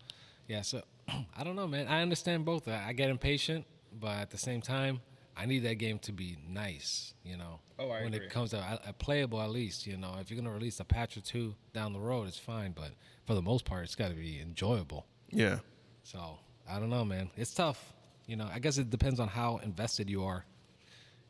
Yeah, 0.49 0.62
so 0.62 0.83
I 1.09 1.45
don't 1.45 1.57
know, 1.57 1.66
man. 1.66 1.89
I 1.89 2.01
understand 2.03 2.45
both. 2.45 2.68
I, 2.68 2.89
I 2.89 2.93
get 2.93 3.11
impatient, 3.11 3.66
but 3.99 4.16
at 4.18 4.31
the 4.31 4.39
same 4.39 4.62
time, 4.62 5.01
I 5.37 5.47
need 5.47 5.61
that 5.61 5.74
game 5.76 5.99
to 6.01 6.12
be 6.12 6.37
nice. 6.49 7.14
You 7.24 7.37
know, 7.37 7.61
Oh, 7.78 7.91
I 7.91 8.05
when 8.05 8.14
agree. 8.14 8.26
it 8.26 8.30
comes 8.32 8.51
to 8.51 8.59
uh, 8.59 8.93
playable, 8.99 9.41
at 9.41 9.51
least. 9.51 9.87
You 9.87 9.97
know, 9.97 10.16
if 10.20 10.30
you're 10.30 10.41
gonna 10.41 10.55
release 10.55 10.78
a 10.80 10.85
patch 10.85 11.16
or 11.16 11.20
two 11.20 11.55
down 11.72 11.93
the 11.93 12.01
road, 12.01 12.28
it's 12.28 12.39
fine. 12.39 12.72
But 12.72 12.91
for 13.26 13.35
the 13.35 13.43
most 13.43 13.64
part, 13.64 13.85
it's 13.85 13.95
got 13.97 14.09
to 14.11 14.14
be 14.14 14.41
enjoyable. 14.41 15.07
Yeah. 15.30 15.59
So 16.05 16.39
I 16.68 16.78
don't 16.78 16.91
know, 16.91 17.05
man. 17.05 17.30
It's 17.37 17.53
tough. 17.55 17.93
You 18.26 18.37
know, 18.37 18.49
I 18.53 18.59
guess 18.59 18.78
it 18.78 18.91
depends 18.91 19.18
on 19.20 19.28
how 19.28 19.59
invested 19.64 20.09
you 20.09 20.24
are 20.24 20.45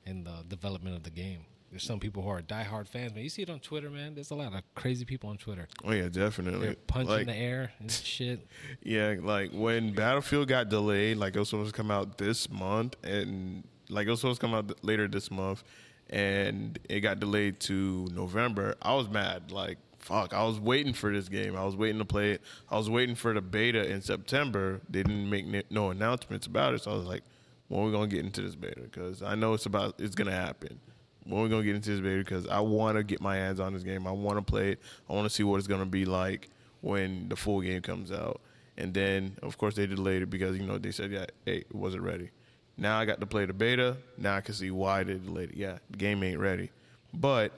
in 0.06 0.24
the 0.24 0.44
development 0.48 0.96
of 0.96 1.02
the 1.02 1.10
game. 1.10 1.40
There's 1.70 1.82
some 1.82 1.98
people 1.98 2.22
who 2.22 2.28
are 2.28 2.40
diehard 2.40 2.86
fans, 2.86 3.14
man. 3.14 3.24
You 3.24 3.28
see 3.30 3.42
it 3.42 3.50
on 3.50 3.58
Twitter, 3.58 3.90
man. 3.90 4.14
There's 4.14 4.30
a 4.30 4.36
lot 4.36 4.54
of 4.54 4.62
crazy 4.76 5.04
people 5.04 5.30
on 5.30 5.38
Twitter. 5.38 5.66
Oh 5.84 5.90
yeah, 5.90 6.08
definitely. 6.08 6.66
They're 6.66 6.76
punching 6.86 7.10
Like, 7.12 7.26
the 7.26 7.34
air 7.34 7.72
and 7.80 7.90
shit. 8.10 8.46
Yeah, 8.82 9.16
like 9.20 9.50
when 9.52 9.92
Battlefield 9.92 10.46
got 10.46 10.68
delayed, 10.68 11.16
like 11.16 11.34
it 11.34 11.38
was 11.40 11.48
supposed 11.48 11.74
to 11.74 11.76
come 11.76 11.90
out 11.90 12.16
this 12.18 12.48
month, 12.48 12.94
and 13.02 13.64
like 13.88 14.06
it 14.06 14.10
was 14.10 14.20
supposed 14.20 14.40
to 14.40 14.46
come 14.46 14.54
out 14.54 14.84
later 14.84 15.08
this 15.08 15.30
month, 15.30 15.62
and 16.10 16.78
it 16.88 17.00
got 17.00 17.20
delayed 17.20 17.60
to 17.60 18.08
November. 18.12 18.74
I 18.82 18.94
was 18.94 19.08
mad. 19.08 19.50
Like 19.50 19.78
fuck, 20.04 20.34
I 20.34 20.44
was 20.44 20.60
waiting 20.60 20.92
for 20.92 21.10
this 21.12 21.30
game. 21.30 21.56
I 21.56 21.64
was 21.64 21.76
waiting 21.76 21.98
to 21.98 22.04
play 22.04 22.32
it. 22.32 22.42
I 22.70 22.76
was 22.76 22.90
waiting 22.90 23.14
for 23.14 23.32
the 23.32 23.40
beta 23.40 23.90
in 23.90 24.02
September. 24.02 24.80
They 24.88 25.02
didn't 25.02 25.30
make 25.30 25.70
no 25.70 25.90
announcements 25.90 26.46
about 26.46 26.74
it, 26.74 26.82
so 26.82 26.90
I 26.90 26.94
was 26.94 27.06
like, 27.06 27.22
when 27.68 27.80
are 27.80 27.86
we 27.86 27.92
gonna 27.92 28.06
get 28.06 28.24
into 28.24 28.42
this 28.42 28.54
beta? 28.54 28.82
Because 28.82 29.22
I 29.22 29.34
know 29.34 29.54
it's 29.54 29.66
about 29.66 29.94
it's 29.98 30.14
gonna 30.14 30.32
happen. 30.32 30.78
When 31.24 31.40
are 31.40 31.44
we 31.44 31.48
gonna 31.48 31.62
get 31.64 31.74
into 31.74 31.90
this 31.90 32.00
beta? 32.00 32.18
Because 32.18 32.46
I 32.46 32.60
want 32.60 32.98
to 32.98 33.02
get 33.02 33.22
my 33.22 33.36
hands 33.36 33.60
on 33.60 33.72
this 33.72 33.82
game. 33.82 34.06
I 34.06 34.12
want 34.12 34.36
to 34.36 34.42
play 34.42 34.72
it. 34.72 34.80
I 35.08 35.14
want 35.14 35.24
to 35.24 35.34
see 35.34 35.42
what 35.42 35.56
it's 35.56 35.66
gonna 35.66 35.86
be 35.86 36.04
like 36.04 36.50
when 36.82 37.28
the 37.30 37.36
full 37.36 37.62
game 37.62 37.80
comes 37.80 38.12
out. 38.12 38.42
And 38.76 38.92
then, 38.92 39.38
of 39.42 39.56
course, 39.56 39.74
they 39.74 39.86
delayed 39.86 40.22
it 40.22 40.30
because 40.30 40.58
you 40.58 40.66
know 40.66 40.76
they 40.76 40.90
said, 40.90 41.12
yeah, 41.12 41.26
hey, 41.46 41.58
it 41.58 41.74
wasn't 41.74 42.02
ready. 42.02 42.30
Now 42.76 42.98
I 42.98 43.04
got 43.04 43.20
to 43.20 43.26
play 43.26 43.46
the 43.46 43.52
beta. 43.52 43.96
Now 44.18 44.36
I 44.36 44.40
can 44.40 44.54
see 44.54 44.70
why 44.70 45.04
they 45.04 45.14
delayed 45.14 45.50
it. 45.50 45.56
Yeah, 45.56 45.78
the 45.90 45.96
game 45.96 46.22
ain't 46.22 46.38
ready, 46.40 46.70
but 47.12 47.52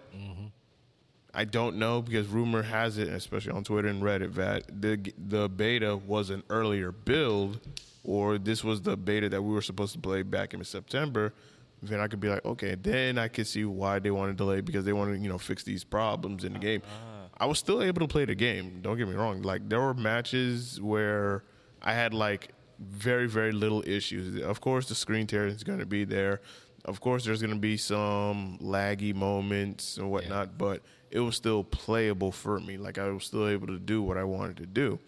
I 1.32 1.44
don't 1.44 1.76
know 1.76 2.00
because 2.00 2.26
rumor 2.28 2.62
has 2.62 2.96
it, 2.98 3.08
especially 3.08 3.52
on 3.52 3.64
Twitter 3.64 3.88
and 3.88 4.02
Reddit, 4.02 4.34
that 4.34 4.80
the 4.80 5.12
the 5.18 5.48
beta 5.48 5.96
was 5.96 6.30
an 6.30 6.42
earlier 6.48 6.92
build, 6.92 7.60
or 8.04 8.38
this 8.38 8.64
was 8.64 8.82
the 8.82 8.96
beta 8.96 9.28
that 9.28 9.42
we 9.42 9.52
were 9.52 9.62
supposed 9.62 9.92
to 9.94 9.98
play 9.98 10.22
back 10.22 10.54
in 10.54 10.64
September. 10.64 11.32
Then 11.82 12.00
I 12.00 12.08
could 12.08 12.20
be 12.20 12.28
like, 12.28 12.44
okay, 12.44 12.74
then 12.74 13.18
I 13.18 13.28
could 13.28 13.46
see 13.46 13.64
why 13.66 13.98
they 13.98 14.10
want 14.10 14.30
to 14.30 14.34
delay 14.34 14.62
because 14.62 14.86
they 14.86 14.94
want 14.94 15.12
to, 15.14 15.18
you 15.18 15.28
know, 15.28 15.36
fix 15.36 15.62
these 15.62 15.84
problems 15.84 16.42
in 16.42 16.54
the 16.54 16.58
game. 16.58 16.80
Ah. 16.86 17.28
I 17.38 17.44
was 17.44 17.58
still 17.58 17.82
able 17.82 18.00
to 18.00 18.08
play 18.08 18.24
the 18.24 18.34
game. 18.34 18.80
Don't 18.80 18.96
get 18.96 19.06
me 19.06 19.14
wrong. 19.14 19.42
Like 19.42 19.68
there 19.68 19.80
were 19.80 19.92
matches 19.92 20.80
where 20.80 21.44
I 21.82 21.92
had 21.92 22.14
like 22.14 22.48
very 22.78 23.28
very 23.28 23.52
little 23.52 23.82
issues. 23.86 24.42
Of 24.42 24.60
course, 24.60 24.88
the 24.88 24.94
screen 24.94 25.26
tear 25.26 25.46
is 25.46 25.64
going 25.64 25.78
to 25.78 25.86
be 25.86 26.04
there. 26.04 26.40
Of 26.84 27.00
course, 27.00 27.24
there's 27.24 27.42
going 27.42 27.54
to 27.54 27.60
be 27.60 27.76
some 27.76 28.58
laggy 28.62 29.14
moments 29.14 29.96
and 29.96 30.10
whatnot, 30.10 30.56
but 30.56 30.82
it 31.10 31.20
was 31.20 31.34
still 31.34 31.64
playable 31.64 32.30
for 32.30 32.60
me. 32.60 32.76
Like 32.76 32.98
I 32.98 33.08
was 33.08 33.24
still 33.24 33.48
able 33.48 33.66
to 33.68 33.78
do 33.78 34.02
what 34.02 34.16
I 34.16 34.24
wanted 34.24 34.58
to 34.58 34.66
do, 34.66 34.98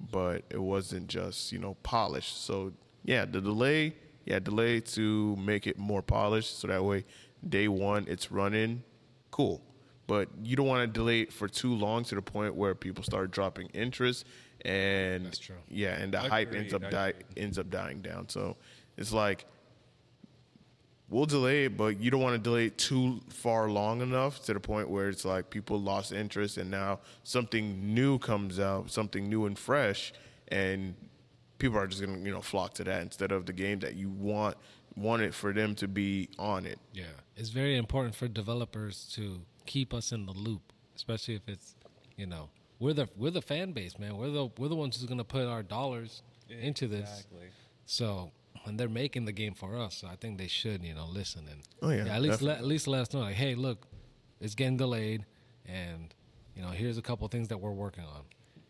but 0.00 0.44
it 0.50 0.60
wasn't 0.60 1.08
just 1.08 1.52
you 1.52 1.58
know 1.58 1.76
polished. 1.82 2.44
So 2.44 2.72
yeah, 3.04 3.24
the 3.24 3.40
delay, 3.40 3.94
yeah, 4.24 4.38
delay 4.38 4.80
to 4.80 5.36
make 5.36 5.66
it 5.66 5.78
more 5.78 6.02
polished, 6.02 6.58
so 6.58 6.68
that 6.68 6.84
way 6.84 7.04
day 7.48 7.68
one 7.68 8.06
it's 8.08 8.30
running, 8.32 8.82
cool. 9.30 9.62
But 10.06 10.28
you 10.42 10.54
don't 10.56 10.66
want 10.66 10.82
to 10.82 10.86
delay 10.86 11.22
it 11.22 11.32
for 11.32 11.48
too 11.48 11.74
long 11.74 12.04
to 12.04 12.14
the 12.14 12.22
point 12.22 12.54
where 12.54 12.74
people 12.74 13.02
start 13.02 13.30
dropping 13.30 13.68
interest, 13.68 14.24
and 14.66 15.24
That's 15.26 15.38
true. 15.38 15.54
yeah, 15.68 15.94
and 15.94 16.12
the 16.12 16.18
hype 16.18 16.52
ends 16.52 16.74
up 16.74 16.90
die, 16.90 17.14
ends 17.36 17.58
up 17.58 17.70
dying 17.70 18.00
down. 18.00 18.28
So 18.28 18.56
it's 18.96 19.12
like 19.12 19.46
we'll 21.08 21.26
delay 21.26 21.66
it, 21.66 21.76
but 21.76 22.00
you 22.00 22.10
don't 22.10 22.20
want 22.20 22.34
to 22.34 22.42
delay 22.42 22.66
it 22.66 22.76
too 22.76 23.20
far 23.28 23.70
long 23.70 24.00
enough 24.02 24.44
to 24.44 24.52
the 24.52 24.58
point 24.60 24.90
where 24.90 25.08
it's 25.08 25.24
like 25.24 25.50
people 25.50 25.80
lost 25.80 26.12
interest 26.12 26.58
and 26.58 26.68
now 26.68 26.98
something 27.22 27.94
new 27.94 28.18
comes 28.18 28.58
out, 28.58 28.90
something 28.90 29.28
new 29.28 29.46
and 29.46 29.56
fresh, 29.56 30.12
and 30.48 30.94
people 31.58 31.78
are 31.78 31.86
just 31.86 32.04
gonna 32.04 32.18
you 32.18 32.32
know 32.32 32.42
flock 32.42 32.74
to 32.74 32.84
that 32.84 33.02
instead 33.02 33.30
of 33.30 33.46
the 33.46 33.52
game 33.52 33.78
that 33.78 33.94
you 33.94 34.10
want 34.10 34.56
wanted 34.96 35.34
for 35.34 35.52
them 35.52 35.74
to 35.76 35.86
be 35.86 36.28
on 36.38 36.66
it. 36.66 36.80
Yeah, 36.92 37.04
it's 37.36 37.50
very 37.50 37.76
important 37.76 38.16
for 38.16 38.26
developers 38.26 39.08
to 39.14 39.40
keep 39.64 39.94
us 39.94 40.10
in 40.10 40.26
the 40.26 40.32
loop, 40.32 40.72
especially 40.96 41.34
if 41.34 41.48
it's, 41.48 41.76
you 42.16 42.26
know, 42.26 42.48
we're 42.78 42.92
the 42.92 43.08
we're 43.16 43.30
the 43.30 43.42
fan 43.42 43.72
base, 43.72 43.98
man. 43.98 44.16
We're 44.16 44.30
the 44.30 44.48
we're 44.58 44.68
the 44.68 44.76
ones 44.76 44.96
who's 44.96 45.08
gonna 45.08 45.24
put 45.24 45.46
our 45.46 45.62
dollars 45.62 46.22
into 46.48 46.86
this. 46.86 47.08
Exactly. 47.10 47.46
So 47.86 48.32
and 48.64 48.78
they're 48.80 48.88
making 48.88 49.24
the 49.26 49.32
game 49.32 49.54
for 49.54 49.76
us, 49.78 49.96
so 49.98 50.08
I 50.08 50.16
think 50.16 50.38
they 50.38 50.48
should, 50.48 50.82
you 50.82 50.92
know, 50.94 51.06
listen 51.06 51.46
and 51.48 51.60
Oh, 51.82 51.90
yeah, 51.90 52.12
at 52.12 52.20
least 52.20 52.42
let, 52.42 52.58
at 52.58 52.64
least 52.64 52.88
let 52.88 53.02
us 53.02 53.12
know, 53.14 53.20
like, 53.20 53.36
hey, 53.36 53.54
look, 53.54 53.86
it's 54.40 54.56
getting 54.56 54.76
delayed, 54.76 55.24
and 55.64 56.12
you 56.56 56.62
know, 56.62 56.70
here's 56.70 56.98
a 56.98 57.02
couple 57.02 57.28
things 57.28 57.46
that 57.48 57.58
we're 57.60 57.70
working 57.70 58.02
on. 58.04 58.22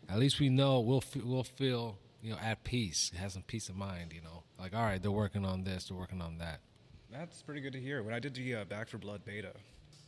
At 0.07 0.19
least 0.19 0.39
we 0.39 0.49
know 0.49 0.79
we'll 0.81 0.97
f- 1.03 1.23
we'll 1.23 1.43
feel 1.43 1.97
you 2.21 2.31
know 2.31 2.37
at 2.39 2.63
peace, 2.63 3.11
have 3.17 3.31
some 3.31 3.41
peace 3.43 3.69
of 3.69 3.75
mind, 3.75 4.13
you 4.13 4.21
know, 4.21 4.43
like 4.59 4.75
all 4.75 4.83
right, 4.83 5.01
they're 5.01 5.11
working 5.11 5.45
on 5.45 5.63
this, 5.63 5.85
they're 5.85 5.97
working 5.97 6.21
on 6.21 6.37
that. 6.37 6.59
That's 7.11 7.41
pretty 7.41 7.61
good 7.61 7.73
to 7.73 7.79
hear. 7.79 8.03
When 8.03 8.13
I 8.13 8.19
did 8.19 8.35
the 8.35 8.55
uh, 8.55 8.65
Back 8.65 8.89
4 8.89 8.99
Blood 8.99 9.23
beta, 9.25 9.53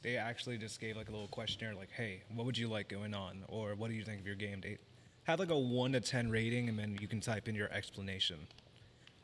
they 0.02 0.18
actually 0.18 0.58
just 0.58 0.80
gave 0.80 0.96
like 0.98 1.10
a 1.10 1.12
little 1.12 1.28
questionnaire, 1.28 1.76
like, 1.76 1.92
"Hey, 1.92 2.24
what 2.34 2.46
would 2.46 2.58
you 2.58 2.68
like 2.68 2.88
going 2.90 3.14
on?" 3.14 3.44
or 3.48 3.76
"What 3.76 3.90
do 3.90 3.96
you 3.96 4.04
think 4.04 4.20
of 4.22 4.26
your 4.28 4.36
game?" 4.36 4.62
date?" 4.62 4.80
had 5.24 5.40
like 5.40 5.50
a 5.52 5.58
one 5.58 5.92
to 5.92 6.00
ten 6.02 6.30
rating, 6.30 6.70
and 6.70 6.80
then 6.80 6.98
you 7.02 7.08
can 7.08 7.20
type 7.22 7.48
in 7.48 7.56
your 7.56 7.72
explanation. 7.72 8.38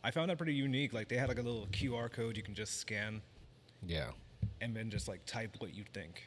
I 0.03 0.11
found 0.11 0.29
that 0.29 0.37
pretty 0.37 0.53
unique. 0.53 0.93
Like 0.93 1.07
they 1.07 1.15
had 1.17 1.29
like 1.29 1.39
a 1.39 1.41
little 1.41 1.67
QR 1.71 2.11
code 2.11 2.37
you 2.37 2.43
can 2.43 2.53
just 2.53 2.79
scan, 2.79 3.21
Yeah, 3.85 4.11
and 4.61 4.75
then 4.75 4.89
just 4.91 5.07
like 5.07 5.25
type 5.25 5.55
what 5.59 5.73
you 5.73 5.83
think. 5.93 6.21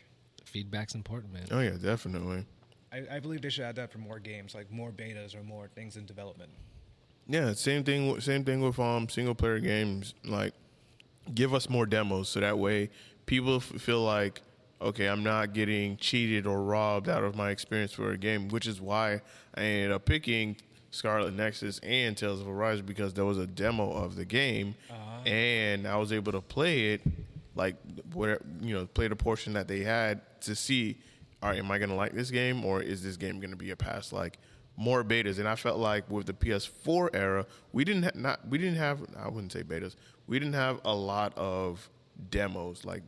feedback's 0.46 0.94
important, 0.94 1.32
man. 1.32 1.46
Oh 1.51 1.61
yeah, 1.61 1.76
definitely. 1.80 2.44
I, 2.90 3.16
I 3.16 3.20
believe 3.20 3.42
they 3.42 3.51
should 3.51 3.64
add 3.64 3.76
that 3.76 3.92
for 3.92 3.99
more 3.99 4.18
games, 4.18 4.55
like 4.55 4.70
more 4.72 4.90
betas 4.90 5.36
or 5.36 5.42
more 5.42 5.68
things 5.68 5.96
in 5.99 6.07
development. 6.07 6.51
Yeah, 7.28 7.53
same 7.53 7.84
thing. 7.84 8.11
with- 8.11 8.24
Same 8.24 8.44
thing 8.44 8.62
with 8.62 8.78
um 8.80 9.09
single 9.11 9.34
player 9.34 9.59
games. 9.61 10.14
Like, 10.24 10.55
give 11.34 11.53
us 11.53 11.68
more 11.68 11.84
demos 11.84 12.30
so 12.30 12.40
that 12.40 12.59
way 12.59 12.88
people 13.29 13.57
f- 13.57 13.62
feel 13.62 14.01
like, 14.03 14.41
okay, 14.81 15.07
I'm 15.07 15.22
not 15.22 15.53
getting 15.53 15.97
cheated 15.99 16.47
or 16.47 16.64
robbed 16.64 17.09
out 17.09 17.22
of 17.22 17.37
my 17.37 17.51
experience 17.51 17.93
for 17.93 18.11
a 18.11 18.18
game. 18.18 18.49
Which 18.49 18.66
is 18.66 18.81
why 18.81 19.20
I 19.55 19.61
ended 19.61 19.93
up 19.93 20.05
picking 20.05 20.57
Scarlet 20.91 21.35
Nexus 21.35 21.79
and 21.81 22.16
Tales 22.16 22.41
of 22.41 22.49
Arise 22.49 22.81
because 22.81 23.14
there 23.14 23.26
was 23.26 23.39
a 23.39 23.47
demo 23.47 23.93
of 23.93 24.16
the 24.16 24.24
game, 24.24 24.74
ah. 24.91 25.22
and 25.24 25.87
I 25.87 25.97
was 25.97 26.12
able 26.12 26.33
to 26.33 26.41
play 26.41 26.95
it, 26.95 27.03
like 27.55 27.76
where 28.12 28.41
you 28.61 28.74
know, 28.74 28.87
play 28.87 29.07
the 29.07 29.16
portion 29.16 29.53
that 29.53 29.68
they 29.68 29.81
had 29.81 30.20
to 30.43 30.57
see. 30.57 30.97
All 31.41 31.51
right, 31.51 31.59
am 31.59 31.70
I 31.70 31.79
gonna 31.79 31.95
like 31.95 32.14
this 32.14 32.33
game 32.33 32.64
or 32.64 32.83
is 32.83 33.03
this 33.05 33.16
game 33.16 33.39
gonna 33.39 33.55
be 33.55 33.70
a 33.70 33.76
pass? 33.76 34.12
Like 34.12 34.39
more 34.76 35.05
betas, 35.05 35.39
and 35.39 35.47
I 35.47 35.55
felt 35.55 35.79
like 35.79 36.11
with 36.11 36.26
the 36.26 36.33
PS4 36.33 37.11
era, 37.12 37.47
we 37.72 37.85
didn't 37.85 38.05
ha- 38.05 38.11
not 38.14 38.49
we 38.49 38.59
didn't 38.59 38.76
have 38.79 39.01
I 39.16 39.29
wouldn't 39.29 39.53
say 39.53 39.62
betas, 39.62 39.95
we 40.26 40.39
didn't 40.39 40.55
have 40.55 40.81
a 40.85 40.95
lot 40.95 41.37
of 41.37 41.89
demos. 42.31 42.85
Like 42.85 43.03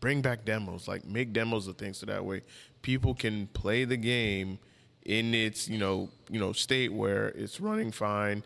bring 0.00 0.22
back 0.22 0.44
demos, 0.44 0.86
like 0.88 1.04
make 1.04 1.32
demos 1.32 1.66
of 1.66 1.76
things 1.76 1.98
so 1.98 2.06
that 2.06 2.24
way 2.24 2.42
people 2.82 3.14
can 3.14 3.46
play 3.48 3.84
the 3.84 3.96
game 3.96 4.58
in 5.04 5.34
its 5.34 5.68
you 5.68 5.78
know 5.78 6.08
you 6.30 6.38
know 6.38 6.52
state 6.52 6.92
where 6.92 7.28
it's 7.28 7.60
running 7.60 7.90
fine, 7.92 8.42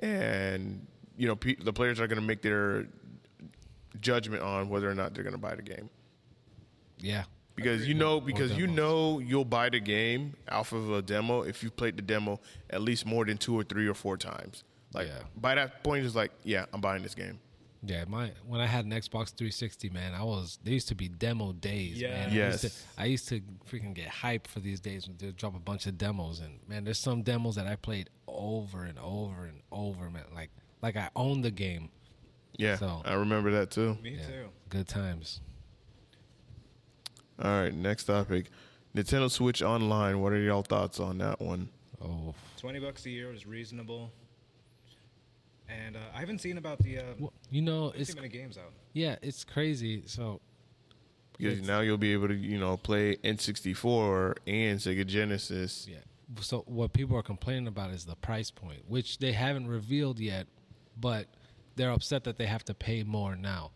and 0.00 0.86
you 1.16 1.26
know 1.28 1.36
pe- 1.36 1.56
the 1.56 1.72
players 1.72 2.00
are 2.00 2.06
going 2.06 2.20
to 2.20 2.26
make 2.26 2.42
their 2.42 2.86
judgment 4.00 4.42
on 4.42 4.68
whether 4.68 4.88
or 4.90 4.94
not 4.94 5.14
they're 5.14 5.24
going 5.24 5.34
to 5.34 5.40
buy 5.40 5.54
the 5.54 5.62
game 5.62 5.90
Yeah, 7.00 7.24
because 7.56 7.86
you 7.88 7.94
know 7.94 8.20
because 8.20 8.52
you 8.56 8.66
know 8.66 9.18
you'll 9.18 9.44
buy 9.44 9.68
the 9.70 9.80
game 9.80 10.34
off 10.50 10.72
of 10.72 10.90
a 10.92 11.02
demo 11.02 11.42
if 11.42 11.62
you 11.62 11.70
played 11.70 11.96
the 11.96 12.02
demo 12.02 12.40
at 12.70 12.80
least 12.82 13.06
more 13.06 13.24
than 13.24 13.38
two 13.38 13.58
or 13.58 13.64
three 13.64 13.88
or 13.88 13.94
four 13.94 14.16
times. 14.16 14.64
Like 14.94 15.08
Yeah. 15.08 15.18
by 15.36 15.54
that 15.56 15.82
point, 15.84 16.06
it's 16.06 16.14
like, 16.14 16.30
yeah, 16.44 16.64
I'm 16.72 16.80
buying 16.80 17.02
this 17.02 17.14
game. 17.14 17.38
Yeah, 17.84 18.04
my 18.08 18.32
when 18.44 18.60
I 18.60 18.66
had 18.66 18.84
an 18.86 18.90
Xbox 18.90 19.28
360, 19.34 19.90
man, 19.90 20.12
I 20.12 20.24
was 20.24 20.58
there 20.64 20.74
used 20.74 20.88
to 20.88 20.94
be 20.96 21.08
demo 21.08 21.52
days, 21.52 22.02
man. 22.02 22.12
I 22.12 22.22
used, 22.24 22.34
Yes. 22.34 22.60
to, 22.62 22.72
I 23.00 23.04
used 23.04 23.28
to 23.28 23.40
freaking 23.70 23.94
get 23.94 24.08
hyped 24.08 24.48
for 24.48 24.58
these 24.58 24.80
days 24.80 25.06
when 25.06 25.16
they 25.16 25.30
drop 25.30 25.54
a 25.54 25.60
bunch 25.60 25.86
of 25.86 25.96
demos, 25.96 26.40
and 26.40 26.58
man, 26.68 26.82
there's 26.84 26.98
some 26.98 27.22
demos 27.22 27.54
that 27.54 27.68
I 27.68 27.76
played 27.76 28.10
over 28.26 28.82
and 28.82 28.98
over 28.98 29.44
and 29.44 29.60
over, 29.70 30.10
man. 30.10 30.24
Like 30.34 30.50
like 30.82 30.96
I 30.96 31.10
owned 31.14 31.44
the 31.44 31.52
game. 31.52 31.90
Yeah, 32.56 32.76
So- 32.76 33.02
I 33.04 33.14
remember 33.14 33.52
that 33.52 33.70
too. 33.70 33.96
Me 34.02 34.16
Yeah, 34.16 34.26
too. 34.26 34.48
good 34.68 34.88
times. 34.88 35.40
All 37.40 37.50
right, 37.62 37.72
next 37.72 38.04
topic, 38.04 38.50
Nintendo 38.96 39.30
Switch 39.30 39.62
Online. 39.62 40.20
What 40.20 40.32
are 40.32 40.40
y'all 40.40 40.62
thoughts 40.62 40.98
on 40.98 41.18
that 41.18 41.40
one? 41.40 41.68
Oh, 42.02 42.34
Twenty 42.56 42.80
bucks 42.80 43.06
a 43.06 43.10
year 43.10 43.32
is 43.32 43.46
reasonable. 43.46 44.10
And 45.68 45.96
uh, 45.96 46.00
I 46.14 46.20
haven't 46.20 46.40
seen 46.40 46.58
about 46.58 46.78
the. 46.78 46.98
Uh, 46.98 47.02
well, 47.18 47.32
you 47.50 47.62
know, 47.62 47.90
too 47.90 47.98
it's 48.00 48.14
many 48.14 48.28
games 48.28 48.56
out. 48.56 48.72
yeah, 48.92 49.16
it's 49.22 49.44
crazy. 49.44 50.02
So 50.06 50.40
Because 51.36 51.66
now 51.66 51.80
you'll 51.80 51.98
be 51.98 52.12
able 52.12 52.28
to, 52.28 52.34
you 52.34 52.58
know, 52.58 52.76
play 52.76 53.16
N64 53.16 54.36
and 54.46 54.78
Sega 54.78 55.06
Genesis. 55.06 55.86
Yeah. 55.90 55.98
So 56.40 56.62
what 56.66 56.92
people 56.92 57.16
are 57.16 57.22
complaining 57.22 57.66
about 57.68 57.90
is 57.90 58.04
the 58.04 58.16
price 58.16 58.50
point, 58.50 58.82
which 58.88 59.18
they 59.18 59.32
haven't 59.32 59.66
revealed 59.66 60.18
yet, 60.20 60.46
but 60.98 61.26
they're 61.76 61.90
upset 61.90 62.24
that 62.24 62.36
they 62.36 62.46
have 62.46 62.64
to 62.64 62.74
pay 62.74 63.02
more 63.02 63.34
now 63.36 63.70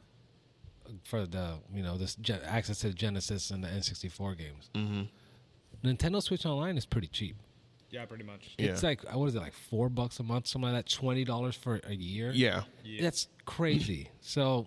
for 1.05 1.27
the 1.27 1.55
you 1.73 1.83
know 1.83 1.97
this 1.97 2.17
access 2.45 2.81
to 2.81 2.89
the 2.89 2.95
Genesis 2.95 3.51
and 3.51 3.65
the 3.65 3.69
N64 3.69 4.37
games. 4.37 4.71
Mm-hmm. 4.75 5.89
Nintendo 5.89 6.23
Switch 6.23 6.45
Online 6.45 6.77
is 6.77 6.85
pretty 6.87 7.07
cheap. 7.09 7.37
Yeah, 7.93 8.05
pretty 8.07 8.25
much. 8.25 8.55
Yeah. 8.59 8.71
It's 8.71 8.83
like 8.83 9.03
what 9.15 9.27
is 9.27 9.35
it 9.35 9.41
like 9.41 9.53
four 9.53 9.89
bucks 9.89 10.19
a 10.19 10.23
month, 10.23 10.47
something 10.49 10.73
like 10.73 10.85
that, 10.87 10.91
twenty 10.93 11.25
dollars 11.25 11.55
for 11.55 11.81
a 11.87 11.95
year. 11.95 12.33
Yeah, 12.35 12.63
Yeah. 12.85 13.03
That's 13.03 13.29
crazy. 13.45 14.09
so, 14.21 14.67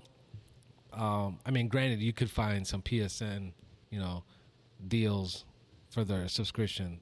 um, 0.94 1.40
I 1.46 1.52
mean, 1.52 1.68
granted, 1.68 2.00
you 2.00 2.14
could 2.14 2.30
find 2.30 2.66
some 2.66 2.82
PSN, 2.82 3.52
you 3.90 4.00
know, 4.00 4.24
deals 4.88 5.44
for 5.90 6.04
their 6.04 6.28
subscription, 6.28 7.00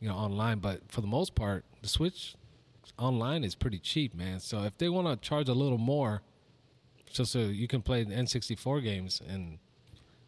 you 0.00 0.08
know, 0.08 0.14
online. 0.14 0.58
But 0.60 0.82
for 0.88 1.00
the 1.00 1.06
most 1.06 1.34
part, 1.34 1.64
the 1.82 1.88
Switch 1.88 2.34
online 2.98 3.44
is 3.44 3.54
pretty 3.54 3.78
cheap, 3.78 4.14
man. 4.14 4.40
So 4.40 4.62
if 4.62 4.78
they 4.78 4.88
want 4.88 5.08
to 5.08 5.28
charge 5.28 5.48
a 5.48 5.54
little 5.54 5.78
more, 5.78 6.22
just 7.10 7.32
so 7.32 7.40
you 7.40 7.66
can 7.66 7.82
play 7.82 8.04
the 8.04 8.14
N64 8.14 8.82
games 8.84 9.20
and 9.28 9.58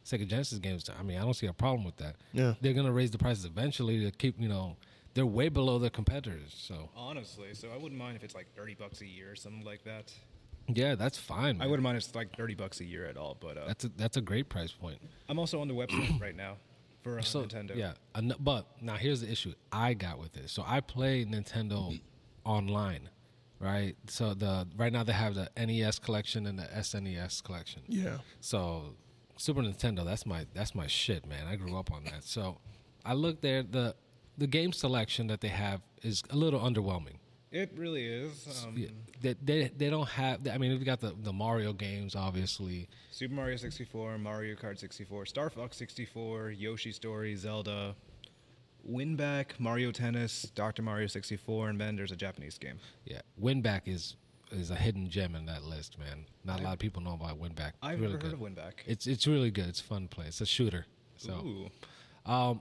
Sega 0.05 0.27
Genesis 0.27 0.59
games, 0.59 0.91
I 0.99 1.03
mean, 1.05 1.17
I 1.19 1.21
don't 1.23 1.35
see 1.35 1.47
a 1.47 1.53
problem 1.53 1.85
with 1.85 1.97
that. 1.99 2.17
Yeah. 2.33 2.55
they're 2.61 2.73
gonna 2.73 2.91
raise 2.93 3.13
the 3.13 3.19
prices 3.19 3.45
eventually 3.45 4.03
to 4.05 4.11
keep, 4.11 4.35
you 4.41 4.49
know, 4.49 4.77
they're 5.15 5.27
way 5.27 5.49
below 5.49 5.79
their 5.79 5.91
competitors. 5.91 6.55
So 6.57 6.91
Honestly, 6.97 7.49
so 7.55 7.69
I 7.73 7.77
wouldn't 7.77 7.99
mind 7.99 8.17
if 8.17 8.25
it's 8.25 8.35
like 8.35 8.47
thirty 8.57 8.75
bucks 8.75 9.01
a 9.01 9.07
year 9.07 9.33
or 9.33 9.37
something 9.37 9.65
like 9.65 9.85
that. 9.85 10.13
yeah, 10.69 10.95
that's 10.95 11.19
fine. 11.19 11.61
I 11.61 11.67
wouldn't 11.67 11.83
mind 11.83 11.97
if 11.99 12.05
it's 12.05 12.15
like 12.15 12.37
thirty 12.37 12.55
bucks 12.55 12.81
a 12.81 12.85
year 12.85 13.07
at 13.07 13.17
all. 13.17 13.37
But 13.41 13.57
uh, 13.59 13.67
That's 13.67 13.85
a, 13.85 13.89
that's 13.97 14.17
a 14.17 14.21
great 14.23 14.49
price 14.49 14.73
point. 14.73 14.99
I'm 15.29 15.39
also 15.39 15.61
on 15.61 15.69
the 15.69 15.75
website 15.75 16.21
right 16.27 16.37
now 16.37 16.57
for 17.03 17.19
uh, 17.19 17.23
So 17.23 17.43
Nintendo. 17.45 17.75
yeah, 17.77 17.93
but 18.41 18.67
now 18.81 18.95
here's 18.97 19.21
the 19.21 19.31
issue 19.31 19.53
I 19.73 19.95
got 19.95 20.19
with 20.19 20.37
it. 20.37 20.49
So 20.51 20.63
I 20.67 20.81
play 20.81 21.25
Nintendo 21.25 22.01
online, 22.45 23.09
right? 23.59 23.97
So 24.07 24.35
the 24.35 24.67
right 24.77 24.93
now 24.93 25.03
they 25.03 25.13
have 25.13 25.35
the 25.35 25.49
NES 25.57 25.99
collection 25.99 26.47
and 26.47 26.59
the 26.59 26.65
SNES 26.65 27.43
collection. 27.43 27.83
yeah, 27.89 28.19
So 28.41 28.95
Super 29.37 29.61
Nintendo, 29.63 30.05
that's 30.05 30.25
my 30.27 30.47
that's 30.55 30.75
my 30.75 30.87
shit, 30.87 31.27
man. 31.27 31.47
I 31.49 31.57
grew 31.57 31.77
up 31.77 31.91
on 31.93 32.05
that. 32.05 32.25
So 32.25 32.59
I 33.05 33.15
look 33.15 33.41
there 33.41 33.63
the 33.63 33.95
the 34.39 34.47
game 34.47 34.73
selection 34.73 35.27
that 35.29 35.41
they 35.41 35.49
have 35.49 35.81
is 36.03 36.23
a 36.31 36.37
little 36.37 36.61
underwhelming. 36.61 37.17
It 37.51 37.73
really 37.77 38.07
is. 38.07 38.65
Um, 38.67 38.75
Yeah, 38.77 38.89
they, 39.21 39.35
they 39.43 39.71
they 39.77 39.91
don't 39.91 40.09
have. 40.09 40.49
I 40.49 40.57
mean, 40.57 40.73
we've 40.73 40.85
got 40.85 41.01
the 41.01 41.15
the 41.23 41.33
Mario 41.33 41.75
games, 41.75 42.17
obviously. 42.17 42.89
Super 43.11 43.35
Mario 43.35 43.57
64, 43.57 44.17
Mario 44.17 44.55
Kart 44.57 44.79
64, 44.79 45.27
Star 45.27 45.51
Fox 45.51 45.77
64, 45.77 46.51
Yoshi 46.51 46.93
Story, 46.93 47.37
Zelda. 47.37 47.95
Winback, 48.89 49.61
Mario 49.61 49.93
Tennis, 49.93 50.51
Dr. 50.57 50.83
Mario 50.83 51.07
64, 51.07 51.69
and 51.69 51.81
then 51.81 51.95
there's 51.95 52.11
a 52.11 52.17
Japanese 52.17 52.59
game. 52.59 52.81
Yeah, 53.05 53.21
Winback 53.41 53.83
is 53.87 54.17
is 54.51 54.71
a 54.71 54.75
hidden 54.75 55.09
gem 55.09 55.35
in 55.35 55.47
that 55.47 55.65
list, 55.65 55.99
man. 55.99 56.27
Not 56.45 56.61
a 56.61 56.63
lot 56.63 56.73
of 56.75 56.79
people 56.79 57.03
know 57.03 57.15
about 57.15 57.41
Winback. 57.41 57.73
I've 57.83 58.01
really 58.01 58.15
never 58.15 58.19
good. 58.19 58.33
heard 58.33 58.35
of 58.35 58.41
Winback. 58.41 58.73
It's 58.87 59.07
it's 59.07 59.27
really 59.27 59.51
good. 59.51 59.69
It's 59.69 59.81
a 59.81 59.85
fun 59.85 60.09
play. 60.09 60.27
It's 60.27 60.41
a 60.41 60.47
shooter. 60.47 60.87
So 61.17 61.33
Ooh. 61.33 62.31
Um, 62.31 62.61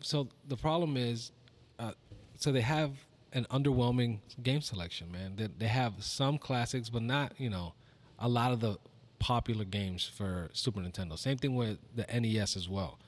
so 0.00 0.28
the 0.46 0.56
problem 0.56 0.96
is, 0.96 1.32
uh, 1.78 1.92
so 2.36 2.52
they 2.52 2.60
have 2.60 2.92
an 3.32 3.46
underwhelming 3.50 4.20
game 4.42 4.60
selection, 4.60 5.10
man. 5.10 5.34
They, 5.36 5.48
they 5.58 5.66
have 5.68 5.94
some 6.04 6.38
classics, 6.38 6.88
but 6.90 7.02
not 7.02 7.32
you 7.38 7.50
know 7.50 7.74
a 8.18 8.28
lot 8.28 8.52
of 8.52 8.60
the 8.60 8.78
popular 9.18 9.64
games 9.64 10.04
for 10.06 10.50
Super 10.52 10.80
Nintendo. 10.80 11.18
Same 11.18 11.38
thing 11.38 11.54
with 11.54 11.78
the 11.94 12.06
NES 12.20 12.56
as 12.56 12.68
well. 12.68 12.98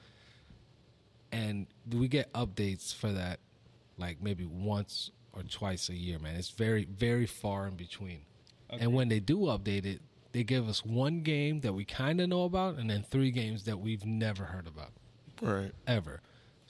And 1.31 1.67
we 1.93 2.09
get 2.09 2.33
updates 2.33 2.95
for 2.95 3.13
that, 3.13 3.41
like 3.99 4.23
maybe 4.23 4.45
once 4.47 5.11
or 5.35 5.43
twice 5.43 5.89
a 5.91 5.95
year, 5.95 6.19
man. 6.19 6.37
It's 6.37 6.51
very 6.51 6.85
very 6.85 7.27
far 7.27 7.67
in 7.67 7.75
between. 7.77 8.21
And 8.71 8.93
when 8.93 9.09
they 9.09 9.21
do 9.21 9.39
update 9.41 9.87
it, 9.87 10.01
they 10.33 10.45
give 10.45 10.69
us 10.69 10.85
one 10.85 11.23
game 11.23 11.61
that 11.61 11.73
we 11.73 11.85
kind 11.87 12.21
of 12.21 12.29
know 12.29 12.45
about, 12.45 12.77
and 12.77 12.89
then 12.91 13.03
three 13.03 13.31
games 13.31 13.65
that 13.65 13.79
we've 13.79 14.05
never 14.05 14.45
heard 14.45 14.67
about 14.67 14.91
Right. 15.41 15.73
ever. 15.87 16.21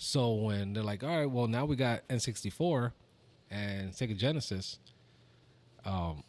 So 0.00 0.32
when 0.32 0.74
they're 0.74 0.84
like, 0.84 1.02
all 1.02 1.10
right, 1.10 1.26
well 1.26 1.48
now 1.48 1.64
we 1.64 1.74
got 1.74 2.06
N64 2.08 2.92
and 3.50 3.90
Sega 3.92 4.16
Genesis, 4.16 4.78
um, 5.84 6.22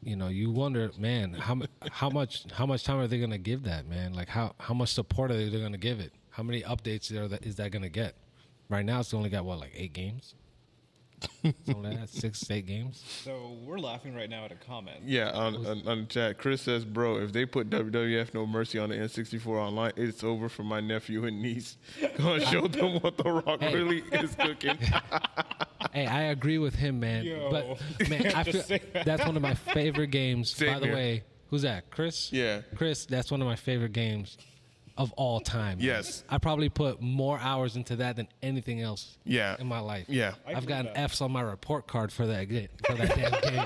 you 0.00 0.14
know, 0.14 0.28
you 0.28 0.52
wonder, 0.52 0.92
man, 0.96 1.32
how 1.32 1.60
how 1.90 2.08
much 2.08 2.46
how 2.52 2.66
much 2.66 2.84
time 2.84 2.98
are 2.98 3.08
they 3.08 3.18
gonna 3.18 3.36
give 3.36 3.64
that, 3.64 3.88
man? 3.88 4.14
Like 4.14 4.28
how 4.28 4.54
how 4.60 4.74
much 4.74 4.92
support 4.92 5.32
are 5.32 5.36
they 5.36 5.50
gonna 5.60 5.76
give 5.76 5.98
it? 5.98 6.12
How 6.30 6.44
many 6.44 6.62
updates 6.62 7.10
are 7.10 7.26
that 7.26 7.44
is 7.44 7.56
that 7.56 7.72
gonna 7.72 7.88
get? 7.88 8.14
Right 8.68 8.84
now, 8.84 9.00
it's 9.00 9.12
only 9.12 9.28
got 9.28 9.44
what 9.44 9.58
like 9.58 9.72
eight 9.74 9.92
games, 9.92 10.36
something 11.64 11.82
that, 11.98 12.08
six 12.08 12.50
eight 12.50 12.66
games. 12.66 13.02
So 13.24 13.56
we're 13.64 13.78
laughing 13.78 14.14
right 14.14 14.28
now 14.28 14.44
at 14.44 14.52
a 14.52 14.56
comment. 14.56 14.98
Yeah, 15.04 15.30
on, 15.30 15.66
on, 15.66 15.86
on 15.88 16.00
the 16.00 16.06
chat, 16.06 16.38
Chris 16.38 16.62
says, 16.62 16.84
"Bro, 16.84 17.18
if 17.20 17.32
they 17.32 17.46
put 17.46 17.70
WWF 17.70 18.34
No 18.34 18.46
Mercy 18.46 18.78
on 18.78 18.90
the 18.90 18.96
N64 18.96 19.46
online, 19.46 19.92
it's 19.96 20.22
over 20.24 20.48
for 20.48 20.62
my 20.62 20.80
nephew 20.80 21.24
and 21.24 21.40
niece. 21.40 21.76
Gonna 22.18 22.44
show 22.46 22.66
them 22.68 23.00
what 23.00 23.16
The 23.16 23.30
Rock 23.30 23.60
Hey. 23.60 23.74
really 23.74 24.02
is 24.12 24.34
cooking." 24.34 24.78
Hey, 25.92 26.06
I 26.06 26.22
agree 26.24 26.58
with 26.58 26.74
him, 26.74 27.00
man. 27.00 27.24
Yo. 27.24 27.48
But 27.50 28.08
man, 28.10 28.26
I 28.34 28.42
feel 28.44 28.60
that. 28.62 29.04
that's 29.06 29.24
one 29.24 29.36
of 29.36 29.40
my 29.42 29.54
favorite 29.54 30.08
games. 30.08 30.50
Same 30.50 30.74
by 30.74 30.78
the 30.80 30.86
here. 30.86 30.94
way, 30.94 31.24
who's 31.48 31.62
that? 31.62 31.90
Chris. 31.90 32.30
Yeah. 32.32 32.62
Chris, 32.74 33.06
that's 33.06 33.30
one 33.30 33.40
of 33.40 33.46
my 33.46 33.56
favorite 33.56 33.92
games 33.92 34.36
of 34.96 35.12
all 35.12 35.40
time. 35.40 35.78
Yes. 35.80 36.24
I 36.28 36.38
probably 36.38 36.68
put 36.68 37.00
more 37.02 37.38
hours 37.38 37.76
into 37.76 37.96
that 37.96 38.16
than 38.16 38.28
anything 38.42 38.80
else. 38.80 39.18
Yeah. 39.24 39.56
In 39.58 39.66
my 39.66 39.80
life. 39.80 40.06
Yeah. 40.08 40.34
I 40.46 40.54
I've 40.54 40.66
gotten 40.66 40.86
that. 40.86 40.98
F's 40.98 41.20
on 41.20 41.32
my 41.32 41.42
report 41.42 41.86
card 41.86 42.12
for 42.12 42.26
that 42.26 42.48
ga- 42.48 42.68
for 42.86 42.94
that 42.94 43.14
damn 43.14 43.40
game. 43.54 43.64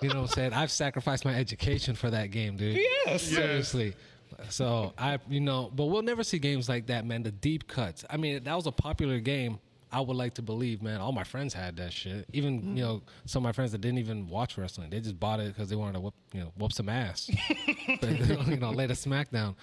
You 0.00 0.08
know 0.10 0.16
what 0.16 0.20
I'm 0.22 0.28
saying? 0.28 0.52
I've 0.52 0.70
sacrificed 0.70 1.24
my 1.24 1.34
education 1.34 1.94
for 1.94 2.10
that 2.10 2.30
game, 2.30 2.56
dude. 2.56 2.76
Yes. 3.06 3.22
Seriously. 3.22 3.94
So 4.48 4.92
I, 4.98 5.18
you 5.28 5.40
know, 5.40 5.70
but 5.74 5.86
we'll 5.86 6.02
never 6.02 6.24
see 6.24 6.38
games 6.38 6.68
like 6.68 6.86
that, 6.86 7.04
man. 7.06 7.22
The 7.22 7.30
deep 7.32 7.68
cuts. 7.68 8.04
I 8.10 8.16
mean, 8.16 8.44
that 8.44 8.54
was 8.54 8.66
a 8.66 8.72
popular 8.72 9.18
game. 9.20 9.58
I 9.92 10.00
would 10.00 10.16
like 10.16 10.34
to 10.34 10.42
believe, 10.42 10.82
man. 10.82 11.00
All 11.00 11.12
my 11.12 11.22
friends 11.22 11.54
had 11.54 11.76
that 11.76 11.92
shit. 11.92 12.26
Even 12.32 12.76
you 12.76 12.82
know, 12.82 13.02
some 13.26 13.42
of 13.42 13.44
my 13.44 13.52
friends 13.52 13.70
that 13.72 13.80
didn't 13.80 13.98
even 13.98 14.28
watch 14.28 14.58
wrestling, 14.58 14.90
they 14.90 14.98
just 14.98 15.20
bought 15.20 15.38
it 15.38 15.54
because 15.54 15.68
they 15.70 15.76
wanted 15.76 15.92
to 15.92 16.00
whoop, 16.00 16.14
you 16.32 16.40
know, 16.40 16.52
whoop 16.58 16.72
some 16.72 16.88
ass, 16.88 17.30
but, 18.00 18.10
you 18.48 18.56
know, 18.56 18.72
lay 18.72 18.86
the 18.86 18.94
smackdown. 18.94 19.54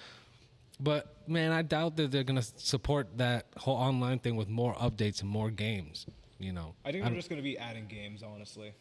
But 0.81 1.15
man, 1.27 1.51
I 1.51 1.61
doubt 1.61 1.95
that 1.97 2.11
they're 2.11 2.23
gonna 2.23 2.41
support 2.41 3.17
that 3.17 3.45
whole 3.57 3.75
online 3.77 4.19
thing 4.19 4.35
with 4.35 4.49
more 4.49 4.73
updates 4.75 5.21
and 5.21 5.29
more 5.29 5.49
games. 5.51 6.05
You 6.39 6.53
know, 6.53 6.73
I 6.83 6.91
think 6.91 7.03
I'm- 7.03 7.13
they're 7.13 7.19
just 7.19 7.29
going 7.29 7.37
to 7.39 7.43
be 7.43 7.55
adding 7.59 7.85
games, 7.85 8.23
honestly. 8.23 8.73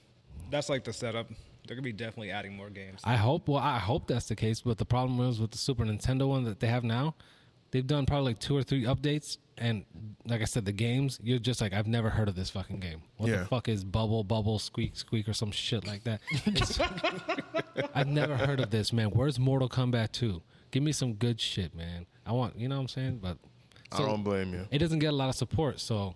That's 0.50 0.70
like 0.70 0.82
the 0.84 0.94
setup. 0.94 1.28
They're 1.66 1.76
going 1.76 1.82
to 1.82 1.82
be 1.82 1.92
definitely 1.92 2.30
adding 2.30 2.56
more 2.56 2.70
games. 2.70 3.02
I 3.04 3.16
hope. 3.16 3.48
Well, 3.48 3.58
I 3.62 3.78
hope 3.78 4.06
that's 4.08 4.26
the 4.28 4.34
case. 4.34 4.62
But 4.62 4.78
the 4.78 4.86
problem 4.86 5.20
is 5.28 5.38
with 5.38 5.50
the 5.50 5.58
Super 5.58 5.84
Nintendo 5.84 6.26
one 6.26 6.44
that 6.44 6.58
they 6.60 6.68
have 6.68 6.84
now, 6.84 7.14
they've 7.70 7.86
done 7.86 8.06
probably 8.06 8.30
like 8.30 8.40
two 8.40 8.56
or 8.56 8.62
three 8.62 8.84
updates, 8.84 9.36
and 9.58 9.84
like 10.24 10.40
I 10.40 10.44
said, 10.46 10.64
the 10.64 10.72
games 10.72 11.20
you're 11.22 11.38
just 11.38 11.60
like 11.60 11.74
I've 11.74 11.86
never 11.86 12.08
heard 12.08 12.28
of 12.28 12.34
this 12.34 12.48
fucking 12.48 12.80
game. 12.80 13.02
What 13.18 13.28
Yeah. 13.28 13.40
the 13.40 13.44
fuck 13.44 13.68
is 13.68 13.84
Bubble 13.84 14.24
Bubble 14.24 14.58
Squeak 14.58 14.96
Squeak 14.96 15.28
or 15.28 15.34
some 15.34 15.50
shit 15.50 15.86
like 15.86 16.02
that? 16.04 16.22
I've 17.94 18.08
never 18.08 18.38
heard 18.38 18.60
of 18.60 18.70
this, 18.70 18.90
man. 18.92 19.10
Where's 19.10 19.38
Mortal 19.38 19.68
Kombat 19.68 20.12
2? 20.12 20.40
Give 20.70 20.82
me 20.82 20.92
some 20.92 21.14
good 21.14 21.40
shit, 21.40 21.74
man. 21.74 22.06
I 22.24 22.32
want, 22.32 22.58
you 22.58 22.68
know 22.68 22.76
what 22.76 22.82
I'm 22.82 22.88
saying? 22.88 23.18
But 23.22 23.38
I 23.92 23.98
don't 23.98 24.22
blame 24.22 24.52
you. 24.52 24.66
it 24.70 24.78
doesn't 24.78 25.00
get 25.00 25.08
a 25.08 25.16
lot 25.16 25.28
of 25.28 25.34
support, 25.34 25.80
so 25.80 26.14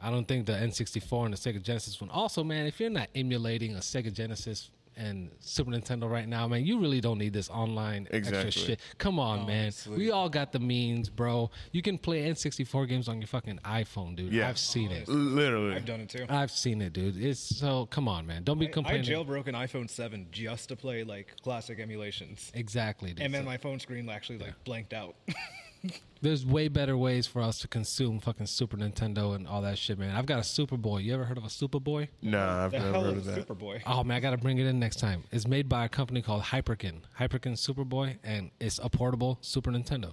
I 0.00 0.10
don't 0.10 0.26
think 0.26 0.46
the 0.46 0.52
N64 0.52 1.24
and 1.26 1.34
the 1.34 1.38
Sega 1.38 1.62
Genesis 1.62 2.00
one. 2.00 2.10
Also, 2.10 2.44
man, 2.44 2.66
if 2.66 2.78
you're 2.80 2.90
not 2.90 3.08
emulating 3.14 3.74
a 3.74 3.80
Sega 3.80 4.12
Genesis 4.12 4.70
and 4.96 5.30
Super 5.40 5.70
Nintendo 5.70 6.10
right 6.10 6.28
now, 6.28 6.46
man, 6.48 6.64
you 6.64 6.78
really 6.80 7.00
don't 7.00 7.18
need 7.18 7.32
this 7.32 7.48
online 7.50 8.06
Exactly. 8.10 8.46
extra 8.46 8.62
shit. 8.66 8.80
Come 8.98 9.18
on, 9.18 9.46
man. 9.46 9.62
Honestly. 9.64 9.96
We 9.96 10.10
all 10.10 10.28
got 10.28 10.52
the 10.52 10.58
means, 10.58 11.08
bro. 11.08 11.50
You 11.72 11.82
can 11.82 11.98
play 11.98 12.22
N64 12.28 12.88
games 12.88 13.08
on 13.08 13.20
your 13.20 13.28
fucking 13.28 13.58
iPhone, 13.64 14.16
dude. 14.16 14.32
Yeah. 14.32 14.48
I've 14.48 14.58
seen 14.58 14.90
it. 14.90 15.08
Literally. 15.08 15.74
I've 15.76 15.86
done 15.86 16.00
it 16.00 16.08
too. 16.08 16.26
I've 16.28 16.50
seen 16.50 16.82
it, 16.82 16.92
dude. 16.92 17.16
It's 17.16 17.40
so 17.40 17.86
come 17.86 18.08
on, 18.08 18.26
man. 18.26 18.44
Don't 18.44 18.58
be 18.58 18.66
I, 18.66 18.68
I 18.68 18.72
complaining. 18.72 19.04
jailbroke 19.04 19.46
an 19.48 19.54
iPhone 19.54 19.88
7 19.88 20.26
just 20.30 20.68
to 20.68 20.76
play 20.76 21.04
like 21.04 21.36
classic 21.42 21.78
emulations. 21.80 22.50
exactly, 22.54 23.10
dude. 23.14 23.24
And 23.24 23.32
then 23.34 23.42
So 23.42 23.46
my 23.46 23.56
phone 23.56 23.80
screen 23.80 24.08
actually 24.08 24.38
like 24.38 24.54
blanked 24.64 24.92
out. 24.92 25.14
there's 26.22 26.46
way 26.46 26.68
better 26.68 26.96
ways 26.96 27.26
for 27.26 27.42
us 27.42 27.58
to 27.58 27.68
consume 27.68 28.20
fucking 28.20 28.46
Super 28.46 28.76
Nintendo 28.76 29.34
and 29.34 29.46
all 29.46 29.60
that 29.62 29.76
shit, 29.76 29.98
man. 29.98 30.14
I've 30.16 30.24
got 30.26 30.38
a 30.38 30.42
SupaBoy. 30.42 31.02
You 31.04 31.14
ever 31.14 31.24
heard 31.24 31.36
of 31.36 31.44
a 31.44 31.48
SupaBoy? 31.48 32.08
nah, 32.22 32.64
I've 32.64 32.70
the 32.70 32.78
never 32.78 32.92
hell 32.92 33.04
heard 33.04 33.16
of 33.18 33.24
that. 33.26 33.46
SupaBoy? 33.48 33.82
Oh 33.86 34.02
man, 34.04 34.16
I 34.16 34.20
gotta 34.20 34.36
bring 34.38 34.58
it 34.58 34.66
in 34.66 34.78
next 34.78 34.96
time. 35.00 35.24
It's 35.30 35.46
made 35.46 35.68
by 35.68 35.84
a 35.84 35.88
company 35.88 36.22
called 36.22 36.42
Hyperkin, 36.44 37.00
Hyperkin 37.18 37.52
SupaBoy, 37.54 38.18
and 38.24 38.50
it's 38.60 38.78
a 38.82 38.88
portable 38.88 39.38
Super 39.42 39.70
Nintendo. 39.70 40.12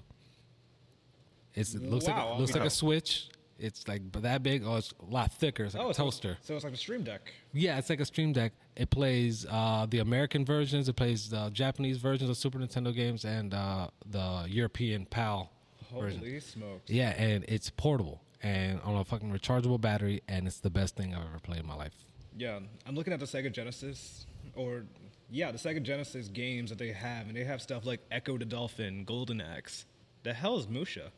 It's, 1.54 1.74
it 1.74 1.84
looks 1.84 2.06
Wow, 2.08 2.16
like 2.16 2.24
I'll 2.26 2.40
looks 2.40 2.52
be 2.54 2.60
like 2.60 2.68
a. 2.68 2.72
Switch. 2.72 3.30
It's 3.58 3.86
like 3.90 4.10
that 4.22 4.42
big. 4.42 4.64
Oh, 4.66 4.78
it's 4.78 4.94
a 5.02 5.12
lot 5.14 5.34
thicker. 5.34 5.66
It's 5.66 5.76
like 5.76 5.86
a 5.90 5.94
so- 5.94 6.04
toaster. 6.06 6.38
So 6.42 6.56
it's 6.56 6.64
like 6.64 6.74
a 6.74 6.78
Steam 6.78 7.04
Deck. 7.04 7.34
Yeah, 7.52 7.78
it's 7.78 7.90
like 7.90 8.00
a 8.00 8.06
Steam 8.06 8.32
Deck. 8.32 8.54
It 8.78 8.90
plays 8.90 9.46
uh, 9.50 9.86
the 9.90 10.00
American 10.00 10.46
versions. 10.46 10.88
It 10.88 10.94
plays 10.96 11.30
the 11.30 11.50
Japanese 11.50 11.98
versions 11.98 12.30
of 12.30 12.38
Super 12.38 12.58
Nintendo 12.60 12.96
games 12.96 13.26
and 13.26 13.54
uh, 13.54 13.90
the 14.06 14.46
European 14.48 15.06
PAL 15.06 15.52
version. 15.92 16.20
Holy 16.20 16.40
smokes. 16.40 16.90
Yeah, 16.90 17.10
and 17.22 17.44
it's 17.48 17.70
portable 17.70 18.22
and 18.42 18.80
on 18.82 18.96
a 18.96 19.04
fucking 19.04 19.32
rechargeable 19.32 19.80
battery, 19.82 20.22
and 20.28 20.48
it's 20.48 20.60
the 20.60 20.70
best 20.70 20.96
thing 20.96 21.14
I've 21.14 21.26
ever 21.26 21.40
played 21.40 21.60
in 21.60 21.68
my 21.68 21.76
life. 21.76 21.94
Yeah, 22.38 22.60
I'm 22.86 22.96
looking 22.96 23.12
at 23.14 23.20
the 23.20 23.26
Sega 23.26 23.52
Genesis, 23.52 24.26
or 24.56 24.84
yeah, 25.30 25.52
the 25.52 25.58
Sega 25.58 25.82
Genesis 25.84 26.28
games 26.30 26.70
that 26.70 26.80
they 26.80 26.92
have, 26.94 27.28
and 27.28 27.36
they 27.36 27.44
have 27.44 27.62
stuff 27.62 27.86
like 27.86 28.00
Ecco 28.12 28.38
the 28.40 28.46
Dolphin, 28.46 29.04
Golden 29.04 29.42
Axe. 29.42 29.86
The 30.24 30.34
hell 30.34 30.58
is 30.58 30.68
Musha? 30.68 31.12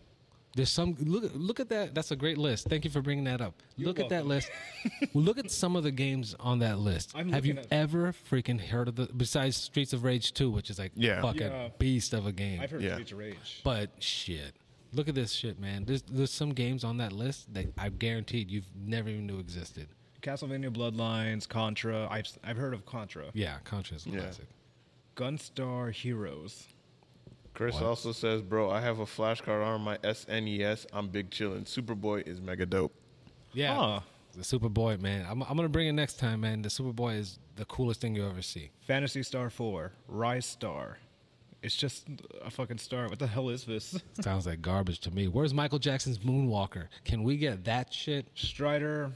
There's 0.54 0.70
some 0.70 0.98
look. 1.00 1.32
Look 1.34 1.60
at 1.62 1.70
that. 1.70 1.96
That's 1.96 2.12
a 2.12 2.16
great 2.16 2.38
list. 2.38 2.68
Thank 2.68 2.84
you 2.84 2.92
for 2.92 3.02
bringing 3.02 3.24
that 3.24 3.40
up. 3.40 3.54
You're 3.78 3.88
look 3.88 4.00
at 4.02 4.10
that 4.10 4.26
list. 4.26 4.50
look 5.14 5.38
at 5.38 5.50
some 5.50 5.78
of 5.78 5.84
the 5.84 5.92
games 5.92 6.36
on 6.42 6.60
that 6.60 6.78
list. 6.78 7.12
I'm 7.16 7.32
Have 7.32 7.46
you 7.46 7.54
at- 7.58 7.68
ever 7.72 8.14
freaking 8.30 8.60
heard 8.60 8.90
of 8.90 8.96
the 8.98 9.06
besides 9.16 9.56
Streets 9.56 9.94
of 9.94 10.04
Rage 10.04 10.34
2, 10.34 10.50
which 10.52 10.70
is 10.70 10.78
like 10.78 10.92
Yeah. 10.96 11.22
fucking 11.22 11.42
Yeah. 11.44 11.70
beast 11.80 12.14
of 12.14 12.26
a 12.26 12.34
game. 12.34 12.60
I've 12.60 12.70
heard 12.72 12.82
Yeah. 12.82 12.96
Streets 12.96 13.12
of 13.14 13.18
Rage. 13.20 13.62
but 13.64 13.92
shit, 14.00 14.54
look 14.94 15.08
at 15.08 15.16
this 15.16 15.32
shit, 15.32 15.60
man. 15.60 15.86
There's 15.86 16.02
there's 16.04 16.32
some 16.32 16.52
games 16.54 16.84
on 16.84 16.98
that 16.98 17.12
list 17.14 17.54
that 17.54 17.68
I've 17.78 18.00
guaranteed 18.00 18.50
you've 18.52 18.66
never 18.76 19.10
even 19.10 19.28
knew 19.28 19.40
existed. 19.40 19.88
Castlevania 20.22 20.70
Bloodlines, 20.72 21.48
Contra. 21.48 22.08
I've 22.12 22.28
I've 22.44 22.58
heard 22.58 22.74
of 22.74 22.86
Contra. 22.86 23.26
Yeah, 23.34 23.58
Contra's 23.64 24.06
a 24.06 24.10
Yeah. 24.10 24.20
classic. 24.20 24.48
Gunstar 25.16 25.92
Heroes. 25.92 26.68
Chris 27.54 27.76
What? 27.76 27.84
also 27.84 28.12
says, 28.14 28.42
"Bro, 28.42 28.72
I 28.72 28.80
have 28.82 29.00
a 29.00 29.06
flashcard 29.06 29.66
on 29.66 29.82
my 29.82 29.98
SNES. 30.04 30.86
I'm 30.94 31.10
big 31.10 31.30
chillin'. 31.32 31.66
SupaBoy 31.66 32.26
is 32.28 32.40
mega 32.40 32.66
dope. 32.66 32.94
Yeah, 33.54 33.76
Huh. 33.76 34.00
the 34.34 34.42
SupaBoy, 34.42 35.02
man. 35.02 35.26
I'm 35.30 35.42
I'm 35.44 35.58
gonna 35.58 35.68
bring 35.70 35.88
it 35.88 35.94
next 35.94 36.18
time, 36.18 36.42
man. 36.42 36.62
The 36.62 36.70
SupaBoy 36.70 37.18
is 37.18 37.40
the 37.58 37.66
coolest 37.66 38.00
thing 38.00 38.16
you 38.16 38.26
ever 38.26 38.42
see. 38.42 38.72
Phantasy 38.88 39.22
Star 39.24 39.50
4. 39.50 39.92
Ristar. 40.10 40.96
It's 41.64 41.76
just 41.76 42.08
a 42.44 42.50
fucking 42.50 42.80
star. 42.80 43.08
What 43.08 43.20
the 43.20 43.28
hell 43.28 43.50
is 43.50 43.66
this? 43.66 44.02
Sounds 44.22 44.48
like 44.48 44.62
garbage 44.62 45.00
to 45.02 45.12
me. 45.12 45.28
Where's 45.28 45.54
Michael 45.54 45.78
Jackson's 45.80 46.18
Moonwalker? 46.20 46.88
Can 47.06 47.24
we 47.24 47.38
get 47.38 47.66
that 47.66 47.94
shit? 47.94 48.28
Strider. 48.36 49.12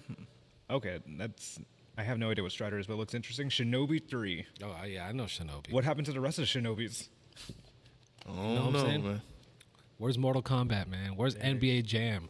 Okay, 0.70 1.00
that's. 1.18 1.60
I 1.98 2.04
have 2.04 2.20
no 2.20 2.30
idea 2.30 2.44
what 2.44 2.52
Strider 2.52 2.78
is, 2.78 2.88
but 2.88 2.94
it 2.94 2.98
looks 2.98 3.14
interesting. 3.14 3.50
Shinobi 3.50 4.08
3. 4.08 4.46
Oh 4.64 4.72
uh, 4.82 4.86
yeah, 4.86 5.08
I 5.08 5.12
know 5.12 5.24
Shinobi. 5.24 5.72
What 5.72 5.84
happened 5.86 6.06
to 6.08 6.12
the 6.14 6.20
rest 6.22 6.38
of 6.40 6.52
the 6.52 6.60
Shinobis? 6.60 7.08
Oh, 8.28 8.34
don't 8.34 8.36
know 8.38 8.54
what 8.56 8.66
I'm 8.68 8.74
know, 8.74 8.84
saying? 8.86 9.04
man. 9.04 9.22
Where's 9.98 10.18
Mortal 10.18 10.44
Kombat, 10.44 10.88
man? 10.88 11.16
Where's 11.16 11.36
NBA 11.36 11.86
Jam? 11.86 12.30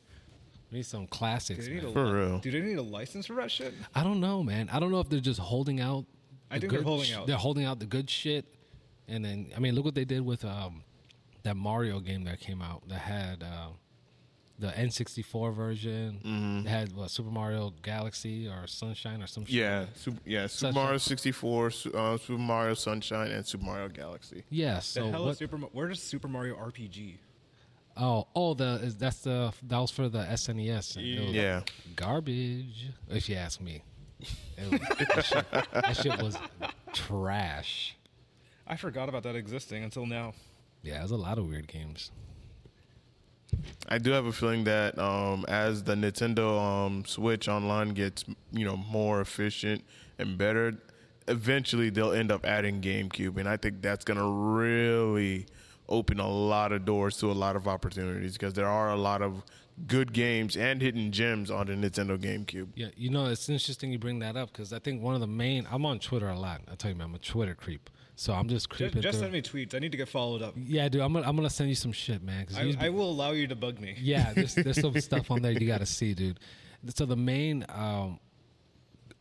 We 0.71 0.79
need 0.79 0.85
some 0.85 1.07
classics, 1.07 1.67
need 1.67 1.83
man. 1.83 1.85
a, 1.91 1.93
For 1.93 2.05
real. 2.13 2.39
do 2.39 2.51
they 2.51 2.61
need 2.61 2.77
a 2.77 2.81
license 2.81 3.25
for 3.25 3.35
that 3.37 3.49
shit? 3.51 3.73
I 3.93 4.03
don't 4.03 4.19
know, 4.19 4.43
man. 4.43 4.69
I 4.71 4.79
don't 4.79 4.91
know 4.91 4.99
if 4.99 5.09
they're 5.09 5.19
just 5.19 5.39
holding 5.39 5.79
out. 5.79 6.05
I 6.51 6.55
the 6.55 6.61
think 6.61 6.73
they're 6.73 6.81
holding 6.83 7.05
sh- 7.07 7.13
out. 7.15 7.27
They're 7.27 7.37
holding 7.37 7.65
out 7.65 7.79
the 7.79 7.85
good 7.85 8.09
shit, 8.09 8.45
and 9.07 9.23
then 9.25 9.51
I 9.55 9.59
mean, 9.59 9.75
look 9.75 9.85
what 9.85 9.95
they 9.95 10.05
did 10.05 10.25
with 10.25 10.43
um, 10.45 10.83
that 11.43 11.55
Mario 11.55 11.99
game 11.99 12.23
that 12.25 12.39
came 12.39 12.61
out 12.61 12.87
that 12.89 12.99
had 12.99 13.43
uh, 13.43 13.69
the 14.57 14.67
N64 14.69 15.53
version. 15.53 16.19
Mm-hmm. 16.25 16.67
It 16.67 16.69
had 16.69 16.93
what 16.95 17.11
Super 17.11 17.29
Mario 17.29 17.73
Galaxy 17.83 18.47
or 18.47 18.67
Sunshine 18.67 19.21
or 19.21 19.27
some 19.27 19.45
shit. 19.45 19.55
Yeah, 19.55 19.85
super, 19.95 20.19
yeah. 20.25 20.47
Super 20.47 20.71
Sunshine. 20.73 20.83
Mario 20.83 20.97
64, 20.97 21.71
Su- 21.71 21.91
uh, 21.91 22.17
Super 22.17 22.39
Mario 22.39 22.73
Sunshine, 22.73 23.31
and 23.31 23.45
Super 23.45 23.65
Mario 23.65 23.89
Galaxy. 23.89 24.43
Yeah. 24.49 24.75
The 24.75 24.81
So 24.81 25.09
hell 25.11 25.25
what? 25.25 25.31
is 25.31 25.37
Super? 25.39 25.57
Where 25.57 25.87
does 25.89 26.01
Super 26.01 26.27
Mario 26.27 26.55
RPG? 26.55 27.17
oh, 27.97 28.27
oh, 28.35 28.53
the 28.53 28.79
is- 28.83 28.95
that's 28.97 29.19
the 29.19 29.53
that 29.67 29.77
was 29.77 29.91
for 29.91 30.09
the 30.09 30.19
SNES. 30.23 30.95
and 30.97 31.05
it 31.05 31.19
was 31.21 31.31
Yeah. 31.31 31.61
Garbage, 31.95 32.89
if 33.09 33.29
you 33.29 33.35
ask 33.35 33.59
me. 33.61 33.83
It 34.57 34.71
was, 34.71 34.79
that, 34.79 35.25
shit, 35.25 35.51
that 35.73 35.97
shit 35.97 36.21
was 36.23 36.37
trash. 36.93 37.94
I 38.67 38.75
forgot 38.75 39.09
about 39.09 39.23
that 39.23 39.35
existing 39.35 39.83
until 39.83 40.05
now. 40.05 40.33
Yeah, 40.83 40.99
there's 40.99 41.11
a 41.11 41.17
lot 41.17 41.37
of 41.37 41.47
weird 41.47 41.67
games. 41.67 42.11
I 43.87 43.97
do 43.97 44.11
have 44.11 44.25
a 44.25 44.31
feeling 44.31 44.63
that 44.65 44.97
um, 44.97 45.45
as 45.47 45.83
the 45.83 45.95
Nintendo 45.95 46.59
um, 46.59 47.05
Switch 47.05 47.47
Online 47.47 47.89
gets 47.89 48.25
you 48.51 48.65
know 48.65 48.77
more 48.77 49.21
efficient 49.21 49.83
and 50.17 50.37
better, 50.37 50.77
eventually 51.27 51.89
they'll 51.89 52.11
end 52.11 52.31
up 52.31 52.45
adding 52.45 52.81
GameCube, 52.81 53.37
and 53.37 53.47
I 53.47 53.57
think 53.57 53.81
that's 53.81 54.03
gonna 54.03 54.27
really 54.29 55.45
open 55.87 56.19
a 56.19 56.27
lot 56.27 56.71
of 56.71 56.85
doors 56.85 57.17
to 57.17 57.31
a 57.31 57.33
lot 57.33 57.55
of 57.55 57.67
opportunities 57.67 58.33
because 58.33 58.53
there 58.53 58.67
are 58.67 58.89
a 58.89 58.95
lot 58.95 59.21
of 59.21 59.43
good 59.87 60.13
games 60.13 60.55
and 60.55 60.81
hidden 60.81 61.11
gems 61.11 61.51
on 61.51 61.67
the 61.67 61.73
Nintendo 61.73 62.17
GameCube. 62.17 62.69
Yeah, 62.75 62.87
you 62.95 63.09
know, 63.09 63.25
it's 63.25 63.49
interesting 63.49 63.91
you 63.91 63.99
bring 63.99 64.19
that 64.19 64.35
up 64.35 64.51
because 64.51 64.73
I 64.73 64.79
think 64.79 65.01
one 65.01 65.15
of 65.15 65.21
the 65.21 65.27
main. 65.27 65.67
I'm 65.71 65.85
on 65.85 65.99
Twitter 65.99 66.29
a 66.29 66.39
lot. 66.39 66.61
I 66.71 66.75
tell 66.75 66.91
you, 66.91 66.97
man, 66.97 67.07
I'm 67.09 67.15
a 67.15 67.19
Twitter 67.19 67.55
creep. 67.55 67.89
So 68.17 68.31
I'm 68.33 68.47
just 68.47 68.69
Just, 68.69 68.77
creeping. 68.77 69.01
just 69.01 69.17
through. 69.19 69.29
send 69.29 69.33
me 69.33 69.41
tweets. 69.41 69.75
I 69.75 69.79
need 69.79 69.91
to 69.91 69.97
get 69.97 70.07
followed 70.07 70.41
up. 70.41 70.53
Yeah, 70.57 70.87
dude, 70.87 71.01
I'm 71.01 71.11
gonna 71.13 71.27
I'm 71.27 71.35
gonna 71.35 71.49
send 71.49 71.69
you 71.69 71.75
some 71.75 71.91
shit, 71.91 72.23
man. 72.23 72.45
'cause 72.45 72.57
I, 72.57 72.61
you- 72.63 72.77
I 72.79 72.89
will 72.89 73.09
allow 73.09 73.31
you 73.31 73.47
to 73.47 73.55
bug 73.55 73.79
me. 73.79 73.95
yeah, 73.99 74.31
there's 74.33 74.55
there's 74.55 74.79
some 74.79 74.97
stuff 75.01 75.29
on 75.31 75.41
there 75.41 75.51
you 75.51 75.67
got 75.67 75.79
to 75.79 75.85
see, 75.85 76.13
dude. 76.13 76.39
So 76.95 77.05
the 77.05 77.15
main 77.17 77.65
um, 77.69 78.19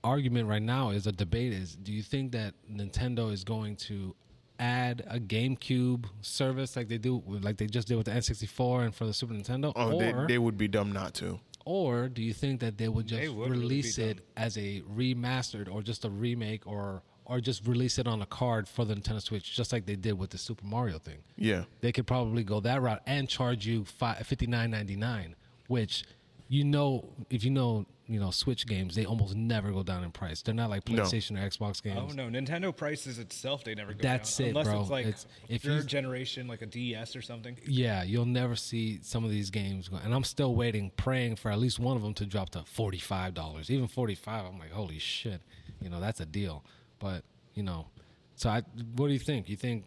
argument 0.02 0.48
right 0.48 0.62
now 0.62 0.90
is 0.90 1.06
a 1.06 1.12
debate: 1.12 1.52
is 1.52 1.74
do 1.76 1.92
you 1.92 2.02
think 2.02 2.32
that 2.32 2.54
Nintendo 2.70 3.32
is 3.32 3.42
going 3.44 3.76
to 3.76 4.14
add 4.60 5.02
a 5.08 5.18
GameCube 5.18 6.04
service 6.20 6.76
like 6.76 6.88
they 6.88 6.98
do, 6.98 7.22
like 7.26 7.56
they 7.56 7.66
just 7.66 7.88
did 7.88 7.96
with 7.96 8.06
the 8.06 8.12
N64 8.12 8.84
and 8.84 8.94
for 8.94 9.04
the 9.06 9.12
Super 9.12 9.34
Nintendo, 9.34 9.72
Oh, 9.74 9.94
or 9.94 9.98
they, 10.00 10.34
they 10.34 10.38
would 10.38 10.56
be 10.56 10.68
dumb 10.68 10.92
not 10.92 11.14
to. 11.14 11.40
or 11.64 12.08
do 12.08 12.22
you 12.22 12.32
think 12.32 12.60
that 12.60 12.78
they 12.78 12.88
would 12.88 13.06
just 13.08 13.20
They 13.20 13.28
would 13.28 13.50
release 13.50 13.96
be 13.96 14.04
it 14.04 14.16
dumb. 14.18 14.24
as 14.36 14.56
a 14.56 14.82
remastered 14.82 15.68
or 15.72 15.82
just 15.82 16.04
a 16.04 16.10
remake 16.10 16.66
or 16.68 17.02
or 17.26 17.40
just 17.40 17.66
release 17.66 17.98
it 17.98 18.06
on 18.06 18.20
a 18.22 18.26
card 18.26 18.68
for 18.68 18.84
the 18.84 18.94
Nintendo 18.94 19.20
Switch, 19.22 19.54
just 19.54 19.72
like 19.72 19.86
they 19.86 19.96
did 19.96 20.18
with 20.18 20.30
the 20.30 20.38
Super 20.38 20.66
Mario 20.66 20.98
thing? 20.98 21.18
Yeah. 21.36 21.64
they 21.80 21.92
could 21.92 22.06
probably 22.06 22.44
go 22.44 22.60
that 22.60 22.82
route 22.82 23.02
and 23.06 23.28
charge 23.28 23.66
you 23.66 23.84
fifty 23.84 24.46
nine 24.46 24.70
ninety 24.70 24.96
nine, 24.96 25.34
which 25.68 26.04
you 26.48 26.64
know 26.64 27.08
if 27.30 27.42
you 27.44 27.50
know 27.50 27.86
you 28.06 28.20
know 28.20 28.30
Switch 28.30 28.66
games, 28.66 28.94
they 28.94 29.06
almost 29.06 29.34
never 29.34 29.72
go 29.72 29.82
down 29.82 30.04
in 30.04 30.10
price. 30.10 30.42
They're 30.42 30.54
not 30.54 30.68
like 30.68 30.86
No. 30.86 31.02
PlayStation 31.04 31.42
or 31.42 31.48
Xbox 31.48 31.82
games. 31.82 31.98
Oh 31.98 32.14
no, 32.14 32.28
Nintendo 32.28 32.76
prices 32.76 33.18
itself 33.18 33.64
they 33.64 33.74
never 33.74 33.94
go 33.94 34.00
That's 34.02 34.02
down 34.02 34.12
That's 34.12 34.40
it, 34.40 34.48
unless 34.50 34.66
bro. 34.66 34.80
it's 34.82 34.90
like 34.90 35.06
It's- 35.06 35.26
if 35.48 35.62
third 35.62 35.84
you- 35.84 35.88
generation, 35.88 36.46
like 36.46 36.60
a 36.60 36.66
DS 36.66 37.16
or 37.16 37.22
something. 37.22 37.56
Yeah, 37.66 38.02
you'll 38.02 38.26
never 38.26 38.56
see 38.56 38.98
some 39.00 39.24
of 39.24 39.30
these 39.30 39.48
games 39.48 39.88
go. 39.88 39.96
And 39.96 40.12
I'm 40.14 40.24
still 40.24 40.54
waiting, 40.54 40.90
praying 40.98 41.36
for 41.36 41.50
at 41.50 41.58
least 41.58 41.78
one 41.78 41.96
of 41.96 42.02
them 42.02 42.12
to 42.14 42.26
drop 42.26 42.50
to 42.50 42.64
forty 42.64 42.98
five 42.98 43.32
dollars, 43.32 43.70
even 43.70 43.86
forty 43.88 44.14
five. 44.14 44.44
I'm 44.44 44.58
like, 44.58 44.72
holy 44.72 44.98
shit, 44.98 45.40
you 45.80 45.88
know 45.88 45.98
that's 46.00 46.20
a 46.20 46.26
deal. 46.26 46.62
But 47.04 47.22
you 47.52 47.62
know, 47.62 47.88
so 48.34 48.48
I, 48.48 48.62
what 48.96 49.08
do 49.08 49.12
you 49.12 49.18
think? 49.18 49.50
You 49.50 49.56
think 49.56 49.84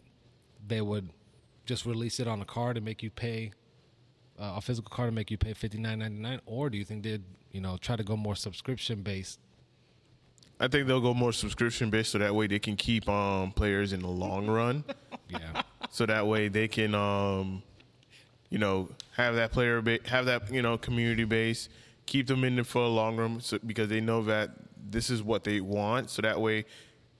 they 0.64 0.80
would 0.80 1.08
just 1.66 1.84
release 1.84 2.20
it 2.20 2.28
on 2.28 2.40
a 2.40 2.44
card 2.44 2.76
and 2.76 2.86
make 2.86 3.02
you 3.02 3.10
pay 3.10 3.50
uh, 4.40 4.54
a 4.56 4.60
physical 4.60 4.88
card 4.88 5.08
and 5.08 5.16
make 5.16 5.28
you 5.28 5.36
pay 5.36 5.52
fifty 5.52 5.78
nine 5.78 5.98
ninety 5.98 6.20
nine, 6.20 6.40
or 6.46 6.70
do 6.70 6.78
you 6.78 6.84
think 6.84 7.02
they'd 7.02 7.24
you 7.50 7.60
know 7.60 7.76
try 7.76 7.96
to 7.96 8.04
go 8.04 8.16
more 8.16 8.36
subscription 8.36 9.02
based? 9.02 9.40
I 10.60 10.68
think 10.68 10.86
they'll 10.86 11.00
go 11.00 11.12
more 11.12 11.32
subscription 11.32 11.90
based 11.90 12.12
so 12.12 12.18
that 12.18 12.36
way 12.36 12.46
they 12.46 12.60
can 12.60 12.76
keep 12.76 13.08
um, 13.08 13.50
players 13.50 13.92
in 13.92 14.00
the 14.00 14.08
long 14.08 14.46
run. 14.46 14.84
Yeah, 15.30 15.60
so 15.90 16.06
that 16.06 16.26
way 16.26 16.48
they 16.48 16.68
can 16.68 16.94
um 16.94 17.62
you 18.48 18.56
know 18.56 18.88
have 19.14 19.34
that 19.34 19.52
player 19.52 19.82
ba- 19.82 19.98
have 20.06 20.24
that 20.24 20.50
you 20.50 20.62
know 20.62 20.78
community 20.78 21.24
base 21.24 21.68
keep 22.06 22.26
them 22.28 22.44
in 22.44 22.54
there 22.54 22.64
for 22.64 22.82
a 22.82 22.88
long 22.88 23.18
run 23.18 23.40
so, 23.42 23.58
because 23.66 23.90
they 23.90 24.00
know 24.00 24.22
that 24.22 24.52
this 24.90 25.10
is 25.10 25.22
what 25.22 25.44
they 25.44 25.60
want 25.60 26.08
so 26.08 26.22
that 26.22 26.40
way 26.40 26.64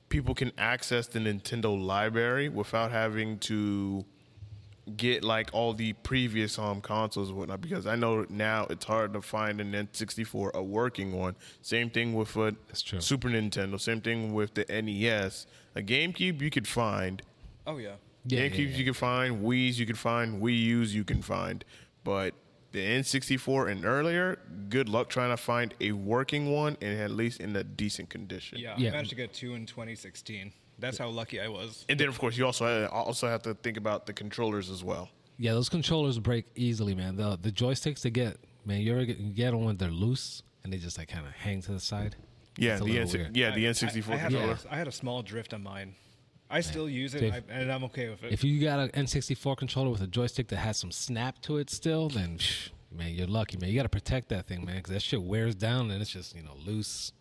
people 0.09 0.35
can 0.35 0.53
access 0.59 1.07
the 1.07 1.19
Nintendo 1.19 1.81
library 1.81 2.49
without 2.49 2.91
having 2.91 3.39
to 3.39 4.05
get 4.97 5.23
like 5.23 5.51
all 5.53 5.75
the 5.75 5.93
previous 5.93 6.59
um 6.59 6.81
consoles 6.81 7.29
and 7.29 7.37
whatnot 7.37 7.61
because 7.61 7.87
I 7.87 7.95
know 7.95 8.25
now 8.31 8.67
it's 8.71 8.87
hard 8.87 9.13
to 9.13 9.21
find 9.21 9.61
an 9.61 9.73
N64 9.73 10.53
a 10.55 10.63
working 10.63 11.13
one. 11.13 11.37
Same 11.61 11.91
thing 11.91 12.15
with 12.15 12.35
a 12.37 12.55
Super 12.73 13.29
Nintendo. 13.29 13.79
Same 13.81 14.01
thing 14.01 14.33
with 14.33 14.55
the 14.55 14.65
NES. 14.69 15.47
A 15.75 15.83
GameCube 15.83 16.41
you 16.41 16.51
could 16.51 16.67
find. 16.67 17.23
Oh 17.67 17.77
yeah. 17.77 17.97
Yeah, 18.27 18.41
yeah, 18.41 18.49
GameCubes 18.49 18.71
yeah. 18.71 18.77
you 18.77 18.85
could 18.85 18.97
find, 18.97 19.45
Wii's 19.45 19.79
you 19.79 19.87
could 19.87 19.99
find, 19.99 20.43
Wii 20.43 20.59
U's 20.59 20.95
you 20.95 21.05
can 21.05 21.23
find, 21.23 21.65
but 22.05 22.35
the 22.73 22.81
N64 22.81 23.71
and 23.71 23.85
earlier, 23.85 24.39
good 24.69 24.89
luck 24.89 25.09
trying 25.09 25.31
to 25.31 25.37
find 25.37 25.75
a 25.81 25.93
working 25.93 26.53
one 26.53 26.77
and 26.83 27.01
at 27.01 27.11
least 27.11 27.41
in 27.41 27.57
a 27.57 27.65
decent 27.65 28.11
condition. 28.11 28.59
Yeah, 28.59 28.75
Yeah. 28.77 28.89
I 28.91 28.93
managed 28.93 29.11
to 29.11 29.17
get 29.17 29.33
two 29.33 29.55
in 29.55 29.67
2016. 29.67 30.53
That's 30.79 30.99
how 30.99 31.09
lucky 31.09 31.41
I 31.41 31.49
was. 31.49 31.85
And 31.89 31.99
then 31.99 32.09
of 32.09 32.19
course 32.19 32.37
you 32.37 32.45
also 32.47 32.67
have, 32.67 32.91
also 32.93 33.27
have 33.29 33.43
to 33.43 33.55
think 33.55 33.77
about 33.77 34.07
the 34.07 34.13
controllers 34.13 34.71
as 34.71 34.85
well. 34.85 35.09
yeah. 35.39 35.53
Those 35.53 35.69
controllers 35.69 36.19
break 36.19 36.45
easily, 36.55 36.95
man. 36.95 37.17
The 37.17 37.39
the 37.41 37.51
joysticks 37.53 38.03
they 38.03 38.11
get, 38.11 38.37
man. 38.65 38.81
You 38.83 38.93
ever 38.93 39.05
get, 39.05 39.19
you 39.19 39.33
get 39.33 39.51
them 39.53 39.65
when 39.65 39.77
they're 39.77 39.91
loose 39.91 40.43
and 40.63 40.73
they 40.73 40.77
just 40.79 40.99
like 40.99 41.09
kind 41.09 41.27
of 41.27 41.33
hang 41.33 41.63
to 41.63 41.73
the 41.73 41.81
side. 41.81 42.17
Yeah, 42.57 42.77
the 42.79 42.85
N- 42.99 43.09
weird. 43.09 43.37
yeah 43.37 43.55
the 43.55 43.67
I- 43.67 43.71
N64 43.71 44.11
I, 44.11 44.13
I, 44.13 44.17
had 44.17 44.31
controller. 44.33 44.59
a, 44.71 44.75
I 44.75 44.77
had 44.77 44.89
a 44.89 44.93
small 44.93 45.23
drift 45.23 45.55
on 45.55 45.63
mine. 45.63 45.95
I 46.51 46.61
still 46.61 46.89
use 46.89 47.15
it, 47.15 47.21
Dave, 47.21 47.35
I, 47.35 47.53
and 47.53 47.71
I'm 47.71 47.85
okay 47.85 48.09
with 48.09 48.23
it. 48.25 48.33
If 48.33 48.43
you 48.43 48.61
got 48.61 48.79
an 48.81 48.89
N64 48.91 49.57
controller 49.57 49.91
with 49.91 50.01
a 50.01 50.07
joystick 50.07 50.49
that 50.49 50.57
has 50.57 50.77
some 50.79 50.91
snap 50.91 51.41
to 51.43 51.59
it 51.59 51.69
still, 51.71 52.09
then 52.09 52.39
psh, 52.39 52.71
man, 52.91 53.13
you're 53.15 53.27
lucky, 53.27 53.59
man. 53.59 53.69
You 53.71 53.77
got 53.77 53.83
to 53.83 53.89
protect 53.91 54.31
that 54.31 54.47
thing, 54.47 54.65
man, 54.65 54.77
because 54.77 54.93
that 54.93 55.03
shit 55.03 55.23
wears 55.23 55.55
down 55.55 55.91
and 55.91 56.01
it's 56.01 56.11
just 56.11 56.35
you 56.35 56.43
know 56.43 56.57
loose, 56.65 57.13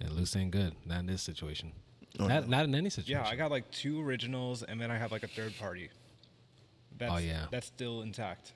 and 0.00 0.12
loose 0.12 0.36
ain't 0.36 0.52
good. 0.52 0.74
Not 0.86 1.00
in 1.00 1.06
this 1.06 1.22
situation. 1.22 1.72
Oh, 2.18 2.26
not, 2.26 2.48
not 2.48 2.64
in 2.64 2.74
any 2.74 2.90
situation. 2.90 3.22
yeah, 3.24 3.28
I 3.28 3.36
got 3.36 3.50
like 3.50 3.70
two 3.70 4.00
originals, 4.04 4.62
and 4.62 4.80
then 4.80 4.90
I 4.90 4.98
have 4.98 5.10
like 5.12 5.22
a 5.22 5.28
third 5.28 5.56
party. 5.58 5.90
That's, 6.98 7.12
Oh, 7.12 7.16
yeah. 7.18 7.46
that's 7.50 7.66
still 7.66 8.02
intact. 8.02 8.52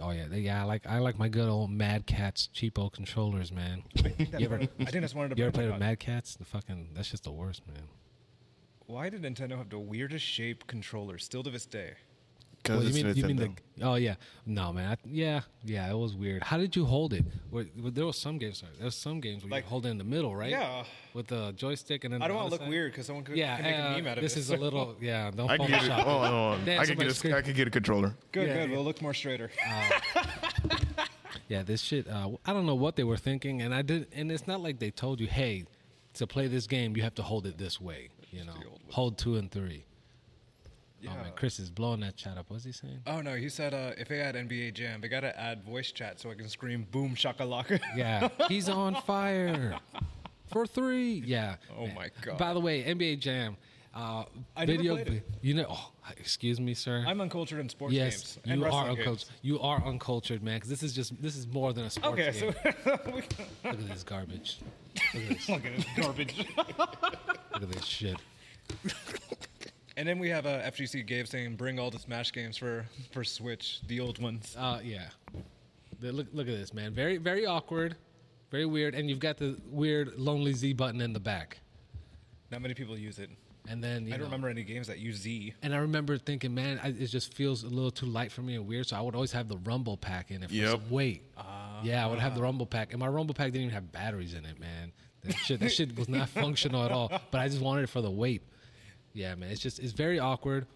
oh 0.00 0.10
yeah, 0.12 0.26
yeah. 0.32 0.60
I 0.62 0.64
like 0.64 0.86
I 0.86 0.98
like 0.98 1.18
my 1.18 1.28
good 1.28 1.48
old 1.48 1.70
Mad 1.70 2.06
Catz 2.06 2.48
cheapo 2.54 2.90
controllers, 2.92 3.52
man. 3.52 3.82
I 3.98 4.02
think 4.02 4.30
that's, 4.30 4.40
You 4.40 4.46
ever- 4.46 4.60
I 4.62 4.84
think 4.86 5.00
that's 5.02 5.14
one 5.14 5.24
of 5.24 5.30
the. 5.30 5.36
You 5.36 5.44
ever 5.44 5.50
oh 5.50 5.58
played 5.58 5.70
with 5.70 5.80
Mad 5.80 6.00
Catz? 6.00 6.36
The 6.36 6.44
fucking 6.44 6.90
that's 6.94 7.10
just 7.10 7.24
the 7.24 7.32
worst, 7.32 7.66
man. 7.66 7.82
Why 8.86 9.08
did 9.08 9.22
Nintendo 9.22 9.56
have 9.56 9.70
the 9.70 9.78
weirdest 9.78 10.24
shape 10.24 10.66
controller 10.66 11.18
still 11.18 11.42
to 11.42 11.50
this 11.50 11.66
day? 11.66 11.94
Because 12.62 12.78
Well, 12.84 12.88
you 12.88 13.04
mean 13.04 13.14
you 13.16 13.24
mean 13.26 13.36
Nintendo. 13.38 13.56
the? 13.76 13.84
Oh 13.84 13.94
yeah, 13.96 14.14
no 14.46 14.72
man. 14.72 14.92
I, 14.92 14.96
yeah, 15.04 15.40
yeah. 15.64 15.90
It 15.90 15.96
was 15.98 16.14
weird. 16.14 16.42
How 16.42 16.56
did 16.56 16.74
you 16.74 16.86
hold 16.86 17.12
it? 17.12 17.22
Where, 17.50 17.64
where- 17.78 17.90
there 17.90 18.06
was 18.06 18.16
some 18.16 18.38
games. 18.38 18.58
Sorry, 18.58 18.72
there 18.78 18.86
was 18.86 18.94
some 18.94 19.20
games 19.20 19.42
where 19.42 19.50
Like- 19.50 19.64
you 19.64 19.68
hold 19.70 19.84
it 19.84 19.90
in 19.90 19.98
the 19.98 20.04
middle, 20.04 20.34
right? 20.34 20.48
Yeah. 20.50 20.84
With 21.12 21.26
the 21.26 21.52
joystick 21.52 22.04
and 22.04 22.14
then. 22.14 22.22
I 22.22 22.26
don't 22.28 22.36
the 22.36 22.40
want 22.40 22.48
to 22.48 22.52
look 22.52 22.60
side. 22.62 22.70
weird 22.70 22.92
because 22.92 23.04
someone 23.06 23.24
could, 23.24 23.36
Yeah, 23.36 23.56
can 23.56 23.64
make 23.66 23.74
uh, 23.74 23.78
a 23.78 23.90
meme 23.90 24.06
out 24.06 24.16
of 24.18 24.22
this. 24.22 24.32
Yeah. 24.32 24.36
this 24.40 24.44
is 24.44 24.50
a 24.50 24.56
little. 24.56 24.96
Yeah, 25.00 25.30
don't 25.30 25.50
I 25.50 25.58
can 25.58 25.66
get 25.66 25.84
it. 25.84 25.90
Photoshop 25.90 26.06
Oh, 26.06 26.22
no, 26.22 26.56
no. 26.56 26.72
I 26.72 26.76
can 26.76 26.86
somebody 26.86 26.94
get 26.96 27.06
a, 27.08 27.14
scream- 27.14 27.54
get 27.54 27.68
a 27.68 27.70
controller. 27.70 28.14
Good, 28.32 28.48
Yeah, 28.48 28.54
good. 28.54 28.70
yeah. 28.70 28.76
We'll 28.76 28.84
look 28.84 29.02
more 29.02 29.12
straighter. 29.14 29.50
Yeah, 31.48 31.62
this 31.62 31.82
shit. 31.82 32.08
Uh, 32.08 32.30
I 32.46 32.54
don't 32.54 32.64
know 32.64 32.74
what 32.74 32.96
they 32.96 33.04
were 33.04 33.18
thinking, 33.18 33.60
and 33.60 33.74
I 33.74 33.82
did. 33.82 34.06
And 34.14 34.32
it's 34.32 34.46
not 34.46 34.62
like 34.62 34.78
they 34.78 34.90
told 34.90 35.20
you, 35.20 35.26
hey, 35.26 35.64
to 36.14 36.26
play 36.26 36.46
this 36.46 36.66
game, 36.66 36.96
you 36.96 37.02
have 37.02 37.14
to 37.16 37.22
hold 37.22 37.46
it 37.46 37.58
this 37.58 37.78
way. 37.78 38.08
You 38.34 38.44
know, 38.44 38.52
the 38.52 38.66
old 38.68 38.80
way. 38.82 38.90
hold 38.90 39.18
two 39.18 39.36
and 39.36 39.50
three. 39.50 39.84
yeah. 41.00 41.10
Oh 41.12 41.22
man, 41.22 41.32
Chris 41.36 41.58
is 41.58 41.70
blowing 41.70 42.00
that 42.00 42.16
chat 42.16 42.36
up. 42.38 42.46
What's 42.48 42.64
he 42.64 42.72
saying? 42.72 43.00
Oh 43.06 43.20
no, 43.20 43.34
he 43.34 43.48
said 43.48 43.72
uh, 43.74 43.92
if 43.96 44.08
they 44.08 44.20
add 44.20 44.34
NBA 44.34 44.74
Jam, 44.74 45.00
they 45.00 45.08
gotta 45.08 45.38
add 45.38 45.62
voice 45.64 45.92
chat 45.92 46.20
so 46.20 46.30
I 46.30 46.34
can 46.34 46.48
scream 46.48 46.86
"Boom 46.90 47.14
shakalaka." 47.14 47.80
Yeah, 47.96 48.28
he's 48.48 48.68
on 48.68 48.94
fire 49.06 49.78
for 50.52 50.66
three. 50.66 51.22
Yeah. 51.26 51.56
Oh 51.78 51.86
Man. 51.86 51.94
my 51.94 52.10
God. 52.22 52.38
By 52.38 52.52
the 52.54 52.60
way, 52.60 52.82
NBA 52.84 53.20
Jam. 53.20 53.56
Uh, 53.96 54.24
I 54.56 54.64
never 54.64 54.78
video, 54.78 54.94
played 54.96 55.08
it. 55.08 55.28
you 55.40 55.54
know. 55.54 55.66
Oh, 55.70 55.90
excuse 56.18 56.58
me, 56.58 56.74
sir. 56.74 57.04
I'm 57.06 57.20
uncultured 57.20 57.60
in 57.60 57.68
sports 57.68 57.94
yes, 57.94 58.16
games 58.34 58.38
and 58.46 58.60
you 58.60 58.66
are 58.66 58.88
uncultured. 58.88 59.04
games. 59.04 59.30
You 59.42 59.60
are 59.60 59.80
uncultured, 59.86 60.42
man. 60.42 60.56
Because 60.56 60.68
this 60.68 60.82
is 60.82 60.92
just 60.92 61.22
this 61.22 61.36
is 61.36 61.46
more 61.46 61.72
than 61.72 61.84
a 61.84 61.90
sports 61.90 62.18
Okay, 62.20 62.32
game. 62.40 62.54
so 62.84 62.90
Look 63.06 63.24
at 63.64 63.88
this 63.88 64.02
garbage. 64.02 64.58
Look 65.14 65.22
at 65.24 65.28
this. 65.28 65.48
look 65.48 65.64
at 65.66 65.76
this 65.76 65.86
garbage. 65.96 66.46
Look 67.52 67.62
at 67.62 67.70
this 67.70 67.84
shit. 67.84 68.16
and 69.96 70.08
then 70.08 70.18
we 70.18 70.28
have 70.30 70.46
uh, 70.46 70.60
FGC 70.62 71.06
Gabe 71.06 71.26
saying, 71.26 71.56
"Bring 71.56 71.78
all 71.78 71.90
the 71.90 71.98
Smash 71.98 72.32
games 72.32 72.56
for 72.56 72.86
for 73.12 73.24
Switch, 73.24 73.80
the 73.86 74.00
old 74.00 74.20
ones." 74.20 74.54
Uh, 74.58 74.80
yeah. 74.82 75.08
The- 76.00 76.12
look, 76.12 76.26
look 76.32 76.48
at 76.48 76.54
this, 76.54 76.74
man. 76.74 76.92
Very, 76.92 77.16
very 77.18 77.46
awkward, 77.46 77.96
very 78.50 78.66
weird, 78.66 78.94
and 78.94 79.08
you've 79.08 79.20
got 79.20 79.36
the 79.36 79.56
weird 79.70 80.18
lonely 80.18 80.52
Z 80.52 80.72
button 80.74 81.00
in 81.00 81.12
the 81.12 81.20
back. 81.20 81.58
Not 82.50 82.62
many 82.62 82.74
people 82.74 82.98
use 82.98 83.18
it. 83.18 83.30
And 83.66 83.82
then 83.82 84.06
you 84.06 84.12
I 84.12 84.18
don't 84.18 84.26
remember 84.26 84.48
any 84.50 84.62
games 84.62 84.88
that 84.88 84.98
use 84.98 85.16
Z. 85.16 85.54
And 85.62 85.74
I 85.74 85.78
remember 85.78 86.18
thinking, 86.18 86.54
man, 86.54 86.78
I, 86.82 86.88
it 86.88 87.06
just 87.06 87.32
feels 87.32 87.64
a 87.64 87.68
little 87.68 87.90
too 87.90 88.04
light 88.04 88.30
for 88.30 88.42
me 88.42 88.56
and 88.56 88.66
weird. 88.66 88.86
So 88.88 88.96
I 88.96 89.00
would 89.00 89.14
always 89.14 89.32
have 89.32 89.48
the 89.48 89.56
Rumble 89.56 89.96
pack 89.96 90.30
in 90.30 90.42
it 90.42 90.48
for 90.50 90.54
Yep. 90.54 90.70
some 90.70 90.90
weight. 90.90 91.22
Yeah, 91.84 92.04
I 92.04 92.08
would 92.08 92.18
have 92.18 92.34
the 92.34 92.42
Rumble 92.42 92.66
pack, 92.66 92.90
and 92.92 93.00
my 93.00 93.08
Rumble 93.08 93.34
pack 93.34 93.46
didn't 93.52 93.62
even 93.62 93.74
have 93.74 93.92
batteries 93.92 94.34
in 94.34 94.44
it, 94.44 94.58
man. 94.58 94.92
That 95.22 95.34
shit, 95.36 95.60
that 95.60 95.70
shit 95.70 95.96
was 95.98 96.08
not 96.08 96.28
functional 96.42 96.82
at 96.84 96.90
all. 96.90 97.10
But 97.30 97.40
I 97.40 97.48
just 97.48 97.60
wanted 97.62 97.84
it 97.84 97.88
for 97.88 98.00
the 98.02 98.10
weight. 98.10 98.42
Yeah, 99.12 99.34
man, 99.36 99.50
it's 99.50 99.60
just 99.60 99.78
it's 99.78 99.92
very 99.92 100.18
awkward. 100.18 100.66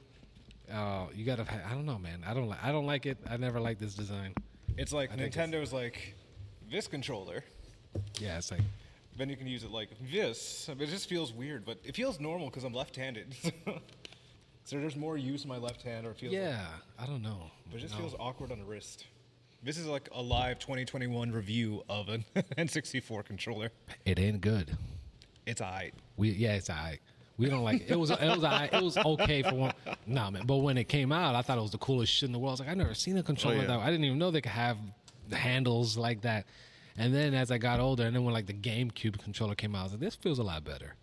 Uh, 0.73 1.07
you 1.15 1.25
gotta, 1.25 1.47
I 1.67 1.73
don't 1.75 1.87
know, 1.87 1.99
man. 1.99 2.23
I 2.27 2.35
don't 2.35 2.47
like, 2.49 2.63
I 2.63 2.73
don't 2.73 2.87
like 2.87 3.07
it. 3.07 3.19
I 3.29 3.37
never 3.39 3.59
liked 3.61 3.81
this 3.81 3.95
design. 3.95 4.35
It's 4.77 4.93
like 4.93 5.11
think 5.11 5.23
it's- 5.23 5.49
Nintendo's 5.49 5.73
like 5.73 6.15
this 6.71 6.87
controller. 6.87 7.43
Yeah, 8.21 8.37
it's 8.39 8.51
like, 8.51 8.61
Then 9.17 9.29
you 9.31 9.37
can 9.37 9.47
use 9.47 9.65
it 9.65 9.71
like 9.71 9.89
this. 10.13 10.69
It 10.69 10.87
just 10.89 11.09
feels 11.09 11.33
weird, 11.33 11.65
but 11.65 11.79
it 11.85 11.95
feels 11.97 12.21
normal 12.21 12.49
because 12.49 12.65
I'm 12.65 12.75
left-handed. 12.75 13.35
so 14.65 14.77
there's 14.79 14.95
more 14.97 15.17
use 15.17 15.43
in 15.45 15.49
my 15.49 15.57
left 15.57 15.83
hand, 15.83 16.07
or 16.07 16.11
it 16.11 16.19
feels. 16.19 16.33
yeah, 16.35 16.67
I 16.99 17.07
don't 17.07 17.23
know. 17.23 17.51
But 17.71 17.79
it 17.79 17.81
just 17.81 17.95
No. 17.95 18.01
feels 18.01 18.15
awkward 18.21 18.53
on 18.53 18.59
the 18.59 18.65
wrist. 18.67 19.07
This 19.63 19.77
is 19.77 19.87
like 19.87 20.09
a 20.13 20.23
live 20.23 20.59
2021 20.61 21.33
review 21.33 21.83
of 21.89 22.09
an 22.09 22.25
N64 22.57 23.25
controller. 23.25 23.71
It 24.05 24.19
ain't 24.19 24.41
good. 24.41 24.77
It's 25.47 25.61
alright. 25.61 25.95
We 26.17 26.31
yeah, 26.31 26.55
it's 26.55 26.71
alright. 26.71 27.01
We 27.39 27.49
don't 27.49 27.63
like 27.65 27.83
it. 27.83 27.91
It 27.91 27.99
was 27.99 28.11
it 28.11 28.21
was 28.21 28.45
alright. 28.45 28.73
it 28.73 28.83
was 28.83 28.97
okay 28.97 29.43
for 29.43 29.55
one. 29.55 29.73
Nah, 30.07 30.31
man. 30.31 30.45
But 30.47 30.59
when 30.59 30.79
it 30.79 30.89
came 30.89 31.11
out, 31.13 31.35
I 31.35 31.43
thought 31.43 31.59
it 31.59 31.63
was 31.63 31.71
the 31.73 31.79
coolest 31.79 32.13
shit 32.13 32.29
in 32.29 32.33
the 32.33 32.39
world. 32.39 32.51
I 32.51 32.55
was 32.55 32.61
like, 32.61 32.69
I 32.69 32.75
never 32.75 32.95
seen 32.95 33.17
a 33.19 33.23
controller 33.23 33.57
Oh, 33.57 33.61
yeah. 33.63 33.67
that. 33.69 33.79
I 33.81 33.87
didn't 33.91 34.05
even 34.05 34.19
know 34.19 34.31
they 34.31 34.41
could 34.41 34.53
have 34.53 34.79
handles 35.33 35.97
like 35.97 36.23
that. 36.23 36.47
And 36.97 37.15
then 37.15 37.35
as 37.35 37.51
I 37.51 37.59
got 37.59 37.79
older, 37.81 38.05
and 38.05 38.15
then 38.15 38.25
when 38.25 38.35
like 38.35 38.47
the 38.47 38.53
GameCube 38.55 39.21
controller 39.23 39.55
came 39.55 39.75
out, 39.75 39.81
I 39.81 39.83
was 39.85 39.93
like, 39.93 40.01
this 40.01 40.15
feels 40.17 40.39
a 40.39 40.43
lot 40.43 40.65
better. 40.65 40.95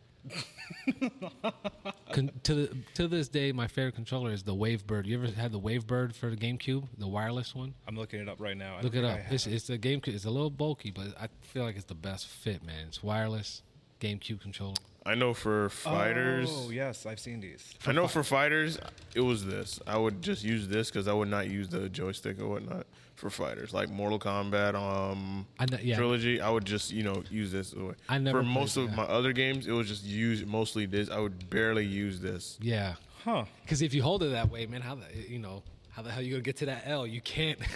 Con- 2.13 2.31
to 2.43 2.53
the, 2.55 2.77
to 2.95 3.07
this 3.07 3.27
day, 3.27 3.51
my 3.51 3.67
favorite 3.67 3.95
controller 3.95 4.31
is 4.31 4.43
the 4.43 4.53
Wavebird. 4.55 5.05
You 5.05 5.21
ever 5.21 5.31
had 5.31 5.51
the 5.51 5.59
Wavebird 5.59 6.15
for 6.15 6.29
the 6.29 6.37
GameCube, 6.37 6.87
the 6.97 7.07
wireless 7.07 7.53
one? 7.53 7.73
I'm 7.87 7.95
looking 7.95 8.19
it 8.19 8.29
up 8.29 8.39
right 8.39 8.55
now. 8.57 8.77
I 8.77 8.81
Look 8.81 8.93
don't 8.93 9.03
it 9.03 9.07
think 9.07 9.19
up. 9.25 9.31
I 9.31 9.33
It's 9.33 9.45
have. 9.45 9.53
it's 9.53 9.69
a 9.69 9.77
GameCube. 9.77 10.09
It's 10.15 10.25
a 10.25 10.29
little 10.31 10.49
bulky, 10.49 10.91
but 10.91 11.07
I 11.19 11.27
feel 11.41 11.63
like 11.63 11.75
it's 11.75 11.85
the 11.85 11.95
best 11.95 12.27
fit, 12.27 12.63
man. 12.63 12.87
It's 12.87 13.03
wireless 13.03 13.61
GameCube 13.99 14.41
controller. 14.41 14.75
I 15.07 15.13
know 15.13 15.33
for 15.35 15.69
fighters. 15.69 16.49
Oh 16.51 16.71
yes, 16.71 17.05
I've 17.05 17.19
seen 17.19 17.39
these. 17.39 17.73
I 17.85 17.91
know 17.91 18.07
for 18.07 18.23
fighters, 18.23 18.79
it 19.13 19.21
was 19.21 19.45
this. 19.45 19.79
I 19.85 19.97
would 19.97 20.21
just 20.21 20.43
use 20.43 20.67
this 20.67 20.89
because 20.89 21.07
I 21.07 21.13
would 21.13 21.27
not 21.27 21.47
use 21.47 21.69
the 21.69 21.89
joystick 21.89 22.41
or 22.41 22.47
whatnot 22.47 22.87
for 23.15 23.29
fighters, 23.29 23.73
like 23.73 23.89
Mortal 23.89 24.19
Kombat, 24.19 24.73
um, 24.75 25.45
I 25.59 25.65
know- 25.65 25.77
yeah. 25.81 25.95
trilogy. 25.95 26.41
I 26.41 26.49
would 26.49 26.65
just 26.65 26.91
you 26.91 27.03
know 27.03 27.23
use 27.29 27.51
this. 27.51 27.73
I 28.09 28.17
never 28.17 28.39
for 28.39 28.43
most 28.43 28.77
of 28.77 28.89
that. 28.89 28.95
my 28.95 29.03
other 29.03 29.31
games, 29.31 29.67
it 29.67 29.71
was 29.71 29.87
just 29.87 30.03
use 30.03 30.43
mostly 30.45 30.85
this. 30.87 31.09
I 31.09 31.19
would 31.19 31.49
barely 31.49 31.85
use 31.85 32.19
this. 32.19 32.57
Yeah. 32.61 32.95
Huh. 33.23 33.45
Because 33.61 33.81
if 33.81 33.93
you 33.93 34.01
hold 34.03 34.23
it 34.23 34.29
that 34.29 34.49
way, 34.49 34.65
man, 34.65 34.81
how 34.81 34.95
the 34.95 35.05
you 35.29 35.39
know 35.39 35.63
how 35.91 36.01
the 36.01 36.11
hell 36.11 36.21
you 36.21 36.31
gonna 36.31 36.41
get 36.41 36.57
to 36.57 36.65
that 36.65 36.83
L? 36.85 37.05
You 37.05 37.21
can't. 37.21 37.59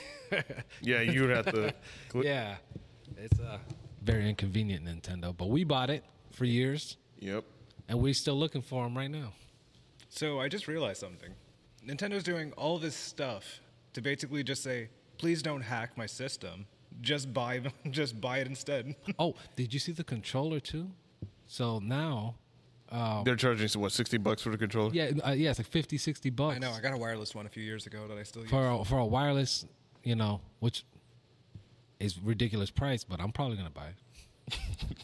Yeah, 0.82 1.02
you 1.02 1.22
would 1.22 1.32
have 1.32 1.46
to. 1.48 1.74
Click. 2.10 2.24
yeah, 2.26 2.58
it's 3.18 3.40
uh, 3.40 3.58
very 4.04 4.30
inconvenient, 4.30 4.86
Nintendo. 4.86 5.36
But 5.36 5.50
we 5.50 5.64
bought 5.64 5.90
it 5.90 6.04
for 6.32 6.46
years, 6.46 6.98
Yep. 7.20 7.44
and 7.88 8.00
we're 8.00 8.14
still 8.14 8.36
looking 8.38 8.62
for 8.62 8.84
them 8.84 8.96
right 8.98 9.10
now. 9.12 9.34
So 10.10 10.40
I 10.40 10.48
just 10.48 10.68
realized 10.68 11.00
something. 11.00 11.32
Nintendo's 11.86 12.24
doing 12.24 12.52
all 12.54 12.78
this 12.80 12.96
stuff 12.96 13.62
to 13.94 14.02
basically 14.02 14.44
just 14.44 14.64
say, 14.64 14.90
please 15.18 15.42
don't 15.42 15.62
hack 15.62 15.98
my 15.98 16.06
system. 16.06 16.66
Just 17.02 17.34
buy, 17.34 17.62
just 17.92 18.20
buy 18.20 18.40
it 18.40 18.48
instead. 18.48 18.96
Oh, 19.20 19.36
did 19.56 19.74
you 19.74 19.80
see 19.80 19.92
the 19.92 20.04
controller 20.04 20.60
too? 20.60 20.90
So 21.46 21.80
now, 21.80 22.36
They're 23.26 23.36
charging 23.36 23.70
what 23.82 23.92
sixty 23.92 24.18
bucks 24.18 24.42
for 24.42 24.50
the 24.50 24.58
controller. 24.58 24.92
yeah, 24.94 25.12
uh, 25.26 25.32
yeah, 25.32 25.50
it's 25.52 25.60
like 25.60 25.68
50, 25.68 25.98
60 25.98 26.30
bucks. 26.32 26.56
I 26.56 26.60
know. 26.60 26.72
I 26.72 26.80
got 26.82 26.94
a 26.94 26.98
wireless 26.98 27.34
one 27.36 27.46
a 27.46 27.50
few 27.50 27.64
years 27.64 27.86
ago 27.86 28.08
that 28.08 28.18
I 28.18 28.24
still 28.24 28.42
use. 28.44 28.52
for 28.52 28.68
a, 28.70 28.84
for 28.86 28.98
a 29.00 29.06
wireless, 29.06 29.66
you 30.04 30.16
know, 30.16 30.42
which 30.60 30.84
is 32.00 32.20
ridiculous 32.20 32.72
price, 32.72 33.04
but 33.04 33.20
I'm 33.20 33.32
probably 33.32 33.58
gonna 33.58 33.70
buy 33.70 33.88
it. 33.88 33.96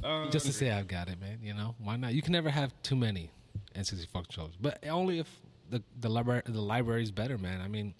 Uh, 0.03 0.30
just 0.30 0.45
to 0.45 0.53
say 0.53 0.69
I've 0.69 0.88
got 0.88 1.09
it, 1.09 1.19
man. 1.19 1.39
You 1.41 1.53
know, 1.53 1.73
why 1.80 1.95
not? 1.95 2.13
You 2.13 2.22
can 2.22 2.31
never 2.31 2.49
have 2.49 2.73
too 2.84 2.95
many 2.95 3.31
N64 3.76 4.11
controllers, 4.11 4.53
but 4.59 4.84
only 4.88 5.19
if 5.19 5.27
the 5.69 5.81
the 5.99 6.09
library 6.09 6.43
the 6.45 6.61
library's 6.61 7.11
better, 7.11 7.38
man. 7.38 7.61
I 7.61 7.67
mean, 7.67 7.93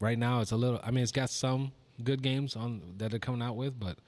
right 0.00 0.18
now 0.18 0.40
it's 0.40 0.52
a 0.52 0.56
little. 0.56 0.80
I 0.84 0.90
mean, 0.90 1.02
it's 1.02 1.12
got 1.12 1.30
some 1.30 1.72
good 2.02 2.22
games 2.22 2.56
on 2.56 2.94
that 2.98 3.10
they're 3.10 3.20
coming 3.20 3.42
out 3.42 3.56
with, 3.56 3.78
but 3.78 3.98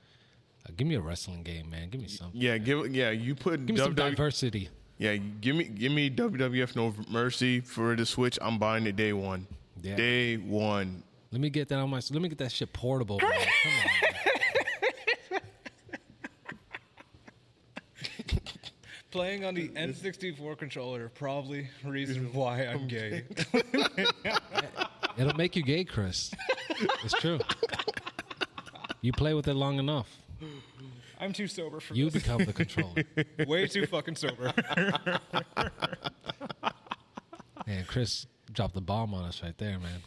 uh, 0.66 0.72
give 0.76 0.86
me 0.86 0.94
a 0.94 1.00
wrestling 1.00 1.42
game, 1.42 1.70
man. 1.70 1.90
Give 1.90 2.00
me 2.00 2.08
some. 2.08 2.30
Yeah, 2.32 2.58
give 2.58 2.94
yeah. 2.94 3.10
You 3.10 3.34
put 3.34 3.66
Give 3.66 3.76
me 3.76 3.82
some 3.82 3.94
WW 3.94 4.10
diversity. 4.10 4.68
Yeah, 4.98 5.16
give 5.16 5.56
me 5.56 5.64
give 5.64 5.92
me 5.92 6.10
WWF 6.10 6.76
No 6.76 6.94
Mercy 7.10 7.60
for 7.60 7.94
the 7.96 8.06
Switch. 8.06 8.38
I'm 8.40 8.58
buying 8.58 8.86
it 8.86 8.96
day 8.96 9.12
one. 9.12 9.46
Yeah. 9.82 9.96
Day 9.96 10.36
one. 10.36 11.02
Let 11.32 11.40
me 11.40 11.50
get 11.50 11.68
that 11.68 11.78
on 11.78 11.90
my. 11.90 12.00
Let 12.10 12.22
me 12.22 12.28
get 12.28 12.38
that 12.38 12.52
shit 12.52 12.72
portable. 12.72 13.18
Man. 13.20 13.30
Come 13.30 13.72
on. 13.72 13.84
man. 13.84 14.34
Playing 19.10 19.44
on 19.44 19.54
the 19.54 19.68
N64 19.68 20.58
controller, 20.58 21.08
probably 21.08 21.68
reason 21.84 22.32
why 22.32 22.62
I'm 22.62 22.86
gay. 22.88 23.24
It'll 25.16 25.36
make 25.36 25.56
you 25.56 25.62
gay, 25.62 25.84
Chris. 25.84 26.32
It's 27.04 27.14
true. 27.14 27.38
You 29.00 29.12
play 29.12 29.32
with 29.32 29.48
it 29.48 29.54
long 29.54 29.78
enough, 29.78 30.08
I'm 31.20 31.32
too 31.32 31.46
sober 31.46 31.80
for 31.80 31.94
you 31.94 32.10
this. 32.10 32.22
become 32.22 32.44
the 32.44 32.52
controller. 32.52 33.04
Way 33.46 33.66
too 33.66 33.86
fucking 33.86 34.16
sober. 34.16 34.52
Man, 37.66 37.84
Chris 37.86 38.26
dropped 38.52 38.74
the 38.74 38.80
bomb 38.80 39.14
on 39.14 39.24
us 39.24 39.42
right 39.42 39.56
there, 39.56 39.78
man. 39.78 40.00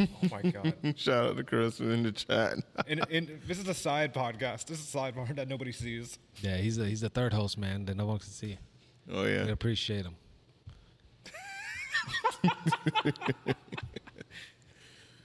Oh 0.00 0.06
my 0.30 0.42
god. 0.50 0.74
Shout 0.96 1.24
out 1.30 1.36
to 1.36 1.44
Chris 1.44 1.80
in 1.80 2.02
the 2.02 2.12
chat. 2.12 2.58
And, 2.88 3.04
and 3.10 3.40
this 3.46 3.58
is 3.58 3.68
a 3.68 3.74
side 3.74 4.14
podcast. 4.14 4.66
This 4.66 4.78
is 4.80 4.94
a 4.94 4.98
sidebar 4.98 5.34
that 5.36 5.48
nobody 5.48 5.72
sees. 5.72 6.18
Yeah, 6.40 6.56
he's 6.56 6.78
a, 6.78 6.86
he's 6.86 7.00
the 7.02 7.08
third 7.10 7.32
host, 7.32 7.58
man, 7.58 7.84
that 7.86 7.96
no 7.96 8.06
one 8.06 8.18
can 8.18 8.28
see. 8.30 8.58
Oh 9.10 9.24
We 9.24 9.32
yeah. 9.34 9.46
appreciate 9.48 10.04
him. 10.06 10.16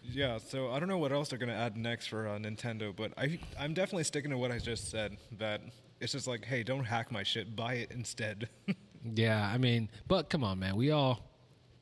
Yeah, 0.06 0.38
so 0.38 0.70
I 0.72 0.80
don't 0.80 0.90
know 0.90 0.98
what 1.00 1.12
else 1.12 1.30
they're 1.30 1.40
gonna 1.40 1.54
add 1.54 1.76
next 1.76 2.08
for 2.08 2.28
uh, 2.28 2.38
Nintendo, 2.38 2.96
but 2.96 3.14
I 3.18 3.40
I'm 3.58 3.74
definitely 3.74 4.04
sticking 4.04 4.30
to 4.32 4.38
what 4.38 4.52
I 4.52 4.60
just 4.60 4.92
said. 4.92 5.18
That 5.40 5.62
it's 6.02 6.12
just 6.12 6.28
like, 6.28 6.46
hey, 6.46 6.62
don't 6.62 6.84
hack 6.84 7.12
my 7.12 7.24
shit. 7.24 7.56
Buy 7.56 7.76
it 7.76 7.92
instead. 7.92 8.50
Yeah, 9.16 9.50
I 9.52 9.58
mean, 9.58 9.90
but 10.08 10.30
come 10.30 10.44
on, 10.44 10.60
man. 10.60 10.76
We 10.76 10.92
all, 10.92 11.20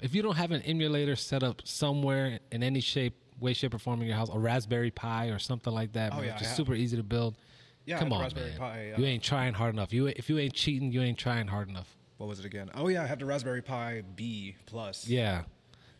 if 0.01 0.13
you 0.15 0.21
don't 0.21 0.35
have 0.35 0.51
an 0.51 0.61
emulator 0.63 1.15
set 1.15 1.43
up 1.43 1.61
somewhere 1.65 2.39
in 2.51 2.63
any 2.63 2.79
shape, 2.81 3.13
way, 3.39 3.53
shape, 3.53 3.73
or 3.73 3.79
form 3.79 4.01
in 4.01 4.07
your 4.07 4.15
house, 4.15 4.29
a 4.31 4.37
Raspberry 4.39 4.91
Pi 4.91 5.27
or 5.27 5.39
something 5.39 5.73
like 5.73 5.93
that, 5.93 6.11
Oh, 6.13 6.17
man, 6.17 6.25
yeah, 6.25 6.33
which 6.33 6.41
is 6.43 6.49
super 6.55 6.73
easy 6.73 6.97
to 6.97 7.03
build. 7.03 7.35
Yeah, 7.85 7.97
come 7.99 8.13
on, 8.13 8.21
Raspberry 8.21 8.49
man. 8.51 8.59
Pi, 8.59 8.93
You 8.97 9.05
uh, 9.05 9.07
ain't 9.07 9.23
trying 9.23 9.53
hard 9.53 9.73
enough. 9.73 9.91
You 9.93 10.07
if 10.07 10.29
you 10.29 10.37
ain't 10.37 10.53
cheating, 10.53 10.91
you 10.91 11.01
ain't 11.01 11.17
trying 11.17 11.47
hard 11.47 11.67
enough. 11.69 11.95
what 12.17 12.27
was 12.29 12.39
it 12.39 12.45
again? 12.45 12.69
Oh 12.75 12.87
yeah, 12.87 13.03
I 13.03 13.07
have 13.07 13.19
the 13.19 13.25
Raspberry 13.25 13.61
Pi 13.63 14.03
B 14.15 14.55
plus. 14.67 15.07
Yeah, 15.07 15.43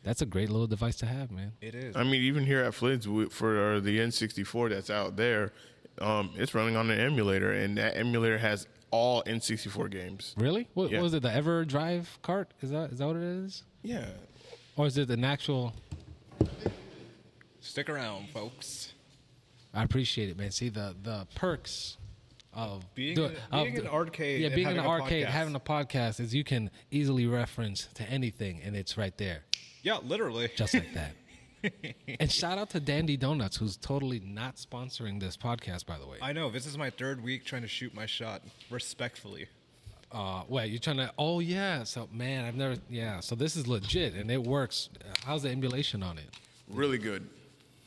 that's 0.04 0.22
a 0.22 0.26
great 0.28 0.50
little 0.50 0.68
device 0.68 0.98
to 0.98 1.06
have, 1.08 1.32
man. 1.32 1.54
it 1.62 1.74
is. 1.74 1.96
I 1.96 2.04
mean, 2.04 2.22
even 2.22 2.46
here 2.46 2.62
at 2.64 2.74
Flynn's 2.76 3.08
we- 3.08 3.30
for 3.30 3.80
the 3.80 3.98
N64 4.00 4.70
that's 4.70 4.90
out 4.92 5.16
there, 5.16 5.54
um, 6.00 6.32
it's 6.36 6.54
running 6.54 6.76
on 6.76 6.92
an 6.92 7.00
emulator, 7.00 7.52
and 7.52 7.76
that 7.80 7.98
emulator 7.98 8.38
has 8.38 8.68
all 8.92 9.24
N64 9.24 9.90
games. 9.90 10.36
Really? 10.38 10.68
What, 10.76 10.92
Yeah. 10.92 10.98
what 10.98 11.04
was 11.06 11.14
it? 11.16 11.24
The 11.24 11.30
EverDrive 11.30 12.06
cart? 12.22 12.54
Is 12.62 12.70
that 12.70 12.92
is 12.92 13.00
that 13.00 13.08
what 13.08 13.16
it 13.16 13.24
is? 13.24 13.64
Yeah. 13.84 14.06
Or 14.76 14.88
is 14.88 14.98
it 14.98 15.10
an 15.10 15.24
actual? 15.24 15.74
Stick 17.60 17.90
around, 17.90 18.30
folks. 18.30 18.94
I 19.74 19.84
appreciate 19.84 20.30
it, 20.30 20.38
man. 20.38 20.52
See 20.52 20.70
the 20.70 20.96
the 21.02 21.28
perks 21.36 21.98
of 22.54 22.84
Being 22.96 23.16
do- 23.16 23.26
of 23.26 23.34
being 23.64 23.68
in 23.68 23.74
the- 23.76 23.82
an 23.82 23.88
arcade 23.88 24.42
Yeah, 24.42 24.50
being 24.50 24.68
in 24.68 24.78
an 24.80 24.86
arcade, 24.86 25.26
podcast. 25.26 25.30
having 25.30 25.56
a 25.56 25.60
podcast 25.60 26.20
is 26.20 26.34
you 26.36 26.44
can 26.44 26.70
easily 26.90 27.26
reference 27.28 27.88
to 27.96 28.04
anything, 28.10 28.62
and 28.62 28.76
it's 28.76 28.98
right 28.98 29.18
there, 29.18 29.44
Yeah, 29.84 29.98
literally. 30.00 30.50
just 30.56 30.74
like 30.74 30.94
that. 30.94 31.16
and 32.20 32.30
shout 32.32 32.58
out 32.58 32.72
to 32.72 32.80
Dandy 32.80 33.16
Donuts, 33.16 33.56
who's 33.58 33.78
totally 33.78 34.20
not 34.20 34.56
sponsoring 34.58 35.20
this 35.22 35.38
podcast, 35.38 35.86
by 35.86 35.98
the 35.98 36.08
way. 36.08 36.18
I 36.22 36.34
know. 36.34 36.50
This 36.50 36.66
is 36.66 36.78
my 36.78 36.90
third 36.90 37.24
week 37.24 37.46
trying 37.46 37.62
to 37.62 37.68
shoot 37.70 37.94
my 37.94 38.06
shot 38.08 38.42
respectfully. 38.70 39.48
Uh, 40.12 40.44
wait, 40.48 40.70
you're 40.72 40.80
trying 40.80 40.98
to? 40.98 41.12
Oh 41.18 41.40
yeah. 41.40 41.84
So 41.84 42.10
man, 42.12 42.46
I've 42.46 42.56
never. 42.56 42.76
Yeah. 42.90 43.20
So 43.20 43.36
this 43.36 43.56
is 43.56 43.68
legit, 43.68 44.14
and 44.14 44.30
it 44.30 44.44
works. 44.44 44.90
How's 45.26 45.44
the 45.44 45.50
emulation 45.50 46.04
on 46.04 46.18
it? 46.18 46.30
Really 46.68 46.98
good. 46.98 47.28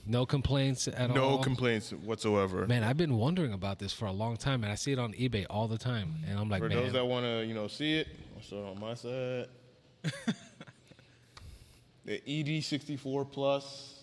No 0.07 0.27
complaints 0.27 0.87
at 0.87 1.11
all. 1.11 1.17
No 1.17 1.39
complaints 1.39 1.91
whatsoever. 1.91 2.67
Man, 2.67 2.85
I've 2.85 2.99
been 2.99 3.17
wondering 3.17 3.53
about 3.55 3.79
this 3.79 3.93
for 3.93 4.05
a 4.07 4.13
long 4.13 4.37
time, 4.37 4.63
and 4.63 4.71
I 4.71 4.75
see 4.75 4.93
it 4.93 4.99
on 4.99 5.15
eBay 5.15 5.47
all 5.49 5.67
the 5.67 5.79
time, 5.79 6.15
and 6.29 6.39
I'm 6.39 6.51
like, 6.51 6.61
For 6.63 6.69
man, 6.69 6.79
those 6.79 6.93
that 6.93 7.07
want 7.07 7.25
to, 7.25 7.45
you 7.47 7.55
know, 7.55 7.69
see 7.69 7.95
it, 7.95 8.09
I'll 8.37 8.43
show 8.43 8.59
it 8.59 8.71
on 8.71 8.81
my 8.81 8.95
side. 8.95 9.47
the 12.05 12.21
ED64 12.21 13.33
Plus, 13.33 13.94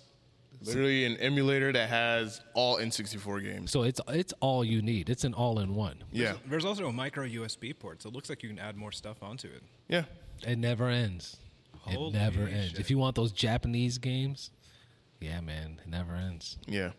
literally 0.63 1.05
an 1.05 1.17
emulator 1.17 1.71
that 1.71 1.89
has 1.89 2.41
all 2.53 2.77
N64 2.77 3.43
games. 3.43 3.71
so 3.71 3.83
it's 3.83 3.99
it's 4.09 4.33
all 4.39 4.63
you 4.63 4.81
need. 4.81 5.09
It's 5.09 5.23
an 5.23 5.33
all-in-one. 5.33 6.03
Yeah, 6.11 6.33
There's 6.47 6.65
also 6.65 6.87
a 6.87 6.91
micro 6.93 7.25
USB 7.25 7.77
port, 7.77 8.01
so 8.03 8.09
it 8.09 8.15
looks 8.15 8.29
like 8.29 8.43
you 8.43 8.49
can 8.49 8.59
add 8.59 8.75
more 8.77 8.91
stuff 8.91 9.21
onto 9.23 9.47
it. 9.47 9.63
yeah. 9.87 10.03
It 10.47 10.57
never 10.57 10.87
ends. 10.89 11.37
Holy 11.81 12.09
it 12.09 12.13
never 12.13 12.47
ends. 12.47 12.79
If 12.79 12.89
you 12.89 12.97
want 12.97 13.15
those 13.15 13.31
Japanese 13.31 13.97
games, 13.99 14.49
yeah, 15.19 15.39
man, 15.41 15.79
it 15.83 15.89
never 15.89 16.13
ends. 16.15 16.57
Yeah. 16.67 16.91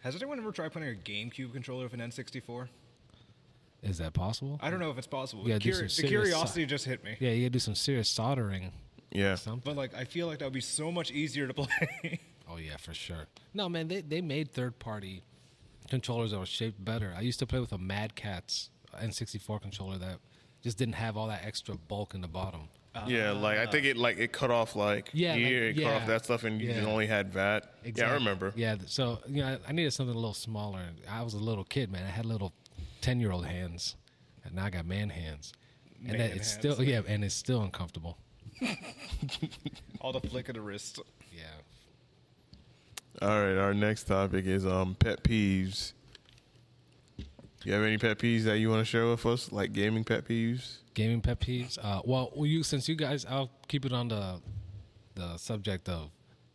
Has 0.00 0.14
anyone 0.16 0.38
ever 0.38 0.50
tried 0.52 0.72
putting 0.72 0.88
a 0.88 0.92
GameCube 0.92 1.52
controller 1.52 1.84
with 1.84 1.92
an 1.94 2.00
N64? 2.00 2.68
Is 3.82 3.98
that 3.98 4.14
possible? 4.14 4.58
I 4.62 4.70
don't 4.70 4.80
know 4.80 4.90
if 4.90 4.96
it's 4.96 5.06
possible. 5.06 5.46
Yeah, 5.46 5.58
the, 5.58 5.70
curi- 5.70 5.96
the 5.96 6.06
curiosity 6.08 6.62
si- 6.62 6.66
just 6.66 6.86
hit 6.86 7.04
me. 7.04 7.16
Yeah, 7.20 7.30
you 7.30 7.42
gotta 7.42 7.50
do 7.50 7.58
some 7.58 7.74
serious 7.74 8.08
soldering. 8.08 8.72
Yeah. 9.10 9.34
Something. 9.34 9.60
But 9.64 9.76
like, 9.76 9.94
I 9.94 10.04
feel 10.04 10.26
like 10.26 10.38
that 10.38 10.46
would 10.46 10.54
be 10.54 10.60
so 10.62 10.90
much 10.90 11.10
easier 11.10 11.46
to 11.46 11.52
play. 11.54 12.20
Oh 12.50 12.56
yeah, 12.56 12.76
for 12.76 12.94
sure. 12.94 13.26
No, 13.54 13.68
man, 13.68 13.88
they 13.88 14.00
they 14.00 14.20
made 14.20 14.52
third 14.52 14.78
party 14.78 15.22
controllers 15.88 16.30
that 16.32 16.38
were 16.38 16.46
shaped 16.46 16.82
better. 16.84 17.14
I 17.16 17.20
used 17.20 17.38
to 17.40 17.46
play 17.46 17.60
with 17.60 17.72
a 17.72 17.78
Mad 17.78 18.14
Catz 18.14 18.70
N64 19.00 19.60
controller 19.62 19.98
that 19.98 20.18
just 20.62 20.78
didn't 20.78 20.94
have 20.94 21.16
all 21.16 21.28
that 21.28 21.44
extra 21.44 21.74
bulk 21.76 22.14
in 22.14 22.20
the 22.20 22.28
bottom. 22.28 22.68
Yeah, 23.08 23.32
like 23.32 23.58
I 23.58 23.66
think 23.66 23.86
it 23.86 23.96
like 23.96 24.18
it 24.18 24.30
cut 24.32 24.50
off 24.52 24.76
like 24.76 25.10
Yeah, 25.12 25.32
like- 25.32 25.40
it 25.42 25.74
cut 25.74 25.82
yeah. 25.82 25.88
cut 25.92 26.02
off 26.02 26.06
that 26.08 26.24
stuff, 26.24 26.44
and 26.44 26.60
you 26.60 26.70
Yeah. 26.70 26.84
only 26.86 27.06
had 27.08 27.32
that. 27.32 27.74
Yeah, 27.84 28.10
I 28.10 28.14
remember. 28.14 28.52
Yeah, 28.54 28.76
so 28.86 29.18
you 29.26 29.42
know, 29.42 29.58
I 29.66 29.72
needed 29.72 29.92
something 29.92 30.14
a 30.14 30.18
little 30.18 30.32
smaller. 30.32 30.80
I 31.08 31.22
was 31.22 31.34
a 31.34 31.38
little 31.38 31.64
kid, 31.64 31.90
man. 31.90 32.04
I 32.04 32.10
had 32.10 32.24
little 32.24 32.52
ten 33.00 33.18
year 33.20 33.32
old 33.32 33.46
hands, 33.46 33.96
and 34.44 34.54
now 34.54 34.66
I 34.66 34.70
got 34.70 34.86
man 34.86 35.10
hands, 35.10 35.52
and 36.06 36.20
that 36.20 36.30
it's 36.36 36.52
hands. 36.52 36.74
still 36.76 36.82
yeah, 36.84 37.00
and 37.06 37.24
it's 37.24 37.34
still 37.34 37.62
uncomfortable. 37.62 38.16
All 40.00 40.12
the 40.12 40.20
flick 40.20 40.48
of 40.48 40.54
the 40.54 40.60
wrist. 40.60 41.00
Yeah. 43.20 43.28
All 43.28 43.42
right, 43.42 43.56
our 43.56 43.74
next 43.74 44.04
topic 44.04 44.46
is 44.46 44.66
um 44.66 44.96
pet 44.98 45.22
peeves. 45.22 45.92
You 47.64 47.72
have 47.72 47.82
any 47.82 47.96
pet 47.96 48.18
peeves 48.18 48.44
that 48.44 48.58
you 48.58 48.68
want 48.68 48.80
to 48.80 48.84
share 48.84 49.06
with 49.06 49.24
us, 49.24 49.50
like 49.50 49.72
gaming 49.72 50.04
pet 50.04 50.28
peeves? 50.28 50.78
Gaming 50.92 51.22
pet 51.22 51.40
peeves. 51.40 51.78
Uh, 51.82 52.02
well, 52.04 52.30
will 52.36 52.46
you 52.46 52.62
since 52.62 52.88
you 52.88 52.94
guys, 52.94 53.24
I'll 53.28 53.50
keep 53.68 53.86
it 53.86 53.92
on 53.92 54.08
the 54.08 54.40
the 55.14 55.36
subject 55.38 55.88
of 55.88 56.10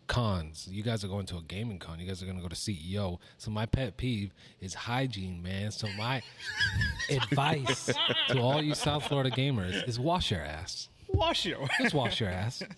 cons. 0.08 0.68
You 0.70 0.84
guys 0.84 1.04
are 1.06 1.08
going 1.08 1.26
to 1.28 1.38
a 1.38 1.42
gaming 1.42 1.80
con. 1.80 2.00
You 2.00 2.08
guys 2.08 2.22
are 2.22 2.26
going 2.26 2.38
to 2.38 2.42
go 2.44 2.50
to 2.50 2.56
CEO. 2.56 3.20
So 3.38 3.52
my 3.52 3.66
pet 3.66 3.96
peeve 3.96 4.34
is 4.60 4.74
hygiene, 4.74 5.42
man. 5.42 5.72
So 5.72 5.88
my 5.98 6.22
advice 7.10 7.90
to 8.28 8.40
all 8.40 8.62
you 8.62 8.76
South 8.76 9.06
Florida 9.08 9.32
gamers 9.32 9.88
is 9.88 10.00
wash 10.00 10.32
your 10.32 10.42
ass. 10.42 10.90
Wash 11.08 11.46
you. 11.46 11.66
Just 11.80 11.94
wash 11.94 12.20
your 12.20 12.30
ass. 12.30 12.62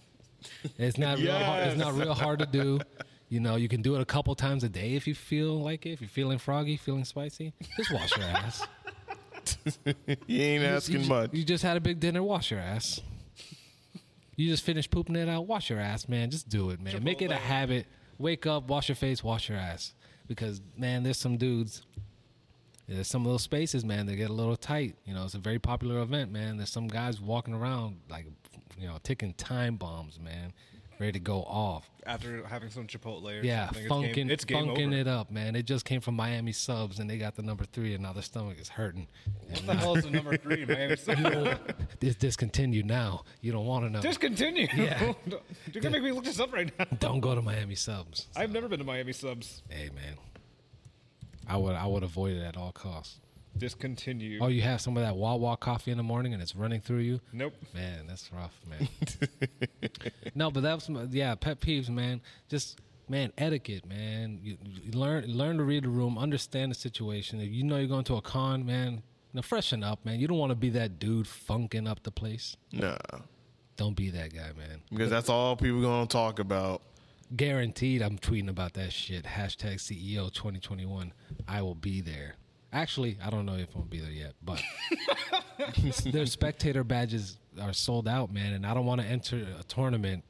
It's 0.79 0.97
not 0.97 1.19
real 1.19 1.37
hard. 1.37 1.67
It's 1.67 1.77
not 1.77 1.93
real 1.93 2.15
hard 2.15 2.39
to 2.39 2.47
do. 2.47 2.79
You 3.31 3.39
know, 3.39 3.55
you 3.55 3.69
can 3.69 3.81
do 3.81 3.95
it 3.95 4.01
a 4.01 4.05
couple 4.05 4.35
times 4.35 4.63
a 4.65 4.69
day 4.69 4.95
if 4.95 5.07
you 5.07 5.15
feel 5.15 5.57
like 5.63 5.85
it. 5.85 5.91
If 5.93 6.01
you're 6.01 6.09
feeling 6.09 6.37
froggy, 6.37 6.75
feeling 6.75 7.05
spicy, 7.05 7.53
just 7.77 7.91
wash 7.91 8.15
your 8.17 8.25
ass. 8.27 8.67
You 10.27 10.41
ain't 10.41 10.61
You- 10.63 10.67
asking 10.69 11.01
you, 11.03 11.09
much. 11.09 11.33
You 11.33 11.43
just 11.43 11.63
had 11.63 11.77
a 11.77 11.79
big 11.79 11.99
dinner. 11.99 12.21
Wash 12.21 12.51
your 12.51 12.59
ass. 12.59 12.99
You 14.35 14.49
just 14.49 14.63
finished 14.63 14.91
pooping 14.91 15.15
it 15.15 15.29
out. 15.29 15.47
Wash 15.47 15.69
your 15.69 15.79
ass, 15.79 16.07
man. 16.09 16.29
Just 16.29 16.49
do 16.49 16.69
it, 16.71 16.79
man. 16.81 17.03
Make 17.03 17.21
it 17.21 17.31
a 17.31 17.35
habit. 17.37 17.85
Wake 18.17 18.45
up, 18.45 18.67
wash 18.67 18.89
your 18.89 18.95
face, 18.97 19.23
wash 19.23 19.49
your 19.49 19.57
ass. 19.57 19.93
Because 20.27 20.61
man, 20.77 21.03
there's 21.03 21.17
some 21.17 21.37
dudes. 21.37 21.83
There's 22.87 23.07
some 23.07 23.23
little 23.23 23.39
spaces, 23.39 23.83
man. 23.85 24.05
They 24.05 24.15
get 24.15 24.29
a 24.29 24.33
little 24.33 24.55
tight. 24.57 24.95
You 25.05 25.13
know, 25.13 25.23
it's 25.23 25.33
a 25.35 25.39
very 25.39 25.59
popular 25.59 25.99
event, 26.01 26.31
man. 26.31 26.57
There's 26.57 26.69
some 26.69 26.87
guys 26.87 27.19
walking 27.21 27.53
around 27.53 27.97
like, 28.09 28.25
you 28.77 28.87
know, 28.87 28.97
ticking 29.03 29.33
time 29.35 29.75
bombs, 29.77 30.19
man, 30.19 30.53
ready 31.01 31.13
to 31.13 31.19
go 31.19 31.41
off. 31.43 31.89
After 32.05 32.45
having 32.45 32.69
some 32.69 32.87
Chipotle 32.87 33.43
Yeah, 33.43 33.69
funking, 33.87 34.29
it's 34.29 34.45
game, 34.45 34.59
it's 34.59 34.67
funking 34.67 34.93
it 34.93 35.07
up, 35.07 35.29
man. 35.29 35.55
It 35.55 35.63
just 35.63 35.83
came 35.83 35.99
from 35.99 36.15
Miami 36.15 36.51
subs, 36.51 36.99
and 36.99 37.09
they 37.09 37.17
got 37.17 37.35
the 37.35 37.41
number 37.41 37.65
three, 37.65 37.93
and 37.93 38.03
now 38.03 38.13
their 38.13 38.23
stomach 38.23 38.59
is 38.59 38.69
hurting. 38.69 39.07
What 39.49 39.65
the 39.65 39.75
hell 39.75 39.95
is 39.97 40.05
the 40.05 40.11
number 40.11 40.37
three, 40.37 40.65
man? 40.65 40.91
It's 40.91 42.15
discontinued 42.19 42.85
now. 42.85 43.23
You 43.41 43.51
don't 43.51 43.65
want 43.65 43.85
to 43.85 43.89
know. 43.91 44.01
Discontinue. 44.01 44.67
Yeah. 44.75 45.13
You're 45.73 45.81
gonna 45.81 45.91
make 45.91 46.03
me 46.03 46.11
look 46.11 46.23
this 46.23 46.39
up 46.39 46.53
right 46.53 46.71
now. 46.79 46.85
don't 46.99 47.19
go 47.19 47.35
to 47.35 47.41
Miami 47.41 47.75
subs. 47.75 48.27
I've 48.35 48.51
never 48.51 48.67
been 48.67 48.79
to 48.79 48.85
Miami 48.85 49.13
subs. 49.13 49.61
Hey, 49.69 49.89
man. 49.93 50.15
I 51.47 51.57
would 51.57 51.75
I 51.75 51.85
would 51.85 52.03
avoid 52.03 52.37
it 52.37 52.43
at 52.43 52.55
all 52.57 52.71
costs. 52.71 53.19
Discontinue. 53.57 54.39
Oh, 54.41 54.47
you 54.47 54.61
have 54.61 54.81
some 54.81 54.97
of 54.97 55.03
that 55.03 55.15
Wawa 55.15 55.57
coffee 55.57 55.91
in 55.91 55.97
the 55.97 56.03
morning, 56.03 56.33
and 56.33 56.41
it's 56.41 56.55
running 56.55 56.81
through 56.81 56.99
you. 56.99 57.19
Nope. 57.33 57.53
Man, 57.73 58.07
that's 58.07 58.31
rough, 58.33 58.57
man. 58.67 58.87
no, 60.35 60.49
but 60.49 60.63
that 60.63 60.75
was 60.75 60.89
my, 60.89 61.03
yeah, 61.11 61.35
pet 61.35 61.59
peeves, 61.59 61.89
man. 61.89 62.21
Just 62.49 62.79
man, 63.09 63.31
etiquette, 63.37 63.85
man. 63.85 64.39
You, 64.41 64.57
you 64.63 64.91
learn 64.97 65.25
learn 65.25 65.57
to 65.57 65.63
read 65.63 65.83
the 65.83 65.89
room, 65.89 66.17
understand 66.17 66.71
the 66.71 66.75
situation. 66.75 67.39
If 67.39 67.51
you 67.51 67.63
know 67.63 67.77
you're 67.77 67.87
going 67.87 68.05
to 68.05 68.15
a 68.15 68.21
con, 68.21 68.65
man, 68.65 68.93
you 68.93 69.01
know, 69.33 69.41
freshen 69.41 69.83
up, 69.83 70.03
man. 70.05 70.19
You 70.19 70.27
don't 70.27 70.37
want 70.37 70.51
to 70.51 70.55
be 70.55 70.69
that 70.71 70.97
dude 70.97 71.27
funking 71.27 71.87
up 71.87 72.03
the 72.03 72.11
place. 72.11 72.55
No. 72.71 72.97
Don't 73.77 73.95
be 73.95 74.09
that 74.11 74.33
guy, 74.33 74.51
man. 74.57 74.81
because 74.89 75.09
that's 75.09 75.29
all 75.29 75.55
people 75.55 75.81
gonna 75.81 76.07
talk 76.07 76.39
about. 76.39 76.81
Guaranteed, 77.35 78.01
I'm 78.01 78.17
tweeting 78.17 78.49
about 78.49 78.73
that 78.73 78.91
shit. 78.91 79.23
Hashtag 79.23 79.75
CEO 79.75 80.33
2021. 80.33 81.13
I 81.47 81.61
will 81.61 81.75
be 81.75 82.01
there. 82.01 82.35
Actually, 82.73 83.17
I 83.23 83.29
don't 83.29 83.45
know 83.45 83.55
if 83.55 83.67
I'm 83.75 83.81
gonna 83.81 83.85
be 83.85 83.99
there 83.99 84.11
yet, 84.11 84.33
but 84.43 84.61
their 86.05 86.25
spectator 86.25 86.83
badges 86.83 87.37
are 87.61 87.73
sold 87.73 88.07
out, 88.07 88.31
man. 88.31 88.53
And 88.53 88.65
I 88.65 88.73
don't 88.73 88.85
want 88.85 89.01
to 89.01 89.07
enter 89.07 89.45
a 89.59 89.63
tournament 89.63 90.23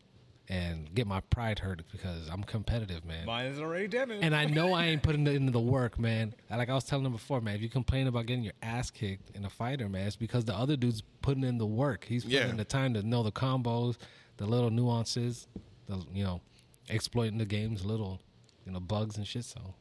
and 0.49 0.93
get 0.93 1.07
my 1.07 1.21
pride 1.21 1.59
hurt 1.59 1.81
because 1.91 2.27
I'm 2.29 2.43
competitive, 2.43 3.05
man. 3.05 3.25
Mine 3.25 3.45
is 3.45 3.59
already 3.59 3.87
damaged. 3.87 4.23
and 4.23 4.35
I 4.35 4.45
know 4.45 4.73
I 4.73 4.85
ain't 4.85 5.01
putting 5.03 5.25
it 5.25 5.35
into 5.35 5.51
the 5.51 5.59
work, 5.61 5.97
man. 5.99 6.33
Like 6.49 6.69
I 6.69 6.73
was 6.73 6.83
telling 6.83 7.03
them 7.03 7.13
before, 7.13 7.39
man, 7.41 7.55
if 7.55 7.61
you 7.61 7.69
complain 7.69 8.07
about 8.07 8.25
getting 8.25 8.43
your 8.43 8.53
ass 8.61 8.89
kicked 8.91 9.29
in 9.35 9.45
a 9.45 9.49
fighter, 9.49 9.87
man, 9.87 10.07
it's 10.07 10.15
because 10.15 10.43
the 10.43 10.55
other 10.55 10.75
dude's 10.75 11.03
putting 11.21 11.43
in 11.43 11.57
the 11.57 11.65
work. 11.65 12.05
He's 12.05 12.23
putting 12.23 12.37
Yeah. 12.39 12.49
in 12.49 12.57
the 12.57 12.65
time 12.65 12.93
to 12.95 13.03
know 13.03 13.23
the 13.23 13.31
combos, 13.31 13.97
the 14.37 14.45
little 14.45 14.71
nuances, 14.71 15.47
the 15.85 16.03
you 16.11 16.23
know, 16.23 16.41
exploiting 16.89 17.37
the 17.37 17.45
game's 17.45 17.85
little, 17.85 18.19
you 18.65 18.71
know, 18.73 18.79
bugs 18.79 19.15
and 19.17 19.25
shit. 19.27 19.45
So 19.45 19.75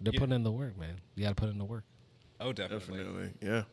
they're 0.00 0.12
Yeah. 0.12 0.18
putting 0.20 0.34
in 0.34 0.42
the 0.42 0.52
work, 0.52 0.78
man. 0.78 1.00
You 1.14 1.24
got 1.24 1.30
to 1.30 1.34
put 1.34 1.50
in 1.50 1.58
the 1.58 1.64
work. 1.64 1.84
oh, 2.40 2.52
definitely. 2.52 2.98
Definitely, 2.98 3.30
yeah. 3.42 3.64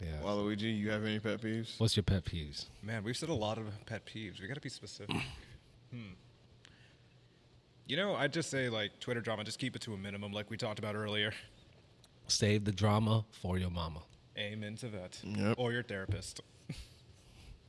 Yeah. 0.00 0.20
Waluigi, 0.22 0.76
you 0.76 0.90
have 0.90 1.04
any 1.04 1.18
pet 1.20 1.40
peeves? 1.40 1.78
What's 1.78 1.96
your 1.96 2.02
pet 2.02 2.24
peeves? 2.24 2.66
Man, 2.82 3.04
we've 3.04 3.16
said 3.16 3.28
a 3.28 3.34
lot 3.34 3.58
of 3.58 3.66
pet 3.86 4.04
peeves. 4.04 4.40
We 4.40 4.46
got 4.48 4.54
to 4.54 4.60
be 4.60 4.68
specific. 4.68 5.14
hmm. 5.90 6.12
You 7.86 7.96
know, 7.96 8.14
I'd 8.14 8.32
just 8.32 8.50
say 8.50 8.68
like 8.68 8.98
Twitter 9.00 9.20
drama, 9.20 9.44
just 9.44 9.58
keep 9.58 9.76
it 9.76 9.82
to 9.82 9.94
a 9.94 9.96
minimum, 9.96 10.32
like 10.32 10.50
we 10.50 10.56
talked 10.56 10.78
about 10.78 10.94
earlier. 10.94 11.32
Save 12.26 12.64
the 12.64 12.72
drama 12.72 13.24
for 13.42 13.58
your 13.58 13.70
mama. 13.70 14.00
Amen 14.38 14.74
to 14.76 14.88
that. 14.88 15.18
Yep. 15.22 15.54
Or 15.58 15.72
your 15.72 15.82
therapist. 15.82 16.40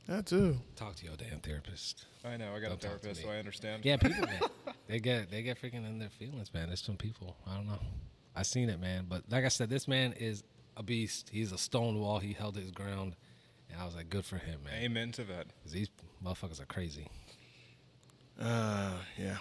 That 0.06 0.26
too. 0.26 0.56
Talk 0.76 0.94
to 0.96 1.04
your 1.04 1.16
damn 1.16 1.40
therapist. 1.40 2.04
I 2.24 2.36
know, 2.36 2.52
I 2.54 2.60
got 2.60 2.68
Don't 2.68 2.84
a 2.84 2.88
therapist, 2.88 3.22
so 3.22 3.28
I 3.30 3.36
understand. 3.38 3.84
Yeah, 3.84 3.96
people, 3.96 4.24
man, 4.26 4.40
they 4.88 5.00
get 5.00 5.30
they 5.30 5.42
get 5.42 5.60
freaking 5.60 5.86
in 5.86 5.98
their 5.98 6.10
feelings, 6.10 6.52
man. 6.54 6.68
There's 6.68 6.82
some 6.82 6.96
people. 6.96 7.36
I 7.46 7.54
don't 7.56 7.66
know. 7.66 7.80
I 8.34 8.42
seen 8.42 8.68
it, 8.68 8.80
man. 8.80 9.06
But 9.08 9.22
like 9.30 9.44
I 9.44 9.48
said, 9.48 9.68
this 9.70 9.88
man 9.88 10.12
is 10.12 10.44
a 10.76 10.82
beast. 10.82 11.30
He's 11.32 11.52
a 11.52 11.58
stone 11.58 11.98
wall. 12.00 12.18
He 12.20 12.32
held 12.32 12.54
his 12.56 12.70
ground, 12.70 13.16
and 13.70 13.80
I 13.80 13.84
was 13.84 13.94
like, 13.96 14.08
good 14.10 14.24
for 14.24 14.36
him, 14.36 14.60
man. 14.64 14.82
Amen 14.82 15.10
to 15.12 15.24
that. 15.24 15.46
'Cause 15.62 15.72
these 15.72 15.88
motherfuckers 16.24 16.60
are 16.60 16.66
crazy. 16.66 17.08
Uh, 18.40 18.92
yeah, 19.18 19.38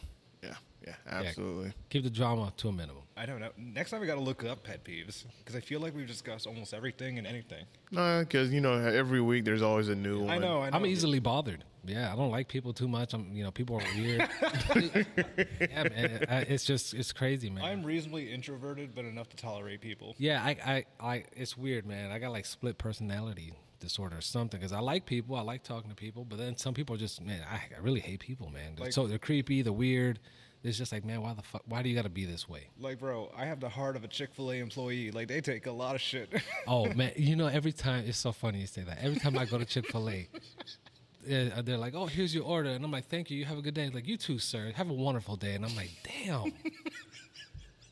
yeah, 0.85 0.93
yeah, 1.05 1.13
absolutely. 1.19 1.73
Keep 1.89 2.03
the 2.03 2.09
drama 2.09 2.53
to 2.57 2.69
a 2.69 2.71
minimum. 2.71 3.01
I 3.17 3.25
don't 3.25 3.39
know. 3.39 3.49
Next 3.57 3.91
time 3.91 4.01
we 4.01 4.07
got 4.07 4.15
to 4.15 4.21
look 4.21 4.43
up 4.43 4.63
pet 4.63 4.83
peeves 4.83 5.23
because 5.39 5.55
I 5.55 5.61
feel 5.61 5.79
like 5.79 5.95
we've 5.95 6.07
discussed 6.07 6.45
almost 6.47 6.73
everything 6.73 7.17
and 7.17 7.25
anything. 7.25 7.65
No, 7.91 8.19
because 8.21 8.51
you 8.51 8.59
know 8.61 8.73
every 8.73 9.21
week 9.21 9.45
there's 9.45 9.61
always 9.61 9.87
a 9.89 9.95
new 9.95 10.21
one. 10.21 10.29
I 10.29 10.37
know. 10.37 10.61
I 10.61 10.69
know. 10.69 10.75
I'm 10.77 10.85
easily 10.85 11.19
bothered. 11.19 11.63
Yeah, 11.87 12.11
I 12.11 12.15
don't 12.15 12.31
like 12.31 12.47
people 12.47 12.73
too 12.73 12.87
much. 12.87 13.13
I'm, 13.13 13.31
you 13.35 13.43
know, 13.43 13.51
people 13.51 13.77
are 13.77 13.83
weird. 13.95 14.27
yeah, 15.59 15.83
man. 15.83 16.25
I- 16.29 16.45
It's 16.49 16.63
just, 16.65 16.93
it's 16.93 17.13
crazy, 17.13 17.49
man. 17.49 17.63
I'm 17.63 17.83
reasonably 17.83 18.31
introverted, 18.33 18.93
but 18.95 19.05
enough 19.05 19.29
to 19.29 19.37
tolerate 19.37 19.81
people. 19.81 20.15
Yeah, 20.17 20.43
I, 20.43 20.57
I, 20.65 20.85
I, 20.99 21.23
it's 21.33 21.57
weird, 21.57 21.85
man. 21.85 22.11
I 22.11 22.19
got 22.19 22.31
like 22.31 22.45
split 22.45 22.77
personality 22.77 23.53
disorder 23.79 24.17
or 24.17 24.21
something 24.21 24.59
because 24.59 24.71
I 24.71 24.79
like 24.79 25.05
people, 25.05 25.35
I 25.35 25.41
like 25.41 25.63
talking 25.63 25.89
to 25.89 25.95
people, 25.95 26.25
but 26.25 26.37
then 26.39 26.57
some 26.57 26.73
people 26.73 26.95
are 26.95 26.99
just, 26.99 27.21
man, 27.21 27.41
I, 27.49 27.55
I 27.75 27.79
really 27.81 27.99
hate 27.99 28.19
people, 28.19 28.49
man. 28.49 28.75
Like- 28.79 28.91
so 28.93 29.05
they're 29.07 29.19
creepy, 29.19 29.61
they're 29.61 29.71
weird. 29.73 30.19
It's 30.65 30.79
just 30.79 30.91
like, 30.91 31.05
man, 31.05 31.21
why 31.21 31.33
the 31.35 31.43
fuck? 31.43 31.61
Why 31.67 31.83
do 31.83 31.89
you 31.89 31.95
got 31.95 32.05
to 32.05 32.09
be 32.09 32.25
this 32.25 32.49
way? 32.49 32.69
Like, 32.79 32.99
bro, 32.99 33.31
I 33.37 33.45
have 33.45 33.59
the 33.59 33.69
heart 33.69 33.95
of 33.95 34.03
a 34.03 34.07
Chick 34.07 34.33
Fil 34.33 34.51
A 34.51 34.55
employee. 34.59 35.11
Like, 35.11 35.27
they 35.27 35.39
take 35.39 35.67
a 35.67 35.71
lot 35.71 35.93
of 35.93 36.01
shit. 36.01 36.29
Oh 36.67 36.91
man, 36.93 37.11
you 37.15 37.35
know, 37.35 37.45
every 37.45 37.71
time 37.71 38.05
it's 38.07 38.17
so 38.17 38.31
funny 38.31 38.61
you 38.61 38.65
say 38.67 38.81
that. 38.81 38.97
Every 38.99 39.19
time 39.19 39.37
I 39.37 39.45
go 39.45 39.59
to 39.59 39.65
Chick 39.65 39.87
Fil 39.87 40.09
A. 40.09 40.27
Uh, 41.27 41.63
they're 41.63 41.75
like, 41.75 41.95
"Oh, 41.95 42.05
here's 42.05 42.35
your 42.35 42.43
order," 42.43 42.69
and 42.69 42.85
I'm 42.85 42.91
like, 42.91 43.05
"Thank 43.07 43.31
you. 43.31 43.37
You 43.39 43.45
have 43.45 43.57
a 43.57 43.61
good 43.63 43.73
day." 43.73 43.89
Like, 43.89 44.07
"You 44.07 44.15
too, 44.15 44.37
sir. 44.37 44.71
Have 44.75 44.91
a 44.91 44.93
wonderful 44.93 45.35
day." 45.35 45.55
And 45.55 45.65
I'm 45.65 45.75
like, 45.75 45.89
"Damn, 46.03 46.53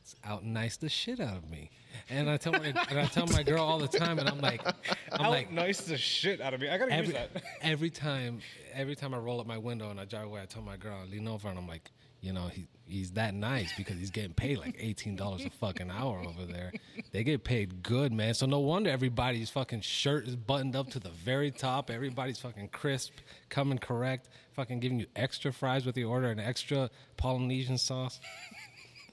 it's 0.04 0.16
out 0.24 0.46
nice 0.46 0.78
the 0.78 0.88
shit 0.88 1.20
out 1.20 1.38
of 1.38 1.50
me." 1.50 1.72
And 2.12 2.30
I 2.30 2.38
tell 2.38 2.52
my 2.52 2.66
and 2.68 3.00
I 3.00 3.06
tell 3.06 3.26
my 3.26 3.42
girl 3.42 3.64
all 3.64 3.80
the 3.80 3.88
time, 3.88 4.20
and 4.20 4.30
I'm 4.30 4.40
like, 4.40 4.64
I'm 5.12 5.20
How 5.20 5.30
like, 5.32 5.52
nice 5.52 5.82
the 5.82 5.98
shit 5.98 6.42
out 6.42 6.54
of 6.54 6.62
me. 6.62 6.70
I 6.70 6.78
gotta 6.78 6.94
every, 6.94 7.08
use 7.08 7.16
that. 7.16 7.44
every 7.64 7.90
time 7.90 8.40
every 8.72 8.96
time 8.96 9.16
I 9.16 9.18
roll 9.18 9.40
up 9.42 9.48
my 9.48 9.58
window 9.58 9.90
and 9.90 10.00
I 10.00 10.06
drive 10.06 10.26
away, 10.26 10.42
I 10.42 10.46
tell 10.46 10.62
my 10.62 10.78
girl, 10.78 10.96
I 11.02 11.10
lean 11.10 11.28
over 11.28 11.48
and 11.50 11.58
I'm 11.58 11.68
like, 11.68 11.90
you 12.24 12.32
know, 12.32 12.48
he 12.48 12.68
he's 12.88 13.12
that 13.12 13.34
nice 13.34 13.74
because 13.76 13.98
he's 13.98 14.10
getting 14.10 14.34
paid 14.34 14.58
like 14.58 14.78
eighteen 14.80 15.18
dollars 15.18 15.44
a 15.44 15.50
fucking 15.50 15.92
hour 15.92 16.24
over 16.26 16.46
there. 16.46 16.72
They 17.12 17.24
get 17.26 17.44
paid 17.44 17.84
good, 17.84 18.14
man. 18.14 18.34
So 18.34 18.46
no 18.46 18.60
wonder 18.60 18.90
everybody's 18.90 19.50
fucking 19.50 19.82
shirt 19.82 20.26
is 20.26 20.38
buttoned 20.38 20.74
up 20.76 20.90
to 20.92 21.00
the 21.00 21.10
very 21.10 21.52
top. 21.52 21.92
Everybody's 21.92 22.40
fucking 22.40 22.70
crisp, 22.70 23.12
coming 23.50 23.78
correct, 23.78 24.30
fucking 24.54 24.80
giving 24.80 25.02
you 25.02 25.06
extra 25.18 25.52
fries 25.52 25.86
with 25.86 25.98
your 25.98 26.10
order 26.10 26.32
and 26.32 26.40
extra 26.40 26.90
Polynesian 27.18 27.78
sauce. 27.78 28.22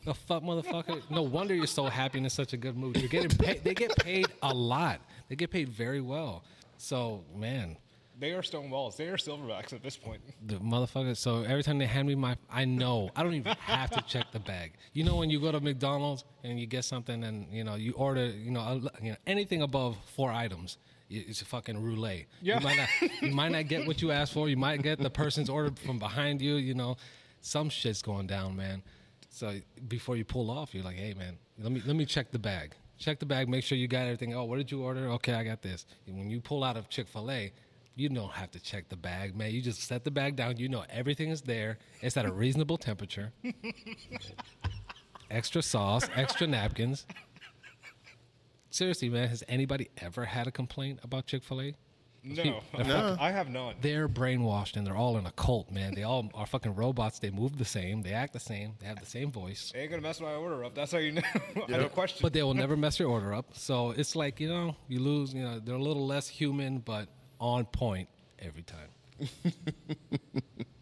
The 0.04 0.14
fuck, 0.14 0.44
motherfucker! 0.44 1.02
No 1.10 1.22
wonder 1.22 1.54
you're 1.54 1.66
so 1.66 1.86
happy 1.86 2.18
and 2.18 2.26
in 2.26 2.30
such 2.30 2.52
a 2.52 2.56
good 2.56 2.76
mood. 2.76 2.96
You're 2.96 3.08
getting 3.08 3.36
paid. 3.36 3.64
They 3.64 3.74
get 3.74 3.94
paid 3.96 4.28
a 4.40 4.54
lot. 4.54 5.00
They 5.28 5.34
get 5.34 5.50
paid 5.50 5.68
very 5.68 6.00
well. 6.00 6.44
So, 6.78 7.24
man, 7.36 7.76
They 8.20 8.32
are 8.32 8.42
stone 8.42 8.70
walls. 8.70 8.96
They 8.96 9.08
are 9.08 9.16
silverbacks 9.16 9.72
at 9.72 9.82
this 9.82 9.96
point. 9.96 10.20
the 10.46 10.56
motherfucker. 10.56 11.16
So 11.16 11.42
every 11.42 11.62
time 11.62 11.78
they 11.78 11.86
hand 11.86 12.06
me 12.06 12.14
my, 12.14 12.36
I 12.50 12.66
know 12.66 13.10
I 13.16 13.22
don't 13.22 13.34
even 13.34 13.56
have 13.60 13.90
to 13.92 14.02
check 14.02 14.26
the 14.32 14.40
bag. 14.40 14.74
You 14.92 15.04
know 15.04 15.16
when 15.16 15.30
you 15.30 15.40
go 15.40 15.50
to 15.50 15.60
McDonald's 15.60 16.24
and 16.44 16.60
you 16.60 16.66
get 16.66 16.84
something 16.84 17.24
and 17.24 17.46
you 17.52 17.64
know 17.64 17.76
you 17.76 17.92
order, 17.92 18.26
you 18.26 18.50
know, 18.50 18.88
you 19.02 19.12
know 19.12 19.16
anything 19.26 19.62
above 19.62 19.96
four 20.14 20.30
items. 20.30 20.76
It's 21.08 21.42
a 21.42 21.44
fucking 21.44 21.82
roulette. 21.82 22.26
Yeah. 22.40 22.58
You 22.60 22.64
might 22.64 22.76
not, 22.76 23.22
you 23.22 23.32
might 23.32 23.50
not 23.50 23.66
get 23.66 23.84
what 23.86 24.00
you 24.00 24.12
asked 24.12 24.32
for. 24.32 24.48
You 24.48 24.56
might 24.56 24.80
get 24.82 25.00
the 25.00 25.10
person's 25.10 25.50
order 25.50 25.72
from 25.84 25.98
behind 25.98 26.40
you. 26.40 26.54
You 26.54 26.74
know, 26.74 26.98
some 27.40 27.68
shit's 27.68 28.00
going 28.00 28.28
down, 28.28 28.54
man. 28.54 28.82
So 29.28 29.58
before 29.88 30.16
you 30.16 30.24
pull 30.24 30.50
off, 30.50 30.72
you're 30.72 30.84
like, 30.84 30.96
hey, 30.96 31.14
man, 31.14 31.36
let 31.58 31.72
me 31.72 31.82
let 31.84 31.96
me 31.96 32.04
check 32.04 32.30
the 32.30 32.38
bag. 32.38 32.74
Check 32.98 33.18
the 33.18 33.26
bag. 33.26 33.48
Make 33.48 33.64
sure 33.64 33.78
you 33.78 33.88
got 33.88 34.02
everything. 34.02 34.34
Oh, 34.34 34.44
what 34.44 34.58
did 34.58 34.70
you 34.70 34.82
order? 34.82 35.08
Okay, 35.12 35.32
I 35.32 35.42
got 35.42 35.62
this. 35.62 35.86
And 36.06 36.18
when 36.18 36.30
you 36.30 36.40
pull 36.40 36.62
out 36.62 36.76
of 36.76 36.88
Chick 36.90 37.08
Fil 37.08 37.30
A, 37.30 37.52
you 38.00 38.08
don't 38.08 38.32
have 38.32 38.50
to 38.52 38.60
check 38.60 38.88
the 38.88 38.96
bag, 38.96 39.36
man. 39.36 39.50
You 39.52 39.60
just 39.60 39.82
set 39.82 40.04
the 40.04 40.10
bag 40.10 40.34
down. 40.34 40.56
You 40.56 40.68
know 40.68 40.84
everything 40.88 41.30
is 41.30 41.42
there. 41.42 41.78
It's 42.00 42.16
at 42.16 42.24
a 42.24 42.32
reasonable 42.32 42.78
temperature. 42.78 43.32
extra 45.30 45.62
sauce, 45.62 46.08
extra 46.16 46.46
napkins. 46.46 47.06
Seriously, 48.70 49.10
man, 49.10 49.28
has 49.28 49.44
anybody 49.48 49.90
ever 49.98 50.24
had 50.24 50.46
a 50.46 50.50
complaint 50.50 51.00
about 51.02 51.26
Chick 51.26 51.42
Fil 51.42 51.60
A? 51.60 51.74
No, 52.22 52.60
No. 52.78 53.16
I 53.18 53.30
have 53.30 53.48
not. 53.48 53.80
They're 53.80 54.08
brainwashed 54.08 54.76
and 54.76 54.86
they're 54.86 54.96
all 54.96 55.16
in 55.18 55.26
a 55.26 55.32
cult, 55.32 55.70
man. 55.70 55.94
They 55.94 56.02
all 56.02 56.30
are 56.34 56.46
fucking 56.46 56.74
robots. 56.74 57.18
They 57.18 57.30
move 57.30 57.56
the 57.56 57.64
same. 57.64 58.02
They 58.02 58.12
act 58.12 58.32
the 58.32 58.40
same. 58.40 58.74
They 58.78 58.86
have 58.86 59.00
the 59.00 59.06
same 59.06 59.32
voice. 59.32 59.72
They 59.72 59.80
ain't 59.80 59.90
gonna 59.90 60.02
mess 60.02 60.20
my 60.20 60.34
order 60.34 60.64
up. 60.64 60.74
That's 60.74 60.92
how 60.92 60.98
you 60.98 61.12
know. 61.12 61.22
I 61.68 61.72
have 61.72 61.82
a 61.82 61.88
question. 61.88 62.18
But 62.22 62.32
they 62.32 62.42
will 62.42 62.54
never 62.54 62.76
mess 62.76 62.98
your 62.98 63.08
order 63.08 63.32
up. 63.34 63.46
So 63.52 63.90
it's 63.90 64.14
like, 64.14 64.38
you 64.40 64.48
know, 64.48 64.76
you 64.88 65.00
lose, 65.00 65.32
you 65.34 65.42
know, 65.42 65.60
they're 65.60 65.74
a 65.74 65.82
little 65.82 66.06
less 66.06 66.28
human, 66.28 66.78
but 66.78 67.08
on 67.40 67.64
point 67.64 68.08
every 68.38 68.62
time. 68.62 68.88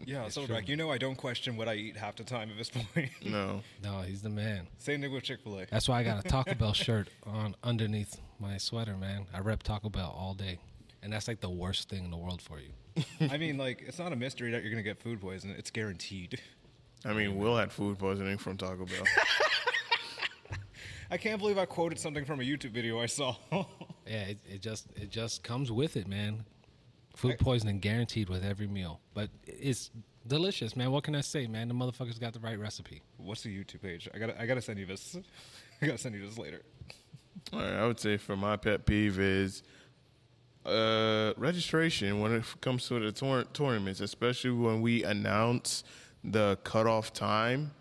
yeah, 0.04 0.26
Silverback, 0.26 0.68
you 0.68 0.76
know 0.76 0.90
I 0.90 0.98
don't 0.98 1.16
question 1.16 1.56
what 1.56 1.68
I 1.68 1.74
eat 1.74 1.96
half 1.96 2.16
the 2.16 2.24
time 2.24 2.50
at 2.50 2.56
this 2.56 2.70
point. 2.70 3.10
No. 3.24 3.62
No, 3.82 4.00
he's 4.02 4.22
the 4.22 4.28
man. 4.30 4.68
Same 4.78 5.00
thing 5.00 5.12
with 5.12 5.22
Chick 5.24 5.40
Fil 5.42 5.60
A. 5.60 5.66
That's 5.70 5.88
why 5.88 6.00
I 6.00 6.02
got 6.04 6.24
a 6.24 6.28
Taco 6.28 6.54
Bell 6.54 6.72
shirt 6.74 7.08
on 7.24 7.56
underneath 7.62 8.20
my 8.38 8.56
sweater, 8.58 8.96
man. 8.96 9.26
I 9.34 9.40
rep 9.40 9.62
Taco 9.62 9.88
Bell 9.88 10.14
all 10.16 10.34
day. 10.34 10.58
And 11.02 11.12
that's 11.12 11.28
like 11.28 11.40
the 11.40 11.50
worst 11.50 11.88
thing 11.88 12.04
in 12.04 12.10
the 12.10 12.16
world 12.16 12.42
for 12.42 12.58
you. 12.58 12.70
I 13.30 13.38
mean, 13.38 13.56
like 13.56 13.82
it's 13.86 13.98
not 13.98 14.12
a 14.12 14.16
mystery 14.16 14.50
that 14.50 14.62
you're 14.62 14.70
gonna 14.70 14.82
get 14.82 15.00
food 15.00 15.20
poisoning. 15.20 15.56
It's 15.56 15.70
guaranteed. 15.70 16.40
I 17.04 17.12
mean, 17.12 17.36
Will 17.38 17.56
had 17.56 17.70
food 17.70 17.98
poisoning 17.98 18.38
from 18.38 18.56
Taco 18.56 18.84
Bell. 18.84 19.04
I 21.10 21.16
can't 21.16 21.38
believe 21.38 21.58
I 21.58 21.64
quoted 21.64 21.98
something 21.98 22.24
from 22.24 22.40
a 22.40 22.42
YouTube 22.42 22.70
video 22.72 23.00
I 23.00 23.06
saw. 23.06 23.36
Yeah, 24.06 24.22
it, 24.22 24.38
it 24.48 24.62
just 24.62 24.86
it 24.96 25.10
just 25.10 25.42
comes 25.42 25.70
with 25.70 25.98
it, 25.98 26.08
man. 26.08 26.46
Food 27.14 27.38
poisoning 27.38 27.78
guaranteed 27.78 28.30
with 28.30 28.42
every 28.42 28.66
meal. 28.66 29.00
But 29.12 29.28
it's 29.46 29.90
delicious, 30.26 30.74
man. 30.74 30.90
What 30.92 31.04
can 31.04 31.14
I 31.14 31.20
say, 31.20 31.46
man? 31.46 31.68
The 31.68 31.74
motherfuckers 31.74 32.18
got 32.18 32.32
the 32.32 32.40
right 32.40 32.58
recipe. 32.58 33.02
What's 33.18 33.42
the 33.42 33.54
YouTube 33.54 33.82
page? 33.82 34.08
I 34.14 34.18
gotta, 34.18 34.40
I 34.40 34.46
gotta 34.46 34.62
send 34.62 34.78
you 34.78 34.86
this. 34.86 35.14
I 35.82 35.86
gotta 35.86 35.98
send 35.98 36.14
you 36.14 36.24
this 36.26 36.38
later. 36.38 36.62
All 37.52 37.60
right, 37.60 37.74
I 37.74 37.86
would 37.86 38.00
say 38.00 38.16
for 38.16 38.34
my 38.34 38.56
pet 38.56 38.86
peeve 38.86 39.18
is 39.18 39.62
uh, 40.64 41.34
registration 41.36 42.20
when 42.20 42.34
it 42.34 42.44
comes 42.62 42.88
to 42.88 42.98
the 42.98 43.12
tour- 43.12 43.44
tournaments, 43.52 44.00
especially 44.00 44.52
when 44.52 44.80
we 44.80 45.04
announce 45.04 45.84
the 46.24 46.58
cutoff 46.64 47.12
time. 47.12 47.72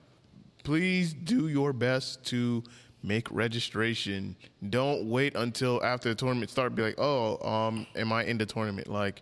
Please 0.65 1.13
do 1.13 1.47
your 1.47 1.71
best 1.71 2.25
to 2.25 2.63
make 3.03 3.29
registration. 3.31 4.35
Don't 4.69 5.09
wait 5.09 5.35
until 5.35 5.83
after 5.83 6.09
the 6.09 6.15
tournament 6.15 6.51
start. 6.51 6.75
Be 6.75 6.83
like, 6.83 6.99
oh, 6.99 7.37
um, 7.47 7.87
am 7.95 8.11
I 8.11 8.25
in 8.25 8.37
the 8.37 8.45
tournament? 8.45 8.87
Like, 8.87 9.21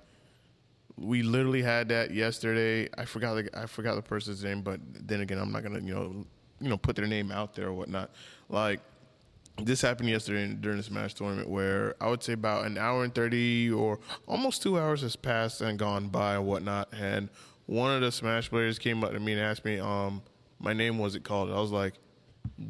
we 0.98 1.24
literally 1.24 1.62
had 1.62 1.90
that 1.90 2.12
yesterday. 2.12 2.90
I 2.98 3.06
forgot 3.06 3.36
the 3.36 3.50
I 3.60 3.66
forgot 3.66 3.96
the 3.96 4.02
person's 4.02 4.44
name, 4.44 4.62
but 4.62 4.80
then 4.84 5.22
again, 5.22 5.38
I'm 5.38 5.52
not 5.52 5.64
gonna 5.64 5.80
you 5.80 5.94
know 5.94 6.26
you 6.62 6.70
know 6.70 6.78
put 6.78 6.96
their 6.96 7.08
name 7.08 7.32
out 7.32 7.54
there 7.54 7.68
or 7.68 7.74
whatnot. 7.74 8.12
Like 8.50 8.80
this 9.62 9.82
happened 9.82 10.10
yesterday 10.10 10.54
during 10.54 10.78
the 10.78 10.84
Smash 10.84 11.14
tournament 11.14 11.50
where 11.50 11.96
I 12.02 12.10
would 12.10 12.24
say 12.24 12.34
about 12.34 12.66
an 12.66 12.78
hour 12.78 13.04
and 13.04 13.14
thirty 13.14 13.70
or 13.72 14.00
almost 14.28 14.62
two 14.62 14.80
hours 14.80 15.02
has 15.02 15.16
passed 15.16 15.62
and 15.62 15.78
gone 15.78 16.08
by 16.08 16.36
and 16.36 16.46
whatnot, 16.46 16.90
and 16.94 17.30
one 17.66 17.94
of 17.94 18.02
the 18.02 18.12
Smash 18.12 18.50
players 18.50 18.80
came 18.80 19.04
up 19.04 19.12
to 19.12 19.20
me 19.20 19.34
and 19.34 19.42
asked 19.42 19.66
me, 19.66 19.80
um, 19.80 20.22
my 20.60 20.74
name 20.74 20.98
wasn't 20.98 21.24
called. 21.24 21.52
I 21.52 21.60
was 21.60 21.72
like, 21.72 21.96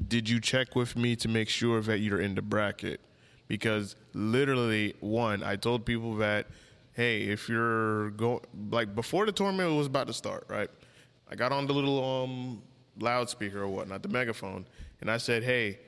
did 0.07 0.30
you 0.30 0.39
check 0.39 0.76
with 0.76 0.95
me 0.95 1.15
to 1.18 1.27
make 1.27 1.49
sure 1.49 1.81
that 1.81 1.99
you're 1.99 2.22
in 2.22 2.35
the 2.35 2.41
bracket? 2.41 3.02
Because 3.47 3.95
literally, 4.14 4.95
one, 4.99 5.43
I 5.43 5.56
told 5.56 5.85
people 5.85 6.15
that, 6.18 6.47
hey, 6.93 7.23
if 7.23 7.47
you're 7.47 8.11
going, 8.11 8.41
like 8.69 8.95
before 8.95 9.26
the 9.26 9.31
tournament 9.31 9.76
was 9.76 9.88
about 9.88 10.07
to 10.07 10.14
start, 10.14 10.45
right? 10.47 10.69
I 11.30 11.35
got 11.35 11.52
on 11.52 11.68
the 11.68 11.73
little 11.73 12.23
um, 12.23 12.61
loudspeaker 12.99 13.61
or 13.61 13.68
whatnot, 13.68 14.03
the 14.03 14.10
megaphone, 14.10 14.65
and 15.02 15.11
I 15.11 15.18
said, 15.18 15.43
hey, 15.43 15.80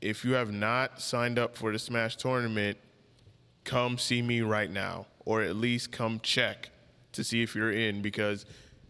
if 0.00 0.24
you 0.24 0.32
have 0.32 0.52
not 0.52 1.00
signed 1.00 1.38
up 1.38 1.56
for 1.56 1.72
the 1.72 1.78
Smash 1.78 2.16
tournament, 2.16 2.78
come 3.64 3.98
see 3.98 4.20
me 4.22 4.42
right 4.42 4.70
now, 4.70 5.06
or 5.24 5.42
at 5.42 5.56
least 5.56 5.92
come 5.92 6.20
check 6.22 6.70
to 7.12 7.24
see 7.24 7.42
if 7.42 7.54
you're 7.54 7.72
in. 7.72 8.02
Because 8.02 8.44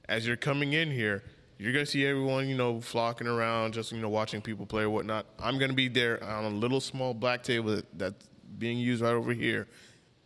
as 0.08 0.26
you're 0.26 0.36
coming 0.36 0.72
in 0.72 0.90
here, 0.90 1.22
you're 1.64 1.72
gonna 1.72 1.86
see 1.86 2.04
everyone, 2.06 2.48
you 2.48 2.56
know, 2.56 2.80
flocking 2.80 3.26
around, 3.26 3.72
just 3.74 3.90
you 3.92 3.98
know, 4.00 4.08
watching 4.08 4.40
people 4.42 4.66
play 4.66 4.82
or 4.82 4.90
whatnot. 4.90 5.26
I'm 5.38 5.58
gonna 5.58 5.72
be 5.72 5.88
there 5.88 6.22
on 6.22 6.44
a 6.44 6.48
little 6.50 6.80
small 6.80 7.14
black 7.14 7.42
table 7.42 7.80
that's 7.94 8.28
being 8.58 8.78
used 8.78 9.02
right 9.02 9.14
over 9.14 9.32
here, 9.32 9.66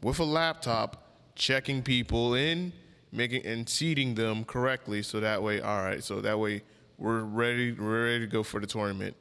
with 0.02 0.18
a 0.18 0.24
laptop, 0.24 1.04
checking 1.34 1.82
people 1.82 2.34
in, 2.34 2.72
making 3.12 3.46
and 3.46 3.68
seating 3.68 4.14
them 4.14 4.44
correctly, 4.44 5.02
so 5.02 5.20
that 5.20 5.42
way, 5.42 5.60
all 5.60 5.82
right, 5.82 6.02
so 6.02 6.20
that 6.20 6.38
way 6.38 6.62
we're 6.98 7.20
ready, 7.22 7.72
we're 7.72 8.04
ready 8.06 8.20
to 8.20 8.26
go 8.26 8.42
for 8.42 8.60
the 8.60 8.66
tournament 8.66 9.14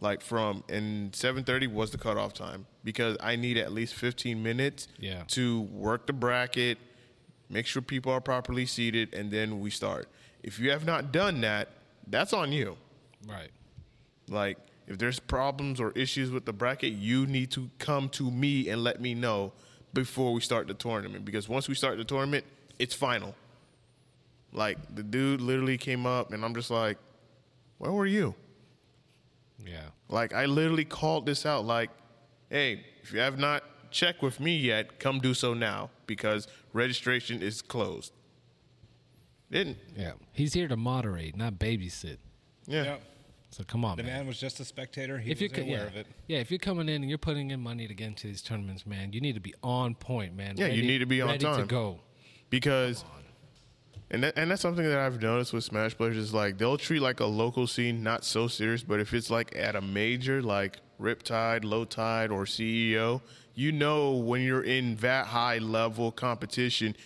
like 0.00 0.20
from 0.20 0.62
and 0.68 1.12
7:30 1.12 1.66
was 1.72 1.90
the 1.90 1.96
cutoff 1.96 2.34
time 2.34 2.66
because 2.82 3.16
I 3.20 3.36
need 3.36 3.56
at 3.56 3.72
least 3.72 3.94
15 3.94 4.42
minutes 4.42 4.86
Yeah. 4.98 5.22
to 5.28 5.62
work 5.62 6.06
the 6.06 6.12
bracket, 6.12 6.76
make 7.48 7.66
sure 7.66 7.82
people 7.82 8.12
are 8.12 8.20
properly 8.20 8.66
seated, 8.66 9.14
and 9.14 9.30
then 9.30 9.60
we 9.60 9.70
start. 9.70 10.08
If 10.42 10.58
you 10.58 10.70
have 10.70 10.84
not 10.84 11.12
done 11.12 11.40
that, 11.42 11.68
that's 12.06 12.32
on 12.32 12.52
you. 12.52 12.76
Right. 13.26 13.50
Like 14.28 14.58
if 14.86 14.98
there's 14.98 15.18
problems 15.18 15.80
or 15.80 15.90
issues 15.92 16.30
with 16.30 16.44
the 16.44 16.52
bracket, 16.52 16.92
you 16.92 17.26
need 17.26 17.50
to 17.52 17.70
come 17.78 18.08
to 18.10 18.30
me 18.30 18.68
and 18.68 18.84
let 18.84 19.00
me 19.00 19.14
know 19.14 19.52
before 19.92 20.32
we 20.32 20.40
start 20.40 20.66
the 20.66 20.74
tournament 20.74 21.24
because 21.24 21.48
once 21.48 21.68
we 21.68 21.74
start 21.74 21.96
the 21.96 22.04
tournament, 22.04 22.44
it's 22.78 22.94
final. 22.94 23.34
Like 24.52 24.78
the 24.94 25.02
dude 25.02 25.40
literally 25.40 25.78
came 25.78 26.06
up 26.06 26.32
and 26.32 26.44
I'm 26.44 26.54
just 26.54 26.70
like, 26.70 26.98
"Where 27.78 27.92
were 27.92 28.06
you?" 28.06 28.34
Yeah. 29.64 29.88
Like 30.08 30.34
I 30.34 30.46
literally 30.46 30.84
called 30.84 31.26
this 31.26 31.46
out 31.46 31.64
like, 31.64 31.90
"Hey, 32.50 32.84
if 33.02 33.12
you 33.12 33.20
have 33.20 33.38
not 33.38 33.64
checked 33.94 34.20
with 34.22 34.40
me 34.40 34.56
yet, 34.56 34.98
come 34.98 35.20
do 35.20 35.32
so 35.32 35.54
now 35.54 35.90
because 36.06 36.46
registration 36.72 37.40
is 37.40 37.62
closed." 37.62 38.12
Didn't. 39.50 39.78
Yeah. 39.96 40.12
He's 40.32 40.52
here 40.52 40.68
to 40.68 40.76
moderate, 40.76 41.36
not 41.36 41.54
babysit. 41.54 42.18
Yeah. 42.66 42.82
Yep. 42.84 43.02
So 43.50 43.62
come 43.62 43.84
on, 43.84 43.96
The 43.96 44.02
man. 44.02 44.18
man 44.20 44.26
was 44.26 44.40
just 44.40 44.58
a 44.58 44.64
spectator. 44.64 45.16
He 45.18 45.30
if 45.30 45.40
you're 45.40 45.48
was 45.50 45.58
aware 45.60 45.78
yeah, 45.78 45.86
of 45.86 45.96
it. 45.96 46.06
yeah, 46.26 46.38
if 46.38 46.50
you're 46.50 46.58
coming 46.58 46.88
in 46.88 47.02
and 47.02 47.08
you're 47.08 47.18
putting 47.18 47.52
in 47.52 47.60
money 47.60 47.86
to 47.86 47.94
get 47.94 48.08
into 48.08 48.26
these 48.26 48.42
tournaments, 48.42 48.84
man, 48.84 49.12
you 49.12 49.20
need 49.20 49.34
to 49.34 49.40
be 49.40 49.54
on 49.62 49.94
point, 49.94 50.34
man. 50.36 50.56
Yeah, 50.56 50.66
you 50.66 50.82
need 50.82 50.98
to 50.98 51.06
be 51.06 51.22
on 51.22 51.28
ready 51.28 51.44
time. 51.44 51.60
to 51.60 51.66
go. 51.66 52.00
because 52.50 53.04
and 54.10 54.24
that, 54.24 54.36
and 54.36 54.50
that's 54.50 54.60
something 54.60 54.84
that 54.84 54.98
I've 54.98 55.22
noticed 55.22 55.52
with 55.52 55.62
Smash 55.62 55.96
players 55.96 56.16
is 56.16 56.34
like 56.34 56.58
they'll 56.58 56.76
treat 56.78 56.98
like 57.00 57.20
a 57.20 57.26
local 57.26 57.68
scene 57.68 58.02
not 58.02 58.24
so 58.24 58.48
serious, 58.48 58.82
but 58.82 58.98
if 58.98 59.14
it's 59.14 59.30
like 59.30 59.54
at 59.54 59.76
a 59.76 59.80
major 59.80 60.42
like 60.42 60.78
Riptide, 61.00 61.64
Low 61.64 61.84
Tide, 61.84 62.30
or 62.30 62.44
CEO, 62.44 63.20
you 63.54 63.72
know 63.72 64.12
when 64.12 64.42
you're 64.42 64.62
in 64.64 64.96
that 64.96 65.26
high 65.26 65.58
level 65.58 66.10
competition, 66.12 66.96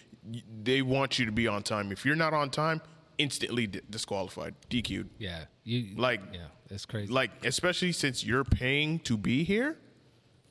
they 0.62 0.82
want 0.82 1.18
you 1.18 1.26
to 1.26 1.32
be 1.32 1.46
on 1.46 1.62
time. 1.62 1.92
If 1.92 2.04
you're 2.04 2.16
not 2.16 2.32
on 2.34 2.50
time, 2.50 2.80
instantly 3.18 3.66
disqualified, 3.66 4.54
DQ'd. 4.70 5.08
Yeah, 5.18 5.44
you 5.64 5.94
Like- 5.96 6.20
yeah, 6.32 6.46
it's 6.70 6.86
crazy. 6.86 7.12
Like 7.12 7.44
especially 7.44 7.92
since 7.92 8.24
you're 8.24 8.44
paying 8.44 8.98
to 9.00 9.16
be 9.16 9.44
here, 9.44 9.76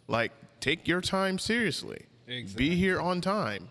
like 0.08 0.32
take 0.60 0.88
your 0.88 1.02
time 1.02 1.38
seriously. 1.40 2.06
Exactly. 2.28 2.70
Be 2.70 2.76
here 2.76 3.00
on 3.00 3.22
time. 3.22 3.70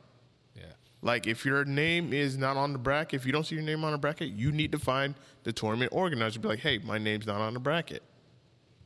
yeah, 0.56 0.62
Like 1.02 1.26
if 1.26 1.44
your 1.44 1.64
name 1.64 2.12
is 2.12 2.38
not 2.38 2.56
on 2.56 2.72
the 2.72 2.78
bracket, 2.78 3.20
if 3.20 3.26
you 3.26 3.32
don't 3.32 3.44
see 3.44 3.54
your 3.56 3.64
name 3.64 3.84
on 3.84 3.92
the 3.92 3.98
bracket, 3.98 4.30
you 4.30 4.50
need 4.50 4.72
to 4.72 4.78
find 4.78 5.14
the 5.44 5.52
tournament 5.52 5.92
organizer. 5.92 6.40
Be 6.40 6.48
like, 6.48 6.60
hey, 6.60 6.78
my 6.78 6.96
name's 6.98 7.26
not 7.26 7.40
on 7.40 7.52
the 7.54 7.60
bracket. 7.60 8.02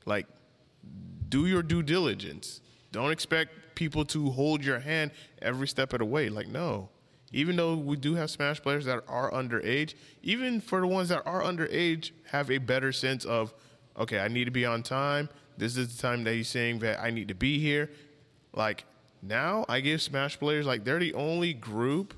Like, 0.07 0.27
do 1.29 1.47
your 1.47 1.63
due 1.63 1.83
diligence. 1.83 2.61
Don't 2.93 3.13
expect 3.13 3.75
people 3.75 4.05
to 4.07 4.31
hold 4.31 4.65
your 4.65 4.81
hand 4.81 5.11
every 5.41 5.69
step 5.69 5.93
of 5.93 6.01
the 6.01 6.05
way. 6.05 6.29
Like, 6.29 6.49
no. 6.49 6.89
Even 7.33 7.55
though 7.57 7.77
we 7.77 7.97
do 7.97 8.17
have 8.17 8.31
Smash 8.31 8.61
players 8.61 8.85
that 8.87 9.05
are 9.07 9.31
underage, 9.31 9.95
even 10.23 10.61
for 10.61 10.81
the 10.81 10.87
ones 10.87 11.09
that 11.11 11.23
are 11.25 11.43
underage, 11.43 12.11
have 12.31 12.51
a 12.51 12.59
better 12.59 12.93
sense 12.93 13.25
of, 13.25 13.55
okay, 13.97 14.19
I 14.19 14.29
need 14.29 14.47
to 14.47 14.51
be 14.51 14.67
on 14.67 14.83
time. 14.83 15.29
This 15.57 15.77
is 15.77 15.95
the 15.97 16.03
time 16.03 16.25
that 16.25 16.35
he's 16.35 16.49
saying 16.49 16.81
that 16.81 17.01
I 17.01 17.11
need 17.11 17.29
to 17.29 17.35
be 17.35 17.61
here. 17.61 17.91
Like, 18.53 18.85
now 19.23 19.65
I 19.69 19.81
give 19.81 20.03
Smash 20.03 20.39
players, 20.41 20.67
like, 20.67 20.85
they're 20.85 20.99
the 20.99 21.15
only 21.15 21.55
group 21.55 22.15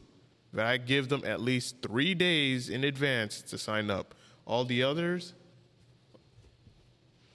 that 0.54 0.66
I 0.66 0.78
give 0.78 1.08
them 1.08 1.22
at 1.26 1.40
least 1.40 1.76
three 1.82 2.14
days 2.14 2.70
in 2.70 2.84
advance 2.84 3.42
to 3.42 3.58
sign 3.58 3.90
up. 3.90 4.14
All 4.46 4.64
the 4.64 4.82
others, 4.82 5.34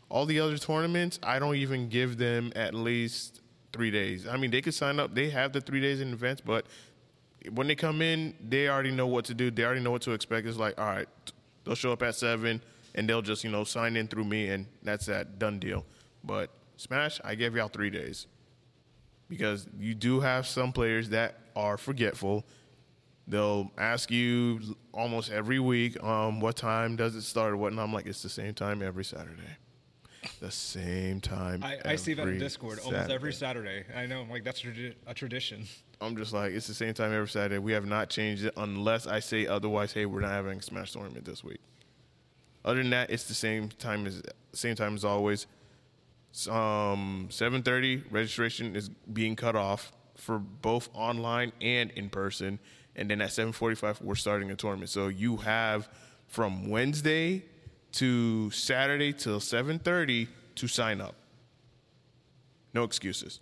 all 0.10 0.26
the 0.26 0.40
other 0.40 0.58
tournaments, 0.58 1.20
I 1.24 1.40
don't 1.40 1.56
even 1.56 1.90
give 1.90 2.18
them 2.18 2.52
at 2.56 2.74
least 2.74 3.42
three 3.74 3.92
days. 3.92 4.28
I 4.28 4.38
mean, 4.38 4.52
they 4.52 4.62
could 4.62 4.74
sign 4.74 5.00
up. 5.00 5.14
They 5.14 5.30
have 5.30 5.54
the 5.54 5.62
three 5.62 5.82
days 5.82 6.02
in 6.02 6.14
advance, 6.14 6.42
but 6.42 6.66
when 7.52 7.68
they 7.68 7.76
come 7.76 8.02
in, 8.02 8.34
they 8.48 8.70
already 8.70 8.92
know 8.92 9.08
what 9.08 9.26
to 9.26 9.34
do. 9.34 9.52
They 9.52 9.64
already 9.64 9.82
know 9.82 9.92
what 9.92 10.02
to 10.04 10.12
expect. 10.12 10.48
It's 10.48 10.58
like, 10.58 10.80
all 10.80 10.88
right, 10.88 11.08
they'll 11.64 11.76
show 11.76 11.92
up 11.92 12.04
at 12.04 12.16
seven, 12.16 12.62
and 12.96 13.08
they'll 13.08 13.22
just 13.22 13.44
you 13.44 13.52
know 13.52 13.64
sign 13.64 13.96
in 13.96 14.08
through 14.08 14.26
me, 14.26 14.50
and 14.50 14.66
that's 14.84 15.06
that 15.08 15.40
done 15.40 15.60
deal. 15.60 15.86
But 16.24 16.50
Smash, 16.78 17.20
I 17.24 17.36
give 17.36 17.56
y'all 17.56 17.68
three 17.68 17.90
days 17.90 18.28
because 19.30 19.68
you 19.78 19.94
do 19.94 20.20
have 20.20 20.48
some 20.48 20.72
players 20.72 21.10
that 21.10 21.40
are 21.56 21.78
forgetful. 21.78 22.46
They'll 23.28 23.72
ask 23.78 24.10
you 24.10 24.62
almost 24.94 25.32
every 25.32 25.60
week, 25.60 26.02
um, 26.02 26.40
what 26.40 26.56
time 26.56 26.96
does 26.96 27.16
it 27.16 27.24
start 27.24 27.52
or 27.52 27.58
what? 27.58 27.72
And 27.72 27.82
I'm 27.82 27.92
like, 27.92 28.06
it's 28.06 28.24
the 28.24 28.30
same 28.30 28.54
time 28.54 28.82
every 28.82 29.04
Saturday. 29.04 29.58
The 30.40 30.52
same 30.52 31.22
time. 31.22 31.64
I, 31.64 31.78
I 31.86 31.96
see 31.96 32.14
that 32.14 32.28
in 32.28 32.38
Discord 32.38 32.80
almost 32.80 33.10
every 33.10 33.34
Saturday. 33.34 33.84
I 33.96 34.06
know, 34.06 34.22
I'm 34.22 34.30
like 34.30 34.44
that's 34.44 34.64
a 35.08 35.14
tradition. 35.14 35.66
I'm 36.02 36.16
just 36.16 36.32
like, 36.32 36.54
it's 36.54 36.68
the 36.68 36.76
same 36.76 36.94
time 36.94 37.12
every 37.12 37.28
Saturday. 37.28 37.58
We 37.58 37.72
have 37.72 37.86
not 37.86 38.10
changed 38.10 38.46
it 38.46 38.54
unless 38.56 39.08
I 39.08 39.20
say 39.20 39.48
otherwise. 39.48 39.94
Hey, 39.94 40.06
we're 40.06 40.22
not 40.22 40.30
having 40.32 40.60
a 40.60 40.62
Smash 40.62 40.94
tournament 40.94 41.26
this 41.26 41.44
week. 41.44 41.60
Other 42.64 42.82
than 42.82 42.92
that, 42.92 43.10
it's 43.10 43.24
the 43.24 43.34
same 43.34 43.70
time 43.70 44.06
as 44.06 44.22
same 44.54 44.76
time 44.76 44.94
as 44.96 45.04
always. 45.04 45.48
Um, 46.50 47.28
7:30 47.32 48.04
registration 48.12 48.76
is 48.76 48.90
being 48.90 49.36
cut 49.36 49.56
off 49.56 49.92
for 50.16 50.38
both 50.38 50.90
online 50.94 51.52
and 51.62 51.90
in 51.92 52.10
person, 52.10 52.60
and 52.96 53.10
then 53.10 53.22
at 53.22 53.30
7:45 53.30 54.02
we're 54.02 54.16
starting 54.16 54.52
a 54.52 54.56
tournament. 54.56 54.90
So 54.90 55.08
you 55.08 55.38
have 55.38 55.90
from 56.28 56.70
Wednesday 56.70 57.46
to 57.98 58.52
Saturday 58.52 59.12
till 59.12 59.40
7:30 59.40 60.28
to 60.56 60.68
sign 60.68 61.02
up. 61.02 61.16
No 62.74 62.84
excuses. 62.84 63.40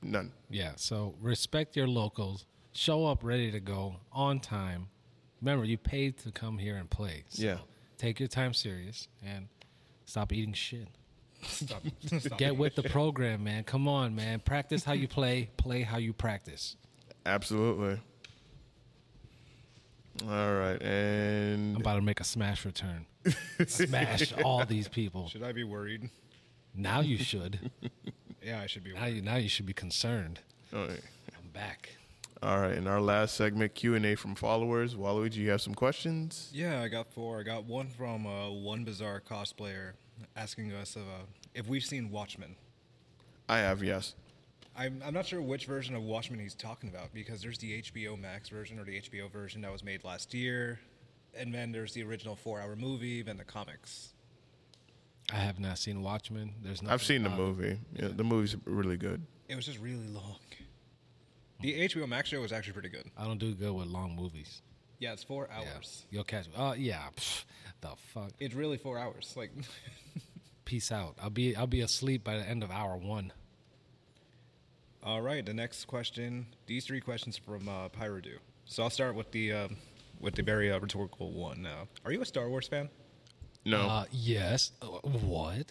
None. 0.00 0.32
Yeah, 0.48 0.72
so 0.76 1.14
respect 1.20 1.76
your 1.76 1.86
locals. 1.86 2.46
Show 2.72 3.04
up 3.04 3.22
ready 3.22 3.52
to 3.52 3.60
go 3.60 3.96
on 4.10 4.40
time. 4.40 4.88
Remember, 5.42 5.64
you 5.64 5.76
paid 5.76 6.16
to 6.18 6.30
come 6.32 6.56
here 6.56 6.76
and 6.76 6.88
play. 6.88 7.24
So 7.28 7.42
Yeah. 7.42 7.58
Take 7.98 8.18
your 8.18 8.28
time 8.28 8.54
serious 8.54 9.06
and 9.22 9.48
stop 10.06 10.32
eating 10.32 10.54
shit. 10.54 10.88
Stop. 11.42 11.82
Stop. 12.18 12.38
Get 12.38 12.56
with 12.56 12.74
the 12.76 12.84
program, 12.84 13.44
man. 13.44 13.64
Come 13.64 13.86
on, 13.88 14.14
man. 14.14 14.40
Practice 14.40 14.84
how 14.84 14.92
you 14.92 15.08
play, 15.08 15.50
play 15.56 15.82
how 15.82 15.98
you 15.98 16.12
practice. 16.12 16.76
Absolutely. 17.26 18.00
All 20.22 20.54
right, 20.54 20.80
and 20.80 21.76
I'm 21.76 21.80
about 21.80 21.96
to 21.96 22.02
make 22.02 22.20
a 22.20 22.24
smash 22.24 22.64
return. 22.64 23.06
Smash 23.66 24.32
all 24.44 24.64
these 24.64 24.88
people. 24.88 25.28
Should 25.28 25.42
I 25.42 25.52
be 25.52 25.64
worried? 25.64 26.10
Now 26.74 27.00
you 27.00 27.18
should. 27.18 27.70
Yeah, 28.44 28.60
I 28.60 28.66
should 28.66 28.82
be. 28.82 28.92
Now 28.92 29.04
you 29.04 29.22
now 29.22 29.36
you 29.36 29.48
should 29.48 29.66
be 29.66 29.72
concerned. 29.72 30.40
all 30.74 30.80
right. 30.80 31.00
I'm 31.38 31.48
back. 31.52 31.90
all 32.42 32.58
right, 32.58 32.76
in 32.76 32.88
our 32.88 33.00
last 33.00 33.36
segment, 33.36 33.76
Q 33.76 33.94
and 33.94 34.04
A 34.04 34.16
from 34.16 34.34
followers. 34.34 34.96
Waluigi, 34.96 35.36
you 35.36 35.50
have 35.50 35.60
some 35.62 35.76
questions? 35.76 36.50
Yeah, 36.52 36.80
I 36.82 36.88
got 36.88 37.06
four. 37.12 37.38
I 37.38 37.44
got 37.44 37.66
one 37.66 37.86
from 37.86 38.26
uh, 38.26 38.50
one 38.50 38.82
bizarre 38.82 39.20
cosplayer 39.24 39.92
asking 40.34 40.72
us 40.72 40.96
uh, 40.96 41.00
if 41.54 41.68
we've 41.68 41.84
seen 41.84 42.10
Watchmen. 42.10 42.56
I 43.48 43.58
have, 43.58 43.80
yes. 43.80 44.16
I'm, 44.76 45.00
I'm 45.06 45.14
not 45.14 45.26
sure 45.26 45.40
which 45.40 45.66
version 45.66 45.94
of 45.94 46.02
Watchmen 46.02 46.40
he's 46.40 46.56
talking 46.56 46.88
about 46.88 47.14
because 47.14 47.42
there's 47.42 47.58
the 47.58 47.80
HBO 47.82 48.18
Max 48.20 48.48
version 48.48 48.80
or 48.80 48.84
the 48.84 49.00
HBO 49.02 49.30
version 49.30 49.60
that 49.62 49.70
was 49.70 49.84
made 49.84 50.02
last 50.02 50.34
year, 50.34 50.80
and 51.38 51.52
then 51.54 51.72
there's 51.72 51.92
the 51.94 52.02
original 52.02 52.36
four-hour 52.36 52.76
movie, 52.76 53.22
then 53.22 53.36
the 53.36 53.44
comics. 53.44 54.12
I 55.32 55.36
have 55.36 55.58
not 55.60 55.78
seen 55.78 56.02
Watchmen. 56.02 56.52
There's 56.62 56.82
nothing 56.82 56.92
I've 56.94 57.02
seen 57.02 57.22
the 57.22 57.28
about 57.28 57.40
it. 57.40 57.42
movie. 57.42 57.78
Yeah, 57.94 58.08
the 58.14 58.24
movie's 58.24 58.56
really 58.66 58.96
good. 58.96 59.22
It 59.48 59.56
was 59.56 59.66
just 59.66 59.78
really 59.78 60.06
long. 60.08 60.36
The 61.60 61.88
HBO 61.88 62.08
Max 62.08 62.28
show 62.28 62.40
was 62.40 62.52
actually 62.52 62.72
pretty 62.72 62.88
good. 62.88 63.04
I 63.16 63.24
don't 63.24 63.38
do 63.38 63.54
good 63.54 63.72
with 63.72 63.86
long 63.86 64.16
movies. 64.16 64.62
Yeah, 64.98 65.12
it's 65.12 65.22
four 65.22 65.48
Yeah. 65.50 65.60
hours. 65.76 66.04
You'll 66.10 66.24
catch. 66.24 66.46
Oh 66.56 66.72
yeah. 66.74 67.04
Pff, 67.16 67.44
the 67.80 67.90
fuck. 68.12 68.30
It's 68.40 68.54
really 68.54 68.76
four 68.78 68.98
hours. 68.98 69.32
Like, 69.36 69.50
Peace 70.64 70.90
out. 70.92 71.14
I'll 71.22 71.30
be 71.30 71.54
I'll 71.56 71.66
be 71.66 71.80
asleep 71.80 72.24
by 72.24 72.36
the 72.36 72.48
end 72.48 72.62
of 72.62 72.70
hour 72.70 72.96
one. 72.96 73.32
all 75.04 75.20
right. 75.20 75.44
The 75.44 75.54
next 75.54 75.84
question. 75.86 76.46
These 76.66 76.84
three 76.86 77.00
questions 77.00 77.36
from 77.36 77.68
uh, 77.68 77.88
Pyrodu. 77.90 78.38
So 78.64 78.82
I'll 78.82 78.90
start 78.90 79.14
with 79.14 79.30
the 79.32 79.52
uh, 79.52 79.68
with 80.22 80.34
the 80.36 80.42
very 80.42 80.70
uh, 80.72 80.78
rhetorical 80.80 81.32
one. 81.32 81.60
Now, 81.62 81.88
are 82.04 82.12
you 82.12 82.22
a 82.22 82.24
Star 82.24 82.48
Wars 82.48 82.66
fan? 82.68 82.88
No, 83.64 83.80
Uh, 83.82 84.04
yes. 84.10 84.72
Uh, 84.80 84.86
what? 84.86 85.66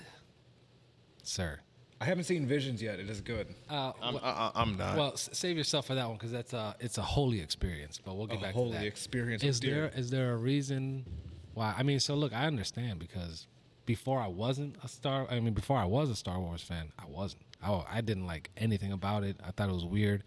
Sir. 1.24 1.60
I 2.00 2.06
haven't 2.06 2.24
seen 2.24 2.48
Visions 2.48 2.82
yet. 2.82 3.00
It 3.00 3.10
is 3.10 3.22
good. 3.22 3.54
Uh, 3.70 3.92
I'm, 4.02 4.16
wh- 4.16 4.24
I, 4.24 4.52
I'm 4.56 4.76
not. 4.76 4.98
well, 4.98 5.12
s- 5.14 5.30
save 5.34 5.56
yourself 5.56 5.86
for 5.86 5.94
that 5.96 6.08
one 6.08 6.18
because 6.18 6.32
that's 6.32 6.52
a 6.54 6.76
it's 6.80 6.98
a 6.98 7.04
holy 7.04 7.40
experience. 7.42 8.00
But 8.04 8.18
we'll 8.18 8.26
get 8.28 8.40
A 8.40 8.42
back 8.42 8.54
holy 8.54 8.72
to 8.72 8.78
that. 8.80 8.86
experience 8.86 9.44
Is 9.44 9.58
with 9.58 9.62
deer. 9.70 9.76
there 9.90 10.00
is 10.00 10.10
there 10.10 10.32
a 10.34 10.38
reason 10.38 11.06
why? 11.54 11.76
I 11.78 11.84
mean, 11.84 12.00
so 12.00 12.16
look, 12.16 12.34
I 12.34 12.48
understand 12.48 12.98
because 12.98 13.46
before 13.86 14.20
I 14.20 14.28
wasn't 14.28 14.78
a 14.84 14.88
star. 14.88 15.28
I 15.30 15.40
mean, 15.40 15.54
before 15.54 15.78
I 15.78 15.86
was 15.86 16.10
a 16.10 16.16
Star 16.16 16.40
Wars 16.40 16.64
fan, 16.64 16.92
I 16.98 17.04
wasn't. 17.08 17.44
I, 17.62 17.84
I 17.88 18.02
didn't 18.02 18.26
like 18.26 18.50
anything 18.58 18.92
about 18.94 19.24
it. 19.24 19.40
I 19.46 19.52
thought 19.52 19.70
it 19.70 19.74
was 19.74 19.86
weird. 19.86 20.24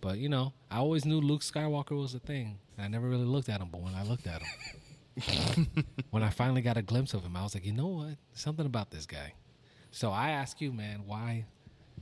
But 0.00 0.18
you 0.18 0.28
know, 0.28 0.52
I 0.70 0.78
always 0.78 1.04
knew 1.04 1.20
Luke 1.20 1.42
Skywalker 1.42 2.00
was 2.00 2.14
a 2.14 2.18
thing. 2.20 2.58
And 2.76 2.84
I 2.84 2.88
never 2.88 3.08
really 3.08 3.24
looked 3.24 3.48
at 3.48 3.60
him. 3.60 3.68
But 3.70 3.80
when 3.80 3.94
I 3.94 4.04
looked 4.04 4.26
at 4.26 4.42
him, 4.42 5.66
when 6.10 6.22
I 6.22 6.30
finally 6.30 6.62
got 6.62 6.76
a 6.76 6.82
glimpse 6.82 7.12
of 7.14 7.22
him, 7.24 7.36
I 7.36 7.42
was 7.42 7.54
like, 7.54 7.66
you 7.66 7.72
know 7.72 7.88
what? 7.88 8.16
Something 8.34 8.66
about 8.66 8.90
this 8.90 9.06
guy. 9.06 9.34
So 9.90 10.10
I 10.10 10.30
ask 10.30 10.60
you, 10.60 10.72
man, 10.72 11.02
why? 11.06 11.46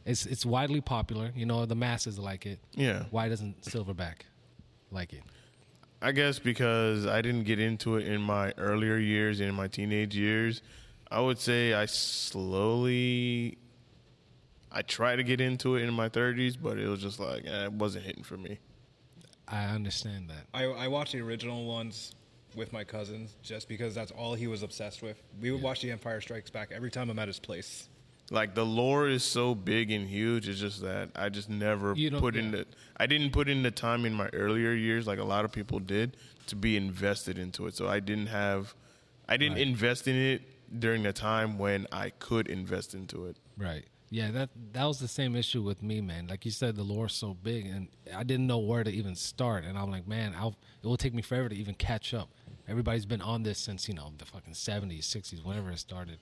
It's 0.04 0.26
it's 0.26 0.44
widely 0.44 0.80
popular. 0.80 1.32
You 1.34 1.46
know, 1.46 1.64
the 1.66 1.74
masses 1.74 2.18
like 2.18 2.46
it. 2.46 2.60
Yeah. 2.74 3.04
Why 3.10 3.28
doesn't 3.28 3.62
Silverback 3.62 4.22
like 4.90 5.12
it? 5.12 5.22
I 6.02 6.12
guess 6.12 6.38
because 6.38 7.06
I 7.06 7.22
didn't 7.22 7.44
get 7.44 7.58
into 7.58 7.96
it 7.96 8.06
in 8.06 8.20
my 8.20 8.52
earlier 8.58 8.98
years, 8.98 9.40
in 9.40 9.54
my 9.54 9.66
teenage 9.66 10.14
years. 10.14 10.62
I 11.10 11.20
would 11.20 11.38
say 11.38 11.72
I 11.72 11.86
slowly, 11.86 13.58
I 14.76 14.82
tried 14.82 15.16
to 15.16 15.22
get 15.22 15.40
into 15.40 15.76
it 15.76 15.82
in 15.82 15.94
my 15.94 16.10
30s, 16.10 16.56
but 16.60 16.78
it 16.78 16.86
was 16.86 17.00
just 17.00 17.18
like 17.18 17.44
eh, 17.46 17.64
it 17.64 17.72
wasn't 17.72 18.04
hitting 18.04 18.22
for 18.22 18.36
me. 18.36 18.58
I 19.48 19.64
understand 19.64 20.28
that. 20.28 20.44
I, 20.52 20.64
I 20.64 20.88
watched 20.88 21.12
the 21.12 21.20
original 21.20 21.64
ones 21.66 22.14
with 22.54 22.72
my 22.74 22.84
cousins 22.84 23.36
just 23.42 23.68
because 23.68 23.94
that's 23.94 24.10
all 24.10 24.34
he 24.34 24.48
was 24.48 24.62
obsessed 24.62 25.02
with. 25.02 25.22
We 25.40 25.50
would 25.50 25.62
watch 25.62 25.80
The 25.80 25.90
Empire 25.90 26.20
Strikes 26.20 26.50
Back 26.50 26.72
every 26.74 26.90
time 26.90 27.08
I'm 27.10 27.18
at 27.18 27.28
his 27.28 27.38
place. 27.38 27.88
Like 28.30 28.54
the 28.54 28.66
lore 28.66 29.08
is 29.08 29.22
so 29.24 29.54
big 29.54 29.90
and 29.92 30.06
huge. 30.08 30.48
It's 30.48 30.58
just 30.60 30.82
that 30.82 31.08
I 31.16 31.28
just 31.30 31.48
never 31.48 31.94
You 31.94 32.10
don't- 32.10 32.20
put 32.20 32.36
in 32.36 32.50
the. 32.50 32.66
I 32.98 33.06
didn't 33.06 33.30
put 33.30 33.48
in 33.48 33.62
the 33.62 33.70
time 33.70 34.04
in 34.04 34.12
my 34.12 34.28
earlier 34.34 34.72
years, 34.72 35.06
like 35.06 35.20
a 35.20 35.24
lot 35.24 35.44
of 35.46 35.52
people 35.52 35.78
did, 35.78 36.16
to 36.48 36.56
be 36.56 36.76
invested 36.76 37.38
into 37.38 37.66
it. 37.66 37.74
So 37.76 37.88
I 37.88 38.00
didn't 38.00 38.26
have, 38.26 38.74
I 39.28 39.36
didn't 39.38 39.54
Right. 39.58 39.66
invest 39.68 40.06
in 40.08 40.16
it 40.16 40.42
during 40.80 41.02
the 41.02 41.12
time 41.14 41.56
when 41.56 41.86
I 41.92 42.10
could 42.10 42.48
invest 42.48 42.94
into 42.94 43.26
it. 43.26 43.36
Right. 43.56 43.84
Yeah, 44.08 44.30
that 44.30 44.50
that 44.72 44.84
was 44.84 45.00
the 45.00 45.08
same 45.08 45.34
issue 45.34 45.62
with 45.62 45.82
me, 45.82 46.00
man. 46.00 46.28
Like 46.28 46.44
you 46.44 46.50
said, 46.52 46.76
the 46.76 46.84
lore's 46.84 47.12
so 47.12 47.34
big, 47.34 47.66
and 47.66 47.88
I 48.14 48.22
didn't 48.22 48.46
know 48.46 48.58
where 48.58 48.84
to 48.84 48.90
even 48.90 49.16
start. 49.16 49.64
And 49.64 49.76
I'm 49.76 49.90
like, 49.90 50.06
man, 50.06 50.34
I'll, 50.38 50.54
it 50.82 50.86
will 50.86 50.96
take 50.96 51.14
me 51.14 51.22
forever 51.22 51.48
to 51.48 51.56
even 51.56 51.74
catch 51.74 52.14
up. 52.14 52.28
Everybody's 52.68 53.06
been 53.06 53.20
on 53.20 53.42
this 53.42 53.58
since 53.58 53.88
you 53.88 53.94
know 53.94 54.12
the 54.16 54.24
fucking 54.24 54.54
70s, 54.54 55.00
60s, 55.00 55.44
whenever 55.44 55.70
it 55.70 55.78
started. 55.78 56.18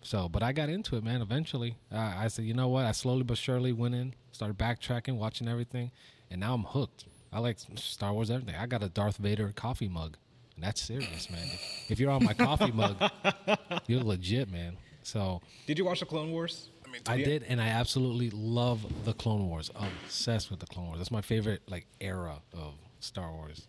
So, 0.00 0.28
but 0.28 0.44
I 0.44 0.52
got 0.52 0.68
into 0.68 0.96
it, 0.96 1.02
man. 1.02 1.20
Eventually, 1.20 1.76
uh, 1.92 2.14
I 2.16 2.28
said, 2.28 2.44
you 2.44 2.54
know 2.54 2.68
what? 2.68 2.84
I 2.84 2.92
slowly 2.92 3.24
but 3.24 3.36
surely 3.36 3.72
went 3.72 3.96
in, 3.96 4.14
started 4.30 4.56
backtracking, 4.56 5.16
watching 5.16 5.48
everything, 5.48 5.90
and 6.30 6.40
now 6.40 6.54
I'm 6.54 6.62
hooked. 6.62 7.04
I 7.32 7.40
like 7.40 7.58
Star 7.74 8.12
Wars, 8.12 8.30
everything. 8.30 8.54
I 8.54 8.66
got 8.66 8.82
a 8.82 8.88
Darth 8.88 9.16
Vader 9.16 9.52
coffee 9.56 9.88
mug, 9.88 10.16
and 10.54 10.64
that's 10.64 10.80
serious, 10.80 11.28
man. 11.30 11.42
If, 11.44 11.90
if 11.90 12.00
you're 12.00 12.12
on 12.12 12.24
my 12.24 12.32
coffee 12.32 12.72
mug, 12.72 12.96
you're 13.88 14.02
legit, 14.02 14.50
man. 14.50 14.76
So 15.02 15.40
Did 15.66 15.78
you 15.78 15.84
watch 15.84 16.00
the 16.00 16.06
Clone 16.06 16.30
Wars? 16.30 16.68
I 17.06 17.16
did, 17.18 17.44
and 17.48 17.60
I 17.60 17.68
absolutely 17.68 18.30
love 18.30 18.84
the 19.04 19.12
Clone 19.12 19.48
Wars. 19.48 19.70
Obsessed 19.74 20.50
with 20.50 20.60
the 20.60 20.66
Clone 20.66 20.86
Wars. 20.86 20.98
That's 20.98 21.10
my 21.10 21.20
favorite 21.22 21.62
like 21.68 21.86
era 22.00 22.40
of 22.52 22.74
Star 23.00 23.32
Wars, 23.32 23.66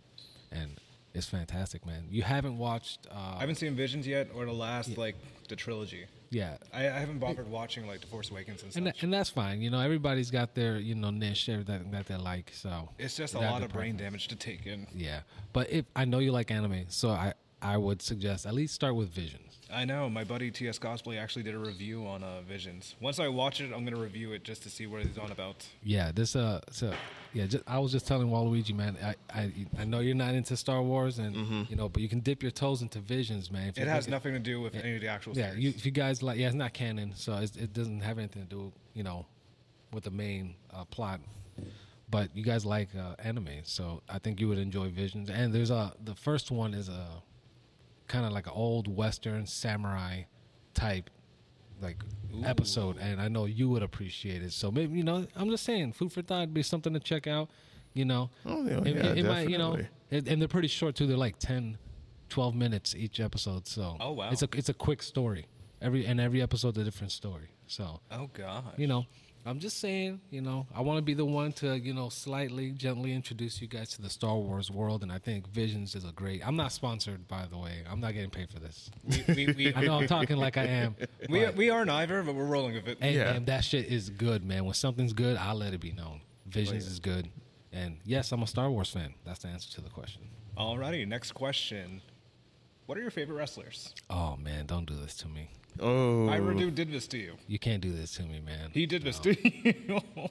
and 0.52 0.80
it's 1.14 1.28
fantastic, 1.28 1.86
man. 1.86 2.06
You 2.10 2.22
haven't 2.24 2.58
watched? 2.58 3.08
Uh, 3.12 3.36
I 3.38 3.40
haven't 3.40 3.56
seen 3.56 3.76
Visions 3.76 4.06
yet, 4.08 4.28
or 4.34 4.46
the 4.46 4.52
last 4.54 4.98
like 4.98 5.16
the 5.48 5.56
trilogy. 5.56 6.06
yeah, 6.30 6.58
I, 6.72 6.82
I 6.88 7.00
haven't 7.00 7.18
bothered 7.20 7.50
watching 7.50 7.88
like 7.88 8.02
The 8.02 8.08
Force 8.08 8.30
Awakens 8.30 8.62
and 8.62 8.76
and 8.76 8.88
such. 8.88 9.04
and 9.04 9.12
that's 9.12 9.30
fine. 9.32 9.62
You 9.62 9.72
know, 9.72 9.80
everybody's 9.80 10.30
got 10.30 10.54
their 10.54 10.78
you 10.78 10.94
know 10.96 11.10
niche 11.10 11.50
everything 11.50 11.90
that 11.92 12.06
they 12.08 12.16
like. 12.18 12.52
So 12.54 12.90
it's 13.00 13.18
just 13.18 13.34
a 13.34 13.40
lot 13.40 13.64
of 13.64 13.72
brain 13.74 13.98
damage 13.98 14.28
to 14.30 14.36
take 14.36 14.66
in. 14.68 14.86
Yeah, 14.94 15.22
but 15.54 15.70
if 15.72 15.86
I 15.96 16.06
know 16.06 16.20
you 16.20 16.32
like 16.32 16.52
anime, 16.52 16.86
so 16.90 17.10
I 17.10 17.34
I 17.62 17.78
would 17.78 18.02
suggest 18.02 18.46
at 18.46 18.54
least 18.54 18.74
start 18.74 18.96
with 18.96 19.10
Visions. 19.10 19.60
I 19.72 19.86
know 19.86 20.10
my 20.10 20.24
buddy 20.24 20.50
TS 20.50 20.80
Cosplay 20.80 21.20
actually 21.20 21.44
did 21.44 21.54
a 21.54 21.60
review 21.60 22.08
on 22.08 22.24
uh, 22.24 22.42
Visions. 22.42 22.96
Once 23.00 23.20
I 23.20 23.28
watch 23.28 23.62
it, 23.62 23.72
I'm 23.74 23.84
gonna 23.84 24.02
review 24.02 24.32
it 24.34 24.44
just 24.44 24.64
to 24.64 24.70
see 24.70 24.88
what 24.88 25.04
he's 25.04 25.18
on 25.18 25.32
about. 25.32 25.68
Yeah, 25.84 26.12
this 26.12 26.36
uh, 26.36 26.62
so 26.72 26.92
yeah, 27.34 27.46
just, 27.46 27.64
I 27.68 27.78
was 27.78 27.92
just 27.92 28.08
telling 28.08 28.30
Waluigi, 28.30 28.76
man. 28.76 28.98
I, 29.04 29.16
I 29.32 29.52
I 29.78 29.84
know 29.86 30.00
you're 30.00 30.16
not 30.16 30.34
into 30.34 30.58
Star 30.58 30.82
Wars, 30.82 31.20
and 31.20 31.70
you 31.70 31.76
know, 31.76 31.88
but 31.88 32.02
you 32.02 32.10
can 32.10 32.22
dip 32.22 32.42
your 32.42 32.52
toes 32.52 32.82
into 32.82 33.00
Visions, 33.00 33.52
man. 33.52 33.68
If 33.68 33.78
you 33.78 33.84
It 33.84 33.90
has 33.90 34.06
think 34.06 34.14
nothing 34.14 34.34
to 34.34 34.40
do 34.40 34.60
with 34.62 34.74
any 34.76 34.96
of 34.96 35.02
the 35.02 35.08
actual 35.08 35.38
Yeah, 35.38 35.54
you, 35.54 35.70
if 35.70 35.86
you 35.86 35.92
guys 35.92 36.24
like, 36.24 36.40
yeah, 36.40 36.48
it's 36.48 36.56
not 36.56 36.74
canon, 36.74 37.14
so 37.16 37.36
it's, 37.36 37.56
it 37.56 37.74
doesn't 37.74 38.02
have 38.02 38.18
anything 38.18 38.44
to 38.44 38.50
do, 38.50 38.72
you 38.94 39.04
know, 39.04 39.26
with 39.94 40.06
the 40.06 40.12
main 40.12 40.56
uh, 40.74 40.86
plot. 40.86 41.20
But 42.10 42.36
you 42.36 42.44
guys 42.44 42.66
like 42.66 42.90
uh, 42.96 43.14
anime, 43.20 43.50
so 43.64 44.02
I 44.10 44.18
think 44.18 44.40
you 44.40 44.48
would 44.48 44.58
enjoy 44.58 44.90
Visions. 44.90 45.30
And 45.30 45.54
there's 45.54 45.70
a 45.70 45.94
the 46.04 46.16
first 46.16 46.50
one 46.50 46.74
is 46.74 46.90
a 46.90 47.22
kind 48.10 48.26
of 48.26 48.34
like 48.34 48.48
an 48.48 48.54
old 48.54 48.94
Western 48.94 49.46
samurai 49.46 50.24
type 50.74 51.10
like 51.82 52.04
episode, 52.44 52.98
and 52.98 53.22
I 53.22 53.30
know 53.30 53.46
you 53.46 53.70
would 53.70 53.84
appreciate 53.84 54.44
it. 54.44 54.52
So 54.52 54.70
maybe 54.70 54.98
you 54.98 55.04
know, 55.04 55.26
I'm 55.38 55.50
just 55.50 55.64
saying, 55.64 55.94
food 55.94 56.12
for 56.12 56.22
thought 56.22 56.42
would 56.42 56.54
be 56.54 56.64
something 56.64 56.92
to 56.94 57.00
check 57.00 57.26
out. 57.28 57.50
You 57.94 58.06
know, 58.06 58.30
Oh, 58.46 58.66
yeah, 58.66 58.78
It- 58.80 58.88
yeah, 58.96 59.06
it- 59.12 59.18
it 59.20 59.26
might, 59.26 59.50
you 59.50 59.58
know, 59.58 59.74
it- 60.12 60.28
and 60.28 60.42
they're 60.42 60.48
pretty 60.48 60.68
short 60.68 60.96
too. 60.96 61.08
They're 61.08 61.18
like 61.18 61.40
10, 61.40 61.78
12 62.30 62.54
minutes 62.54 62.94
each 62.96 63.20
episode. 63.20 63.66
So 63.68 63.96
Oh, 64.00 64.12
wow. 64.12 64.30
it's 64.32 64.44
a 64.44 64.50
it's 64.54 64.70
a 64.70 64.74
quick 64.74 65.02
story. 65.02 65.46
Every 65.82 66.06
and 66.06 66.20
every 66.20 66.42
episode's 66.42 66.78
a 66.78 66.84
different 66.84 67.12
story. 67.14 67.50
So 67.68 68.02
oh 68.12 68.30
god. 68.34 68.74
you 68.78 68.88
know, 68.88 69.06
I'm 69.50 69.58
just 69.58 69.80
saying, 69.80 70.22
you 70.30 70.42
know, 70.42 70.68
I 70.76 70.82
want 70.82 71.00
to 71.00 71.02
be 71.02 71.16
the 71.16 71.26
one 71.26 71.52
to 71.54 71.76
you 71.76 71.92
know 71.92 72.10
slightly 72.10 72.70
gently 72.70 73.14
introduce 73.14 73.60
you 73.60 73.68
guys 73.68 73.90
to 73.94 74.02
the 74.02 74.10
Star 74.10 74.36
Wars 74.36 74.70
world, 74.70 75.02
and 75.02 75.12
I 75.12 75.18
think 75.18 75.48
Visions 75.48 75.96
is 75.96 76.06
a 76.06 76.12
great. 76.12 76.46
I'm 76.48 76.56
not 76.56 76.72
sponsored, 76.72 77.28
by 77.28 77.48
the 77.50 77.58
way. 77.58 77.82
I'm 77.90 78.00
not 78.00 78.14
getting 78.14 78.30
paid 78.30 78.52
for 78.52 78.60
this. 78.60 78.92
we, 79.04 79.24
we, 79.28 79.54
we, 79.54 79.74
I 79.76 79.82
know 79.82 79.98
I'm 79.98 80.06
talking 80.06 80.38
like 80.38 80.56
I 80.58 80.66
am. 80.66 80.96
we, 81.30 81.46
but- 81.46 81.56
we 81.56 81.72
aren't 81.72 81.90
either, 81.90 82.22
but 82.22 82.36
we're 82.36 82.46
rolling 82.46 82.76
with 82.76 82.88
it. 82.88 83.00
Hey 83.02 83.16
Yeah. 83.16 83.34
man, 83.34 83.46
that 83.46 83.64
shit 83.64 83.88
is 83.88 84.12
good, 84.12 84.46
man. 84.46 84.66
When 84.66 84.76
something's 84.76 85.14
good, 85.14 85.36
I'll 85.36 85.56
let 85.56 85.74
it 85.74 85.82
be 85.82 85.94
known. 85.94 86.22
Visions 86.46 86.84
oh, 86.84 86.86
yeah. 86.86 86.92
is 86.92 87.00
good, 87.00 87.30
and 87.74 87.98
yes, 88.06 88.32
I'm 88.32 88.44
a 88.44 88.48
Star 88.48 88.70
Wars 88.70 88.92
fan. 88.92 89.16
That's 89.26 89.40
the 89.40 89.48
answer 89.48 89.72
to 89.72 89.82
the 89.82 89.90
question. 89.90 90.22
Alrighty, 90.56 91.08
next 91.08 91.32
question. 91.32 92.04
What 92.86 93.00
are 93.00 93.02
your 93.02 93.12
favorite 93.12 93.36
wrestlers? 93.36 93.96
Oh 94.12 94.38
man, 94.38 94.68
don't 94.68 94.86
do 94.86 94.96
this 94.96 95.16
to 95.18 95.28
me. 95.28 95.50
Oh, 95.82 96.28
Iradu 96.30 96.74
did 96.74 96.92
this 96.92 97.08
to 97.08 97.18
you. 97.18 97.36
You 97.48 97.60
can't 97.60 97.82
do 97.82 97.92
this 97.92 98.12
to 98.16 98.24
me, 98.24 98.40
man. 98.40 98.72
He 98.74 98.86
did 98.86 99.04
this 99.04 99.20
to 99.20 99.36
you. 99.36 100.00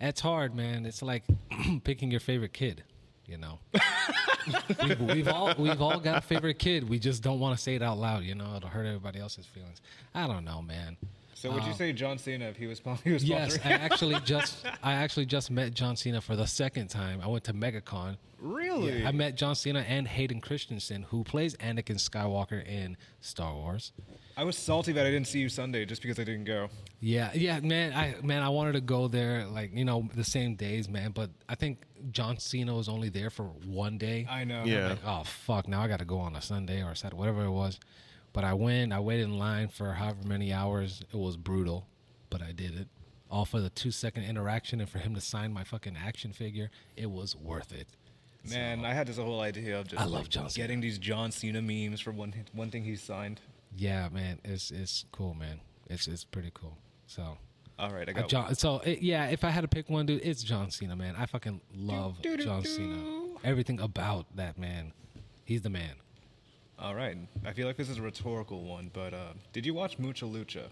It's 0.00 0.20
hard, 0.20 0.54
man. 0.54 0.86
It's 0.86 1.02
like 1.02 1.24
picking 1.84 2.10
your 2.10 2.20
favorite 2.20 2.52
kid. 2.52 2.84
You 3.26 3.38
know, 3.38 3.58
we've, 4.82 5.00
we've 5.00 5.28
all 5.28 5.54
we've 5.58 5.80
all 5.80 6.00
got 6.00 6.18
a 6.18 6.20
favorite 6.20 6.58
kid. 6.58 6.88
We 6.88 6.98
just 6.98 7.22
don't 7.22 7.38
want 7.38 7.56
to 7.56 7.62
say 7.62 7.76
it 7.76 7.82
out 7.82 7.98
loud. 7.98 8.24
You 8.24 8.34
know, 8.34 8.56
it'll 8.56 8.68
hurt 8.68 8.86
everybody 8.86 9.20
else's 9.20 9.46
feelings. 9.46 9.80
I 10.14 10.26
don't 10.26 10.44
know, 10.44 10.62
man. 10.62 10.96
So 11.40 11.50
would 11.52 11.64
you 11.64 11.72
say 11.72 11.92
John 11.92 12.18
Cena 12.18 12.46
if 12.46 12.56
he 12.56 12.66
was 12.66 12.78
spon- 12.78 12.98
he 13.04 13.12
was 13.12 13.24
Yes, 13.24 13.56
sponsoring? 13.56 13.66
I 13.66 13.72
actually 13.72 14.20
just 14.24 14.66
I 14.82 14.92
actually 14.94 15.26
just 15.26 15.50
met 15.50 15.72
John 15.74 15.96
Cena 15.96 16.20
for 16.20 16.36
the 16.36 16.46
second 16.46 16.88
time. 16.88 17.20
I 17.22 17.26
went 17.28 17.44
to 17.44 17.54
MegaCon. 17.54 18.16
really? 18.40 19.06
I 19.06 19.12
met 19.12 19.36
John 19.36 19.54
Cena 19.54 19.80
and 19.80 20.06
Hayden 20.06 20.40
Christensen, 20.40 21.02
who 21.04 21.24
plays 21.24 21.56
Anakin 21.56 21.96
Skywalker 21.96 22.66
in 22.66 22.96
Star 23.20 23.54
Wars. 23.54 23.92
I 24.36 24.44
was 24.44 24.56
salty 24.56 24.92
that 24.92 25.04
I 25.06 25.10
didn't 25.10 25.26
see 25.26 25.40
you 25.40 25.48
Sunday 25.48 25.84
just 25.84 26.00
because 26.02 26.18
I 26.18 26.24
didn't 26.24 26.44
go. 26.44 26.68
Yeah, 27.00 27.30
yeah, 27.34 27.60
man. 27.60 27.92
I 27.94 28.14
man, 28.22 28.42
I 28.42 28.48
wanted 28.50 28.72
to 28.72 28.80
go 28.80 29.08
there, 29.08 29.46
like 29.46 29.74
you 29.74 29.84
know, 29.84 30.08
the 30.14 30.24
same 30.24 30.54
days, 30.54 30.88
man. 30.88 31.10
But 31.12 31.30
I 31.48 31.54
think 31.54 31.82
John 32.10 32.38
Cena 32.38 32.74
was 32.74 32.88
only 32.88 33.08
there 33.08 33.30
for 33.30 33.44
one 33.66 33.96
day. 33.98 34.26
I 34.30 34.44
know. 34.44 34.64
Yeah. 34.64 34.90
Like, 34.90 34.98
oh 35.06 35.22
fuck! 35.24 35.68
Now 35.68 35.80
I 35.82 35.88
got 35.88 35.98
to 36.00 36.04
go 36.04 36.18
on 36.18 36.36
a 36.36 36.42
Sunday 36.42 36.82
or 36.82 36.90
a 36.90 36.96
Saturday, 36.96 37.18
whatever 37.18 37.44
it 37.44 37.50
was. 37.50 37.78
But 38.32 38.44
I 38.44 38.54
went. 38.54 38.92
I 38.92 39.00
waited 39.00 39.24
in 39.24 39.38
line 39.38 39.68
for 39.68 39.92
however 39.92 40.26
many 40.26 40.52
hours. 40.52 41.02
It 41.12 41.16
was 41.16 41.36
brutal, 41.36 41.86
but 42.28 42.42
I 42.42 42.52
did 42.52 42.78
it. 42.78 42.88
All 43.30 43.44
for 43.44 43.60
the 43.60 43.70
two 43.70 43.90
second 43.90 44.24
interaction 44.24 44.80
and 44.80 44.88
for 44.88 44.98
him 44.98 45.14
to 45.14 45.20
sign 45.20 45.52
my 45.52 45.64
fucking 45.64 45.96
action 45.96 46.32
figure. 46.32 46.70
It 46.96 47.10
was 47.10 47.36
worth 47.36 47.72
it. 47.72 47.86
Man, 48.48 48.84
I 48.84 48.94
had 48.94 49.06
this 49.06 49.18
whole 49.18 49.40
idea 49.40 49.78
of 49.78 49.88
just 49.88 50.00
I 50.00 50.04
love 50.04 50.22
like, 50.22 50.28
John 50.28 50.48
Cena. 50.48 50.66
getting 50.66 50.80
these 50.80 50.98
John 50.98 51.30
Cena 51.30 51.60
memes 51.60 52.00
for 52.00 52.10
one 52.12 52.34
one 52.52 52.70
thing 52.70 52.84
he 52.84 52.96
signed. 52.96 53.40
Yeah, 53.76 54.08
man. 54.10 54.38
It's 54.44 54.70
it's 54.70 55.04
cool, 55.12 55.34
man. 55.34 55.60
It's 55.88 56.06
it's 56.08 56.24
pretty 56.24 56.50
cool. 56.54 56.76
So. 57.06 57.36
All 57.78 57.90
right, 57.90 58.06
I 58.06 58.12
got 58.12 58.28
John, 58.28 58.54
so 58.54 58.80
it, 58.80 59.00
yeah, 59.00 59.28
if 59.28 59.42
I 59.42 59.48
had 59.48 59.62
to 59.62 59.68
pick 59.68 59.88
one, 59.88 60.04
dude, 60.04 60.20
it's 60.22 60.42
John 60.42 60.70
Cena, 60.70 60.94
man. 60.94 61.14
I 61.16 61.24
fucking 61.24 61.62
love 61.74 62.20
do, 62.20 62.36
do, 62.36 62.44
John 62.44 62.60
do. 62.60 62.68
Cena. 62.68 63.38
Everything 63.42 63.80
about 63.80 64.26
that 64.36 64.58
man, 64.58 64.92
he's 65.46 65.62
the 65.62 65.70
man. 65.70 65.94
All 66.80 66.94
right, 66.94 67.16
I 67.44 67.52
feel 67.52 67.66
like 67.66 67.76
this 67.76 67.90
is 67.90 67.98
a 67.98 68.02
rhetorical 68.02 68.64
one, 68.64 68.90
but 68.92 69.12
uh, 69.12 69.32
did 69.52 69.66
you 69.66 69.74
watch 69.74 69.98
Mucha 69.98 70.24
Lucha? 70.24 70.64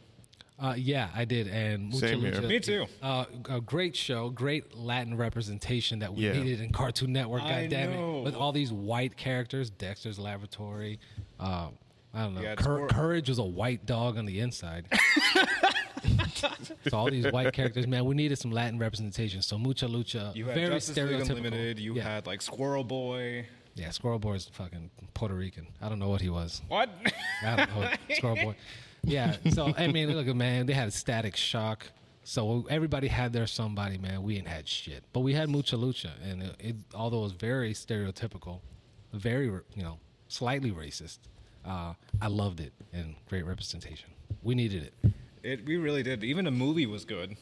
Uh, 0.59 0.74
yeah, 0.76 1.09
I 1.14 1.24
did, 1.26 1.47
and 1.48 1.85
Mucha 1.90 1.98
Same 1.98 2.20
here. 2.20 2.32
Lucha- 2.32 2.48
Me 2.48 2.60
too. 2.60 2.86
Uh, 3.02 3.26
a 3.48 3.60
great 3.60 3.94
show, 3.94 4.30
great 4.30 4.74
Latin 4.76 5.16
representation 5.16 5.98
that 5.98 6.14
we 6.14 6.24
Yeah. 6.24 6.32
needed 6.32 6.60
in 6.62 6.72
Cartoon 6.72 7.12
Network. 7.12 7.43
I 7.43 7.62
God 7.62 7.70
damn 7.70 7.93
know. 7.93 8.20
it, 8.20 8.24
with 8.24 8.35
all 8.35 8.52
these 8.52 8.72
white 8.72 9.16
characters, 9.16 9.68
Dexter's 9.70 10.18
Laboratory. 10.18 10.98
Uh, 11.39 11.68
I 12.14 12.22
don't 12.22 12.35
know. 12.35 12.40
Yeah, 12.40 12.55
Cour- 12.55 12.78
Squir- 12.78 12.89
Courage 12.89 13.28
was 13.28 13.39
a 13.39 13.44
white 13.44 13.85
dog 13.85 14.16
on 14.16 14.24
the 14.24 14.40
inside. 14.40 14.86
so 16.35 16.48
all 16.93 17.10
these 17.10 17.30
white 17.30 17.52
characters, 17.52 17.86
man, 17.86 18.05
we 18.06 18.14
needed 18.14 18.39
some 18.39 18.51
Latin 18.51 18.78
representation. 18.78 19.43
So 19.43 19.59
Mucha 19.59 19.86
Lucha, 19.86 20.35
You 20.35 20.47
had 20.47 20.55
very 20.55 20.68
Justice 20.70 20.97
League 20.97 21.06
stereotypical. 21.06 21.36
Unlimited. 21.36 21.78
You 21.78 21.94
yeah. 21.94 22.02
had 22.02 22.26
like 22.26 22.40
Squirrel 22.43 22.82
Boy. 22.85 23.47
Yeah, 23.78 23.90
Squirrel 23.90 24.18
Boy 24.18 24.34
is 24.34 24.46
fucking 24.46 24.90
Puerto 25.14 25.34
Rican. 25.34 25.66
I 25.80 25.88
don't 25.88 25.98
know 25.98 26.09
what 26.09 26.20
he 26.20 26.28
was. 26.28 26.62
What? 26.68 26.90
I 27.44 27.56
don't 27.56 27.74
know. 27.74 27.90
Squirrel 28.14 28.36
Boy. 28.36 28.56
Yeah. 29.05 29.36
So 29.50 29.72
I 29.76 29.86
mean, 29.86 30.12
look, 30.12 30.26
at 30.26 30.36
man, 30.36 30.66
they 30.66 30.72
had 30.72 30.88
a 30.88 30.92
Static 30.92 31.36
Shock. 31.36 31.86
So 32.24 32.66
everybody 32.68 33.09
had 33.09 33.32
their 33.32 33.46
somebody, 33.46 33.96
man. 33.96 34.22
We 34.22 34.36
ain't 34.36 34.48
had 34.48 34.68
shit, 34.68 35.02
but 35.12 35.20
we 35.20 35.32
had 35.32 35.48
Mucha 35.48 35.76
Lucha, 35.76 36.10
and 36.22 36.42
it, 36.42 36.56
it 36.59 36.76
although 36.94 37.20
it 37.20 37.22
was 37.22 37.32
very 37.32 37.72
stereotypical, 37.72 38.60
very 39.12 39.46
you 39.46 39.82
know 39.82 39.98
slightly 40.28 40.70
racist, 40.70 41.20
uh, 41.64 41.94
I 42.20 42.26
loved 42.28 42.60
it 42.60 42.72
and 42.92 43.14
great 43.28 43.46
representation. 43.46 44.10
We 44.42 44.55
needed 44.55 44.82
it. 44.82 45.12
it, 45.42 45.66
we 45.66 45.76
really 45.76 46.02
did. 46.02 46.22
Even 46.22 46.44
the 46.44 46.50
movie 46.50 46.86
was 46.86 47.05
good. 47.05 47.36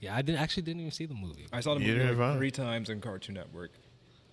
Yeah, 0.00 0.14
I 0.16 0.22
didn't 0.22 0.40
actually 0.40 0.62
didn't 0.64 0.80
even 0.80 0.92
see 0.92 1.06
the 1.06 1.14
movie. 1.14 1.46
I 1.52 1.60
saw 1.60 1.74
the 1.74 1.80
movie 1.80 1.94
did 1.94 2.08
like 2.08 2.16
fine. 2.16 2.36
three 2.36 2.50
times 2.50 2.88
in 2.88 3.00
Cartoon 3.00 3.34
Network. 3.34 3.70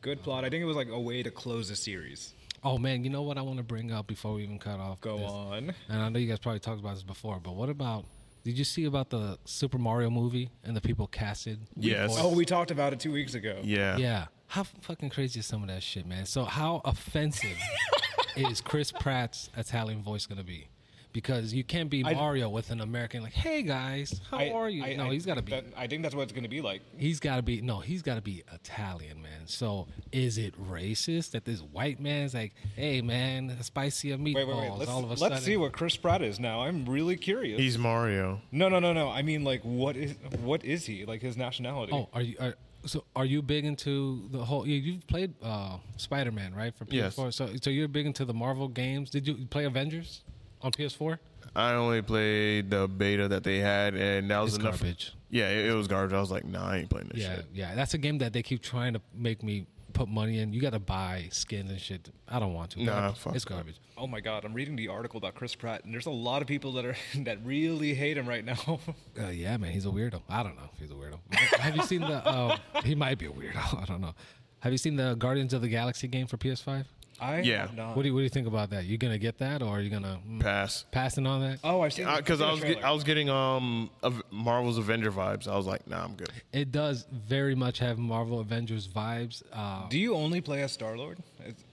Good 0.07 0.23
plot. 0.23 0.45
I 0.45 0.49
think 0.49 0.61
it 0.61 0.65
was 0.65 0.77
like 0.77 0.87
a 0.87 0.97
way 0.97 1.21
to 1.21 1.29
close 1.29 1.67
the 1.67 1.75
series. 1.75 2.33
Oh 2.63 2.77
man, 2.77 3.03
you 3.03 3.09
know 3.09 3.23
what 3.23 3.37
I 3.37 3.41
want 3.41 3.57
to 3.57 3.63
bring 3.63 3.91
up 3.91 4.07
before 4.07 4.35
we 4.35 4.43
even 4.43 4.57
cut 4.57 4.79
off? 4.79 5.01
Go 5.01 5.17
this? 5.17 5.29
on. 5.29 5.73
And 5.89 6.01
I 6.01 6.07
know 6.07 6.17
you 6.17 6.29
guys 6.29 6.39
probably 6.39 6.61
talked 6.61 6.79
about 6.79 6.93
this 6.93 7.03
before, 7.03 7.41
but 7.41 7.55
what 7.55 7.67
about? 7.67 8.05
Did 8.45 8.57
you 8.57 8.63
see 8.63 8.85
about 8.85 9.09
the 9.09 9.37
Super 9.43 9.77
Mario 9.77 10.09
movie 10.09 10.49
and 10.63 10.77
the 10.77 10.79
people 10.79 11.07
casted? 11.07 11.59
Yes. 11.75 12.13
for 12.13 12.21
it? 12.21 12.23
Oh, 12.23 12.33
we 12.33 12.45
talked 12.45 12.71
about 12.71 12.93
it 12.93 13.01
two 13.01 13.11
weeks 13.11 13.33
ago. 13.33 13.59
yeah. 13.65 13.97
yeah. 13.97 14.27
How 14.47 14.63
fucking 14.63 15.09
crazy 15.09 15.41
is 15.41 15.45
some 15.45 15.61
of 15.61 15.67
that 15.67 15.83
shit, 15.83 16.07
man? 16.07 16.25
So 16.25 16.45
how 16.45 16.79
offensive 16.85 17.57
is 18.37 18.61
Chris 18.61 18.93
Pratt's 18.93 19.49
Italian 19.57 20.01
voice 20.03 20.25
gonna 20.25 20.41
be? 20.41 20.69
Because 21.13 21.53
you 21.53 21.63
can't 21.63 21.89
be 21.89 22.03
I- 22.05 22.13
Mario 22.13 22.49
with 22.49 22.69
an 22.69 22.81
American 22.81 23.23
like, 23.23 23.33
"Hey 23.33 23.63
guys, 23.63 24.21
how 24.29 24.37
I- 24.37 24.49
are 24.51 24.69
you?" 24.69 24.83
I- 24.83 24.95
no, 24.95 25.05
I- 25.05 25.13
he's 25.13 25.25
got 25.25 25.35
to 25.35 25.41
be. 25.41 25.51
that- 25.51 25.65
I 25.75 25.87
think 25.87 26.03
that's 26.03 26.13
what 26.13 26.23
it's 26.23 26.31
going 26.31 26.43
to 26.43 26.49
be 26.49 26.61
like. 26.61 26.81
He's 26.97 27.19
got 27.19 27.37
to 27.37 27.41
be 27.41 27.61
no. 27.61 27.79
He's 27.79 28.01
got 28.01 28.15
to 28.15 28.21
be 28.21 28.43
Italian, 28.53 29.21
man. 29.21 29.47
So 29.47 29.87
is 30.11 30.37
it 30.37 30.53
racist 30.61 31.31
that 31.31 31.45
this 31.45 31.61
white 31.61 31.99
man's 31.99 32.33
like, 32.33 32.53
"Hey, 32.75 33.01
man, 33.01 33.57
spicy 33.61 34.11
of 34.11 34.19
meatballs"? 34.19 34.35
Wait, 34.35 34.47
wait, 34.47 34.57
wait. 34.57 34.71
Let's, 34.77 34.91
all 34.91 34.99
of 34.99 35.05
a 35.05 35.07
let's 35.09 35.21
sudden, 35.21 35.39
see 35.39 35.57
what 35.57 35.71
Chris 35.71 35.95
Pratt 35.95 36.21
is 36.21 36.39
now. 36.39 36.61
I'm 36.61 36.85
really 36.85 37.15
curious. 37.15 37.59
He's 37.59 37.77
Mario. 37.77 38.41
no, 38.51 38.69
no, 38.69 38.79
no, 38.79 38.93
no. 38.93 39.09
I 39.09 39.21
mean, 39.21 39.43
like, 39.43 39.61
what 39.63 39.95
is 39.97 40.15
what 40.41 40.63
is 40.63 40.85
he? 40.85 41.05
Like 41.05 41.21
his 41.21 41.37
nationality? 41.37 41.93
Oh, 41.93 42.09
are 42.13 42.21
you? 42.21 42.35
Are, 42.39 42.55
so 42.85 43.03
are 43.15 43.25
you 43.25 43.41
big 43.41 43.65
into 43.65 44.27
the 44.31 44.43
whole? 44.45 44.67
You, 44.67 44.75
you've 44.75 45.07
played 45.07 45.33
uh, 45.41 45.77
Spider 45.97 46.31
Man, 46.31 46.53
right? 46.53 46.75
For 46.75 46.85
PS4. 46.85 47.33
So 47.33 47.49
so 47.61 47.69
you're 47.69 47.87
big 47.87 48.05
into 48.05 48.25
the 48.25 48.33
Marvel 48.33 48.67
games. 48.67 49.09
Did 49.09 49.27
you 49.27 49.35
play 49.49 49.65
Avengers 49.65 50.21
on 50.61 50.71
PS4? 50.71 51.19
I 51.55 51.73
only 51.73 52.01
played 52.01 52.69
the 52.69 52.87
beta 52.87 53.27
that 53.29 53.43
they 53.43 53.57
had, 53.59 53.95
and 53.95 54.29
that 54.29 54.39
was 54.39 54.55
It's 54.55 54.63
enough. 54.63 54.79
garbage. 54.79 55.13
Yeah, 55.29 55.49
it, 55.49 55.65
it 55.67 55.73
was 55.73 55.87
garbage. 55.87 56.13
I 56.13 56.19
was 56.19 56.29
like, 56.31 56.45
nah, 56.45 56.67
I 56.69 56.77
ain't 56.77 56.89
playing 56.89 57.09
this 57.13 57.23
Yeah, 57.23 57.35
shit. 57.37 57.45
yeah. 57.53 57.75
That's 57.75 57.93
a 57.93 57.97
game 57.97 58.19
that 58.19 58.31
they 58.33 58.43
keep 58.43 58.61
trying 58.61 58.93
to 58.93 59.01
make 59.13 59.41
me 59.43 59.65
put 59.93 60.07
money 60.07 60.37
in. 60.39 60.53
You 60.53 60.61
got 60.61 60.71
to 60.73 60.79
buy 60.79 61.27
skins 61.31 61.71
and 61.71 61.81
shit. 61.81 62.09
I 62.27 62.39
don't 62.39 62.53
want 62.53 62.71
to. 62.71 62.83
Nah, 62.83 62.91
Garbage. 62.93 63.17
fuck 63.19 63.35
it's 63.35 63.45
that. 63.45 63.49
garbage. 63.53 63.75
Oh 63.97 64.05
my 64.05 64.19
god, 64.19 64.45
I'm 64.45 64.53
reading 64.53 64.75
the 64.75 64.89
article 64.89 65.17
about 65.17 65.33
Chris 65.33 65.55
Pratt, 65.55 65.83
and 65.83 65.91
there's 65.93 66.05
a 66.05 66.11
lot 66.11 66.43
of 66.43 66.47
people 66.47 66.73
that 66.73 66.85
are 66.85 66.95
that 67.23 67.43
really 67.43 67.95
hate 67.95 68.17
him 68.17 68.27
right 68.29 68.45
now. 68.45 68.57
Uh, 69.19 69.29
yeah, 69.29 69.57
man, 69.57 69.71
he's 69.71 69.87
a 69.87 69.89
weirdo. 69.89 70.21
I 70.29 70.43
don't 70.43 70.55
know 70.55 70.69
if 70.71 70.79
he's 70.79 70.91
a 70.91 70.93
weirdo. 70.93 71.17
Have 71.59 71.75
you 71.75 71.81
seen 71.81 72.01
the? 72.01 72.23
Uh, 72.23 72.55
he 72.83 72.93
might 72.93 73.17
be 73.17 73.25
a 73.25 73.31
weirdo. 73.31 73.81
I 73.81 73.85
don't 73.85 73.99
know. 74.01 74.13
Have 74.59 74.71
you 74.71 74.77
seen 74.77 74.95
the 74.95 75.15
Guardians 75.15 75.53
of 75.55 75.61
the 75.63 75.67
Galaxy 75.67 76.07
game 76.07 76.27
for 76.27 76.37
PS5? 76.37 76.85
I 77.19 77.39
Yeah. 77.41 77.61
have 77.61 77.75
not. 77.75 77.95
What 77.95 78.03
do 78.03 78.09
you 78.09 78.13
What 78.13 78.19
do 78.19 78.23
you 78.23 78.29
think 78.29 78.47
about 78.47 78.69
that? 78.71 78.85
You 78.85 78.97
gonna 78.97 79.17
get 79.17 79.37
that, 79.39 79.61
or 79.61 79.69
are 79.77 79.81
you 79.81 79.89
gonna 79.89 80.19
mm, 80.27 80.39
Pass. 80.39 80.85
passing 80.91 81.25
on 81.25 81.41
that? 81.41 81.59
oh, 81.63 81.81
I've 81.81 81.93
seen 81.93 82.05
Because 82.17 82.41
I've 82.41 82.49
I 82.49 82.51
was 82.51 82.61
get. 82.63 82.83
I 82.83 82.91
was 82.91 83.03
getting 83.03 83.29
um 83.29 83.89
Marvel's 84.31 84.77
Avenger 84.77 85.11
vibes. 85.11 85.47
I 85.47 85.55
was 85.57 85.65
like, 85.65 85.87
nah, 85.87 86.03
I'm 86.03 86.15
good. 86.15 86.29
It 86.53 86.71
does 86.71 87.05
very 87.11 87.55
much 87.55 87.79
have 87.79 87.97
Marvel 87.97 88.39
Avengers 88.39 88.87
vibes. 88.87 89.41
Uh, 89.51 89.87
Do 89.89 89.97
you 89.97 90.15
only 90.15 90.41
play 90.41 90.61
as 90.63 90.71
Star 90.71 90.97
Lord? 90.97 91.17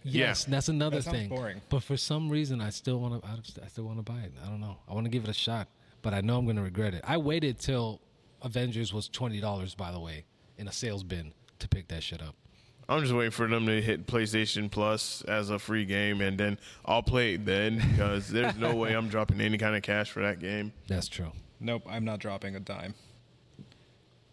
yes, 0.02 0.44
that's 0.44 0.68
another 0.68 1.00
That 1.00 1.10
thing. 1.10 1.28
boring. 1.28 1.60
But 1.68 1.82
for 1.82 1.96
some 1.96 2.28
reason, 2.30 2.60
I 2.60 2.70
still 2.70 3.00
want 3.00 3.22
to. 3.22 3.28
I 3.62 3.68
still 3.68 3.84
want 3.84 3.98
to 3.98 4.02
buy 4.02 4.20
it. 4.20 4.32
I 4.44 4.48
don't 4.48 4.60
know. 4.60 4.78
I 4.88 4.94
want 4.94 5.04
to 5.06 5.10
give 5.10 5.24
it 5.24 5.30
a 5.30 5.34
shot, 5.34 5.68
but 6.02 6.14
I 6.14 6.20
know 6.20 6.38
I'm 6.38 6.44
going 6.44 6.56
to 6.56 6.62
regret 6.62 6.94
it. 6.94 7.02
I 7.06 7.16
waited 7.16 7.58
till 7.58 8.00
Avengers 8.42 8.92
was 8.92 9.08
twenty 9.08 9.40
dollars, 9.40 9.74
by 9.74 9.90
the 9.92 10.00
way, 10.00 10.24
in 10.58 10.68
a 10.68 10.72
sales 10.72 11.02
bin 11.02 11.32
to 11.58 11.68
pick 11.68 11.88
that 11.88 12.02
shit 12.02 12.22
up. 12.22 12.34
I'm 12.88 13.00
just 13.02 13.14
waiting 13.14 13.30
for 13.30 13.46
them 13.48 13.66
to 13.66 13.80
hit 13.80 14.06
PlayStation 14.06 14.70
Plus 14.70 15.22
as 15.22 15.48
a 15.50 15.58
free 15.58 15.84
game, 15.86 16.20
and 16.20 16.36
then 16.38 16.58
I'll 16.84 17.02
play 17.02 17.34
it 17.34 17.44
then 17.46 17.78
because 17.78 18.28
there's 18.28 18.56
no 18.56 18.74
way 18.74 18.92
I'm 18.94 19.08
dropping 19.08 19.40
any 19.40 19.56
kind 19.58 19.74
of 19.74 19.82
cash 19.82 20.10
for 20.10 20.20
that 20.22 20.38
game. 20.38 20.72
That's 20.86 21.08
true. 21.08 21.32
Nope, 21.60 21.82
I'm 21.88 22.04
not 22.04 22.18
dropping 22.18 22.56
a 22.56 22.60
dime. 22.60 22.94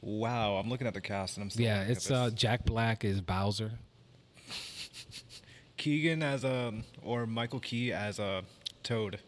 Wow, 0.02 0.56
I'm 0.56 0.68
looking 0.70 0.88
at 0.88 0.94
the 0.94 1.02
cast 1.02 1.38
and 1.38 1.44
I'm 1.44 1.50
still 1.50 1.64
Yeah, 1.64 1.78
looking 1.80 1.92
at 1.92 1.98
it's 1.98 2.12
uh. 2.12 2.30
Jack 2.34 2.66
Black 2.66 3.06
is 3.06 3.22
Bowser. 3.22 3.72
Keegan 5.78 6.22
as 6.24 6.44
a 6.44 6.74
or 7.04 7.26
Michael 7.26 7.60
Key 7.60 7.92
as 7.94 8.20
a 8.20 8.44
Toad. 8.84 9.20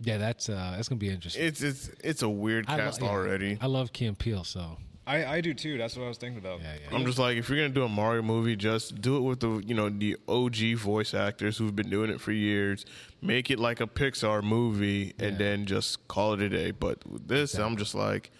Yeah, 0.00 0.16
that's 0.18 0.48
uh, 0.48 0.72
that's 0.76 0.88
gonna 0.88 0.98
be 0.98 1.08
interesting. 1.10 1.44
It's 1.44 1.62
it's 1.62 1.90
it's 2.02 2.22
a 2.22 2.28
weird 2.28 2.66
I 2.68 2.76
lo- 2.76 2.84
cast 2.84 3.02
yeah, 3.02 3.08
already. 3.08 3.58
I 3.60 3.66
love 3.66 3.92
Key 3.92 4.06
and 4.06 4.18
Peele, 4.18 4.44
so 4.44 4.78
I, 5.06 5.24
I 5.24 5.40
do 5.40 5.52
too. 5.52 5.78
That's 5.78 5.96
what 5.96 6.04
I 6.04 6.08
was 6.08 6.18
thinking 6.18 6.38
about. 6.38 6.60
Yeah, 6.60 6.74
yeah. 6.88 6.96
I'm 6.96 7.04
just 7.04 7.18
like, 7.18 7.36
if 7.36 7.48
you're 7.48 7.58
gonna 7.58 7.70
do 7.70 7.82
a 7.82 7.88
Mario 7.88 8.22
movie, 8.22 8.54
just 8.54 9.00
do 9.00 9.16
it 9.16 9.20
with 9.20 9.40
the 9.40 9.60
you 9.66 9.74
know 9.74 9.88
the 9.88 10.16
OG 10.28 10.76
voice 10.78 11.12
actors 11.12 11.58
who've 11.58 11.74
been 11.74 11.90
doing 11.90 12.10
it 12.10 12.20
for 12.20 12.30
years. 12.32 12.86
Make 13.20 13.50
it 13.50 13.58
like 13.58 13.80
a 13.80 13.86
Pixar 13.86 14.42
movie, 14.44 15.12
and 15.18 15.32
Yeah. 15.32 15.38
then 15.38 15.66
just 15.66 16.06
call 16.08 16.34
it 16.34 16.40
a 16.42 16.48
day. 16.48 16.70
But 16.70 17.04
with 17.10 17.26
this, 17.26 17.54
I'm 17.54 17.76
just 17.76 17.94
like, 17.96 18.30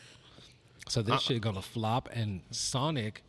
so 0.89 1.01
Uh, 1.01 1.05
this 1.05 1.22
shit 1.22 1.40
gonna 1.43 1.62
flop. 1.62 2.09
And 2.12 2.43
Sonic 2.52 3.22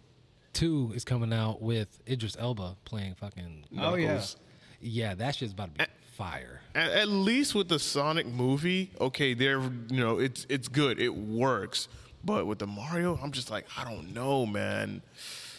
Two 0.53 0.91
is 0.93 1.03
coming 1.03 1.33
out 1.33 1.59
with 1.61 2.01
Idris 2.07 2.37
Elba 2.39 2.77
playing 2.85 3.15
fucking. 3.15 3.65
Oh 3.79 3.95
yeah. 3.95 4.07
Knuckles. 4.13 4.37
Yeah, 4.79 5.15
that 5.15 5.35
shit's 5.35 5.53
about 5.53 5.73
to 5.75 5.85
be 5.85 5.91
fire. 6.15 6.61
At, 6.75 6.91
at 6.91 7.07
least 7.07 7.55
with 7.55 7.69
the 7.69 7.79
Sonic 7.79 8.27
movie, 8.27 8.91
okay, 9.01 9.33
they're 9.33 9.61
you 9.61 9.99
know 9.99 10.19
it's 10.19 10.45
it's 10.49 10.67
good, 10.67 10.99
it 10.99 11.15
works. 11.15 11.87
But 12.23 12.47
with 12.47 12.59
the 12.59 12.67
Mario, 12.67 13.19
I'm 13.21 13.31
just 13.31 13.51
like, 13.51 13.65
I 13.77 13.83
don't 13.83 14.13
know, 14.13 14.45
man. 14.45 15.01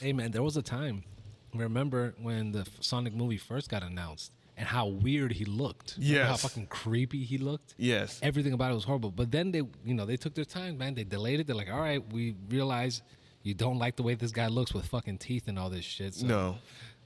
Hey 0.00 0.12
man, 0.12 0.30
there 0.30 0.42
was 0.42 0.56
a 0.56 0.62
time. 0.62 1.04
Remember 1.54 2.14
when 2.20 2.52
the 2.52 2.66
Sonic 2.80 3.14
movie 3.14 3.36
first 3.36 3.70
got 3.70 3.82
announced 3.82 4.32
and 4.56 4.66
how 4.66 4.86
weird 4.86 5.32
he 5.32 5.44
looked? 5.44 5.96
Remember 5.98 6.24
How 6.24 6.36
fucking 6.36 6.66
creepy 6.66 7.22
he 7.24 7.38
looked. 7.38 7.74
Yes. 7.76 8.18
Everything 8.22 8.52
about 8.54 8.72
it 8.72 8.74
was 8.74 8.84
horrible. 8.84 9.10
But 9.10 9.30
then 9.30 9.52
they, 9.52 9.62
you 9.84 9.94
know, 9.94 10.04
they 10.06 10.16
took 10.16 10.34
their 10.34 10.44
time, 10.44 10.78
man. 10.78 10.94
They 10.94 11.04
delayed 11.04 11.40
it. 11.40 11.46
They're 11.46 11.54
like, 11.56 11.70
all 11.70 11.80
right, 11.80 12.02
we 12.12 12.34
realize 12.48 13.02
you 13.42 13.54
don't 13.54 13.78
like 13.78 13.96
the 13.96 14.02
way 14.02 14.14
this 14.14 14.32
guy 14.32 14.48
looks 14.48 14.72
with 14.72 14.86
fucking 14.86 15.18
teeth 15.18 15.48
and 15.48 15.58
all 15.58 15.70
this 15.70 15.84
shit. 15.84 16.14
So, 16.14 16.26
No. 16.26 16.56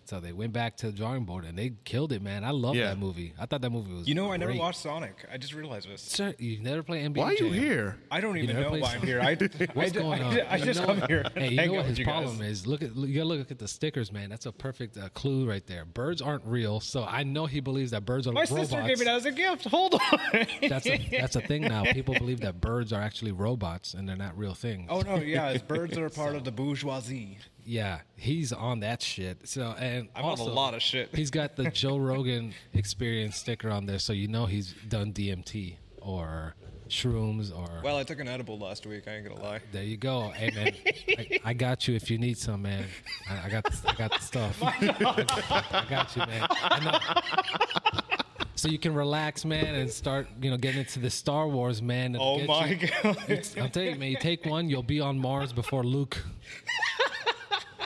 So 0.08 0.20
they 0.20 0.32
went 0.32 0.54
back 0.54 0.74
to 0.78 0.86
the 0.86 0.92
drawing 0.92 1.24
board 1.26 1.44
and 1.44 1.58
they 1.58 1.74
killed 1.84 2.12
it, 2.12 2.22
man. 2.22 2.42
I 2.42 2.50
love 2.50 2.74
Yeah. 2.74 2.86
that 2.86 2.98
movie. 2.98 3.34
I 3.38 3.44
thought 3.44 3.60
that 3.60 3.68
movie 3.68 3.92
was. 3.92 4.08
You 4.08 4.14
know, 4.14 4.32
I 4.32 4.38
never 4.38 4.52
great. 4.52 4.60
watched 4.60 4.78
Sonic. 4.80 5.26
I 5.30 5.36
just 5.36 5.52
realized 5.52 5.86
this. 5.86 6.00
Sir, 6.00 6.34
you 6.38 6.60
never 6.60 6.82
play 6.82 7.02
NBA. 7.04 7.18
Why 7.18 7.24
are 7.26 7.32
you 7.34 7.50
Jam. 7.50 7.52
here? 7.52 7.96
I 8.10 8.20
don't 8.22 8.38
even 8.38 8.48
never 8.56 8.60
know 8.62 8.68
played 8.70 8.82
why 8.84 8.94
I'm 8.94 9.02
here. 9.02 9.20
I, 9.20 9.34
What's 9.74 9.90
I, 9.92 10.00
going 10.00 10.22
I, 10.22 10.24
on? 10.24 10.40
I, 10.48 10.56
You 10.56 10.64
just 10.64 10.80
know 10.80 10.86
come 10.86 11.00
what- 11.00 11.10
here. 11.10 11.24
Hey, 11.34 11.48
you 11.50 11.56
hang 11.58 11.68
know 11.68 11.74
out 11.74 11.76
what 11.76 11.78
with 11.80 11.86
his 11.88 11.98
you 11.98 12.04
guys. 12.06 12.12
problem 12.22 12.40
is? 12.42 12.66
Look 12.66 12.82
at 12.82 12.96
you 12.96 13.14
gotta 13.16 13.26
look 13.26 13.50
at 13.50 13.58
the 13.58 13.68
stickers, 13.68 14.10
man. 14.10 14.30
That's 14.30 14.46
a 14.46 14.52
perfect 14.52 14.96
uh, 14.96 15.10
clue 15.10 15.46
right 15.46 15.66
there. 15.66 15.84
Birds 15.84 16.22
aren't 16.22 16.44
real, 16.46 16.80
so 16.80 17.04
I 17.04 17.22
know 17.24 17.44
he 17.44 17.60
believes 17.60 17.90
that 17.90 18.06
birds 18.06 18.26
are 18.26 18.32
My 18.32 18.40
robots. 18.44 18.50
My 18.52 18.62
sister 18.62 18.82
gave 18.88 18.98
me 19.00 19.04
that 19.04 19.16
as 19.16 19.26
a 19.26 19.30
gift. 19.32 19.66
Hold 19.66 19.92
on. 19.94 20.46
That's 20.70 20.86
a 20.86 20.96
that's 21.20 21.36
a 21.36 21.42
thing 21.42 21.62
now. 21.64 21.84
People 21.84 22.14
believe 22.14 22.40
that 22.40 22.62
birds 22.62 22.94
are 22.94 23.02
actually 23.02 23.32
robots 23.32 23.92
and 23.92 24.08
they're 24.08 24.16
not 24.16 24.38
real 24.38 24.54
things. 24.54 24.86
oh 24.88 25.02
no, 25.02 25.16
yeah, 25.16 25.52
his 25.52 25.60
birds 25.60 25.98
are 25.98 26.06
a 26.06 26.10
part 26.10 26.34
of 26.34 26.44
the 26.44 26.50
bourgeoisie. 26.52 27.36
Yeah, 27.68 28.00
he's 28.16 28.50
on 28.54 28.80
that 28.80 29.02
shit. 29.02 29.46
So 29.46 29.74
and 29.78 30.08
I'm 30.16 30.24
on 30.24 30.38
a 30.38 30.42
lot 30.42 30.72
of 30.72 30.80
shit. 30.80 31.10
He's 31.14 31.30
got 31.30 31.54
the 31.54 31.70
Joe 31.70 31.98
Rogan 31.98 32.54
experience 32.72 33.36
sticker 33.36 33.68
on 33.68 33.84
there, 33.84 33.98
so 33.98 34.14
you 34.14 34.26
know 34.26 34.46
he's 34.46 34.74
done 34.88 35.12
DMT 35.12 35.76
or 36.00 36.54
shrooms 36.88 37.54
or. 37.54 37.68
Well, 37.84 37.98
I 37.98 38.04
took 38.04 38.20
an 38.20 38.28
edible 38.28 38.58
last 38.58 38.86
week. 38.86 39.06
I 39.06 39.16
ain't 39.16 39.28
gonna 39.28 39.42
lie. 39.42 39.60
there 39.70 39.82
you 39.82 39.98
go. 39.98 40.30
Hey 40.30 40.50
man, 40.54 40.72
I, 41.18 41.40
I 41.50 41.52
got 41.52 41.86
you 41.86 41.94
if 41.94 42.10
you 42.10 42.16
need 42.16 42.38
some, 42.38 42.62
man. 42.62 42.86
I, 43.28 43.46
I 43.46 43.48
got 43.50 43.64
the, 43.64 43.90
I 43.90 43.94
got 43.96 44.12
the 44.12 44.20
stuff. 44.24 44.58
I 44.62 45.86
got 45.90 46.16
you, 46.16 46.22
man. 46.24 46.46
I 46.50 46.84
know. 46.84 48.00
So 48.54 48.68
you 48.68 48.78
can 48.78 48.94
relax, 48.94 49.44
man, 49.44 49.74
and 49.74 49.90
start, 49.90 50.26
you 50.40 50.50
know, 50.50 50.56
getting 50.56 50.80
into 50.80 51.00
the 51.00 51.10
Star 51.10 51.46
Wars, 51.46 51.82
man. 51.82 52.16
Oh 52.18 52.44
my 52.46 52.68
you- 52.68 52.88
god. 52.88 53.16
I'm 53.58 53.70
telling 53.70 53.90
you, 53.90 53.96
man. 53.96 54.10
You 54.10 54.16
take 54.16 54.46
one, 54.46 54.70
you'll 54.70 54.82
be 54.82 55.00
on 55.00 55.18
Mars 55.18 55.52
before 55.52 55.84
Luke. 55.84 56.24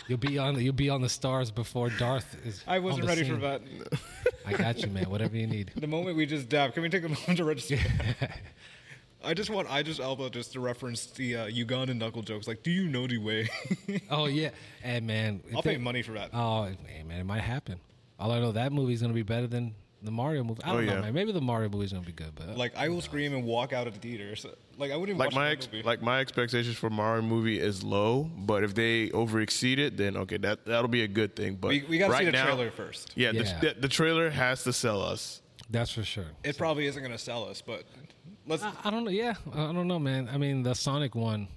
You'll 0.09 0.19
be 0.19 0.39
on 0.39 0.55
the 0.55 0.63
you'll 0.63 0.73
be 0.75 0.91
on 0.91 1.01
the 1.01 1.09
stars 1.09 1.51
before 1.51 1.91
Darth 1.91 2.37
is. 2.45 2.63
I 2.67 2.79
wasn't 2.79 3.03
the 3.03 3.09
ready 3.09 3.25
for 3.29 3.37
that. 3.37 3.63
I 4.47 4.53
got 4.55 4.79
you, 4.81 4.89
man. 4.89 5.09
Whatever 5.11 5.37
you 5.37 5.47
need. 5.47 5.71
The 5.77 5.87
moment 5.87 6.17
we 6.17 6.27
just 6.27 6.49
dabbed, 6.49 6.75
can 6.75 6.83
we 6.83 6.89
take 6.89 7.05
a 7.05 7.09
moment 7.09 7.37
to 7.37 7.45
register? 7.45 7.79
I 9.25 9.35
just 9.35 9.51
want 9.51 9.71
I 9.71 9.83
just 9.85 10.01
Alba 10.01 10.31
just 10.31 10.53
to 10.55 10.61
reference 10.61 11.07
the 11.07 11.37
uh, 11.37 11.47
Ugandan 11.47 11.97
knuckle 11.99 12.23
jokes. 12.23 12.49
Like, 12.49 12.63
do 12.65 12.71
you 12.73 12.89
know 12.89 13.07
the 13.07 13.19
way? 13.19 13.49
Oh 14.11 14.27
yeah, 14.27 14.51
and 14.83 15.07
man, 15.07 15.41
I'll 15.55 15.63
they- 15.63 15.75
pay 15.77 15.79
money 15.79 16.03
for 16.03 16.13
that. 16.13 16.31
Oh 16.33 16.65
hey, 16.87 17.03
man, 17.05 17.21
it 17.21 17.25
might 17.25 17.41
happen. 17.43 17.79
All 18.19 18.31
I 18.33 18.41
know 18.41 18.53
that 18.53 18.73
movie's 18.73 19.01
gonna 19.01 19.15
be 19.15 19.23
better 19.23 19.47
than 19.47 19.75
the 20.03 20.11
Mario 20.11 20.43
movie. 20.45 20.63
I 20.65 20.71
oh, 20.71 20.73
don't 20.75 20.83
Oh, 20.83 20.87
know, 20.87 20.95
yeah. 20.97 21.01
man. 21.03 21.15
Maybe 21.15 21.33
the 21.33 21.41
Mario 21.41 21.69
movie's 21.69 21.93
gonna 21.93 22.05
be 22.05 22.13
good, 22.13 22.33
but 22.35 22.57
like, 22.57 22.77
I 22.77 22.89
will 22.89 23.01
scream 23.01 23.35
and 23.35 23.45
walk 23.45 23.73
out 23.73 23.87
of 23.87 23.95
the 23.95 24.01
theater. 24.01 24.35
So, 24.37 24.55
like, 24.79 24.91
I 24.91 24.97
wouldn't 24.97 25.11
even 25.17 25.19
Like 25.19 25.29
watch 25.29 25.35
my 25.35 25.47
the 25.47 25.53
ex- 25.53 25.69
movie. 25.73 25.83
like 25.85 26.03
my 26.03 26.21
expectations 26.21 26.77
for 26.77 26.91
Mario 26.91 27.23
movie 27.23 27.59
is 27.61 27.83
low, 27.83 28.25
but 28.37 28.65
if 28.65 28.75
they 28.75 29.11
over 29.13 29.41
exceed 29.41 29.79
it, 29.79 29.97
then 29.97 30.17
okay, 30.17 30.37
that 30.39 30.65
that'll 30.67 30.89
be 30.89 31.03
a 31.03 31.09
good 31.09 31.37
thing. 31.37 31.55
But 31.57 31.69
we 31.69 31.85
we 31.89 31.99
got 31.99 32.07
to 32.07 32.13
right 32.13 32.21
see 32.21 32.25
the 32.27 32.33
now, 32.33 32.45
trailer 32.47 32.71
first. 32.71 33.13
Yeah, 33.15 33.31
Yeah. 33.33 33.43
The, 33.61 33.69
the, 33.75 33.81
the 33.83 33.89
trailer 33.89 34.31
has 34.31 34.65
to 34.65 34.73
sell 34.73 35.03
us. 35.03 35.41
that's 35.71 35.91
for 35.93 36.03
sure. 36.05 36.27
It 36.45 36.59
probably 36.59 36.87
isn't 36.87 37.03
gonna 37.03 37.17
sell 37.19 37.45
us, 37.49 37.63
but 37.63 37.85
let's. 38.47 38.63
I, 38.63 38.73
I 38.85 38.91
don't 38.91 39.05
know. 39.05 39.11
Yeah, 39.11 39.35
I 39.55 39.73
don't 39.73 39.89
know, 39.89 39.99
man. 39.99 40.29
I 40.33 40.37
mean, 40.39 40.63
the 40.63 40.75
Sonic 40.75 41.15
one. 41.15 41.49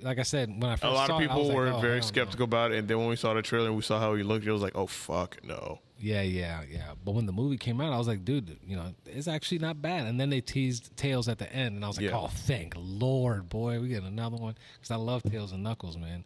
Like 0.00 0.18
I 0.18 0.22
said, 0.24 0.48
when 0.48 0.64
I 0.64 0.74
first 0.74 0.82
A 0.82 0.90
lot 0.90 1.06
saw 1.06 1.14
of 1.18 1.22
it, 1.22 1.26
I 1.26 1.28
people 1.28 1.38
was 1.42 1.48
like, 1.50 1.56
were 1.56 1.66
oh, 1.68 1.70
hell 1.72 1.80
very 1.80 2.00
no. 2.00 2.00
skeptical 2.00 2.42
about 2.42 2.72
it, 2.72 2.78
and 2.78 2.88
then 2.88 2.98
when 2.98 3.06
we 3.06 3.14
saw 3.14 3.34
the 3.34 3.42
trailer 3.42 3.68
and 3.68 3.76
we 3.76 3.82
saw 3.82 4.00
how 4.00 4.16
he 4.16 4.24
looked, 4.24 4.44
it 4.44 4.50
was 4.50 4.60
like, 4.60 4.74
oh 4.74 4.88
fuck, 4.88 5.36
no. 5.44 5.78
Yeah, 6.02 6.22
yeah, 6.22 6.62
yeah. 6.68 6.92
But 7.04 7.12
when 7.12 7.26
the 7.26 7.32
movie 7.32 7.56
came 7.56 7.80
out, 7.80 7.92
I 7.92 7.96
was 7.98 8.08
like, 8.08 8.24
dude, 8.24 8.58
you 8.66 8.76
know, 8.76 8.92
it's 9.06 9.28
actually 9.28 9.60
not 9.60 9.80
bad. 9.80 10.06
And 10.06 10.18
then 10.20 10.30
they 10.30 10.40
teased 10.40 10.96
Tails 10.96 11.28
at 11.28 11.38
the 11.38 11.50
end, 11.52 11.76
and 11.76 11.84
I 11.84 11.88
was 11.88 11.96
like, 11.96 12.06
Yeah. 12.06 12.16
oh, 12.18 12.26
thank 12.26 12.74
Lord, 12.76 13.48
boy, 13.48 13.78
we 13.80 13.86
get 13.88 14.02
another 14.02 14.36
one 14.36 14.56
because 14.74 14.90
I 14.90 14.96
love 14.96 15.22
Tails 15.22 15.52
and 15.52 15.62
Knuckles, 15.62 15.96
man. 15.96 16.24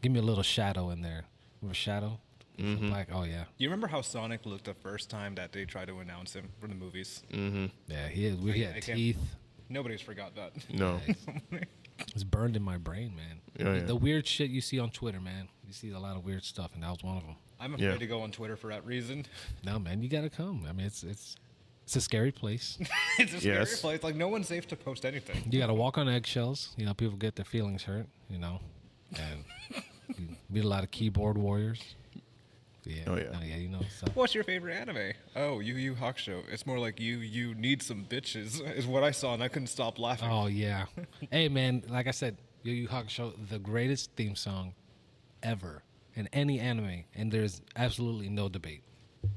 Give 0.00 0.10
me 0.10 0.20
a 0.20 0.22
little 0.22 0.42
Shadow 0.42 0.88
in 0.88 1.02
there. 1.02 1.24
Remember 1.60 1.74
Shadow? 1.74 2.18
Mm-hmm. 2.58 2.90
Like, 2.90 3.08
oh 3.12 3.24
yeah, 3.24 3.44
You 3.58 3.68
remember 3.68 3.86
how 3.88 4.00
Sonic 4.00 4.44
looked 4.46 4.64
the 4.64 4.74
first 4.74 5.08
time 5.10 5.34
that 5.36 5.52
they 5.52 5.64
tried 5.66 5.88
to 5.88 5.98
announce 5.98 6.34
him 6.34 6.48
for 6.58 6.66
the 6.66 6.74
movies? 6.74 7.22
yeah. 7.30 8.08
He 8.08 8.24
had, 8.24 8.42
we 8.42 8.52
I 8.52 8.72
had 8.72 8.82
can't- 8.82 8.96
teeth. 8.98 9.18
Nobody's 9.68 10.00
forgot 10.00 10.34
that. 10.36 10.52
No. 10.70 10.98
It's 12.14 12.24
burned 12.24 12.56
in 12.56 12.62
my 12.62 12.78
brain, 12.78 13.14
man. 13.14 13.40
Yeah, 13.58 13.74
yeah. 13.80 13.86
The 13.86 13.94
weird 13.94 14.26
shit 14.26 14.50
you 14.50 14.60
see 14.62 14.78
on 14.78 14.90
Twitter, 14.90 15.20
man. 15.20 15.48
You 15.66 15.72
see 15.74 15.90
a 15.90 15.98
lot 15.98 16.16
of 16.16 16.24
weird 16.24 16.44
stuff, 16.44 16.70
and 16.74 16.82
that 16.82 16.90
was 16.90 17.02
one 17.04 17.18
of 17.18 17.22
them. 17.24 17.36
I'm 17.60 17.74
afraid 17.74 17.86
Yeah. 17.86 17.96
to 17.98 18.06
go 18.06 18.22
on 18.22 18.30
Twitter 18.32 18.56
for 18.56 18.68
that 18.68 18.84
reason. 18.86 19.26
No, 19.64 19.78
man, 19.78 20.02
you 20.02 20.08
gotta 20.08 20.30
come. 20.30 20.64
I 20.68 20.72
mean, 20.72 20.86
it's 20.86 21.02
it's 21.02 21.36
it's 21.84 21.96
a 21.96 22.00
scary 22.00 22.32
place. 22.32 22.78
it's 23.18 23.34
a 23.34 23.40
scary 23.40 23.56
Yes. 23.58 23.80
place. 23.80 24.02
Like 24.02 24.16
no 24.16 24.28
one's 24.28 24.48
safe 24.48 24.66
to 24.68 24.76
post 24.76 25.04
anything. 25.04 25.42
you 25.50 25.58
gotta 25.60 25.74
walk 25.74 25.98
on 25.98 26.08
eggshells. 26.08 26.74
You 26.76 26.86
know, 26.86 26.94
people 26.94 27.16
get 27.16 27.36
their 27.36 27.44
feelings 27.44 27.82
hurt. 27.84 28.06
You 28.28 28.38
know, 28.38 28.60
and 29.16 29.44
you 30.18 30.28
meet 30.48 30.64
a 30.64 30.68
lot 30.68 30.82
of 30.84 30.90
keyboard 30.90 31.36
warriors. 31.36 31.82
Yeah. 32.84 33.02
Oh, 33.08 33.16
yeah. 33.16 33.24
Oh, 33.34 33.38
yeah. 33.44 33.56
You 33.56 33.68
know. 33.68 33.80
So. 33.98 34.06
What's 34.14 34.34
your 34.34 34.42
favorite 34.44 34.74
anime? 34.74 35.12
Oh, 35.36 35.60
Yu 35.60 35.74
Yu 35.74 35.94
Hakusho. 35.94 36.42
It's 36.50 36.66
more 36.66 36.78
like 36.78 36.98
you 36.98 37.18
you 37.18 37.54
need 37.54 37.82
some 37.82 38.06
bitches 38.06 38.60
is 38.76 38.86
what 38.86 39.02
I 39.04 39.10
saw, 39.10 39.34
and 39.34 39.42
I 39.42 39.48
couldn't 39.48 39.68
stop 39.68 39.98
laughing. 39.98 40.28
Oh 40.30 40.46
yeah. 40.46 40.86
hey 41.30 41.48
man, 41.48 41.82
like 41.88 42.06
I 42.06 42.10
said, 42.12 42.38
Yu 42.62 42.72
Yu 42.72 42.88
Hakusho, 42.88 43.34
the 43.50 43.58
greatest 43.58 44.12
theme 44.16 44.34
song 44.34 44.72
ever 45.42 45.82
in 46.20 46.28
any 46.32 46.60
anime, 46.60 47.04
and 47.14 47.32
there's 47.32 47.60
absolutely 47.74 48.28
no 48.28 48.48
debate. 48.48 48.82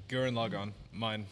Gurren 0.07 0.33
Lagann, 0.33 0.73
mine. 0.91 1.25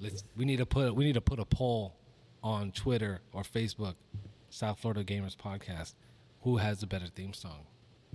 Let's 0.00 0.24
we 0.36 0.44
need 0.44 0.56
to 0.56 0.66
put 0.66 0.94
we 0.94 1.04
need 1.04 1.14
to 1.14 1.20
put 1.20 1.38
a 1.38 1.44
poll 1.44 1.94
on 2.42 2.72
Twitter 2.72 3.20
or 3.32 3.42
Facebook, 3.42 3.94
South 4.50 4.80
Florida 4.80 5.04
Gamers 5.04 5.36
Podcast, 5.36 5.94
who 6.42 6.56
has 6.56 6.80
the 6.80 6.86
better 6.86 7.06
theme 7.06 7.32
song? 7.34 7.66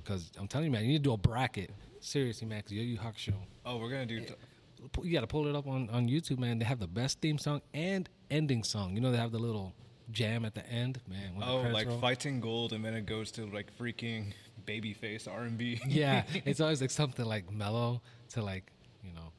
because 0.08 0.32
I'm 0.40 0.48
telling 0.48 0.66
you, 0.66 0.72
man, 0.72 0.84
you 0.84 0.90
need 0.90 1.04
to 1.04 1.10
do 1.10 1.14
a 1.14 1.18
bracket. 1.18 1.72
Seriously, 2.00 2.48
man, 2.48 2.60
because 2.60 2.72
Yu 2.72 2.82
Yu 2.82 2.98
Hakusho. 2.98 3.34
Oh, 3.66 3.78
we're 3.78 3.90
gonna 3.90 4.06
do. 4.06 4.22
T- 4.22 4.34
You 5.04 5.12
got 5.12 5.22
to 5.22 5.28
pull 5.28 5.48
it 5.48 5.56
up 5.56 5.68
on, 5.68 5.90
on 5.90 6.08
YouTube, 6.08 6.38
man. 6.38 6.60
They 6.60 6.66
have 6.66 6.80
the 6.80 6.88
best 6.88 7.20
theme 7.20 7.38
song 7.38 7.62
and 7.74 8.08
ending 8.30 8.64
song. 8.64 8.94
You 8.96 9.02
know, 9.02 9.12
they 9.12 9.18
have 9.18 9.32
the 9.32 9.40
little 9.40 9.74
jam 10.12 10.46
at 10.46 10.54
the 10.54 10.66
end, 10.70 11.02
man. 11.10 11.36
when 11.36 11.48
oh, 11.48 11.62
like 11.74 11.88
roll. 11.88 12.00
fighting 12.00 12.40
gold, 12.40 12.74
and 12.74 12.86
then 12.86 12.94
it 12.94 13.06
goes 13.06 13.32
to 13.32 13.48
like 13.48 13.76
freaking 13.78 14.34
babyface 14.68 15.28
R 15.28 15.44
and 15.44 15.58
B. 15.58 15.82
Yeah, 15.88 16.24
it's 16.46 16.60
always 16.60 16.82
like 16.82 16.92
something 16.92 17.26
like 17.26 17.52
mellow 17.52 18.02
to 18.30 18.44
like, 18.44 18.72
you 19.04 19.14
know, 19.14 19.32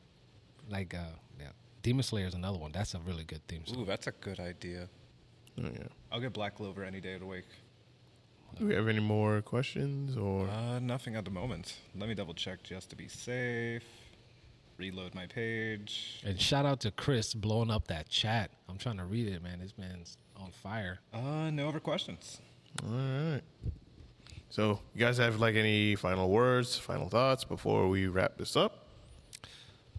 like 0.68 0.94
uh, 0.94 1.14
yeah. 1.38 1.50
Demon 1.82 2.02
Slayer 2.02 2.26
is 2.26 2.34
another 2.34 2.58
one. 2.58 2.72
That's 2.72 2.94
a 2.94 2.98
really 3.00 3.24
good 3.24 3.46
theme 3.46 3.64
song. 3.66 3.82
Ooh, 3.82 3.84
that's 3.84 4.06
a 4.06 4.12
good 4.12 4.40
idea. 4.40 4.88
Oh, 5.58 5.68
yeah. 5.72 5.86
I'll 6.10 6.20
get 6.20 6.32
Black 6.32 6.56
Clover 6.56 6.84
any 6.84 7.00
day 7.00 7.14
of 7.14 7.20
the 7.20 7.26
week. 7.26 7.44
Do 8.58 8.66
we 8.66 8.74
have 8.74 8.88
any 8.88 9.00
more 9.00 9.42
questions 9.42 10.16
or? 10.16 10.48
Uh, 10.48 10.78
nothing 10.78 11.14
at 11.14 11.24
the 11.24 11.30
moment. 11.30 11.76
Let 11.96 12.08
me 12.08 12.14
double 12.14 12.34
check 12.34 12.62
just 12.62 12.90
to 12.90 12.96
be 12.96 13.06
safe. 13.06 13.84
Reload 14.78 15.14
my 15.14 15.26
page. 15.26 16.22
And 16.24 16.40
shout 16.40 16.64
out 16.64 16.80
to 16.80 16.90
Chris 16.90 17.34
blowing 17.34 17.70
up 17.70 17.88
that 17.88 18.08
chat. 18.08 18.50
I'm 18.68 18.78
trying 18.78 18.96
to 18.98 19.04
read 19.04 19.28
it, 19.28 19.42
man. 19.42 19.58
This 19.58 19.74
man's 19.76 20.16
on 20.36 20.52
fire. 20.52 21.00
Uh, 21.12 21.50
no 21.50 21.68
other 21.68 21.80
questions. 21.80 22.38
All 22.84 22.90
right. 22.90 23.42
So, 24.50 24.80
you 24.94 25.00
guys 25.00 25.18
have 25.18 25.40
like 25.40 25.54
any 25.56 25.94
final 25.94 26.30
words, 26.30 26.76
final 26.76 27.08
thoughts 27.08 27.44
before 27.44 27.88
we 27.88 28.06
wrap 28.06 28.36
this 28.38 28.56
up? 28.56 28.86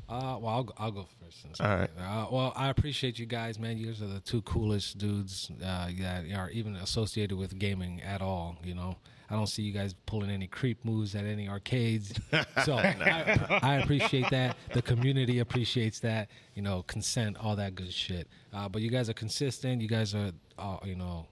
Uh, 0.10 0.38
well, 0.42 0.48
I'll, 0.48 0.64
go- 0.64 0.74
I'll 0.80 0.92
go 0.92 1.06
first. 1.22 1.42
since 1.44 1.62
All 1.62 1.68
right. 1.68 1.90
Uh, 2.00 2.26
well, 2.32 2.52
I 2.56 2.70
appreciate 2.70 3.20
you 3.20 3.28
guys, 3.28 3.60
man. 3.60 3.78
You 3.78 3.86
guys 3.88 4.02
are 4.02 4.08
the 4.08 4.20
two 4.22 4.42
coolest 4.42 4.98
dudes 4.98 5.52
uh, 5.64 5.90
that 6.00 6.26
are 6.36 6.50
even 6.50 6.76
associated 6.78 7.38
with 7.38 7.60
gaming 7.60 8.02
at 8.02 8.20
all. 8.24 8.58
You 8.64 8.74
know, 8.74 8.96
I 9.30 9.36
don't 9.36 9.46
see 9.46 9.62
you 9.62 9.72
guys 9.72 9.94
pulling 10.08 10.32
any 10.32 10.48
creep 10.48 10.84
moves 10.84 11.14
at 11.14 11.26
any 11.26 11.48
arcades. 11.48 12.12
so 12.66 12.74
I, 12.76 13.60
I 13.62 13.76
appreciate 13.76 14.32
that. 14.32 14.58
The 14.74 14.82
community 14.82 15.38
appreciates 15.40 16.00
that. 16.00 16.30
You 16.56 16.64
know, 16.64 16.82
consent, 16.88 17.38
all 17.40 17.56
that 17.58 17.76
good 17.76 17.94
shit. 17.94 18.28
Uh, 18.52 18.68
but 18.68 18.82
you 18.82 18.90
guys 18.90 19.12
are 19.12 19.14
consistent. 19.14 19.80
You 19.80 19.88
guys 19.88 20.16
are, 20.16 20.32
uh, 20.58 20.78
you 20.84 20.96
know, 20.96 21.28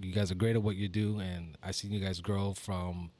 you 0.00 0.12
guys 0.12 0.30
are 0.30 0.34
great 0.34 0.56
at 0.56 0.62
what 0.62 0.76
you 0.76 0.88
do, 0.88 1.18
and 1.20 1.56
I 1.62 1.70
see 1.70 1.88
you 1.88 2.00
guys 2.00 2.20
grow 2.20 2.52
from 2.54 3.10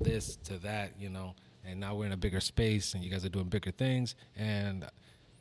this 0.00 0.36
to 0.44 0.58
that, 0.58 0.92
you 0.98 1.10
know, 1.10 1.34
and 1.64 1.80
now 1.80 1.94
we're 1.94 2.06
in 2.06 2.12
a 2.12 2.16
bigger 2.16 2.40
space 2.40 2.94
and 2.94 3.02
you 3.02 3.10
guys 3.10 3.24
are 3.24 3.28
doing 3.28 3.46
bigger 3.46 3.70
things. 3.70 4.14
And, 4.36 4.86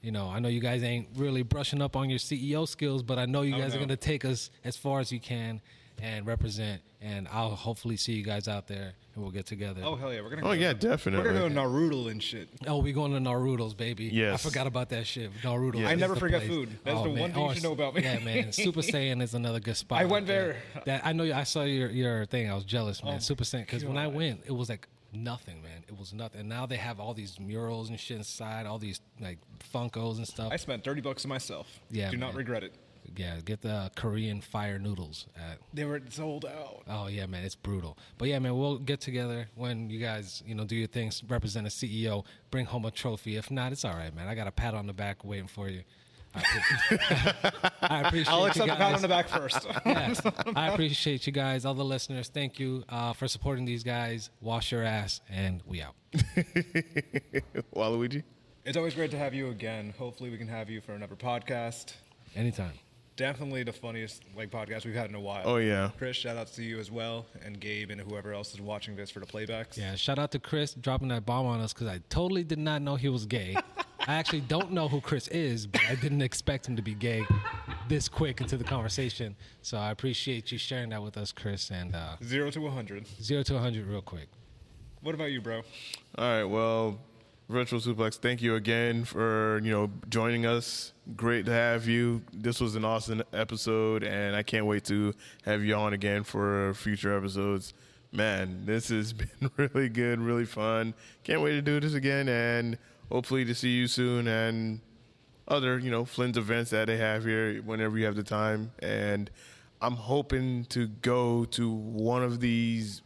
you 0.01 0.11
know, 0.11 0.29
I 0.29 0.39
know 0.39 0.49
you 0.49 0.59
guys 0.59 0.83
ain't 0.83 1.09
really 1.15 1.43
brushing 1.43 1.81
up 1.81 1.95
on 1.95 2.09
your 2.09 2.19
CEO 2.19 2.67
skills, 2.67 3.03
but 3.03 3.19
I 3.19 3.25
know 3.25 3.41
you 3.41 3.55
Oh, 3.55 3.59
guys 3.59 3.73
are 3.75 3.77
going 3.77 3.89
to 3.89 3.97
take 3.97 4.25
us 4.25 4.49
as 4.63 4.75
far 4.77 4.99
as 4.99 5.11
you 5.11 5.19
can 5.19 5.61
and 6.01 6.25
represent. 6.25 6.81
And 7.01 7.27
I'll 7.31 7.49
hopefully 7.49 7.97
see 7.97 8.13
you 8.13 8.23
guys 8.23 8.47
out 8.47 8.67
there 8.67 8.93
and 9.13 9.23
we'll 9.23 9.31
get 9.31 9.45
together. 9.45 9.81
Oh 9.83 9.95
hell 9.95 10.13
yeah, 10.13 10.21
we're 10.21 10.29
gonna. 10.29 10.41
Oh 10.43 10.45
go, 10.45 10.51
yeah, 10.53 10.73
We're 10.73 11.23
gonna 11.23 11.49
go 11.49 11.49
Naruto 11.49 12.09
and 12.09 12.23
shit. 12.23 12.49
Oh, 12.65 12.77
we 12.77 12.93
going 12.93 13.11
to 13.11 13.19
Naruto's, 13.19 13.73
baby. 13.73 14.05
Yes. 14.05 14.33
I 14.33 14.49
forgot 14.49 14.67
about 14.67 14.89
that 14.89 15.05
shit. 15.05 15.31
Naruto. 15.41 15.79
Yes. 15.79 15.91
I 15.91 15.95
never 15.95 16.13
the 16.13 16.19
forget 16.19 16.41
place. 16.41 16.51
food. 16.51 16.69
That's 16.83 16.97
oh, 16.97 17.03
the 17.03 17.09
one 17.09 17.33
thing 17.33 17.43
you 17.43 17.49
oh, 17.49 17.53
should 17.53 17.63
know 17.63 17.73
about 17.73 17.95
me. 17.95 18.03
Yeah, 18.03 18.19
man. 18.19 18.51
Super 18.51 18.81
Saiyan 18.81 19.21
is 19.21 19.33
another 19.33 19.59
good 19.59 19.77
spot. 19.77 20.01
I 20.01 20.05
went 20.05 20.27
there. 20.27 20.57
That 20.85 21.05
I 21.05 21.13
know. 21.13 21.23
I 21.23 21.43
saw 21.43 21.63
your 21.63 21.89
your 21.89 22.25
thing. 22.25 22.49
I 22.49 22.55
was 22.55 22.63
jealous, 22.63 23.03
man. 23.03 23.15
Oh, 23.15 23.19
Super 23.19 23.43
Saiyan. 23.43 23.65
Because 23.65 23.85
when 23.85 23.97
I 23.97 24.07
went, 24.07 24.41
it 24.45 24.53
was 24.53 24.69
like 24.69 24.87
nothing, 25.13 25.61
man. 25.61 25.83
It 25.87 25.97
was 25.97 26.13
nothing. 26.13 26.41
And 26.41 26.49
now 26.49 26.65
they 26.65 26.77
have 26.77 26.99
all 26.99 27.13
these 27.13 27.39
murals 27.39 27.89
and 27.89 27.99
shit 27.99 28.17
inside. 28.17 28.65
All 28.65 28.79
these 28.79 29.01
like 29.19 29.39
Funkos 29.73 30.17
and 30.17 30.27
stuff. 30.27 30.51
I 30.51 30.55
spent 30.55 30.83
thirty 30.83 31.01
bucks 31.01 31.25
on 31.25 31.29
myself. 31.29 31.67
Yeah, 31.91 32.09
Do 32.09 32.17
not 32.17 32.33
regret 32.33 32.63
it. 32.63 32.73
Yeah, 33.15 33.39
get 33.43 33.61
the 33.61 33.91
Korean 33.95 34.41
fire 34.41 34.79
noodles 34.79 35.27
at 35.35 35.59
They 35.73 35.85
were 35.85 36.01
sold 36.09 36.45
out. 36.45 36.83
Oh 36.87 37.07
yeah, 37.07 37.25
man, 37.25 37.43
it's 37.43 37.55
brutal. 37.55 37.97
But 38.17 38.29
yeah, 38.29 38.39
man, 38.39 38.57
we'll 38.57 38.79
get 38.79 39.01
together 39.01 39.47
when 39.55 39.89
you 39.89 39.99
guys, 39.99 40.41
you 40.45 40.55
know, 40.55 40.63
do 40.65 40.75
your 40.75 40.87
things, 40.87 41.23
represent 41.27 41.67
a 41.67 41.69
CEO, 41.69 42.25
bring 42.51 42.65
home 42.65 42.85
a 42.85 42.91
trophy. 42.91 43.35
If 43.35 43.51
not, 43.51 43.71
it's 43.71 43.85
all 43.85 43.93
right, 43.93 44.13
man. 44.15 44.27
I 44.27 44.35
got 44.35 44.47
a 44.47 44.51
pat 44.51 44.73
on 44.73 44.87
the 44.87 44.93
back 44.93 45.23
waiting 45.23 45.47
for 45.47 45.69
you. 45.69 45.83
I 46.35 46.39
appreciate, 46.89 47.53
I 47.83 48.01
appreciate 48.01 48.33
I'll 48.33 48.41
you 48.41 48.47
accept 48.47 48.67
the 48.67 48.75
pat 48.75 48.79
guys. 48.79 48.95
on 48.95 49.01
the 49.03 49.07
back 49.07 49.27
first. 49.27 49.67
Yeah, 49.85 50.13
I 50.55 50.69
appreciate 50.69 51.27
you 51.27 51.33
guys, 51.33 51.63
all 51.63 51.75
the 51.75 51.85
listeners. 51.85 52.29
Thank 52.29 52.59
you 52.59 52.83
uh, 52.89 53.13
for 53.13 53.27
supporting 53.27 53.65
these 53.65 53.83
guys. 53.83 54.31
Wash 54.41 54.71
your 54.71 54.81
ass, 54.83 55.21
and 55.29 55.61
we 55.67 55.81
out. 55.81 55.93
Waluigi? 57.75 58.23
it's 58.65 58.77
always 58.77 58.95
great 58.95 59.11
to 59.11 59.17
have 59.17 59.33
you 59.33 59.49
again. 59.49 59.93
Hopefully, 59.97 60.29
we 60.31 60.37
can 60.37 60.47
have 60.47 60.69
you 60.69 60.81
for 60.81 60.93
another 60.93 61.15
podcast. 61.15 61.93
Anytime. 62.35 62.73
Definitely 63.15 63.63
the 63.63 63.73
funniest 63.73 64.23
like 64.35 64.49
podcast 64.49 64.85
we've 64.85 64.95
had 64.95 65.09
in 65.09 65.15
a 65.15 65.19
while. 65.19 65.43
Oh, 65.45 65.57
yeah. 65.57 65.91
Chris, 65.97 66.17
shout 66.17 66.35
outs 66.35 66.55
to 66.55 66.63
you 66.63 66.79
as 66.79 66.89
well, 66.89 67.27
and 67.45 67.59
Gabe 67.59 67.91
and 67.91 68.01
whoever 68.01 68.33
else 68.33 68.53
is 68.53 68.61
watching 68.61 68.95
this 68.95 69.11
for 69.11 69.19
the 69.19 69.25
playbacks. 69.27 69.77
Yeah, 69.77 69.93
shout 69.95 70.17
out 70.17 70.31
to 70.31 70.39
Chris 70.39 70.73
dropping 70.73 71.09
that 71.09 71.23
bomb 71.25 71.45
on 71.45 71.59
us 71.59 71.73
because 71.73 71.87
I 71.87 71.99
totally 72.09 72.43
did 72.43 72.57
not 72.57 72.81
know 72.81 72.95
he 72.95 73.09
was 73.09 73.25
gay. 73.27 73.55
I 74.07 74.15
actually 74.15 74.41
don't 74.41 74.71
know 74.71 74.87
who 74.87 74.99
Chris 74.99 75.27
is, 75.29 75.65
but 75.67 75.81
I 75.87 75.95
didn't 75.95 76.21
expect 76.23 76.67
him 76.67 76.75
to 76.75 76.81
be 76.81 76.93
gay 76.93 77.23
this 77.87 78.09
quick 78.09 78.41
into 78.41 78.57
the 78.57 78.63
conversation. 78.63 79.35
So 79.61 79.77
I 79.77 79.91
appreciate 79.91 80.51
you 80.51 80.57
sharing 80.57 80.89
that 80.89 81.01
with 81.01 81.15
us, 81.15 81.31
Chris. 81.31 81.69
And 81.69 81.95
uh, 81.95 82.15
Zero 82.23 82.49
to 82.51 82.59
100. 82.59 83.07
zero 83.21 83.43
to 83.43 83.53
100 83.53 83.85
real 83.87 84.01
quick. 84.01 84.27
What 85.01 85.15
about 85.15 85.31
you, 85.31 85.39
bro? 85.39 85.61
All 86.17 86.25
right. 86.25 86.43
Well, 86.43 86.99
VirtualSuplex, 87.51 88.15
thank 88.15 88.41
you 88.41 88.55
again 88.55 89.03
for 89.03 89.59
you 89.63 89.71
know 89.71 89.91
joining 90.09 90.45
us. 90.45 90.93
Great 91.17 91.45
to 91.45 91.51
have 91.51 91.87
you. 91.87 92.21
This 92.31 92.61
was 92.61 92.75
an 92.75 92.85
awesome 92.85 93.21
episode, 93.33 94.03
and 94.03 94.35
I 94.35 94.43
can't 94.43 94.65
wait 94.65 94.85
to 94.85 95.13
have 95.43 95.61
you 95.63 95.75
on 95.75 95.93
again 95.93 96.23
for 96.23 96.73
future 96.73 97.15
episodes. 97.15 97.73
Man, 98.13 98.65
this 98.65 98.87
has 98.89 99.11
been 99.13 99.51
really 99.57 99.89
good, 99.89 100.19
really 100.19 100.45
fun. 100.45 100.93
Can't 101.23 101.41
wait 101.41 101.51
to 101.51 101.61
do 101.61 101.79
this 101.81 101.93
again, 101.93 102.29
and 102.29 102.77
hopefully 103.11 103.43
to 103.45 103.53
see 103.53 103.71
you 103.71 103.87
soon 103.87 104.27
and 104.27 104.79
other 105.45 105.77
you 105.77 105.91
know 105.91 106.05
Flynn's 106.05 106.37
events 106.37 106.71
that 106.71 106.87
they 106.87 106.97
have 106.97 107.25
here 107.25 107.61
whenever 107.61 107.97
you 107.97 108.05
have 108.05 108.15
the 108.15 108.23
time. 108.23 108.71
And 108.79 109.29
I'm 109.81 109.97
hoping 109.97 110.63
to 110.69 110.87
go 110.87 111.43
to 111.43 111.69
one 111.69 112.23
of 112.23 112.39
these 112.39 113.01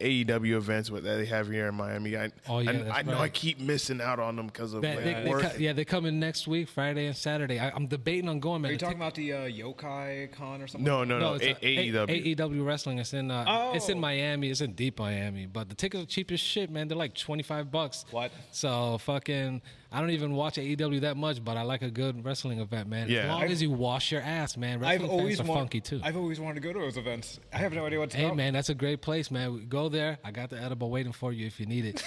AEW 0.00 0.52
events 0.56 0.90
that 0.90 1.02
they 1.02 1.26
have 1.26 1.48
here 1.50 1.66
in 1.68 1.74
Miami. 1.74 2.16
I, 2.16 2.30
Oh, 2.48 2.60
yeah, 2.60 2.70
I, 2.70 2.72
that's 2.74 2.90
I 2.98 3.02
know 3.02 3.18
I 3.18 3.28
keep 3.28 3.58
missing 3.60 4.00
out 4.00 4.20
on 4.20 4.36
them 4.36 4.46
because 4.46 4.72
of 4.72 4.82
They, 4.82 4.94
like, 4.94 5.04
they, 5.04 5.14
they 5.24 5.28
work. 5.30 5.42
co- 5.42 5.58
yeah, 5.58 5.72
they're 5.72 5.84
coming 5.84 6.20
next 6.20 6.46
week, 6.46 6.68
Friday 6.68 7.06
and 7.06 7.16
Saturday. 7.16 7.58
I, 7.58 7.70
I'm 7.70 7.88
debating 7.88 8.28
on 8.28 8.38
going, 8.38 8.62
man. 8.62 8.68
Are 8.68 8.72
you 8.72 8.78
talking 8.78 8.94
tic- 8.98 9.02
about 9.02 9.14
the 9.16 9.32
uh, 9.32 9.38
Yokai 9.48 10.30
Con 10.32 10.62
or 10.62 10.68
something? 10.68 10.84
no, 10.84 11.02
no, 11.02 11.18
no, 11.18 11.34
it's 11.34 11.44
A- 11.44 11.66
a- 11.66 11.78
A- 11.88 11.92
AEW. 11.92 12.36
AEW 12.36 12.64
wrestling. 12.64 12.98
It's 12.98 13.12
in 13.12 13.30
uh, 13.30 13.72
it's 13.74 13.88
in 13.88 13.98
Oh. 13.98 14.00
Miami. 14.00 14.50
It's 14.50 14.60
in 14.60 14.72
deep 14.74 14.98
Miami. 15.00 15.46
But 15.46 15.68
the 15.68 15.74
tickets 15.74 16.02
are 16.04 16.06
cheap 16.06 16.30
as 16.30 16.38
shit, 16.40 16.70
man. 16.70 16.86
They're 16.86 16.96
like 16.96 17.14
twenty 17.14 17.42
five 17.42 17.70
bucks. 17.72 18.04
What? 18.12 18.30
So 18.52 18.98
fucking, 18.98 19.62
I 19.90 20.00
don't 20.00 20.10
even 20.10 20.32
watch 20.34 20.56
AEW 20.56 21.00
that 21.00 21.16
much, 21.16 21.42
but 21.42 21.56
I 21.56 21.62
like 21.62 21.80
a 21.80 21.90
good 21.90 22.22
wrestling 22.22 22.60
event, 22.60 22.90
man. 22.90 23.08
Yeah. 23.08 23.20
As 23.20 23.28
long 23.30 23.42
I've- 23.44 23.52
as 23.54 23.62
you 23.62 23.70
wash 23.70 24.12
your 24.12 24.20
ass, 24.20 24.54
man. 24.56 24.74
I've 24.84 25.00
Wrestling 25.00 25.10
always 25.10 25.36
fans 25.38 25.48
are 25.48 25.50
want- 25.52 25.60
funky 25.62 25.80
too. 25.80 26.00
I've 26.04 26.16
always 26.18 26.38
wanted 26.38 26.56
to 26.56 26.60
go 26.60 26.74
to 26.74 26.78
those 26.78 26.98
events. 26.98 27.40
I 27.54 27.56
have 27.58 27.72
no 27.72 27.86
idea 27.86 27.98
what 27.98 28.10
to 28.10 28.16
do. 28.18 28.22
Hey 28.28 28.32
man, 28.34 28.52
that's 28.52 28.68
a 28.68 28.74
great 28.74 29.00
place, 29.00 29.30
man. 29.30 29.54
We 29.54 29.60
Go 29.60 29.88
there. 29.88 30.18
I 30.22 30.30
got 30.30 30.50
the 30.50 30.60
edible 30.60 30.90
waiting 30.90 31.12
for 31.12 31.32
you 31.32 31.46
if 31.46 31.58
you 31.58 31.64
need 31.64 31.86
it. 31.86 32.02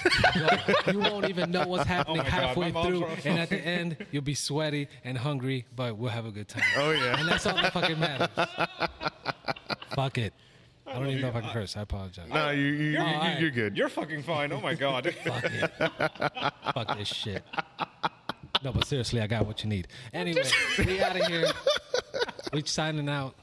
you 0.91 0.99
won't 0.99 1.28
even 1.28 1.49
know 1.49 1.68
what's 1.68 1.86
happening 1.88 2.20
Oh 2.22 2.24
my 2.24 2.30
God, 2.30 2.32
halfway 2.32 2.72
through, 2.72 3.06
and 3.26 3.40
at 3.40 3.49
the 3.49 3.58
end, 3.60 3.98
you'll 4.12 4.22
be 4.22 4.36
sweaty 4.36 4.88
and 5.03 5.18
hungry, 5.18 5.66
but 5.76 5.98
we'll 5.98 6.12
have 6.12 6.26
a 6.28 6.32
good 6.32 6.48
time. 6.48 6.64
Oh 6.78 6.91
yeah. 6.91 7.20
And 7.20 7.28
that's 7.28 7.45
all 7.48 7.56
that 7.56 7.74
fucking 7.74 7.99
matters. 7.99 8.30
Fuck 9.95 10.18
it. 10.20 10.34
I 10.92 11.00
don't 11.00 11.08
even 11.08 11.22
know 11.22 11.30
if 11.30 11.36
I 11.36 11.42
can 11.42 11.50
curse. 11.52 11.78
I 11.78 11.82
apologize. 11.82 12.30
no, 12.30 12.50
you, 12.52 12.62
you, 12.62 12.90
you, 12.92 13.00
all 13.00 13.06
right. 13.06 13.40
you're 13.40 13.50
good. 13.52 13.78
You're 13.78 13.90
fucking 13.90 14.24
fine. 14.24 14.52
Oh 14.52 14.60
my 14.62 14.74
god. 14.74 15.14
Fuck 15.24 15.44
it. 15.46 15.72
Fuck 16.74 16.98
this 16.98 17.08
shit. 17.08 17.44
No, 18.64 18.72
but 18.72 18.86
seriously, 18.86 19.22
I 19.22 19.28
got 19.28 19.46
what 19.46 19.64
you 19.64 19.70
need. 19.70 19.88
Anyway, 20.14 20.44
we 20.78 21.02
out 21.02 21.16
of 21.20 21.26
here. 21.28 21.48
We 22.54 22.64
signing 22.66 23.10
out. 23.10 23.36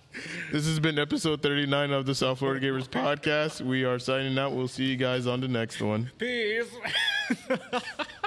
This 0.53 0.66
has 0.66 0.79
been 0.81 0.99
episode 0.99 1.43
39 1.43 1.91
of 1.93 2.07
the 2.07 2.15
South 2.15 2.39
Florida 2.41 2.65
Gamers 2.65 2.89
podcast. 2.89 3.61
We 3.61 3.85
are 3.85 3.99
signing 3.99 4.39
out. 4.39 4.53
We'll 4.53 4.69
see 4.69 4.85
you 4.85 4.97
guys 4.97 5.27
on 5.27 5.41
the 5.41 5.49
next 5.49 5.81
one. 5.81 6.11
Peace. 6.19 6.70